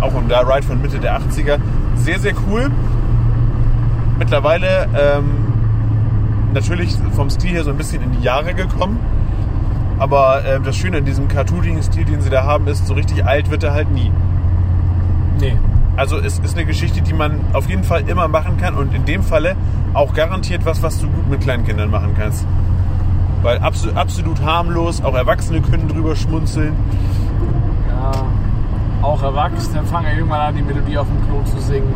Auch 0.00 0.14
ein 0.14 0.28
da 0.28 0.40
Ride 0.40 0.66
von 0.66 0.80
Mitte 0.80 0.98
der 0.98 1.18
80er. 1.20 1.58
Sehr, 1.96 2.18
sehr 2.18 2.34
cool. 2.48 2.70
Mittlerweile 4.18 4.88
ähm, 4.94 5.46
natürlich 6.52 6.96
vom 7.12 7.30
Stil 7.30 7.52
her 7.52 7.64
so 7.64 7.70
ein 7.70 7.76
bisschen 7.76 8.02
in 8.02 8.12
die 8.12 8.22
Jahre 8.22 8.54
gekommen. 8.54 8.98
Aber 9.98 10.44
äh, 10.44 10.60
das 10.60 10.76
Schöne 10.76 10.98
an 10.98 11.04
diesem 11.04 11.28
cartoonigen 11.28 11.82
Stil, 11.82 12.04
den 12.04 12.20
sie 12.20 12.30
da 12.30 12.44
haben, 12.44 12.66
ist, 12.66 12.86
so 12.86 12.94
richtig 12.94 13.24
alt 13.24 13.50
wird 13.50 13.62
er 13.62 13.72
halt 13.72 13.90
nie. 13.90 14.10
Nee. 15.40 15.56
Also 15.96 16.18
es 16.18 16.38
ist 16.38 16.56
eine 16.56 16.66
Geschichte, 16.66 17.00
die 17.00 17.14
man 17.14 17.40
auf 17.54 17.68
jeden 17.70 17.84
Fall 17.84 18.06
immer 18.08 18.28
machen 18.28 18.58
kann 18.58 18.74
und 18.74 18.94
in 18.94 19.06
dem 19.06 19.22
Falle 19.22 19.56
auch 19.94 20.12
garantiert 20.12 20.66
was, 20.66 20.82
was 20.82 20.98
du 21.00 21.08
gut 21.08 21.28
mit 21.30 21.40
Kleinkindern 21.40 21.90
machen 21.90 22.14
kannst. 22.18 22.46
Weil 23.42 23.58
absolut, 23.58 23.96
absolut 23.96 24.42
harmlos, 24.42 25.02
auch 25.02 25.14
Erwachsene 25.14 25.62
können 25.62 25.88
drüber 25.88 26.14
schmunzeln. 26.14 26.74
Ja. 27.88 28.12
Auch 29.06 29.22
Erwachsene 29.22 29.84
fangen 29.84 30.08
irgendwann 30.16 30.40
an, 30.40 30.56
die 30.56 30.62
Melodie 30.62 30.98
auf 30.98 31.06
dem 31.06 31.24
Klo 31.28 31.40
zu 31.44 31.60
singen. 31.60 31.94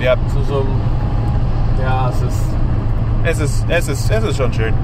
Ja, 0.00 0.16
Zu 0.28 0.42
so 0.42 0.60
einem. 0.60 0.68
Ja, 1.82 2.10
es 2.10 2.20
ist. 2.20 2.44
es 3.24 3.38
ist, 3.40 3.64
es 3.70 3.88
ist, 3.88 4.10
es 4.10 4.24
ist 4.24 4.36
schon 4.36 4.52
schön. 4.52 4.74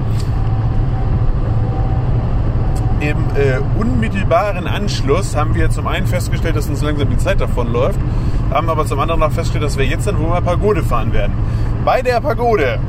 Im 3.01 3.17
äh, 3.35 3.59
unmittelbaren 3.79 4.65
Anschluss 4.67 5.35
haben 5.35 5.53
wir 5.55 5.69
zum 5.69 5.87
einen 5.87 6.07
festgestellt, 6.07 6.55
dass 6.55 6.67
uns 6.69 6.81
langsam 6.81 7.09
die 7.09 7.17
Zeit 7.17 7.39
davonläuft, 7.39 7.99
haben 8.51 8.69
aber 8.69 8.85
zum 8.87 8.99
anderen 8.99 9.19
noch 9.19 9.31
festgestellt, 9.31 9.63
dass 9.63 9.77
wir 9.77 9.85
jetzt 9.85 10.07
dann 10.07 10.17
wohl 10.19 10.29
mal 10.29 10.41
Pagode 10.41 10.81
fahren 10.83 11.13
werden. 11.13 11.33
Bei 11.85 12.01
der 12.01 12.19
Pagode, 12.19 12.79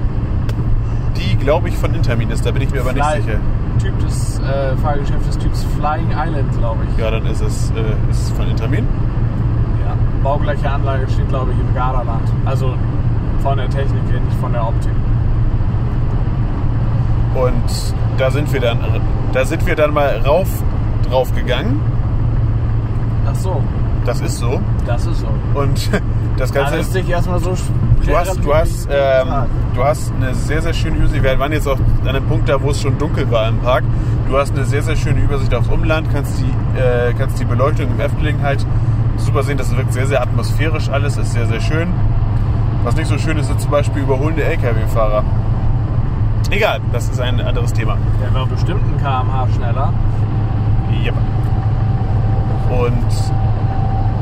die 1.17 1.37
glaube 1.37 1.69
ich 1.69 1.77
von 1.77 1.95
Intermin 1.95 2.31
ist, 2.31 2.45
da 2.47 2.51
bin 2.51 2.63
ich 2.63 2.71
mir 2.71 2.81
aber 2.81 2.93
nicht 2.95 3.05
Fly- 3.05 3.23
sicher. 3.23 3.39
Typ 3.79 3.99
des 4.01 4.39
äh, 4.41 4.77
Fahrgeschäfts 4.77 5.27
des 5.27 5.39
Typs 5.39 5.65
Flying 5.79 6.11
Island, 6.11 6.59
glaube 6.59 6.81
ich. 6.85 6.99
Ja, 7.03 7.11
dann 7.11 7.27
ist 7.27 7.41
es, 7.41 7.71
äh, 7.71 8.11
ist 8.11 8.23
es 8.29 8.31
von 8.31 8.49
Intermin. 8.49 8.87
Ja. 9.85 9.95
Baugleiche 10.23 10.71
Anlage 10.71 11.09
steht, 11.11 11.29
glaube 11.29 11.53
ich, 11.53 11.59
im 11.59 11.75
Gardaland. 11.75 12.29
Also 12.45 12.75
von 13.43 13.57
der 13.57 13.69
Technik 13.69 14.03
her, 14.11 14.21
nicht 14.21 14.39
von 14.41 14.53
der 14.53 14.67
Optik. 14.67 14.93
Und 17.35 17.95
da 18.19 18.31
sind 18.31 18.53
wir 18.53 18.61
dann, 18.61 18.79
da 19.33 19.45
sind 19.45 19.67
wir 19.67 19.75
dann 19.75 19.93
mal 19.95 20.21
rauf 20.25 20.49
drauf 21.09 21.35
gegangen. 21.35 21.81
Ach 23.31 23.35
so, 23.35 23.63
Das 24.05 24.21
ist 24.21 24.39
so. 24.39 24.61
das 24.87 25.07
ist 25.07 25.21
so. 25.21 25.29
Und 25.55 25.91
das 26.37 26.53
Ganze 26.53 26.73
Alles 26.73 26.87
ist 26.87 26.93
sich 26.93 27.09
erstmal 27.09 27.39
so. 27.41 27.55
Du 28.05 28.17
hast, 28.17 28.45
du, 28.45 28.55
hast, 28.55 28.89
ähm, 28.91 29.29
du 29.75 29.85
hast 29.85 30.13
eine 30.15 30.35
sehr, 30.35 30.61
sehr 30.61 30.75
schöne 30.75 30.97
Übersicht. 30.97 31.23
Wir 31.23 31.39
waren 31.39 31.53
jetzt 31.53 31.69
auch 31.69 31.79
an 32.01 32.09
einem 32.09 32.27
Punkt 32.27 32.49
da, 32.49 32.61
wo 32.61 32.71
es 32.71 32.81
schon 32.83 32.99
dunkel 32.99 33.31
war 33.31 33.49
im 33.49 33.61
Park. 33.61 33.85
Du 34.29 34.37
hast 34.37 34.53
eine 34.55 34.65
sehr, 34.65 34.83
sehr 34.83 34.97
schöne 34.97 35.21
Übersicht 35.21 35.55
aufs 35.55 35.69
Umland, 35.69 36.09
kannst 36.13 36.41
die, 36.41 36.79
äh, 36.79 37.13
kannst 37.17 37.39
die 37.39 37.45
Beleuchtung 37.45 37.89
im 37.91 38.01
Efteling 38.01 38.43
halt 38.43 38.67
super 39.17 39.43
sehen. 39.45 39.57
Das 39.57 39.75
wirkt 39.77 39.93
sehr, 39.93 40.07
sehr 40.07 40.21
atmosphärisch 40.21 40.89
alles, 40.89 41.17
ist 41.17 41.33
sehr, 41.33 41.47
sehr 41.47 41.61
schön. 41.61 41.89
Was 42.83 42.97
nicht 42.97 43.07
so 43.07 43.19
schön 43.19 43.37
ist, 43.39 43.47
sind 43.47 43.61
zum 43.61 43.71
Beispiel 43.71 44.03
überholende 44.03 44.43
LKW-Fahrer. 44.43 45.23
Egal, 46.51 46.81
das 46.93 47.09
ist 47.09 47.21
ein 47.21 47.41
anderes 47.41 47.73
Thema. 47.73 47.97
Der 48.21 48.35
war 48.35 48.47
bestimmt 48.47 48.83
ein 48.83 48.99
kmh 48.99 49.47
schneller. 49.55 49.93
Yep. 51.05 51.15
Und 52.71 53.42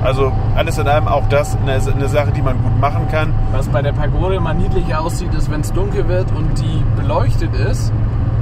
also 0.02 0.32
alles 0.56 0.78
in 0.78 0.86
allem 0.88 1.08
auch 1.08 1.28
das 1.28 1.56
eine, 1.56 1.72
eine 1.74 2.08
Sache, 2.08 2.32
die 2.32 2.42
man 2.42 2.62
gut 2.62 2.78
machen 2.80 3.06
kann. 3.10 3.32
Was 3.52 3.68
bei 3.68 3.82
der 3.82 3.92
Pagode 3.92 4.34
immer 4.36 4.54
niedlich 4.54 4.94
aussieht, 4.94 5.34
ist, 5.34 5.50
wenn 5.50 5.60
es 5.60 5.72
dunkel 5.72 6.08
wird 6.08 6.26
und 6.36 6.58
die 6.58 6.82
beleuchtet 7.00 7.54
ist, 7.54 7.92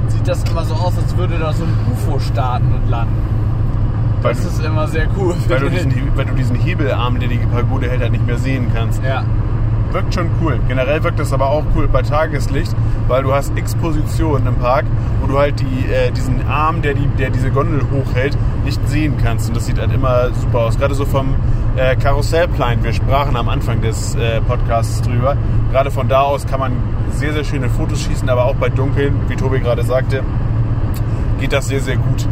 sieht 0.07 0.27
das 0.27 0.43
immer 0.49 0.63
so 0.65 0.73
aus, 0.75 0.97
als 0.97 1.15
würde 1.17 1.37
da 1.37 1.51
so 1.53 1.63
ein 1.63 1.73
UFO 1.91 2.19
starten 2.19 2.73
und 2.73 2.89
landen. 2.89 3.13
Weil 4.21 4.33
Das 4.33 4.41
du- 4.43 4.49
ist 4.49 4.65
immer 4.65 4.87
sehr 4.87 5.07
cool. 5.17 5.33
weil 5.47 5.59
du, 5.59 5.69
diesen, 5.69 5.93
weil 6.17 6.25
du 6.25 6.33
diesen 6.33 6.55
Hebelarm, 6.55 7.19
den 7.19 7.29
die 7.29 7.37
Pagode 7.37 7.89
hält, 7.89 8.01
halt 8.01 8.11
nicht 8.11 8.25
mehr 8.25 8.37
sehen 8.37 8.67
kannst. 8.73 9.01
ja, 9.03 9.23
Wirkt 9.91 10.13
schon 10.13 10.29
cool. 10.41 10.59
Generell 10.67 11.03
wirkt 11.03 11.19
das 11.19 11.33
aber 11.33 11.49
auch 11.49 11.63
cool 11.75 11.87
bei 11.87 12.03
Tageslicht, 12.03 12.75
weil 13.07 13.23
du 13.23 13.33
hast 13.33 13.57
x 13.57 13.73
Positionen 13.75 14.45
im 14.45 14.55
Park, 14.55 14.85
wo 15.19 15.27
du 15.27 15.39
halt 15.39 15.59
die, 15.59 15.91
äh, 15.91 16.11
diesen 16.11 16.47
Arm, 16.47 16.81
der, 16.83 16.93
die, 16.93 17.07
der 17.17 17.31
diese 17.31 17.49
Gondel 17.49 17.81
hochhält, 17.91 18.37
nicht 18.65 18.87
sehen 18.87 19.15
kannst. 19.23 19.47
Und 19.47 19.57
das 19.57 19.65
sieht 19.65 19.79
halt 19.79 19.91
immer 19.91 20.31
super 20.33 20.59
aus. 20.59 20.77
Gerade 20.77 20.93
so 20.93 21.05
vom 21.05 21.33
äh, 21.75 21.95
Karussellplan. 21.95 22.83
Wir 22.83 22.93
sprachen 22.93 23.35
am 23.35 23.49
Anfang 23.49 23.81
des 23.81 24.15
äh, 24.15 24.41
Podcasts 24.41 25.01
drüber. 25.01 25.35
Gerade 25.71 25.89
von 25.89 26.07
da 26.07 26.21
aus 26.21 26.45
kann 26.45 26.59
man 26.59 26.73
sehr, 27.11 27.33
sehr 27.33 27.43
schöne 27.43 27.69
Fotos 27.69 28.01
schießen, 28.03 28.29
aber 28.29 28.45
auch 28.45 28.55
bei 28.55 28.69
Dunkeln, 28.69 29.15
wie 29.27 29.35
Tobi 29.35 29.59
gerade 29.59 29.83
sagte, 29.83 30.23
geht 31.39 31.53
das 31.53 31.67
sehr, 31.67 31.79
sehr 31.79 31.97
gut. 31.97 32.27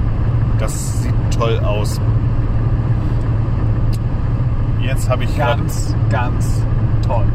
Das 0.60 1.02
sieht 1.02 1.14
toll 1.36 1.60
aus. 1.60 2.00
Jetzt 4.82 5.10
habe 5.10 5.24
ich 5.24 5.38
ganz, 5.38 5.96
ganz 6.10 6.62
toll. 7.06 7.26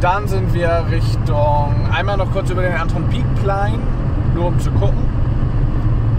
Dann 0.00 0.26
sind 0.26 0.52
wir 0.52 0.84
Richtung, 0.90 1.88
einmal 1.92 2.16
noch 2.16 2.30
kurz 2.32 2.50
über 2.50 2.62
den 2.62 2.72
Anton 2.72 3.08
Pieck 3.08 3.24
Plein, 3.42 3.78
nur 4.34 4.46
um 4.46 4.58
zu 4.58 4.70
gucken. 4.72 4.98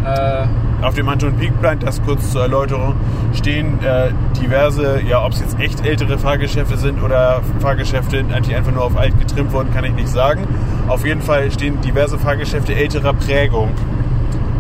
Äh, 0.06 0.46
Auf 0.86 0.96
dem 0.96 1.08
Anton 1.08 1.36
Peak 1.36 1.60
Plan, 1.60 1.80
das 1.80 2.02
kurz 2.04 2.32
zur 2.32 2.44
Erläuterung, 2.44 2.96
stehen 3.34 3.80
äh, 3.84 4.12
diverse, 4.42 5.02
ja, 5.02 5.24
ob 5.26 5.32
es 5.34 5.40
jetzt 5.40 5.60
echt 5.60 5.86
ältere 5.86 6.18
Fahrgeschäfte 6.18 6.78
sind 6.78 7.02
oder 7.02 7.42
Fahrgeschäfte, 7.60 8.24
die 8.24 8.56
einfach 8.56 8.72
nur 8.72 8.84
auf 8.84 8.98
alt 8.98 9.18
getrimmt 9.20 9.52
wurden, 9.54 9.74
kann 9.74 9.86
ich 9.86 9.94
nicht 9.94 10.10
sagen. 10.10 10.48
Auf 10.88 11.06
jeden 11.06 11.22
Fall 11.22 11.52
stehen 11.52 11.80
diverse 11.82 12.18
Fahrgeschäfte 12.18 12.76
älterer 12.76 13.14
Prägung 13.14 13.70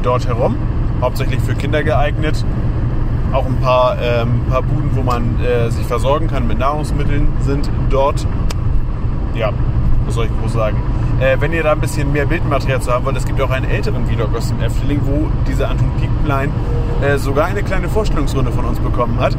dort 0.02 0.28
herum, 0.28 0.56
hauptsächlich 1.02 1.40
für 1.42 1.56
Kinder 1.56 1.84
geeignet. 1.84 2.44
Auch 3.34 3.46
ein 3.46 3.58
paar, 3.58 3.98
ähm, 4.02 4.42
paar 4.48 4.62
Buden, 4.62 4.92
wo 4.94 5.02
man 5.02 5.40
äh, 5.44 5.70
sich 5.72 5.86
versorgen 5.88 6.28
kann 6.28 6.48
mit 6.48 6.60
Nahrungsmitteln, 6.60 7.28
sind 7.42 7.70
dort. 7.90 8.28
Ja, 9.36 9.52
was 10.06 10.16
soll 10.16 10.26
ich 10.26 10.42
groß 10.42 10.54
sagen? 10.54 10.78
Äh, 11.20 11.38
wenn 11.40 11.54
ihr 11.54 11.64
da 11.64 11.72
ein 11.72 11.80
bisschen 11.80 12.12
mehr 12.12 12.26
Bildmaterial 12.26 12.82
zu 12.82 12.92
haben 12.92 13.06
wollt, 13.06 13.18
es 13.18 13.26
gibt 13.26 13.40
auch 13.42 13.50
einen 13.50 13.70
älteren 13.70 14.06
Vlog 14.06 14.36
aus 14.36 14.50
dem 14.50 14.62
Efteling, 14.62 15.00
wo 15.04 15.30
dieser 15.48 15.70
Anton 15.70 15.90
Pieckplein 16.00 16.52
äh, 17.02 17.18
sogar 17.18 17.46
eine 17.46 17.64
kleine 17.64 17.90
Vorstellungsrunde 17.90 18.52
von 18.52 18.66
uns 18.66 18.80
bekommen 18.80 19.20
hat. 19.20 19.36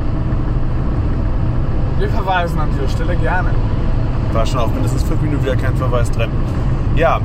wir 1.98 2.08
verweisen 2.08 2.58
an 2.58 2.70
dieser 2.72 2.88
Stelle 2.88 3.16
gerne. 3.16 3.50
War 4.32 4.46
schon 4.46 4.60
auf 4.60 4.72
mindestens 4.72 5.04
fünf 5.04 5.20
Minuten 5.22 5.44
wieder 5.44 5.56
kein 5.56 5.76
Verweis 5.76 6.10
drin. 6.10 6.30
Ja. 6.96 7.20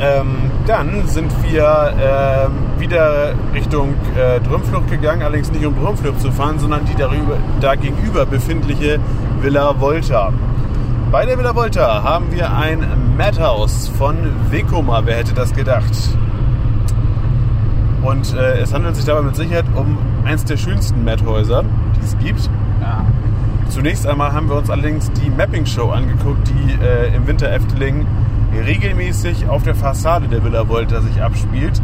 Ähm, 0.00 0.50
dann 0.66 1.08
sind 1.08 1.32
wir 1.42 1.92
ähm, 2.00 2.80
wieder 2.80 3.34
Richtung 3.52 3.94
äh, 4.16 4.40
Drömflucht 4.40 4.88
gegangen, 4.88 5.22
allerdings 5.22 5.50
nicht 5.50 5.66
um 5.66 5.74
Drömflucht 5.74 6.20
zu 6.20 6.30
fahren, 6.30 6.58
sondern 6.58 6.84
die 6.84 6.94
darüber, 6.94 7.36
da 7.60 7.74
gegenüber 7.74 8.24
befindliche 8.24 9.00
Villa 9.40 9.78
Volta. 9.78 10.32
Bei 11.12 11.24
der 11.24 11.38
Villa 11.38 11.54
Volta 11.54 12.02
haben 12.02 12.32
wir 12.32 12.52
ein 12.52 12.84
Madhouse 13.16 13.88
von 13.96 14.16
Vekoma, 14.50 15.02
wer 15.04 15.16
hätte 15.16 15.32
das 15.32 15.54
gedacht? 15.54 15.92
Und 18.02 18.34
äh, 18.34 18.58
es 18.58 18.74
handelt 18.74 18.96
sich 18.96 19.04
dabei 19.04 19.22
mit 19.22 19.36
Sicherheit 19.36 19.64
um 19.76 19.96
eins 20.24 20.44
der 20.44 20.56
schönsten 20.56 21.04
Madhäuser, 21.04 21.64
die 21.96 22.04
es 22.04 22.18
gibt. 22.18 22.50
Ja. 22.80 23.04
Zunächst 23.68 24.06
einmal 24.06 24.32
haben 24.32 24.48
wir 24.48 24.56
uns 24.56 24.70
allerdings 24.70 25.10
die 25.12 25.30
Mapping-Show 25.30 25.90
angeguckt, 25.90 26.48
die 26.48 26.84
äh, 26.84 27.14
im 27.14 27.26
Winter 27.26 27.50
Efteling 27.50 28.06
regelmäßig 28.66 29.48
auf 29.48 29.62
der 29.62 29.76
Fassade 29.76 30.26
der 30.26 30.42
Villa 30.42 30.68
Volta 30.68 31.00
sich 31.00 31.22
abspielt. 31.22 31.80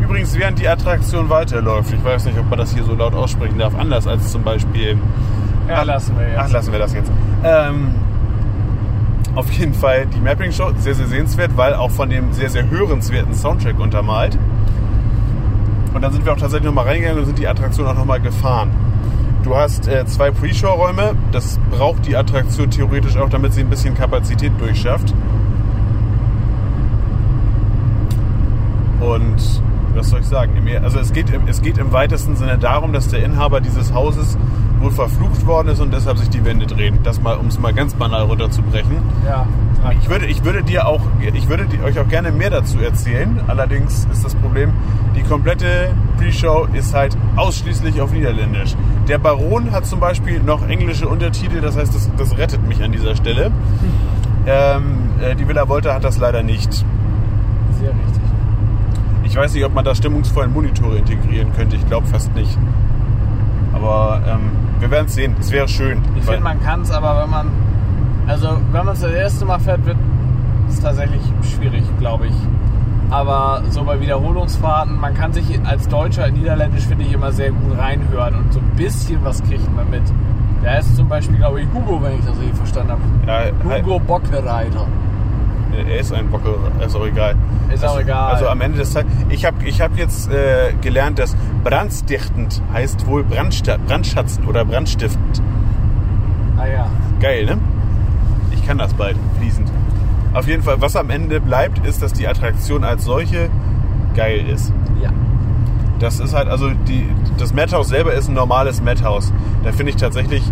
Übrigens, 0.00 0.36
während 0.38 0.58
die 0.58 0.68
Attraktion 0.68 1.30
weiterläuft, 1.30 1.92
ich 1.92 2.04
weiß 2.04 2.24
nicht, 2.26 2.38
ob 2.38 2.50
man 2.50 2.58
das 2.58 2.74
hier 2.74 2.84
so 2.84 2.94
laut 2.94 3.14
aussprechen 3.14 3.58
darf, 3.58 3.74
anders 3.78 4.06
als 4.06 4.32
zum 4.32 4.42
Beispiel. 4.42 4.98
Ja, 5.68 5.82
lassen 5.82 6.18
wir 6.18 6.28
jetzt. 6.28 6.38
Ach, 6.38 6.50
lassen 6.50 6.72
wir 6.72 6.78
das 6.78 6.94
jetzt. 6.94 7.10
Ähm, 7.44 7.94
auf 9.34 9.50
jeden 9.52 9.74
Fall 9.74 10.06
die 10.06 10.20
Mapping-Show, 10.20 10.72
sehr, 10.78 10.94
sehr 10.94 11.06
sehenswert, 11.06 11.56
weil 11.56 11.74
auch 11.74 11.90
von 11.90 12.08
dem 12.08 12.32
sehr, 12.32 12.48
sehr 12.48 12.70
hörenswerten 12.70 13.34
Soundtrack 13.34 13.78
untermalt. 13.78 14.38
Und 15.92 16.02
dann 16.02 16.12
sind 16.12 16.24
wir 16.24 16.32
auch 16.32 16.38
tatsächlich 16.38 16.66
nochmal 16.66 16.86
reingegangen 16.86 17.18
und 17.18 17.26
sind 17.26 17.38
die 17.38 17.48
Attraktion 17.48 17.86
auch 17.86 17.94
nochmal 17.94 18.20
gefahren. 18.20 18.70
Du 19.42 19.56
hast 19.56 19.88
äh, 19.88 20.04
zwei 20.06 20.30
Pre-Show-Räume. 20.30 21.14
Das 21.32 21.58
braucht 21.70 22.06
die 22.06 22.16
Attraktion 22.16 22.70
theoretisch 22.70 23.16
auch, 23.16 23.28
damit 23.28 23.52
sie 23.52 23.60
ein 23.60 23.70
bisschen 23.70 23.94
Kapazität 23.94 24.52
durchschafft. 24.58 25.14
Und 29.00 29.62
was 29.94 30.10
soll 30.10 30.20
ich 30.20 30.26
sagen? 30.26 30.52
Also 30.82 30.98
es 30.98 31.12
geht, 31.12 31.26
es 31.46 31.62
geht 31.62 31.78
im 31.78 31.92
weitesten 31.92 32.36
Sinne 32.36 32.58
darum, 32.58 32.92
dass 32.92 33.08
der 33.08 33.24
Inhaber 33.24 33.60
dieses 33.60 33.94
Hauses 33.94 34.36
wohl 34.80 34.90
verflucht 34.90 35.46
worden 35.46 35.68
ist 35.68 35.80
und 35.80 35.92
deshalb 35.92 36.18
sich 36.18 36.28
die 36.28 36.44
Wände 36.44 36.66
drehen. 36.66 36.98
Das 37.02 37.20
mal, 37.20 37.36
um 37.36 37.46
es 37.46 37.58
mal 37.58 37.72
ganz 37.72 37.94
banal 37.94 38.22
runterzubrechen. 38.22 38.96
Ja. 39.24 39.46
Ich 40.00 40.08
würde, 40.08 40.26
ich 40.26 40.44
würde 40.44 40.62
dir 40.62 40.86
auch, 40.86 41.00
ich 41.20 41.48
würde 41.48 41.66
euch 41.84 41.98
auch 41.98 42.08
gerne 42.08 42.32
mehr 42.32 42.50
dazu 42.50 42.80
erzählen. 42.80 43.40
Allerdings 43.46 44.06
ist 44.12 44.24
das 44.24 44.34
Problem, 44.34 44.72
die 45.14 45.22
komplette 45.22 45.94
Pre-Show 46.18 46.68
ist 46.72 46.94
halt 46.94 47.16
ausschließlich 47.36 48.00
auf 48.00 48.12
Niederländisch. 48.12 48.74
Der 49.08 49.18
Baron 49.18 49.70
hat 49.70 49.86
zum 49.86 50.00
Beispiel 50.00 50.40
noch 50.40 50.66
englische 50.68 51.08
Untertitel, 51.08 51.60
das 51.60 51.76
heißt, 51.76 51.94
das, 51.94 52.10
das 52.16 52.36
rettet 52.36 52.66
mich 52.66 52.82
an 52.82 52.92
dieser 52.92 53.16
Stelle. 53.16 53.52
Ähm, 54.48 55.10
äh, 55.20 55.34
die 55.34 55.48
Villa 55.48 55.68
Volta 55.68 55.92
hat 55.92 56.04
das 56.04 56.18
leider 56.18 56.44
nicht. 56.44 56.72
Sehr 56.72 57.90
richtig. 57.90 58.22
Ich 59.24 59.34
weiß 59.34 59.52
nicht, 59.54 59.64
ob 59.64 59.74
man 59.74 59.84
da 59.84 59.92
stimmungsvoll 59.92 60.44
in 60.44 60.52
Monitore 60.52 60.98
integrieren 60.98 61.52
könnte. 61.52 61.74
Ich 61.74 61.84
glaube 61.88 62.06
fast 62.06 62.32
nicht. 62.36 62.56
Aber 63.76 64.20
ähm, 64.26 64.50
wir 64.80 64.90
werden 64.90 65.06
es 65.06 65.14
sehen. 65.14 65.34
Es 65.38 65.50
wäre 65.50 65.68
schön. 65.68 66.02
Ich 66.16 66.24
finde, 66.24 66.40
man 66.40 66.62
kann 66.62 66.80
es, 66.82 66.90
aber 66.90 67.22
wenn 67.22 67.30
man. 67.30 67.50
Also, 68.26 68.48
wenn 68.72 68.84
man 68.84 68.94
es 68.94 69.00
das 69.00 69.12
erste 69.12 69.44
Mal 69.44 69.60
fährt, 69.60 69.84
wird 69.86 69.96
es 70.68 70.80
tatsächlich 70.80 71.22
schwierig, 71.54 71.84
glaube 71.98 72.26
ich. 72.26 72.34
Aber 73.10 73.62
so 73.70 73.84
bei 73.84 74.00
Wiederholungsfahrten, 74.00 74.98
man 74.98 75.14
kann 75.14 75.32
sich 75.32 75.60
als 75.64 75.86
Deutscher 75.86 76.26
in 76.26 76.34
Niederländisch, 76.34 76.86
finde 76.86 77.04
ich, 77.04 77.12
immer 77.12 77.30
sehr 77.30 77.52
gut 77.52 77.78
reinhören 77.78 78.34
und 78.34 78.52
so 78.52 78.58
ein 78.58 78.70
bisschen 78.74 79.24
was 79.24 79.42
kriegt 79.44 79.72
man 79.76 79.88
mit. 79.90 80.02
Da 80.64 80.78
ist 80.78 80.96
zum 80.96 81.08
Beispiel, 81.08 81.36
glaube 81.36 81.60
ich, 81.60 81.68
Hugo, 81.72 82.02
wenn 82.02 82.18
ich 82.18 82.24
das 82.24 82.36
richtig 82.38 82.56
verstanden 82.56 82.92
habe. 82.92 83.52
Ja, 83.64 83.78
Hugo 83.78 84.00
Bockereiter. 84.00 84.86
Er 85.72 86.00
ist 86.00 86.12
ein 86.12 86.30
Bocke, 86.30 86.54
ist 86.84 86.96
auch 86.96 87.06
egal. 87.06 87.34
Ist 87.72 87.84
auch 87.84 87.90
also, 87.90 88.00
egal. 88.00 88.32
Also 88.32 88.48
am 88.48 88.60
Ende 88.60 88.78
des 88.78 88.92
Tages. 88.92 89.10
Ich 89.28 89.44
habe 89.44 89.64
ich 89.64 89.80
hab 89.80 89.96
jetzt 89.96 90.30
äh, 90.30 90.72
gelernt, 90.80 91.18
dass 91.18 91.36
brandstiftend 91.64 92.62
heißt 92.72 93.06
wohl 93.06 93.24
Brandsta 93.24 93.76
brandschatzend 93.76 94.46
oder 94.46 94.64
brandstiftend. 94.64 95.42
Ah 96.56 96.66
ja. 96.66 96.90
Geil, 97.20 97.46
ne? 97.46 97.58
Ich 98.52 98.66
kann 98.66 98.78
das 98.78 98.94
bald, 98.94 99.16
fließend. 99.38 99.70
Auf 100.32 100.46
jeden 100.48 100.62
Fall, 100.62 100.80
was 100.80 100.96
am 100.96 101.10
Ende 101.10 101.40
bleibt, 101.40 101.84
ist, 101.86 102.02
dass 102.02 102.12
die 102.12 102.28
Attraktion 102.28 102.84
als 102.84 103.04
solche 103.04 103.48
geil 104.14 104.46
ist. 104.48 104.72
Ja. 105.02 105.10
Das 105.98 106.20
ist 106.20 106.34
halt, 106.34 106.48
also 106.48 106.70
die, 106.88 107.08
das 107.38 107.54
Madhouse 107.54 107.88
selber 107.88 108.12
ist 108.12 108.28
ein 108.28 108.34
normales 108.34 108.82
Madhouse. 108.82 109.32
Da 109.64 109.72
finde 109.72 109.90
ich 109.90 109.96
tatsächlich 109.96 110.42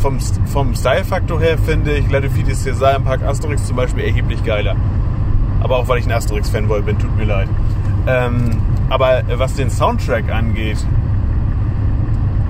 vom, 0.00 0.18
vom 0.46 0.74
Style-Faktor 0.74 1.40
her 1.40 1.56
finde 1.58 1.92
ich 1.92 2.10
La 2.10 2.20
Defeat 2.20 2.48
des 2.48 2.66
César 2.66 2.96
im 2.96 3.04
Park 3.04 3.22
Asterix 3.22 3.66
zum 3.66 3.76
Beispiel 3.76 4.04
erheblich 4.04 4.42
geiler. 4.44 4.74
Aber 5.62 5.76
auch 5.78 5.88
weil 5.88 5.98
ich 5.98 6.06
ein 6.06 6.12
Asterix-Fanboy 6.12 6.82
bin, 6.82 6.98
tut 6.98 7.14
mir 7.16 7.24
leid. 7.24 7.48
Ähm, 8.06 8.58
aber 8.88 9.22
was 9.36 9.54
den 9.54 9.70
Soundtrack 9.70 10.30
angeht, 10.32 10.78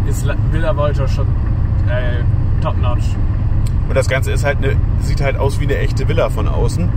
Ist 0.09 0.25
La- 0.25 0.37
Villa 0.51 0.77
Volta 0.77 1.07
schon 1.09 1.27
äh, 1.89 2.23
top-notch. 2.63 3.05
und 3.89 3.97
das 3.97 4.09
Ganze 4.09 4.33
ist 4.33 4.45
halt 4.45 4.59
eine, 4.59 4.77
sieht 5.01 5.21
halt 5.21 5.37
aus 5.37 5.61
wie 5.61 5.65
eine 5.65 5.79
echte 5.79 6.09
Villa 6.09 6.31
von 6.31 6.49
außen. 6.49 6.89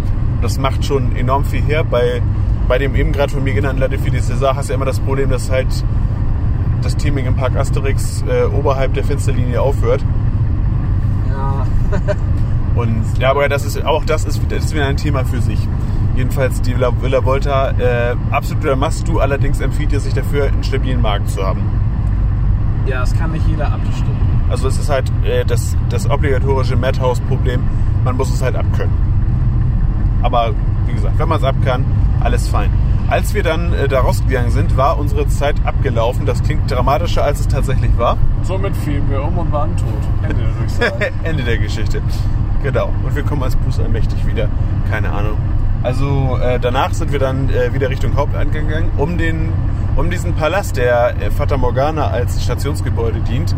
Das 0.42 0.58
macht 0.60 0.86
schon 0.86 1.16
enorm 1.16 1.46
viel 1.46 1.62
her. 1.62 1.84
Bei, 1.84 2.22
bei 2.68 2.78
dem 2.78 2.96
eben 2.96 3.12
gerade 3.12 3.32
von 3.34 3.44
mir 3.44 3.54
genannten 3.54 3.82
La 3.82 3.88
Defeat 3.88 4.14
des 4.14 4.30
César 4.32 4.56
hast 4.56 4.70
du 4.70 4.74
ja 4.74 4.76
immer 4.76 4.86
das 4.86 5.00
Problem, 5.00 5.30
dass 5.30 5.50
halt 5.50 5.68
das 6.82 6.96
Teaming 6.98 7.26
im 7.26 7.36
Park 7.36 7.56
Asterix 7.56 8.24
äh, 8.28 8.44
oberhalb 8.46 8.94
der 8.94 9.04
Fensterlinie 9.04 9.62
aufhört. 9.62 10.04
Ja. 11.94 12.14
Und 12.76 13.04
ja, 13.20 13.30
aber 13.30 13.50
das 13.50 13.66
ist 13.66 13.84
auch 13.86 14.04
das 14.04 14.26
ist, 14.26 14.42
das 14.50 14.66
ist 14.66 14.74
wieder 14.74 14.88
ein 14.88 14.98
Thema 14.98 15.24
für 15.26 15.42
sich. 15.42 15.60
Jedenfalls 16.16 16.62
die 16.62 16.76
Villa, 16.76 16.92
Villa 17.02 17.24
Volta, 17.24 17.72
äh, 17.72 18.16
absoluter 18.32 18.76
Must-Do, 18.76 19.20
allerdings 19.20 19.60
empfiehlt 19.62 19.94
es 19.94 20.04
sich 20.04 20.14
dafür, 20.14 20.48
einen 20.48 20.64
stabilen 20.64 21.02
Magen 21.02 21.28
zu 21.28 21.44
haben. 21.44 21.62
Ja, 22.86 23.00
das 23.00 23.16
kann 23.18 23.32
nicht 23.32 23.48
jeder 23.48 23.72
abstimmen. 23.72 24.44
Also 24.50 24.68
es 24.68 24.78
ist 24.78 24.90
halt 24.90 25.12
äh, 25.24 25.46
das, 25.46 25.78
das 25.90 26.10
obligatorische 26.10 26.76
Madhouse-Problem, 26.76 27.62
man 28.04 28.18
muss 28.18 28.34
es 28.34 28.42
halt 28.42 28.56
abkönnen. 28.56 28.94
Aber 30.22 30.54
wie 30.86 30.94
gesagt, 30.94 31.18
wenn 31.18 31.30
man 31.30 31.38
es 31.40 31.44
abkann, 31.44 31.86
alles 32.22 32.48
fein. 32.48 32.70
Als 33.10 33.34
wir 33.34 33.44
dann 33.44 33.74
äh, 33.74 33.88
da 33.88 34.02
rausgegangen 34.02 34.52
sind, 34.52 34.78
war 34.78 34.98
unsere 34.98 35.28
Zeit 35.28 35.56
abgelaufen. 35.66 36.26
Das 36.26 36.42
klingt 36.42 36.70
dramatischer, 36.72 37.24
als 37.24 37.40
es 37.40 37.48
tatsächlich 37.48 37.98
war. 37.98 38.18
Somit 38.44 38.76
fielen 38.78 39.10
wir 39.10 39.24
um 39.24 39.38
und 39.38 39.52
waren 39.52 39.76
tot. 39.78 39.88
Ende 40.24 40.44
der. 40.80 41.12
Ende 41.24 41.44
der 41.44 41.58
Geschichte. 41.58 42.02
Genau. 42.64 42.90
Und 43.04 43.16
wir 43.16 43.24
kommen 43.24 43.44
als 43.44 43.56
Bruce 43.56 43.80
allmächtig 43.80 44.26
wieder. 44.26 44.48
Keine 44.90 45.12
Ahnung. 45.12 45.38
Also 45.84 46.38
äh, 46.42 46.60
danach 46.62 46.94
sind 46.94 47.12
wir 47.12 47.20
dann 47.20 47.50
äh, 47.50 47.74
wieder 47.74 47.90
Richtung 47.90 48.16
Haupteingang 48.16 48.68
gegangen, 48.70 48.92
um, 48.98 49.18
den, 49.18 49.50
um 49.98 50.10
diesen 50.10 50.34
Palast, 50.34 50.78
der 50.78 51.22
äh, 51.22 51.30
Fata 51.30 51.58
Morgana 51.58 52.08
als 52.08 52.42
Stationsgebäude 52.42 53.20
dient, 53.20 53.54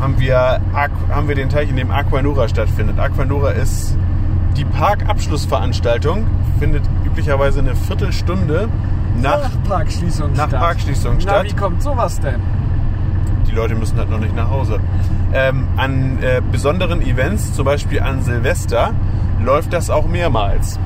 haben 0.00 0.20
wir, 0.20 0.60
haben 1.10 1.26
wir 1.26 1.34
den 1.34 1.48
Teich, 1.48 1.68
in 1.68 1.74
dem 1.74 1.90
Aquanura 1.90 2.46
stattfindet. 2.46 3.00
Aquanura 3.00 3.50
ist 3.50 3.96
die 4.56 4.64
Parkabschlussveranstaltung, 4.64 6.26
findet 6.58 6.82
üblicherweise 7.04 7.60
eine 7.60 7.74
Viertelstunde 7.74 8.68
nach. 9.22 9.50
Parkschließung 9.68 10.32
Nach 10.32 10.48
statt. 10.48 10.60
Parkschließung 10.60 11.14
Na, 11.16 11.20
statt. 11.20 11.46
wie 11.50 11.56
kommt 11.56 11.82
sowas 11.82 12.20
denn? 12.20 12.40
Die 13.46 13.52
Leute 13.54 13.74
müssen 13.74 13.96
halt 13.98 14.10
noch 14.10 14.20
nicht 14.20 14.36
nach 14.36 14.50
Hause. 14.50 14.78
Ähm, 15.32 15.66
an 15.76 16.18
äh, 16.22 16.40
besonderen 16.52 17.00
Events, 17.02 17.52
zum 17.54 17.64
Beispiel 17.64 18.00
an 18.00 18.22
Silvester, 18.22 18.90
läuft 19.42 19.72
das 19.72 19.88
auch 19.90 20.06
mehrmals. 20.06 20.78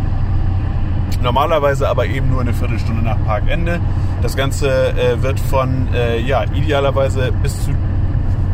Normalerweise 1.23 1.89
aber 1.89 2.07
eben 2.07 2.31
nur 2.31 2.41
eine 2.41 2.53
Viertelstunde 2.53 3.03
nach 3.03 3.17
Parkende. 3.25 3.81
Das 4.23 4.37
Ganze 4.37 4.69
äh, 4.97 5.23
wird 5.23 5.39
von, 5.39 5.89
äh, 5.95 6.19
ja, 6.21 6.45
idealerweise 6.53 7.31
bis 7.43 7.65
zu 7.65 7.71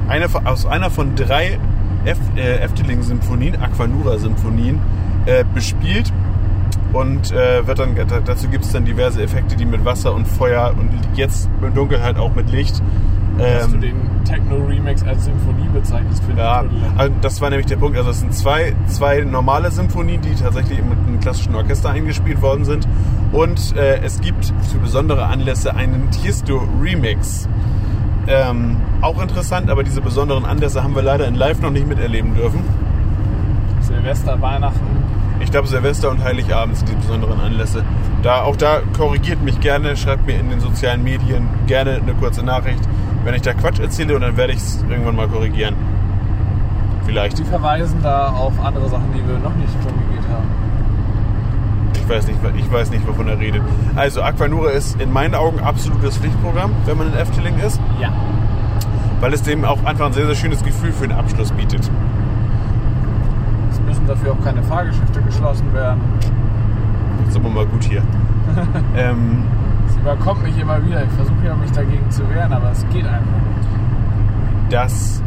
einer, 0.09 0.28
von- 0.28 0.47
aus 0.47 0.66
einer 0.66 0.90
von 0.90 1.15
drei 1.15 1.59
Ef, 2.05 2.19
äh, 2.36 2.59
Efteling-Symphonien, 2.61 3.61
Aquanura-Symphonien, 3.61 4.78
äh, 5.27 5.45
bespielt. 5.55 6.12
Und 6.93 7.32
äh, 7.32 7.66
wird 7.66 7.78
dann, 7.78 7.94
da- 7.94 8.20
dazu 8.24 8.48
gibt 8.48 8.65
es 8.65 8.73
dann 8.73 8.85
diverse 8.85 9.23
Effekte, 9.23 9.56
die 9.56 9.66
mit 9.66 9.85
Wasser 9.85 10.15
und 10.15 10.27
Feuer 10.27 10.73
und 10.78 10.90
jetzt 11.15 11.48
im 11.62 11.74
Dunkeln 11.74 12.02
halt 12.02 12.16
auch 12.19 12.35
mit 12.35 12.51
Licht. 12.51 12.82
Dass 13.36 13.66
ähm, 13.66 13.73
du 13.73 13.78
den 13.78 13.97
Techno-Remix 14.24 15.05
als 15.05 15.27
Symphonie 15.27 15.69
bezeichnest, 15.73 16.24
finde 16.24 16.43
ja, 16.43 16.65
also 16.97 17.15
das 17.20 17.40
war 17.40 17.51
nämlich 17.51 17.66
der 17.66 17.77
Punkt. 17.77 17.97
Also 17.97 18.10
es 18.10 18.20
sind 18.20 18.35
zwei, 18.35 18.74
zwei 18.86 19.20
normale 19.20 19.70
Symphonien, 19.70 20.20
die 20.23 20.35
tatsächlich 20.35 20.82
mit 20.82 20.98
einem 21.06 21.20
klassischen 21.20 21.55
Orchester 21.55 21.90
eingespielt 21.90 22.43
worden 22.43 22.65
sind. 22.65 22.89
Und 23.32 23.77
äh, 23.77 24.01
es 24.02 24.20
gibt 24.20 24.47
für 24.73 24.78
besondere 24.78 25.27
Anlässe 25.27 25.74
einen 25.77 26.10
Tiesto-Remix. 26.10 27.48
Ähm, 28.27 28.77
auch 29.02 29.23
interessant, 29.23 29.70
aber 29.70 29.85
diese 29.85 30.01
besonderen 30.01 30.44
Anlässe 30.44 30.82
haben 30.82 30.94
wir 30.94 31.02
leider 31.02 31.28
in 31.28 31.35
Live 31.35 31.60
noch 31.60 31.70
nicht 31.70 31.86
miterleben 31.86 32.35
dürfen. 32.35 32.60
Silvester, 33.82 34.40
Weihnachten. 34.40 34.86
Ich 35.49 35.53
glaube, 35.53 35.66
Silvester 35.66 36.11
und 36.11 36.23
Heiligabend 36.23 36.77
sind 36.77 36.91
die 36.91 36.95
besonderen 36.95 37.41
Anlässe. 37.41 37.83
Da, 38.23 38.43
auch 38.43 38.55
da 38.55 38.81
korrigiert 38.95 39.43
mich 39.43 39.59
gerne, 39.61 39.97
schreibt 39.97 40.27
mir 40.27 40.39
in 40.39 40.51
den 40.51 40.61
sozialen 40.61 41.03
Medien 41.03 41.49
gerne 41.66 41.93
eine 42.03 42.12
kurze 42.12 42.43
Nachricht, 42.43 42.81
wenn 43.25 43.33
ich 43.33 43.41
da 43.41 43.55
Quatsch 43.55 43.81
erzähle 43.81 44.15
und 44.15 44.20
dann 44.20 44.37
werde 44.37 44.53
ich 44.53 44.59
es 44.59 44.85
irgendwann 44.91 45.16
mal 45.16 45.27
korrigieren. 45.27 45.75
Vielleicht. 47.07 47.39
Die 47.39 47.45
verweisen 47.45 47.97
da 48.03 48.29
auf 48.29 48.53
andere 48.62 48.91
Sachen, 48.91 49.07
die 49.15 49.27
wir 49.27 49.39
noch 49.39 49.55
nicht 49.55 49.73
korrigiert 49.81 50.29
haben. 50.31 50.49
Ich 51.95 52.07
weiß 52.07 52.27
nicht, 52.27 52.39
ich 52.59 52.70
weiß 52.70 52.91
nicht, 52.91 53.09
wovon 53.09 53.29
er 53.29 53.39
redet. 53.39 53.62
Also 53.97 54.20
Aquanura 54.20 54.69
ist 54.73 55.01
in 55.01 55.11
meinen 55.11 55.35
Augen 55.35 55.61
absolutes 55.61 56.19
Pflichtprogramm, 56.19 56.73
wenn 56.85 56.99
man 56.99 57.07
in 57.07 57.15
Efteling 57.15 57.59
ist, 57.61 57.81
Ja. 57.99 58.12
weil 59.23 59.33
es 59.33 59.41
dem 59.45 59.65
auch 59.65 59.83
einfach 59.87 60.05
ein 60.05 60.12
sehr, 60.12 60.27
sehr 60.27 60.35
schönes 60.35 60.62
Gefühl 60.62 60.93
für 60.93 61.09
den 61.09 61.16
Abschluss 61.16 61.53
bietet. 61.53 61.91
Dafür 64.09 64.32
auch 64.32 64.43
keine 64.44 64.62
Fahrgeschäfte 64.62 65.20
geschlossen 65.20 65.72
werden. 65.74 66.01
Jetzt 67.24 67.35
sind 67.35 67.43
wir 67.43 67.51
mal 67.51 67.66
gut 67.66 67.85
hier. 67.85 68.02
ähm, 68.97 69.44
Es 69.86 69.97
überkommt 69.97 70.43
mich 70.43 70.59
immer 70.59 70.85
wieder. 70.85 71.05
Ich 71.05 71.10
versuche 71.10 71.44
ja, 71.44 71.55
mich 71.55 71.70
dagegen 71.72 72.10
zu 72.10 72.28
wehren, 72.30 72.52
aber 72.52 72.70
es 72.72 72.85
geht 72.89 73.05
einfach 73.06 73.20
nicht. 73.20 73.68
das 74.72 75.22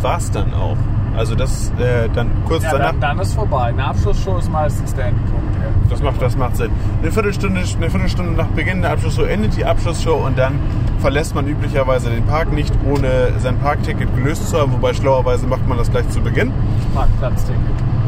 war's 0.00 0.30
dann 0.30 0.52
auch. 0.52 0.76
Also 1.16 1.34
das 1.34 1.72
äh, 1.78 2.08
dann 2.14 2.30
kurz 2.46 2.62
Ja, 2.64 2.72
danach. 2.72 2.90
dann, 2.90 3.00
dann 3.00 3.18
ist 3.20 3.34
vorbei. 3.34 3.64
Eine 3.70 3.86
Abschlussshow 3.86 4.36
ist 4.38 4.52
meistens 4.52 4.94
der 4.94 5.06
Endpunkt. 5.06 5.54
Ja. 5.56 5.68
Das 5.90 6.02
macht, 6.02 6.22
das 6.22 6.36
macht 6.36 6.56
Sinn. 6.56 6.70
Eine 7.02 7.10
Viertelstunde, 7.10 7.60
eine 7.60 7.90
Viertelstunde 7.90 8.32
nach 8.32 8.46
Beginn 8.48 8.82
der 8.82 8.92
Abschlussshow 8.92 9.22
endet 9.24 9.56
die 9.56 9.64
Abschlussshow 9.64 10.24
und 10.26 10.38
dann 10.38 10.52
verlässt 10.98 11.34
man 11.34 11.46
üblicherweise 11.46 12.10
den 12.10 12.24
Park 12.26 12.52
nicht, 12.52 12.74
ohne 12.88 13.32
sein 13.38 13.58
Parkticket 13.58 14.14
gelöst 14.16 14.48
zu 14.48 14.58
haben. 14.58 14.72
Wobei 14.72 14.94
schlauerweise 14.94 15.46
macht 15.46 15.66
man 15.66 15.78
das 15.78 15.90
gleich 15.90 16.08
zu 16.10 16.20
Beginn. 16.20 16.52
Parkplatzticket. 16.94 17.60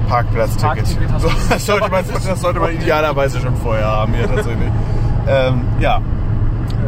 Parkplatzticket. 0.09 0.85
Hast 1.13 1.23
So, 1.23 1.29
das, 1.51 1.67
sollte 1.67 1.91
man, 1.91 2.05
das 2.07 2.41
sollte 2.41 2.61
man 2.61 2.73
idealerweise 2.73 3.41
schon 3.41 3.57
vorher 3.57 3.87
haben, 3.87 4.15
ja, 4.15 4.27
tatsächlich. 4.27 4.71
ähm, 5.29 5.63
ja. 5.79 6.01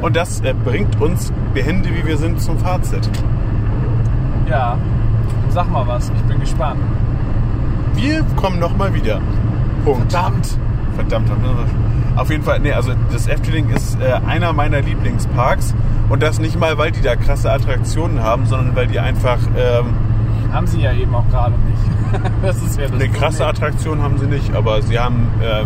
Und 0.00 0.16
das 0.16 0.40
äh, 0.40 0.54
bringt 0.64 1.00
uns, 1.00 1.32
behende 1.54 1.88
wie 1.90 2.04
wir 2.06 2.16
sind, 2.16 2.40
zum 2.40 2.58
Fazit. 2.58 3.08
Ja. 4.48 4.76
Sag 5.50 5.70
mal 5.70 5.86
was. 5.86 6.10
Ich 6.10 6.22
bin 6.22 6.40
gespannt. 6.40 6.80
Wir 7.94 8.24
kommen 8.36 8.58
nochmal 8.58 8.94
wieder. 8.94 9.20
Punkt. 9.84 10.10
Verdammt. 10.10 10.58
Verdammt. 10.96 11.30
Auf 12.16 12.30
jeden 12.30 12.42
Fall, 12.42 12.60
nee, 12.60 12.72
also 12.72 12.92
das 13.10 13.26
Efteling 13.26 13.70
ist 13.70 13.98
äh, 14.00 14.20
einer 14.26 14.52
meiner 14.52 14.80
Lieblingsparks. 14.80 15.74
Und 16.12 16.22
das 16.22 16.38
nicht 16.38 16.60
mal, 16.60 16.76
weil 16.76 16.90
die 16.90 17.00
da 17.00 17.16
krasse 17.16 17.50
Attraktionen 17.50 18.22
haben, 18.22 18.44
sondern 18.44 18.76
weil 18.76 18.86
die 18.86 19.00
einfach, 19.00 19.38
ähm, 19.56 19.94
Haben 20.52 20.66
sie 20.66 20.82
ja 20.82 20.92
eben 20.92 21.14
auch 21.14 21.26
gerade 21.30 21.54
nicht. 21.54 22.22
das 22.42 22.58
ist 22.58 22.78
ja 22.78 22.82
das 22.82 22.92
Eine 22.92 23.08
krasse. 23.08 23.46
Attraktion 23.46 24.02
haben 24.02 24.18
sie 24.18 24.26
nicht, 24.26 24.54
aber 24.54 24.82
sie 24.82 24.98
haben 24.98 25.28
äh, 25.40 25.64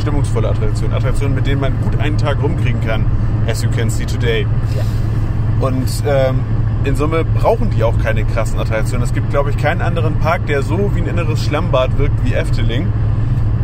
stimmungsvolle 0.00 0.48
Attraktionen. 0.48 0.96
Attraktionen, 0.96 1.34
mit 1.34 1.46
denen 1.46 1.60
man 1.60 1.78
gut 1.82 2.00
einen 2.00 2.16
Tag 2.16 2.42
rumkriegen 2.42 2.80
kann, 2.80 3.04
as 3.46 3.62
you 3.62 3.68
can 3.68 3.90
see 3.90 4.06
today. 4.06 4.46
Ja. 4.74 5.66
Und 5.66 6.02
ähm, 6.06 6.40
in 6.84 6.96
Summe 6.96 7.22
brauchen 7.22 7.68
die 7.68 7.84
auch 7.84 7.98
keine 7.98 8.24
krassen 8.24 8.58
Attraktionen. 8.58 9.04
Es 9.04 9.12
gibt, 9.12 9.28
glaube 9.28 9.50
ich, 9.50 9.58
keinen 9.58 9.82
anderen 9.82 10.18
Park, 10.18 10.46
der 10.46 10.62
so 10.62 10.92
wie 10.94 11.02
ein 11.02 11.06
inneres 11.06 11.44
Schlammbad 11.44 11.98
wirkt 11.98 12.24
wie 12.24 12.32
Efteling, 12.32 12.86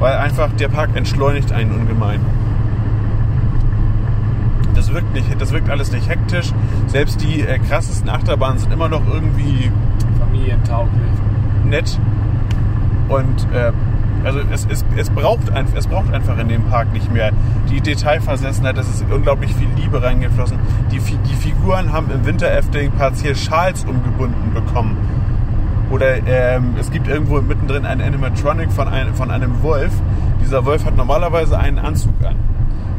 weil 0.01 0.19
einfach 0.19 0.53
der 0.53 0.69
Park 0.69 0.91
entschleunigt 0.97 1.51
einen 1.51 1.73
ungemein. 1.73 2.21
Das 4.79 4.93
wirkt, 4.93 5.13
nicht, 5.13 5.27
das 5.41 5.53
wirkt 5.53 5.69
alles 5.71 5.91
nicht 5.91 6.09
hektisch. 6.09 6.53
Selbst 6.87 7.21
die 7.21 7.41
äh, 7.41 7.59
krassesten 7.59 8.09
Achterbahnen 8.09 8.59
sind 8.59 8.73
immer 8.73 8.89
noch 8.89 9.03
irgendwie 9.13 9.73
Familientauglich. 10.21 11.11
nett. 11.65 11.99
Und 13.09 13.49
äh, 13.53 13.73
also 14.23 14.39
es, 14.53 14.69
es, 14.71 14.85
es, 14.97 15.11
braucht 15.11 15.51
ein, 15.51 15.67
es 15.75 15.89
braucht 15.89 16.15
einfach 16.15 16.39
in 16.39 16.47
dem 16.47 16.63
Park 16.67 16.93
nicht 16.93 17.13
mehr 17.13 17.33
die 17.69 17.81
Detailversessenheit. 17.81 18.79
Es 18.79 18.89
ist 18.89 19.05
unglaublich 19.11 19.53
viel 19.53 19.67
Liebe 19.77 20.01
reingeflossen. 20.01 20.59
Die, 20.93 21.01
die 21.01 21.35
Figuren 21.35 21.93
haben 21.93 22.09
im 22.13 22.25
Winter 22.25 22.49
Efteling 22.49 22.93
partiell 22.93 23.35
Schals 23.35 23.85
umgebunden 23.85 24.55
bekommen. 24.55 24.97
Oder 25.91 26.25
ähm, 26.25 26.75
es 26.79 26.93
gibt 26.93 27.09
irgendwo 27.09 27.41
mittendrin 27.41 27.85
ein 27.85 28.01
Animatronic 28.01 28.71
von, 28.71 28.87
ein, 28.87 29.13
von 29.15 29.33
einem 29.33 29.61
Wolf. 29.61 29.91
Dieser 30.41 30.65
Wolf 30.65 30.85
hat 30.85 30.97
normalerweise 30.97 31.59
einen 31.59 31.81
Anzug 31.81 32.15
an. 32.25 32.37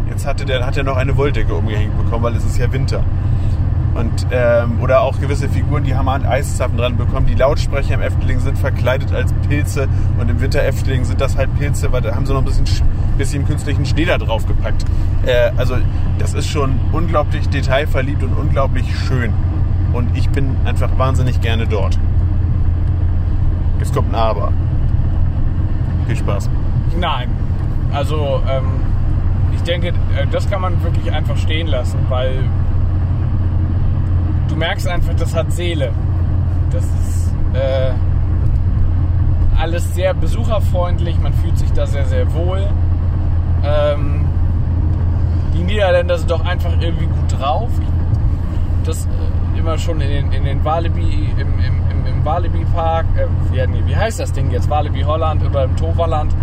Jetzt 0.09 0.25
hatte 0.25 0.45
der, 0.45 0.65
hat 0.65 0.75
er 0.77 0.83
noch 0.83 0.97
eine 0.97 1.15
Wolldecke 1.17 1.53
umgehängt 1.53 1.97
bekommen, 1.97 2.23
weil 2.23 2.35
es 2.35 2.43
ist 2.45 2.57
ja 2.57 2.71
Winter. 2.71 3.03
Und, 3.95 4.27
ähm, 4.31 4.79
oder 4.81 5.01
auch 5.01 5.19
gewisse 5.19 5.49
Figuren, 5.49 5.83
die 5.83 5.95
haben 5.95 6.07
einen 6.07 6.25
Eiszapfen 6.25 6.77
dran 6.77 6.95
bekommen. 6.95 7.25
Die 7.25 7.35
Lautsprecher 7.35 7.95
im 7.95 8.01
Efteling 8.01 8.39
sind 8.39 8.57
verkleidet 8.57 9.11
als 9.13 9.33
Pilze 9.47 9.87
und 10.19 10.29
im 10.29 10.39
Winter 10.39 10.63
Efteling 10.63 11.03
sind 11.03 11.19
das 11.19 11.35
halt 11.37 11.53
Pilze, 11.57 11.91
weil 11.91 12.01
da 12.01 12.15
haben 12.15 12.25
sie 12.25 12.33
noch 12.33 12.39
ein 12.39 12.45
bisschen, 12.45 12.65
Sch- 12.65 12.83
bisschen 13.17 13.45
künstlichen 13.45 13.85
Schnee 13.85 14.05
da 14.05 14.17
drauf 14.17 14.45
gepackt. 14.47 14.85
Äh, 15.25 15.51
also 15.57 15.75
das 16.17 16.33
ist 16.33 16.47
schon 16.47 16.79
unglaublich 16.91 17.49
detailverliebt 17.49 18.23
und 18.23 18.33
unglaublich 18.33 18.85
schön. 19.07 19.33
Und 19.91 20.15
ich 20.15 20.29
bin 20.29 20.55
einfach 20.65 20.89
wahnsinnig 20.97 21.41
gerne 21.41 21.65
dort. 21.67 21.97
Jetzt 23.79 23.93
kommt 23.93 24.09
ein 24.13 24.15
Aber. 24.15 24.51
Viel 26.07 26.15
Spaß. 26.15 26.49
Nein. 26.99 27.29
Also, 27.91 28.41
ähm, 28.49 28.65
ich 29.59 29.63
denke, 29.63 29.89
äh, 29.89 30.25
das 30.31 30.49
kann 30.49 30.61
man 30.61 30.81
wirklich 30.83 31.11
einfach 31.11 31.37
stehen 31.37 31.67
lassen, 31.67 31.99
weil 32.07 32.43
du 34.47 34.55
merkst 34.55 34.87
einfach, 34.87 35.13
das 35.15 35.35
hat 35.35 35.51
Seele. 35.51 35.91
Das 36.71 36.83
ist 36.83 37.33
äh, 37.53 37.91
alles 39.59 39.93
sehr 39.93 40.13
besucherfreundlich, 40.13 41.19
man 41.19 41.33
fühlt 41.33 41.57
sich 41.57 41.71
da 41.73 41.85
sehr, 41.85 42.05
sehr 42.05 42.33
wohl. 42.33 42.67
Ähm, 43.63 44.25
die 45.53 45.63
Niederländer 45.63 46.17
sind 46.17 46.31
doch 46.31 46.45
einfach 46.45 46.71
irgendwie 46.79 47.07
gut 47.07 47.39
drauf. 47.39 47.69
Das 48.85 49.05
äh, 49.05 49.59
immer 49.59 49.77
schon 49.77 49.99
in 49.99 50.09
den, 50.09 50.31
in 50.31 50.45
den 50.45 50.63
Walibi, 50.63 51.31
im, 51.37 51.59
im, 51.59 51.81
im, 51.91 52.05
im 52.05 52.25
Walibi 52.25 52.65
Park, 52.73 53.07
äh, 53.17 53.57
ja, 53.57 53.67
nee, 53.67 53.83
wie 53.85 53.95
heißt 53.95 54.21
das 54.21 54.31
Ding 54.31 54.51
jetzt? 54.51 54.69
Walibi 54.69 55.01
Holland 55.01 55.43
oder 55.43 55.65
im 55.65 55.75
Toverland. 55.75 56.33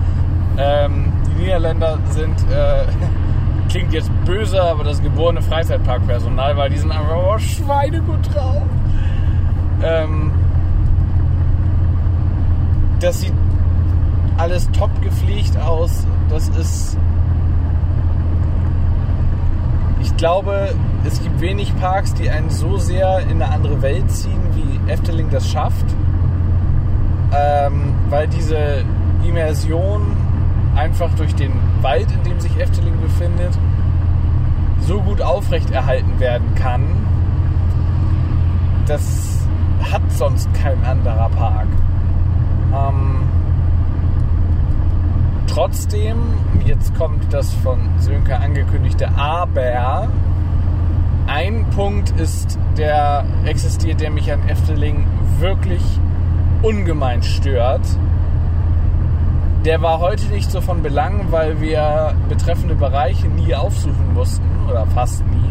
Ähm, 0.59 1.13
Niederländer 1.37 1.99
sind, 2.11 2.37
äh, 2.51 2.85
klingt 3.69 3.93
jetzt 3.93 4.11
böse, 4.25 4.63
aber 4.63 4.85
das 4.85 5.03
geborene 5.03 5.43
Freizeitparkpersonal, 5.43 6.57
weil 6.57 6.71
die 6.71 6.79
sind 6.79 6.91
einfach 6.91 7.17
oh, 7.17 7.39
schweinegut 7.39 8.35
drauf. 8.35 8.63
Ähm, 9.83 10.33
das 13.01 13.21
sieht 13.21 13.35
alles 14.39 14.71
top 14.73 14.91
gepflegt 15.03 15.57
aus. 15.59 16.07
Das 16.29 16.49
ist. 16.49 16.97
Ich 20.01 20.17
glaube, 20.17 20.75
es 21.05 21.23
gibt 21.23 21.41
wenig 21.41 21.75
Parks, 21.79 22.15
die 22.15 22.31
einen 22.31 22.51
so 22.51 22.77
sehr 22.77 23.21
in 23.21 23.43
eine 23.43 23.51
andere 23.51 23.83
Welt 23.83 24.11
ziehen, 24.11 24.41
wie 24.55 24.91
Efteling 24.91 25.31
das 25.31 25.49
schafft. 25.49 25.87
Ähm, 27.35 27.95
weil 28.09 28.29
diese 28.29 28.85
Immersion 29.25 30.17
einfach 30.77 31.11
durch 31.17 31.35
den 31.35 31.53
Wald, 31.81 32.07
in 32.13 32.23
dem 32.23 32.41
sich 32.41 32.57
Efteling 32.59 33.01
befindet, 33.01 33.59
so 34.81 35.01
gut 35.01 35.21
aufrechterhalten 35.23 36.21
werden 36.21 36.55
kann. 36.55 36.83
Das 38.87 39.47
hat 39.91 40.03
sonst 40.13 40.53
kein 40.55 40.85
anderer 40.85 41.29
Park. 41.31 41.67
Ähm, 42.73 43.23
trotzdem, 45.47 46.19
jetzt 46.65 46.95
kommt 46.97 47.33
das 47.33 47.53
von 47.55 47.79
Sönke 47.99 48.37
angekündigte 48.37 49.09
Aber. 49.17 50.09
Ein 51.27 51.67
Punkt 51.71 52.11
ist, 52.21 52.59
der 52.77 53.25
existiert, 53.45 54.01
der 54.01 54.11
mich 54.11 54.33
an 54.33 54.49
Efteling 54.49 55.07
wirklich 55.41 55.83
ungemein 56.63 57.23
stört. 57.23 57.87
Der 59.67 59.83
war 59.83 59.99
heute 59.99 60.27
nicht 60.27 60.49
so 60.49 60.61
von 60.61 60.81
Belang, 60.81 61.33
weil 61.33 61.61
wir 61.61 62.15
betreffende 62.29 62.77
Bereiche 62.77 63.27
nie 63.27 63.53
aufsuchen 63.53 64.15
mussten 64.15 64.49
oder 64.71 64.87
fast 64.87 65.25
nie. 65.27 65.51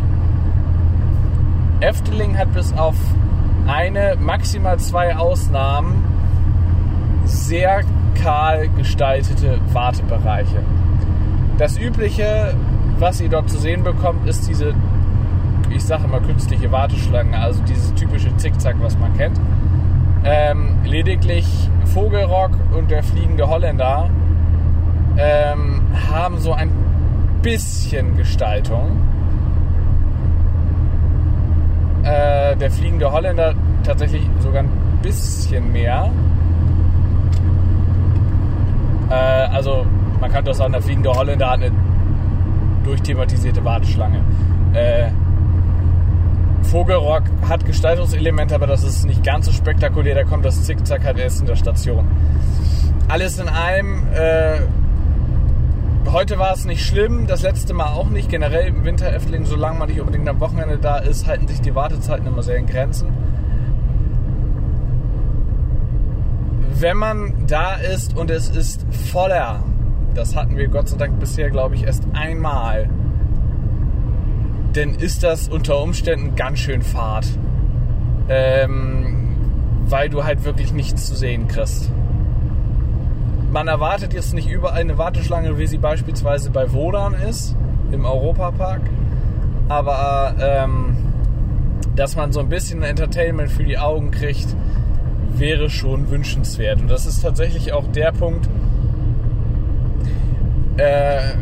Efteling 1.81 2.37
hat 2.37 2.53
bis 2.53 2.71
auf 2.77 2.95
eine, 3.67 4.15
maximal 4.17 4.79
zwei 4.79 5.17
Ausnahmen 5.17 6.01
sehr 7.25 7.81
kahl 8.23 8.69
gestaltete 8.69 9.59
Wartebereiche. 9.73 10.63
Das 11.57 11.77
übliche, 11.77 12.55
was 12.97 13.19
ihr 13.19 13.27
dort 13.27 13.49
zu 13.49 13.57
sehen 13.57 13.83
bekommt, 13.83 14.25
ist 14.29 14.47
diese, 14.47 14.73
ich 15.69 15.83
sage 15.83 16.05
immer 16.05 16.21
künstliche 16.21 16.71
Warteschlange, 16.71 17.37
also 17.37 17.61
dieses 17.63 17.93
typische 17.95 18.33
Zickzack, 18.37 18.77
was 18.79 18.97
man 18.97 19.13
kennt. 19.17 19.37
Ähm, 20.27 20.80
lediglich 20.84 21.45
Vogelrock 21.93 22.52
und 22.76 22.89
der 22.89 23.03
fliegende 23.03 23.47
Holländer 23.47 24.10
ähm, 25.18 25.81
haben 26.11 26.39
so 26.39 26.52
ein 26.52 26.72
bisschen 27.43 28.18
Gestaltung. 28.18 28.99
Äh, 32.03 32.56
der 32.56 32.72
fliegende 32.72 33.11
Holländer 33.11 33.53
tatsächlich 33.84 34.23
sogar 34.39 34.64
ein 34.64 34.72
bisschen 35.03 35.72
mehr. 35.72 36.10
Äh, 39.10 39.14
also 39.14 39.85
man 40.19 40.31
kann 40.31 40.43
doch 40.43 40.53
sagen, 40.53 40.73
der 40.73 40.81
fliegende 40.81 41.11
Holländer 41.11 41.52
hat 41.52 41.61
eine 41.61 41.72
durchthematisierte 42.84 43.64
Warteschlange. 43.64 44.22
Äh, 44.73 45.10
Vogelrock 46.65 47.23
hat 47.47 47.65
Gestaltungselemente, 47.65 48.55
aber 48.55 48.67
das 48.67 48.83
ist 48.83 49.05
nicht 49.05 49.23
ganz 49.23 49.45
so 49.45 49.51
spektakulär. 49.51 50.15
Da 50.15 50.23
kommt 50.23 50.45
das 50.45 50.63
Zickzack 50.63 51.03
halt 51.03 51.17
erst 51.17 51.41
in 51.41 51.47
der 51.47 51.55
Station. 51.55 52.07
Alles 53.07 53.39
in 53.39 53.47
allem, 53.47 54.03
äh, 54.13 54.59
heute 56.11 56.39
war 56.39 56.53
es 56.53 56.65
nicht 56.65 56.85
schlimm, 56.85 57.27
das 57.27 57.43
letzte 57.43 57.73
Mal 57.73 57.87
auch 57.87 58.09
nicht. 58.09 58.29
Generell 58.29 58.67
im 58.67 58.83
Winter 58.83 59.13
Efteling, 59.13 59.45
solange 59.45 59.79
man 59.79 59.89
nicht 59.89 59.99
unbedingt 59.99 60.27
am 60.27 60.39
Wochenende 60.39 60.77
da 60.77 60.97
ist, 60.97 61.27
halten 61.27 61.47
sich 61.47 61.61
die 61.61 61.75
Wartezeiten 61.75 62.25
immer 62.25 62.43
sehr 62.43 62.57
in 62.57 62.65
Grenzen. 62.65 63.07
Wenn 66.77 66.97
man 66.97 67.47
da 67.47 67.75
ist 67.75 68.17
und 68.17 68.29
es 68.29 68.49
ist 68.49 68.85
voller, 69.11 69.63
das 70.13 70.35
hatten 70.35 70.57
wir 70.57 70.67
Gott 70.67 70.89
sei 70.89 70.97
Dank 70.97 71.19
bisher, 71.19 71.49
glaube 71.49 71.75
ich, 71.75 71.83
erst 71.85 72.03
einmal, 72.13 72.89
dann 74.76 74.95
ist 74.95 75.23
das 75.23 75.47
unter 75.47 75.81
Umständen 75.81 76.35
ganz 76.35 76.60
schön 76.60 76.81
fad. 76.81 77.26
Ähm, 78.27 79.15
weil 79.88 80.10
du 80.10 80.23
halt 80.23 80.43
wirklich 80.43 80.73
nichts 80.73 81.06
zu 81.06 81.15
sehen 81.15 81.47
kriegst. 81.47 81.91
Man 83.52 83.68
erwartet 83.68 84.14
jetzt 84.14 84.34
nicht 84.34 84.49
überall 84.49 84.81
eine 84.81 84.97
Warteschlange, 84.97 85.57
wie 85.57 85.68
sie 85.68 85.77
beispielsweise 85.77 86.49
bei 86.49 86.73
Wodan 86.73 87.14
ist, 87.14 87.56
im 87.91 88.03
Europapark. 88.03 88.81
Aber 89.69 90.35
ähm, 90.39 90.97
dass 91.95 92.15
man 92.15 92.31
so 92.31 92.39
ein 92.39 92.49
bisschen 92.49 92.84
Entertainment 92.84 93.52
für 93.52 93.64
die 93.64 93.77
Augen 93.77 94.11
kriegt, 94.11 94.47
wäre 95.38 95.69
schon 95.69 96.10
wünschenswert. 96.10 96.81
Und 96.81 96.89
das 96.89 97.06
ist 97.06 97.22
tatsächlich 97.22 97.73
auch 97.73 97.88
der 97.88 98.11
Punkt, 98.11 98.49
äh, 100.77 101.35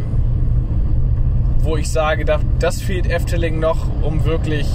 wo 1.64 1.78
ich 1.78 1.90
sage, 1.90 2.26
da- 2.26 2.40
das 2.60 2.82
fehlt 2.82 3.10
Efteling 3.10 3.60
noch, 3.60 3.88
um 4.02 4.26
wirklich. 4.26 4.68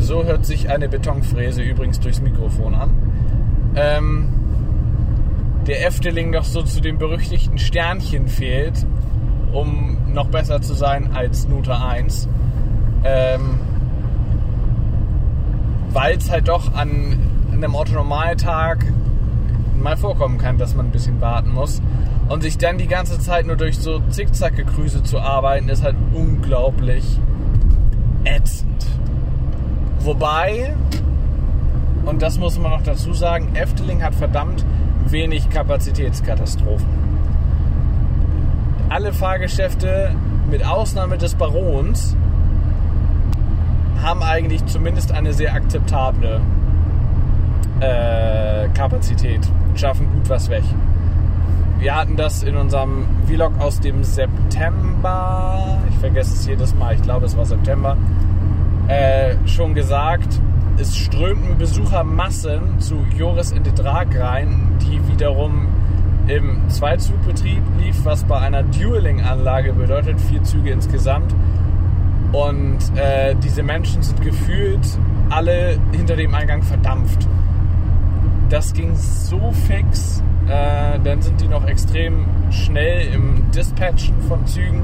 So 0.00 0.24
hört 0.24 0.46
sich 0.46 0.70
eine 0.70 0.88
Betonfräse 0.88 1.62
übrigens 1.62 2.00
durchs 2.00 2.20
Mikrofon 2.20 2.74
an. 2.74 2.90
Ähm, 3.76 4.28
der 5.66 5.86
Efteling 5.86 6.30
noch 6.30 6.44
so 6.44 6.62
zu 6.62 6.80
dem 6.80 6.96
berüchtigten 6.98 7.58
Sternchen 7.58 8.26
fehlt, 8.28 8.86
um 9.52 9.98
noch 10.14 10.28
besser 10.28 10.62
zu 10.62 10.72
sein 10.74 11.10
als 11.14 11.46
Note 11.46 11.78
1. 11.78 12.26
Ähm, 13.04 13.58
Weil 15.92 16.16
es 16.16 16.30
halt 16.30 16.48
doch 16.48 16.74
an 16.74 17.18
in 17.52 17.64
einem 17.64 17.74
Otto-Normaltag 17.74 18.84
mal 19.82 19.96
vorkommen 19.96 20.38
kann, 20.38 20.58
dass 20.58 20.74
man 20.74 20.86
ein 20.86 20.92
bisschen 20.92 21.20
warten 21.20 21.52
muss. 21.52 21.80
Und 22.28 22.42
sich 22.42 22.58
dann 22.58 22.76
die 22.76 22.86
ganze 22.86 23.18
Zeit 23.18 23.46
nur 23.46 23.56
durch 23.56 23.78
so 23.78 24.00
Zickzack-Gekrüse 24.10 25.02
zu 25.02 25.18
arbeiten, 25.18 25.68
ist 25.68 25.82
halt 25.82 25.96
unglaublich 26.12 27.18
ätzend. 28.24 28.86
Wobei, 30.00 30.74
und 32.04 32.20
das 32.20 32.38
muss 32.38 32.58
man 32.58 32.72
noch 32.72 32.82
dazu 32.82 33.14
sagen, 33.14 33.54
Efteling 33.54 34.02
hat 34.02 34.14
verdammt 34.14 34.64
wenig 35.06 35.48
Kapazitätskatastrophen. 35.48 36.86
Alle 38.90 39.12
Fahrgeschäfte, 39.12 40.14
mit 40.50 40.66
Ausnahme 40.66 41.18
des 41.18 41.34
Barons, 41.34 42.16
haben 44.02 44.22
eigentlich 44.22 44.64
zumindest 44.66 45.12
eine 45.12 45.32
sehr 45.32 45.54
akzeptable 45.54 46.40
äh, 47.80 48.68
Kapazität 48.68 49.40
und 49.68 49.78
schaffen 49.78 50.10
gut 50.12 50.28
was 50.28 50.48
weg. 50.48 50.64
Wir 51.78 51.94
hatten 51.94 52.16
das 52.16 52.42
in 52.42 52.56
unserem 52.56 53.06
Vlog 53.26 53.52
aus 53.60 53.78
dem 53.78 54.02
September, 54.02 55.78
ich 55.88 55.96
vergesse 55.98 56.34
es 56.34 56.44
jedes 56.44 56.74
Mal, 56.74 56.96
ich 56.96 57.02
glaube 57.02 57.26
es 57.26 57.36
war 57.36 57.46
September, 57.46 57.96
äh, 58.88 59.34
schon 59.46 59.74
gesagt. 59.74 60.40
Es 60.76 60.96
strömten 60.96 61.56
Besuchermassen 61.56 62.80
zu 62.80 63.04
Joris 63.16 63.52
in 63.52 63.62
den 63.62 63.74
Drag 63.76 64.06
rein, 64.16 64.76
die 64.80 65.00
wiederum 65.08 65.68
im 66.26 66.68
Zweizugbetrieb 66.68 67.62
lief, 67.78 68.04
was 68.04 68.24
bei 68.24 68.38
einer 68.38 68.64
Dueling-Anlage 68.64 69.72
bedeutet, 69.72 70.20
vier 70.20 70.42
Züge 70.42 70.70
insgesamt. 70.70 71.34
Und 72.32 72.78
äh, 72.96 73.34
diese 73.36 73.62
Menschen 73.62 74.02
sind 74.02 74.20
gefühlt 74.20 74.86
alle 75.30 75.78
hinter 75.92 76.16
dem 76.16 76.34
Eingang 76.34 76.62
verdampft. 76.62 77.26
Das 78.48 78.72
ging 78.72 78.94
so 78.94 79.52
fix. 79.66 80.22
Äh, 80.48 80.98
dann 81.04 81.20
sind 81.20 81.40
die 81.40 81.48
noch 81.48 81.66
extrem 81.66 82.26
schnell 82.50 83.12
im 83.12 83.50
Dispatchen 83.50 84.14
von 84.22 84.46
Zügen. 84.46 84.82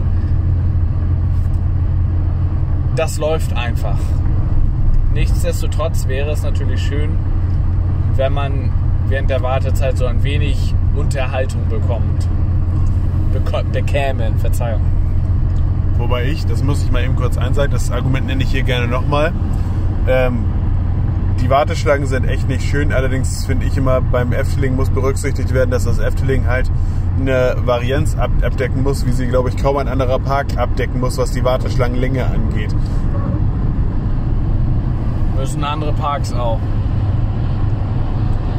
Das 2.97 3.19
läuft 3.19 3.57
einfach. 3.57 3.99
Nichtsdestotrotz 5.15 6.07
wäre 6.07 6.31
es 6.31 6.43
natürlich 6.43 6.83
schön, 6.83 7.19
wenn 8.17 8.33
man 8.33 8.73
während 9.09 9.31
der 9.31 9.43
Wartezeit 9.43 9.97
so 9.97 10.07
ein 10.07 10.23
wenig 10.23 10.75
Unterhaltung 10.95 11.69
bekommt. 11.69 12.29
Beko 13.33 13.63
bekäme, 13.73 14.33
Verzeihung. 14.39 14.83
Wobei 15.99 16.27
ich, 16.27 16.45
das 16.47 16.63
muss 16.63 16.83
ich 16.85 16.91
mal 16.91 17.05
eben 17.05 17.17
kurz 17.17 17.39
einsagen, 17.39 17.73
das 17.73 17.91
Argument 17.91 18.27
nenne 18.27 18.43
ich 18.43 18.51
hier 18.51 18.63
gerne 18.65 18.87
nochmal. 18.87 19.33
Ähm, 20.09 20.45
die 21.45 21.51
Warteschlangen 21.51 22.07
sind 22.07 22.25
echt 22.25 22.49
nicht 22.49 22.63
schön, 22.63 22.91
allerdings 22.91 23.45
finde 23.45 23.67
ich 23.67 23.77
immer, 23.77 24.01
beim 24.01 24.33
Efteling 24.33 24.77
muss 24.77 24.89
berücksichtigt 24.89 25.53
werden, 25.53 25.71
dass 25.71 25.85
das 25.85 25.99
Efteling 25.99 26.47
halt 26.47 26.71
eine 27.21 27.57
Varianz 27.67 28.17
ab 28.17 28.31
abdecken 28.41 28.83
muss, 28.83 29.05
wie 29.05 29.13
sie, 29.13 29.27
glaube 29.27 29.51
ich, 29.51 29.59
kaum 29.59 29.77
ein 29.77 29.87
anderer 29.87 30.19
Park 30.19 30.57
abdecken 30.57 31.01
muss, 31.01 31.19
was 31.19 31.33
die 31.33 31.45
Warteschlangenlänge 31.45 32.25
angeht. 32.25 32.75
Müssen 35.37 35.63
andere 35.65 35.93
Parks 35.93 36.33
auch. 36.33 36.61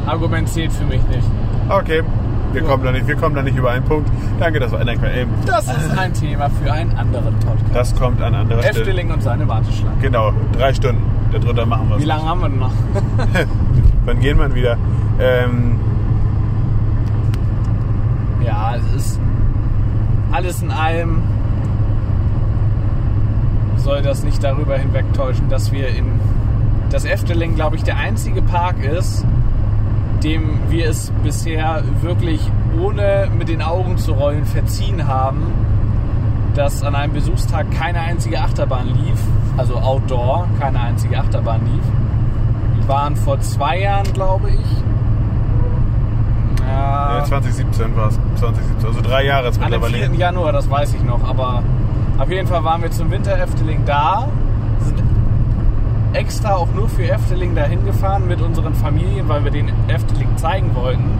Argument 0.06 0.48
zählt 0.48 0.72
für 0.72 0.84
mich 0.84 1.02
nicht. 1.08 1.26
Okay, 1.68 2.04
wir 2.52 2.62
kommen 2.62 2.84
da 2.84 2.92
nicht, 2.92 3.08
wir 3.08 3.16
kommen 3.16 3.34
da 3.34 3.42
nicht 3.42 3.56
über 3.56 3.72
einen 3.72 3.84
Punkt. 3.84 4.08
Danke, 4.38 4.60
das 4.60 4.70
war 4.70 4.84
nein, 4.84 5.00
ähm, 5.12 5.28
Das 5.44 5.66
ist 5.66 5.98
ein 5.98 6.14
Thema 6.14 6.48
für 6.50 6.72
einen 6.72 6.96
anderen 6.96 7.34
Podcast. 7.40 7.74
Das 7.74 7.96
kommt 7.96 8.22
an 8.22 8.36
anderer 8.36 8.62
Stelle. 8.62 8.78
Efteling 8.78 9.10
und 9.10 9.24
seine 9.24 9.48
Warteschlange. 9.48 9.96
Genau, 10.00 10.32
drei 10.56 10.72
Stunden. 10.72 11.15
Darunter 11.32 11.66
machen 11.66 11.88
wir 11.90 11.98
Wie 11.98 12.04
lange 12.04 12.24
haben 12.24 12.40
wir 12.40 12.48
denn 12.48 12.58
noch? 12.58 12.72
Wann 14.04 14.20
gehen 14.20 14.38
wir 14.38 14.54
wieder? 14.54 14.76
Ähm, 15.18 15.80
Ja, 18.44 18.76
es 18.76 18.94
ist 18.94 19.20
alles 20.30 20.62
in 20.62 20.70
allem 20.70 21.22
soll 23.86 24.02
das 24.02 24.24
nicht 24.24 24.42
darüber 24.42 24.76
hinwegtäuschen, 24.76 25.48
dass 25.48 25.70
wir 25.70 25.88
in 25.88 26.20
das 26.90 27.04
Efteling, 27.04 27.54
glaube 27.54 27.76
ich, 27.76 27.84
der 27.84 27.96
einzige 27.96 28.42
Park 28.42 28.82
ist, 28.82 29.24
dem 30.24 30.58
wir 30.68 30.88
es 30.88 31.12
bisher 31.22 31.84
wirklich 32.02 32.40
ohne 32.80 33.28
mit 33.38 33.48
den 33.48 33.62
Augen 33.62 33.96
zu 33.96 34.12
rollen 34.12 34.44
verziehen 34.44 35.06
haben, 35.06 35.52
dass 36.56 36.82
an 36.82 36.96
einem 36.96 37.12
Besuchstag 37.12 37.70
keine 37.70 38.00
einzige 38.00 38.40
Achterbahn 38.40 38.88
lief, 38.88 39.20
also 39.56 39.76
Outdoor 39.76 40.46
keine 40.60 40.80
einzige 40.80 41.18
Achterbahn 41.18 41.60
lief. 41.64 41.84
Die 42.78 42.88
waren 42.88 43.16
vor 43.16 43.40
zwei 43.40 43.80
Jahren, 43.80 44.12
glaube 44.12 44.50
ich. 44.50 44.82
Ja, 46.66 47.18
ja, 47.18 47.24
2017 47.24 47.96
war 47.96 48.08
es. 48.08 48.18
2017, 48.36 48.88
also 48.88 49.00
drei 49.00 49.24
Jahre 49.24 49.46
jetzt 49.46 49.56
dem 49.56 49.64
mittlerweile. 49.64 49.96
4. 50.08 50.14
Januar, 50.14 50.52
das 50.52 50.68
weiß 50.68 50.94
ich 50.94 51.02
noch, 51.02 51.22
aber 51.26 51.62
auf 52.18 52.30
jeden 52.30 52.46
Fall 52.46 52.64
waren 52.64 52.82
wir 52.82 52.90
zum 52.90 53.10
Winter 53.10 53.38
Efteling 53.38 53.84
da, 53.84 54.28
sind 54.80 55.02
extra 56.12 56.54
auch 56.54 56.68
nur 56.74 56.88
für 56.88 57.08
Efteling 57.08 57.54
dahin 57.54 57.84
gefahren 57.84 58.26
mit 58.26 58.40
unseren 58.40 58.74
Familien, 58.74 59.28
weil 59.28 59.44
wir 59.44 59.50
den 59.50 59.70
Efteling 59.88 60.36
zeigen 60.36 60.74
wollten. 60.74 61.10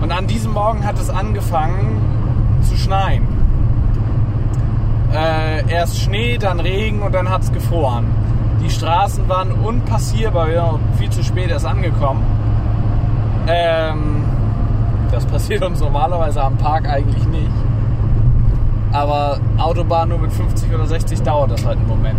Und 0.00 0.12
an 0.12 0.26
diesem 0.26 0.52
Morgen 0.52 0.84
hat 0.84 0.98
es 0.98 1.10
angefangen 1.10 2.00
zu 2.62 2.76
schneien. 2.76 3.25
Äh, 5.12 5.70
erst 5.70 6.00
Schnee, 6.00 6.38
dann 6.38 6.60
Regen 6.60 7.02
und 7.02 7.14
dann 7.14 7.28
hat 7.28 7.42
es 7.42 7.52
gefroren. 7.52 8.06
Die 8.62 8.70
Straßen 8.70 9.28
waren 9.28 9.52
unpassierbar, 9.52 10.48
wir 10.48 10.62
waren 10.62 10.80
viel 10.98 11.10
zu 11.10 11.22
spät 11.22 11.50
erst 11.50 11.66
angekommen. 11.66 12.24
Ähm, 13.46 14.24
das 15.12 15.24
passiert 15.26 15.62
uns 15.62 15.80
normalerweise 15.80 16.42
am 16.42 16.56
Park 16.56 16.88
eigentlich 16.88 17.26
nicht. 17.28 17.50
Aber 18.92 19.38
Autobahn 19.58 20.08
nur 20.08 20.18
mit 20.18 20.32
50 20.32 20.74
oder 20.74 20.86
60 20.86 21.22
dauert 21.22 21.50
das 21.50 21.64
halt 21.64 21.78
einen 21.78 21.88
Moment. 21.88 22.18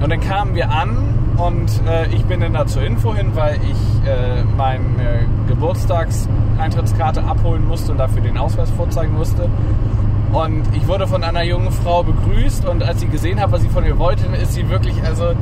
Und 0.00 0.10
dann 0.10 0.20
kamen 0.20 0.54
wir 0.54 0.70
an 0.70 0.96
und 1.36 1.70
äh, 1.86 2.06
ich 2.08 2.24
bin 2.24 2.40
dann 2.40 2.54
da 2.54 2.66
zur 2.66 2.82
Info 2.82 3.14
hin, 3.14 3.30
weil 3.34 3.56
ich 3.56 4.08
äh, 4.08 4.42
meine 4.56 5.26
Geburtstagseintrittkarte 5.48 7.22
abholen 7.22 7.66
musste 7.66 7.92
und 7.92 7.98
dafür 7.98 8.22
den 8.22 8.36
Ausweis 8.36 8.70
vorzeigen 8.70 9.14
musste. 9.14 9.48
Und 10.32 10.62
ich 10.74 10.88
wurde 10.88 11.06
von 11.06 11.22
einer 11.22 11.42
jungen 11.42 11.70
Frau 11.70 12.02
begrüßt 12.02 12.66
und 12.66 12.82
als 12.82 13.00
sie 13.00 13.08
gesehen 13.08 13.38
hat, 13.38 13.52
was 13.52 13.60
sie 13.60 13.68
von 13.68 13.84
mir 13.84 13.98
wollte, 13.98 14.24
ist 14.36 14.54
sie 14.54 14.68
wirklich 14.70 14.94
also 15.04 15.34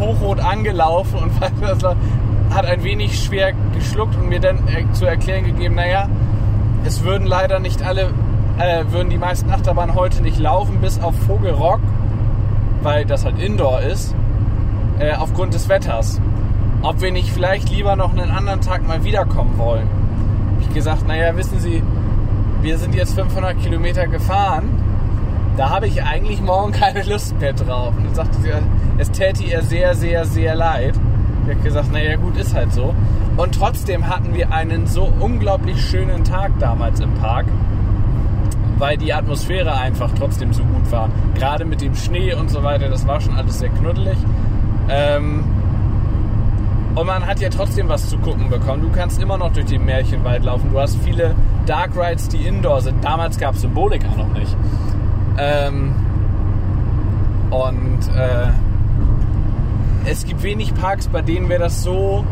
hochrot 0.00 0.40
angelaufen 0.40 1.18
und 1.18 1.32
hat 2.54 2.64
ein 2.64 2.82
wenig 2.82 3.22
schwer 3.22 3.52
geschluckt 3.74 4.16
und 4.16 4.30
mir 4.30 4.40
dann 4.40 4.56
äh, 4.68 4.90
zu 4.92 5.04
erklären 5.04 5.44
gegeben, 5.44 5.74
naja, 5.74 6.08
es 6.84 7.04
würden 7.04 7.26
leider 7.26 7.58
nicht 7.58 7.82
alle, 7.82 8.10
äh, 8.58 8.84
würden 8.90 9.10
die 9.10 9.18
meisten 9.18 9.50
Achterbahnen 9.50 9.94
heute 9.94 10.22
nicht 10.22 10.38
laufen, 10.38 10.80
bis 10.80 10.98
auf 10.98 11.14
Vogelrock, 11.26 11.80
weil 12.82 13.04
das 13.04 13.26
halt 13.26 13.38
Indoor 13.38 13.80
ist, 13.80 14.14
äh, 14.98 15.14
aufgrund 15.14 15.52
des 15.52 15.68
Wetters. 15.68 16.22
Ob 16.80 17.02
wir 17.02 17.12
nicht 17.12 17.30
vielleicht 17.30 17.68
lieber 17.68 17.96
noch 17.96 18.12
einen 18.16 18.30
anderen 18.30 18.62
Tag 18.62 18.86
mal 18.86 19.04
wiederkommen 19.04 19.58
wollen. 19.58 19.88
Ich 20.60 20.72
gesagt, 20.72 21.06
naja, 21.06 21.36
wissen 21.36 21.58
Sie, 21.58 21.82
wir 22.62 22.78
sind 22.78 22.94
jetzt 22.94 23.14
500 23.14 23.60
Kilometer 23.60 24.06
gefahren, 24.06 24.68
da 25.56 25.70
habe 25.70 25.86
ich 25.86 26.02
eigentlich 26.02 26.40
morgen 26.40 26.72
keine 26.80 27.02
Lust 27.02 27.38
mehr 27.40 27.52
drauf. 27.52 27.94
Und 27.96 28.06
dann 28.06 28.14
sagte 28.14 28.40
sie, 28.40 28.50
es 28.98 29.10
täte 29.10 29.44
ihr 29.44 29.62
sehr, 29.62 29.94
sehr, 29.94 30.24
sehr 30.24 30.54
leid. 30.54 30.94
Ich 31.44 31.54
habe 31.54 31.62
gesagt, 31.62 31.92
naja 31.92 32.16
gut, 32.16 32.36
ist 32.36 32.54
halt 32.54 32.72
so. 32.72 32.94
Und 33.36 33.54
trotzdem 33.54 34.08
hatten 34.08 34.34
wir 34.34 34.52
einen 34.52 34.86
so 34.86 35.10
unglaublich 35.20 35.80
schönen 35.80 36.24
Tag 36.24 36.52
damals 36.58 37.00
im 37.00 37.14
Park, 37.14 37.46
weil 38.78 38.96
die 38.96 39.12
Atmosphäre 39.12 39.76
einfach 39.76 40.10
trotzdem 40.18 40.52
so 40.52 40.62
gut 40.64 40.90
war. 40.90 41.08
Gerade 41.34 41.64
mit 41.64 41.80
dem 41.80 41.94
Schnee 41.94 42.34
und 42.34 42.50
so 42.50 42.62
weiter, 42.62 42.88
das 42.88 43.06
war 43.06 43.20
schon 43.20 43.34
alles 43.34 43.60
sehr 43.60 43.70
knuddelig. 43.70 44.18
Ähm 44.88 45.44
und 46.98 47.06
man 47.06 47.24
hat 47.24 47.38
ja 47.38 47.48
trotzdem 47.48 47.88
was 47.88 48.08
zu 48.08 48.18
gucken 48.18 48.50
bekommen. 48.50 48.82
Du 48.82 48.90
kannst 48.90 49.22
immer 49.22 49.38
noch 49.38 49.52
durch 49.52 49.66
den 49.66 49.84
Märchenwald 49.84 50.42
laufen. 50.42 50.70
Du 50.72 50.80
hast 50.80 50.96
viele 51.04 51.36
Dark 51.64 51.92
Rides, 51.96 52.28
die 52.28 52.38
indoor 52.38 52.80
sind. 52.80 53.04
Damals 53.04 53.38
gab 53.38 53.54
es 53.54 53.60
Symbolika 53.60 54.08
noch 54.16 54.32
nicht. 54.32 54.56
Ähm 55.38 55.94
und 57.50 58.00
äh, 58.16 58.48
es 60.06 60.24
gibt 60.24 60.42
wenig 60.42 60.74
Parks, 60.74 61.06
bei 61.06 61.22
denen 61.22 61.48
wir 61.48 61.60
das 61.60 61.84
so 61.84 62.24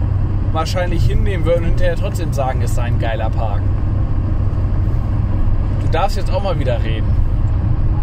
wahrscheinlich 0.53 1.07
hinnehmen 1.07 1.45
würden 1.45 1.63
und 1.65 1.69
hinterher 1.69 1.97
trotzdem 1.97 2.33
sagen, 2.33 2.61
es 2.63 2.75
sei 2.75 2.83
ein 2.83 2.99
geiler 2.99 3.31
Park. 3.31 3.63
Du 5.83 5.89
darfst 5.93 6.17
jetzt 6.17 6.33
auch 6.33 6.43
mal 6.43 6.59
wieder 6.59 6.83
reden. 6.83 7.07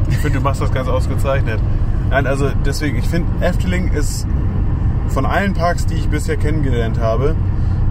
Ich 0.10 0.18
finde, 0.18 0.38
du 0.38 0.44
machst 0.44 0.61
das 0.61 0.72
ganz 0.72 0.88
ausgezeichnet. 0.88 1.60
Nein, 2.10 2.26
also 2.26 2.52
deswegen, 2.65 2.99
ich 2.99 3.07
finde, 3.07 3.45
Efteling 3.45 3.91
ist 3.91 4.27
von 5.14 5.26
allen 5.26 5.53
Parks, 5.53 5.85
die 5.85 5.94
ich 5.94 6.10
bisher 6.10 6.38
kennengelernt 6.38 6.99
habe, 6.99 7.35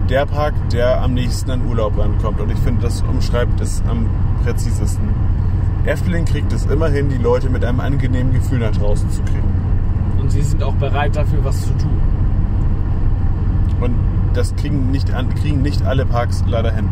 der 0.09 0.25
Park, 0.25 0.53
der 0.71 1.01
am 1.01 1.13
nächsten 1.13 1.49
an 1.51 1.65
Urlaub 1.65 1.97
rankommt. 1.97 2.41
Und 2.41 2.51
ich 2.51 2.59
finde, 2.59 2.81
das 2.81 3.01
umschreibt 3.01 3.61
es 3.61 3.81
am 3.89 4.07
präzisesten. 4.43 5.07
Efteling 5.85 6.25
kriegt 6.25 6.51
es 6.51 6.65
immerhin, 6.65 7.09
die 7.09 7.17
Leute 7.17 7.49
mit 7.49 7.63
einem 7.63 7.79
angenehmen 7.79 8.33
Gefühl 8.33 8.59
nach 8.59 8.71
draußen 8.71 9.09
zu 9.09 9.21
kriegen. 9.23 9.47
Und 10.19 10.31
sie 10.31 10.41
sind 10.41 10.61
auch 10.63 10.73
bereit 10.75 11.15
dafür, 11.15 11.39
was 11.43 11.61
zu 11.61 11.71
tun. 11.77 11.97
Und 13.81 13.95
das 14.33 14.55
kriegen 14.55 14.91
nicht, 14.91 15.09
kriegen 15.41 15.61
nicht 15.61 15.85
alle 15.85 16.05
Parks 16.05 16.43
leider 16.47 16.71
hin. 16.71 16.87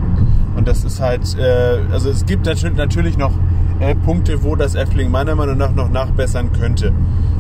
Und 0.56 0.68
das 0.68 0.84
ist 0.84 1.02
halt, 1.02 1.38
äh, 1.38 1.80
also 1.92 2.10
es 2.10 2.26
gibt 2.26 2.48
natür- 2.48 2.76
natürlich 2.76 3.18
noch 3.18 3.32
äh, 3.80 3.96
Punkte, 3.96 4.44
wo 4.44 4.56
das 4.56 4.76
Efteling 4.76 5.10
meiner 5.12 5.36
Meinung 5.36 5.58
nach 5.58 5.74
noch 5.74 5.90
nachbessern 5.90 6.52
könnte. 6.54 6.92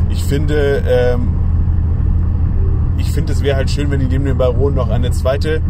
Ich 0.09 0.23
finde, 0.23 0.83
ähm, 0.87 1.27
finde, 3.13 3.33
es 3.33 3.41
wäre 3.43 3.55
halt 3.57 3.69
schön, 3.69 3.89
wenn 3.91 3.99
die 3.99 4.07
neben 4.07 4.25
dem 4.25 4.37
Baron 4.37 4.73
noch 4.75 4.89
eine 4.89 5.11
zweite 5.11 5.61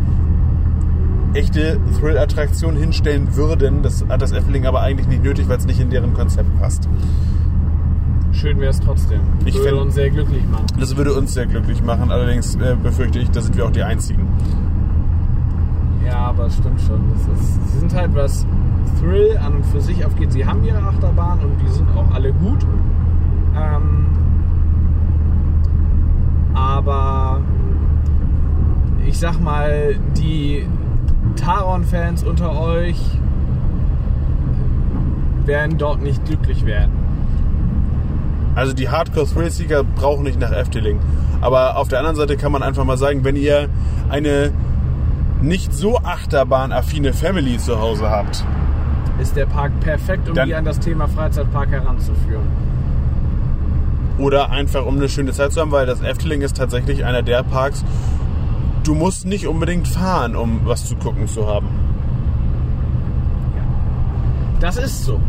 echte 1.34 1.78
Thrill-Attraktion 2.00 2.76
hinstellen 2.76 3.36
würden. 3.36 3.82
Das 3.84 4.06
hat 4.10 4.22
das 4.22 4.32
Efteling 4.34 4.66
aber 4.66 4.82
eigentlich 4.82 5.08
nicht 5.08 5.24
nötig, 5.24 5.48
weil 5.48 5.58
es 5.58 5.66
nicht 5.66 5.80
in 5.80 5.90
deren 5.90 6.14
Konzept 6.14 6.50
passt. 6.60 6.90
Schön 8.34 8.60
wäre 8.60 8.72
es 8.72 8.80
trotzdem. 8.80 9.20
Ich 9.46 9.56
Würde 9.56 9.70
find- 9.70 9.82
uns 9.82 9.96
sehr 9.96 10.10
glücklich 10.10 10.44
machen. 10.52 10.66
Das 10.80 10.96
würde 10.96 11.14
uns 11.14 11.34
sehr 11.34 11.46
glücklich 11.46 11.84
machen, 11.84 12.12
allerdings 12.12 12.56
äh, 12.56 12.76
befürchte 12.82 13.20
ich, 13.20 13.30
da 13.32 13.42
sind 13.42 13.56
wir 13.58 13.66
auch 13.66 13.72
die 13.72 13.84
Einzigen. 13.84 14.28
Ja, 16.06 16.18
aber 16.28 16.46
es 16.48 16.56
stimmt 16.58 16.82
schon. 16.82 17.00
Das 17.14 17.40
ist, 17.42 17.72
sie 17.74 17.80
sind 17.80 17.94
halt 17.94 18.14
was 18.16 18.46
Thrill 19.00 19.38
an 19.38 19.56
und 19.56 19.66
für 19.66 19.80
sich 19.82 20.04
aufgeht. 20.06 20.32
Sie 20.32 20.46
haben 20.46 20.64
ihre 20.64 20.80
Achterbahn 20.80 21.40
und 21.40 21.52
die 21.62 21.72
sind 21.72 21.88
auch 21.96 22.10
alle 22.14 22.34
gut. 22.34 22.66
Ähm, 23.56 24.08
aber 26.54 27.42
ich 29.08 29.18
sag 29.20 29.40
mal, 29.42 29.96
die 30.18 30.68
Taron-Fans 31.36 32.24
unter 32.24 32.60
euch 32.60 33.00
werden 35.46 35.78
dort 35.78 36.02
nicht 36.02 36.24
glücklich 36.26 36.66
werden. 36.66 36.92
Also 38.56 38.74
die 38.74 38.90
Hardcore-Thrill-Seeker 38.90 39.84
brauchen 39.84 40.24
nicht 40.24 40.40
nach 40.40 40.52
Efteling. 40.52 41.00
Aber 41.40 41.78
auf 41.78 41.88
der 41.88 42.00
anderen 42.00 42.16
Seite 42.18 42.38
kann 42.38 42.52
man 42.52 42.64
einfach 42.64 42.84
mal 42.84 42.98
sagen, 42.98 43.24
wenn 43.24 43.36
ihr 43.36 43.70
eine 44.10 44.52
nicht 45.42 45.74
so 45.74 45.98
Achterbahn-affine 45.98 47.14
Family 47.14 47.58
zu 47.58 47.80
Hause 47.80 48.10
habt, 48.10 48.46
Ist 49.20 49.36
der 49.36 49.46
Park 49.46 49.72
perfekt, 49.82 50.28
um 50.30 50.36
Dann- 50.36 50.48
die 50.48 50.56
an 50.56 50.66
das 50.66 50.80
Thema 50.80 51.08
Freizeitpark 51.08 51.70
heranzuführen. 51.72 52.44
Oder 54.24 54.50
einfach 54.50 54.86
um 54.86 54.98
eine 54.98 55.10
schöne 55.10 55.32
Zeit 55.34 55.52
zu 55.54 55.62
haben, 55.62 55.72
weil 55.72 55.86
das 55.86 56.02
Efteling 56.02 56.42
ist 56.42 56.58
tatsächlich 56.58 57.06
einer 57.06 57.22
der 57.22 57.44
Parks, 57.44 57.84
du 58.84 58.94
musst 58.94 59.26
nicht 59.26 59.48
unbedingt 59.48 59.88
fahren, 59.88 60.36
um 60.36 60.62
was 60.66 60.86
zu 60.86 60.96
gucken 60.96 61.28
zu 61.28 61.48
haben. 61.48 61.68
Das 64.60 64.78
ist 64.78 65.06
so. 65.06 65.20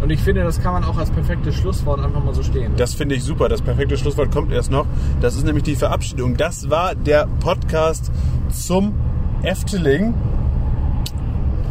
Und 0.00 0.10
ich 0.10 0.20
finde, 0.20 0.42
das 0.42 0.62
kann 0.62 0.72
man 0.72 0.84
auch 0.84 0.96
als 0.96 1.10
perfektes 1.10 1.54
Schlusswort 1.56 2.00
einfach 2.00 2.24
mal 2.24 2.34
so 2.34 2.42
stehen. 2.42 2.72
Das 2.76 2.94
finde 2.94 3.14
ich 3.16 3.22
super. 3.22 3.50
Das 3.50 3.60
perfekte 3.60 3.98
Schlusswort 3.98 4.32
kommt 4.32 4.50
erst 4.50 4.70
noch. 4.70 4.86
Das 5.20 5.36
ist 5.36 5.44
nämlich 5.44 5.64
die 5.64 5.76
Verabschiedung. 5.76 6.36
Das 6.36 6.70
war 6.70 6.94
der 6.94 7.28
Podcast 7.40 8.10
zum 8.48 8.94
Efteling. 9.42 10.14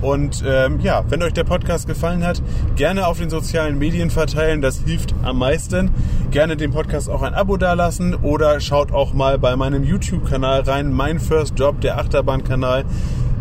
Und 0.01 0.43
ähm, 0.47 0.79
ja, 0.81 1.03
wenn 1.09 1.21
euch 1.23 1.33
der 1.33 1.43
Podcast 1.43 1.87
gefallen 1.87 2.25
hat, 2.25 2.41
gerne 2.75 3.07
auf 3.07 3.19
den 3.19 3.29
sozialen 3.29 3.77
Medien 3.77 4.09
verteilen, 4.09 4.61
das 4.61 4.79
hilft 4.85 5.13
am 5.23 5.39
meisten. 5.39 5.91
Gerne 6.31 6.55
dem 6.55 6.71
Podcast 6.71 7.09
auch 7.09 7.21
ein 7.21 7.33
Abo 7.33 7.57
dalassen 7.57 8.15
oder 8.15 8.59
schaut 8.59 8.91
auch 8.91 9.13
mal 9.13 9.37
bei 9.37 9.55
meinem 9.55 9.83
YouTube-Kanal 9.83 10.61
rein, 10.61 10.93
mein 10.93 11.19
First 11.19 11.59
Job, 11.59 11.81
der 11.81 11.97
Achterbahn-Kanal, 11.97 12.85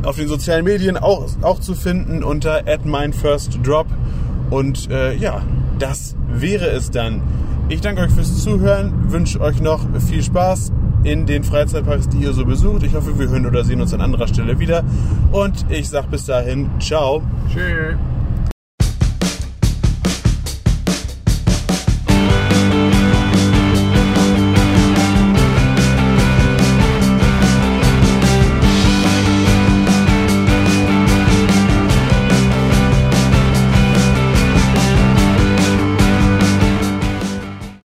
auf 0.02 0.16
den 0.16 0.28
sozialen 0.28 0.64
Medien 0.64 0.96
auch, 0.96 1.26
auch 1.42 1.60
zu 1.60 1.74
finden 1.74 2.24
unter 2.24 2.62
@meinfirstdrop. 2.84 3.86
Und 4.50 4.90
äh, 4.90 5.14
ja, 5.14 5.42
das 5.78 6.16
wäre 6.28 6.66
es 6.66 6.90
dann. 6.90 7.22
Ich 7.68 7.82
danke 7.82 8.02
euch 8.02 8.10
fürs 8.10 8.42
Zuhören, 8.42 9.12
wünsche 9.12 9.40
euch 9.40 9.60
noch 9.60 9.86
viel 10.08 10.22
Spaß 10.22 10.72
in 11.10 11.26
den 11.26 11.44
Freizeitparks, 11.44 12.08
die 12.08 12.18
ihr 12.18 12.32
so 12.32 12.44
besucht. 12.44 12.82
Ich 12.82 12.94
hoffe, 12.94 13.18
wir 13.18 13.28
hören 13.28 13.46
oder 13.46 13.64
sehen 13.64 13.80
uns 13.80 13.94
an 13.94 14.00
anderer 14.00 14.28
Stelle 14.28 14.58
wieder. 14.58 14.84
Und 15.32 15.66
ich 15.70 15.88
sage 15.88 16.08
bis 16.10 16.26
dahin, 16.26 16.70
ciao. 16.80 17.22
Tschüss. 17.52 17.96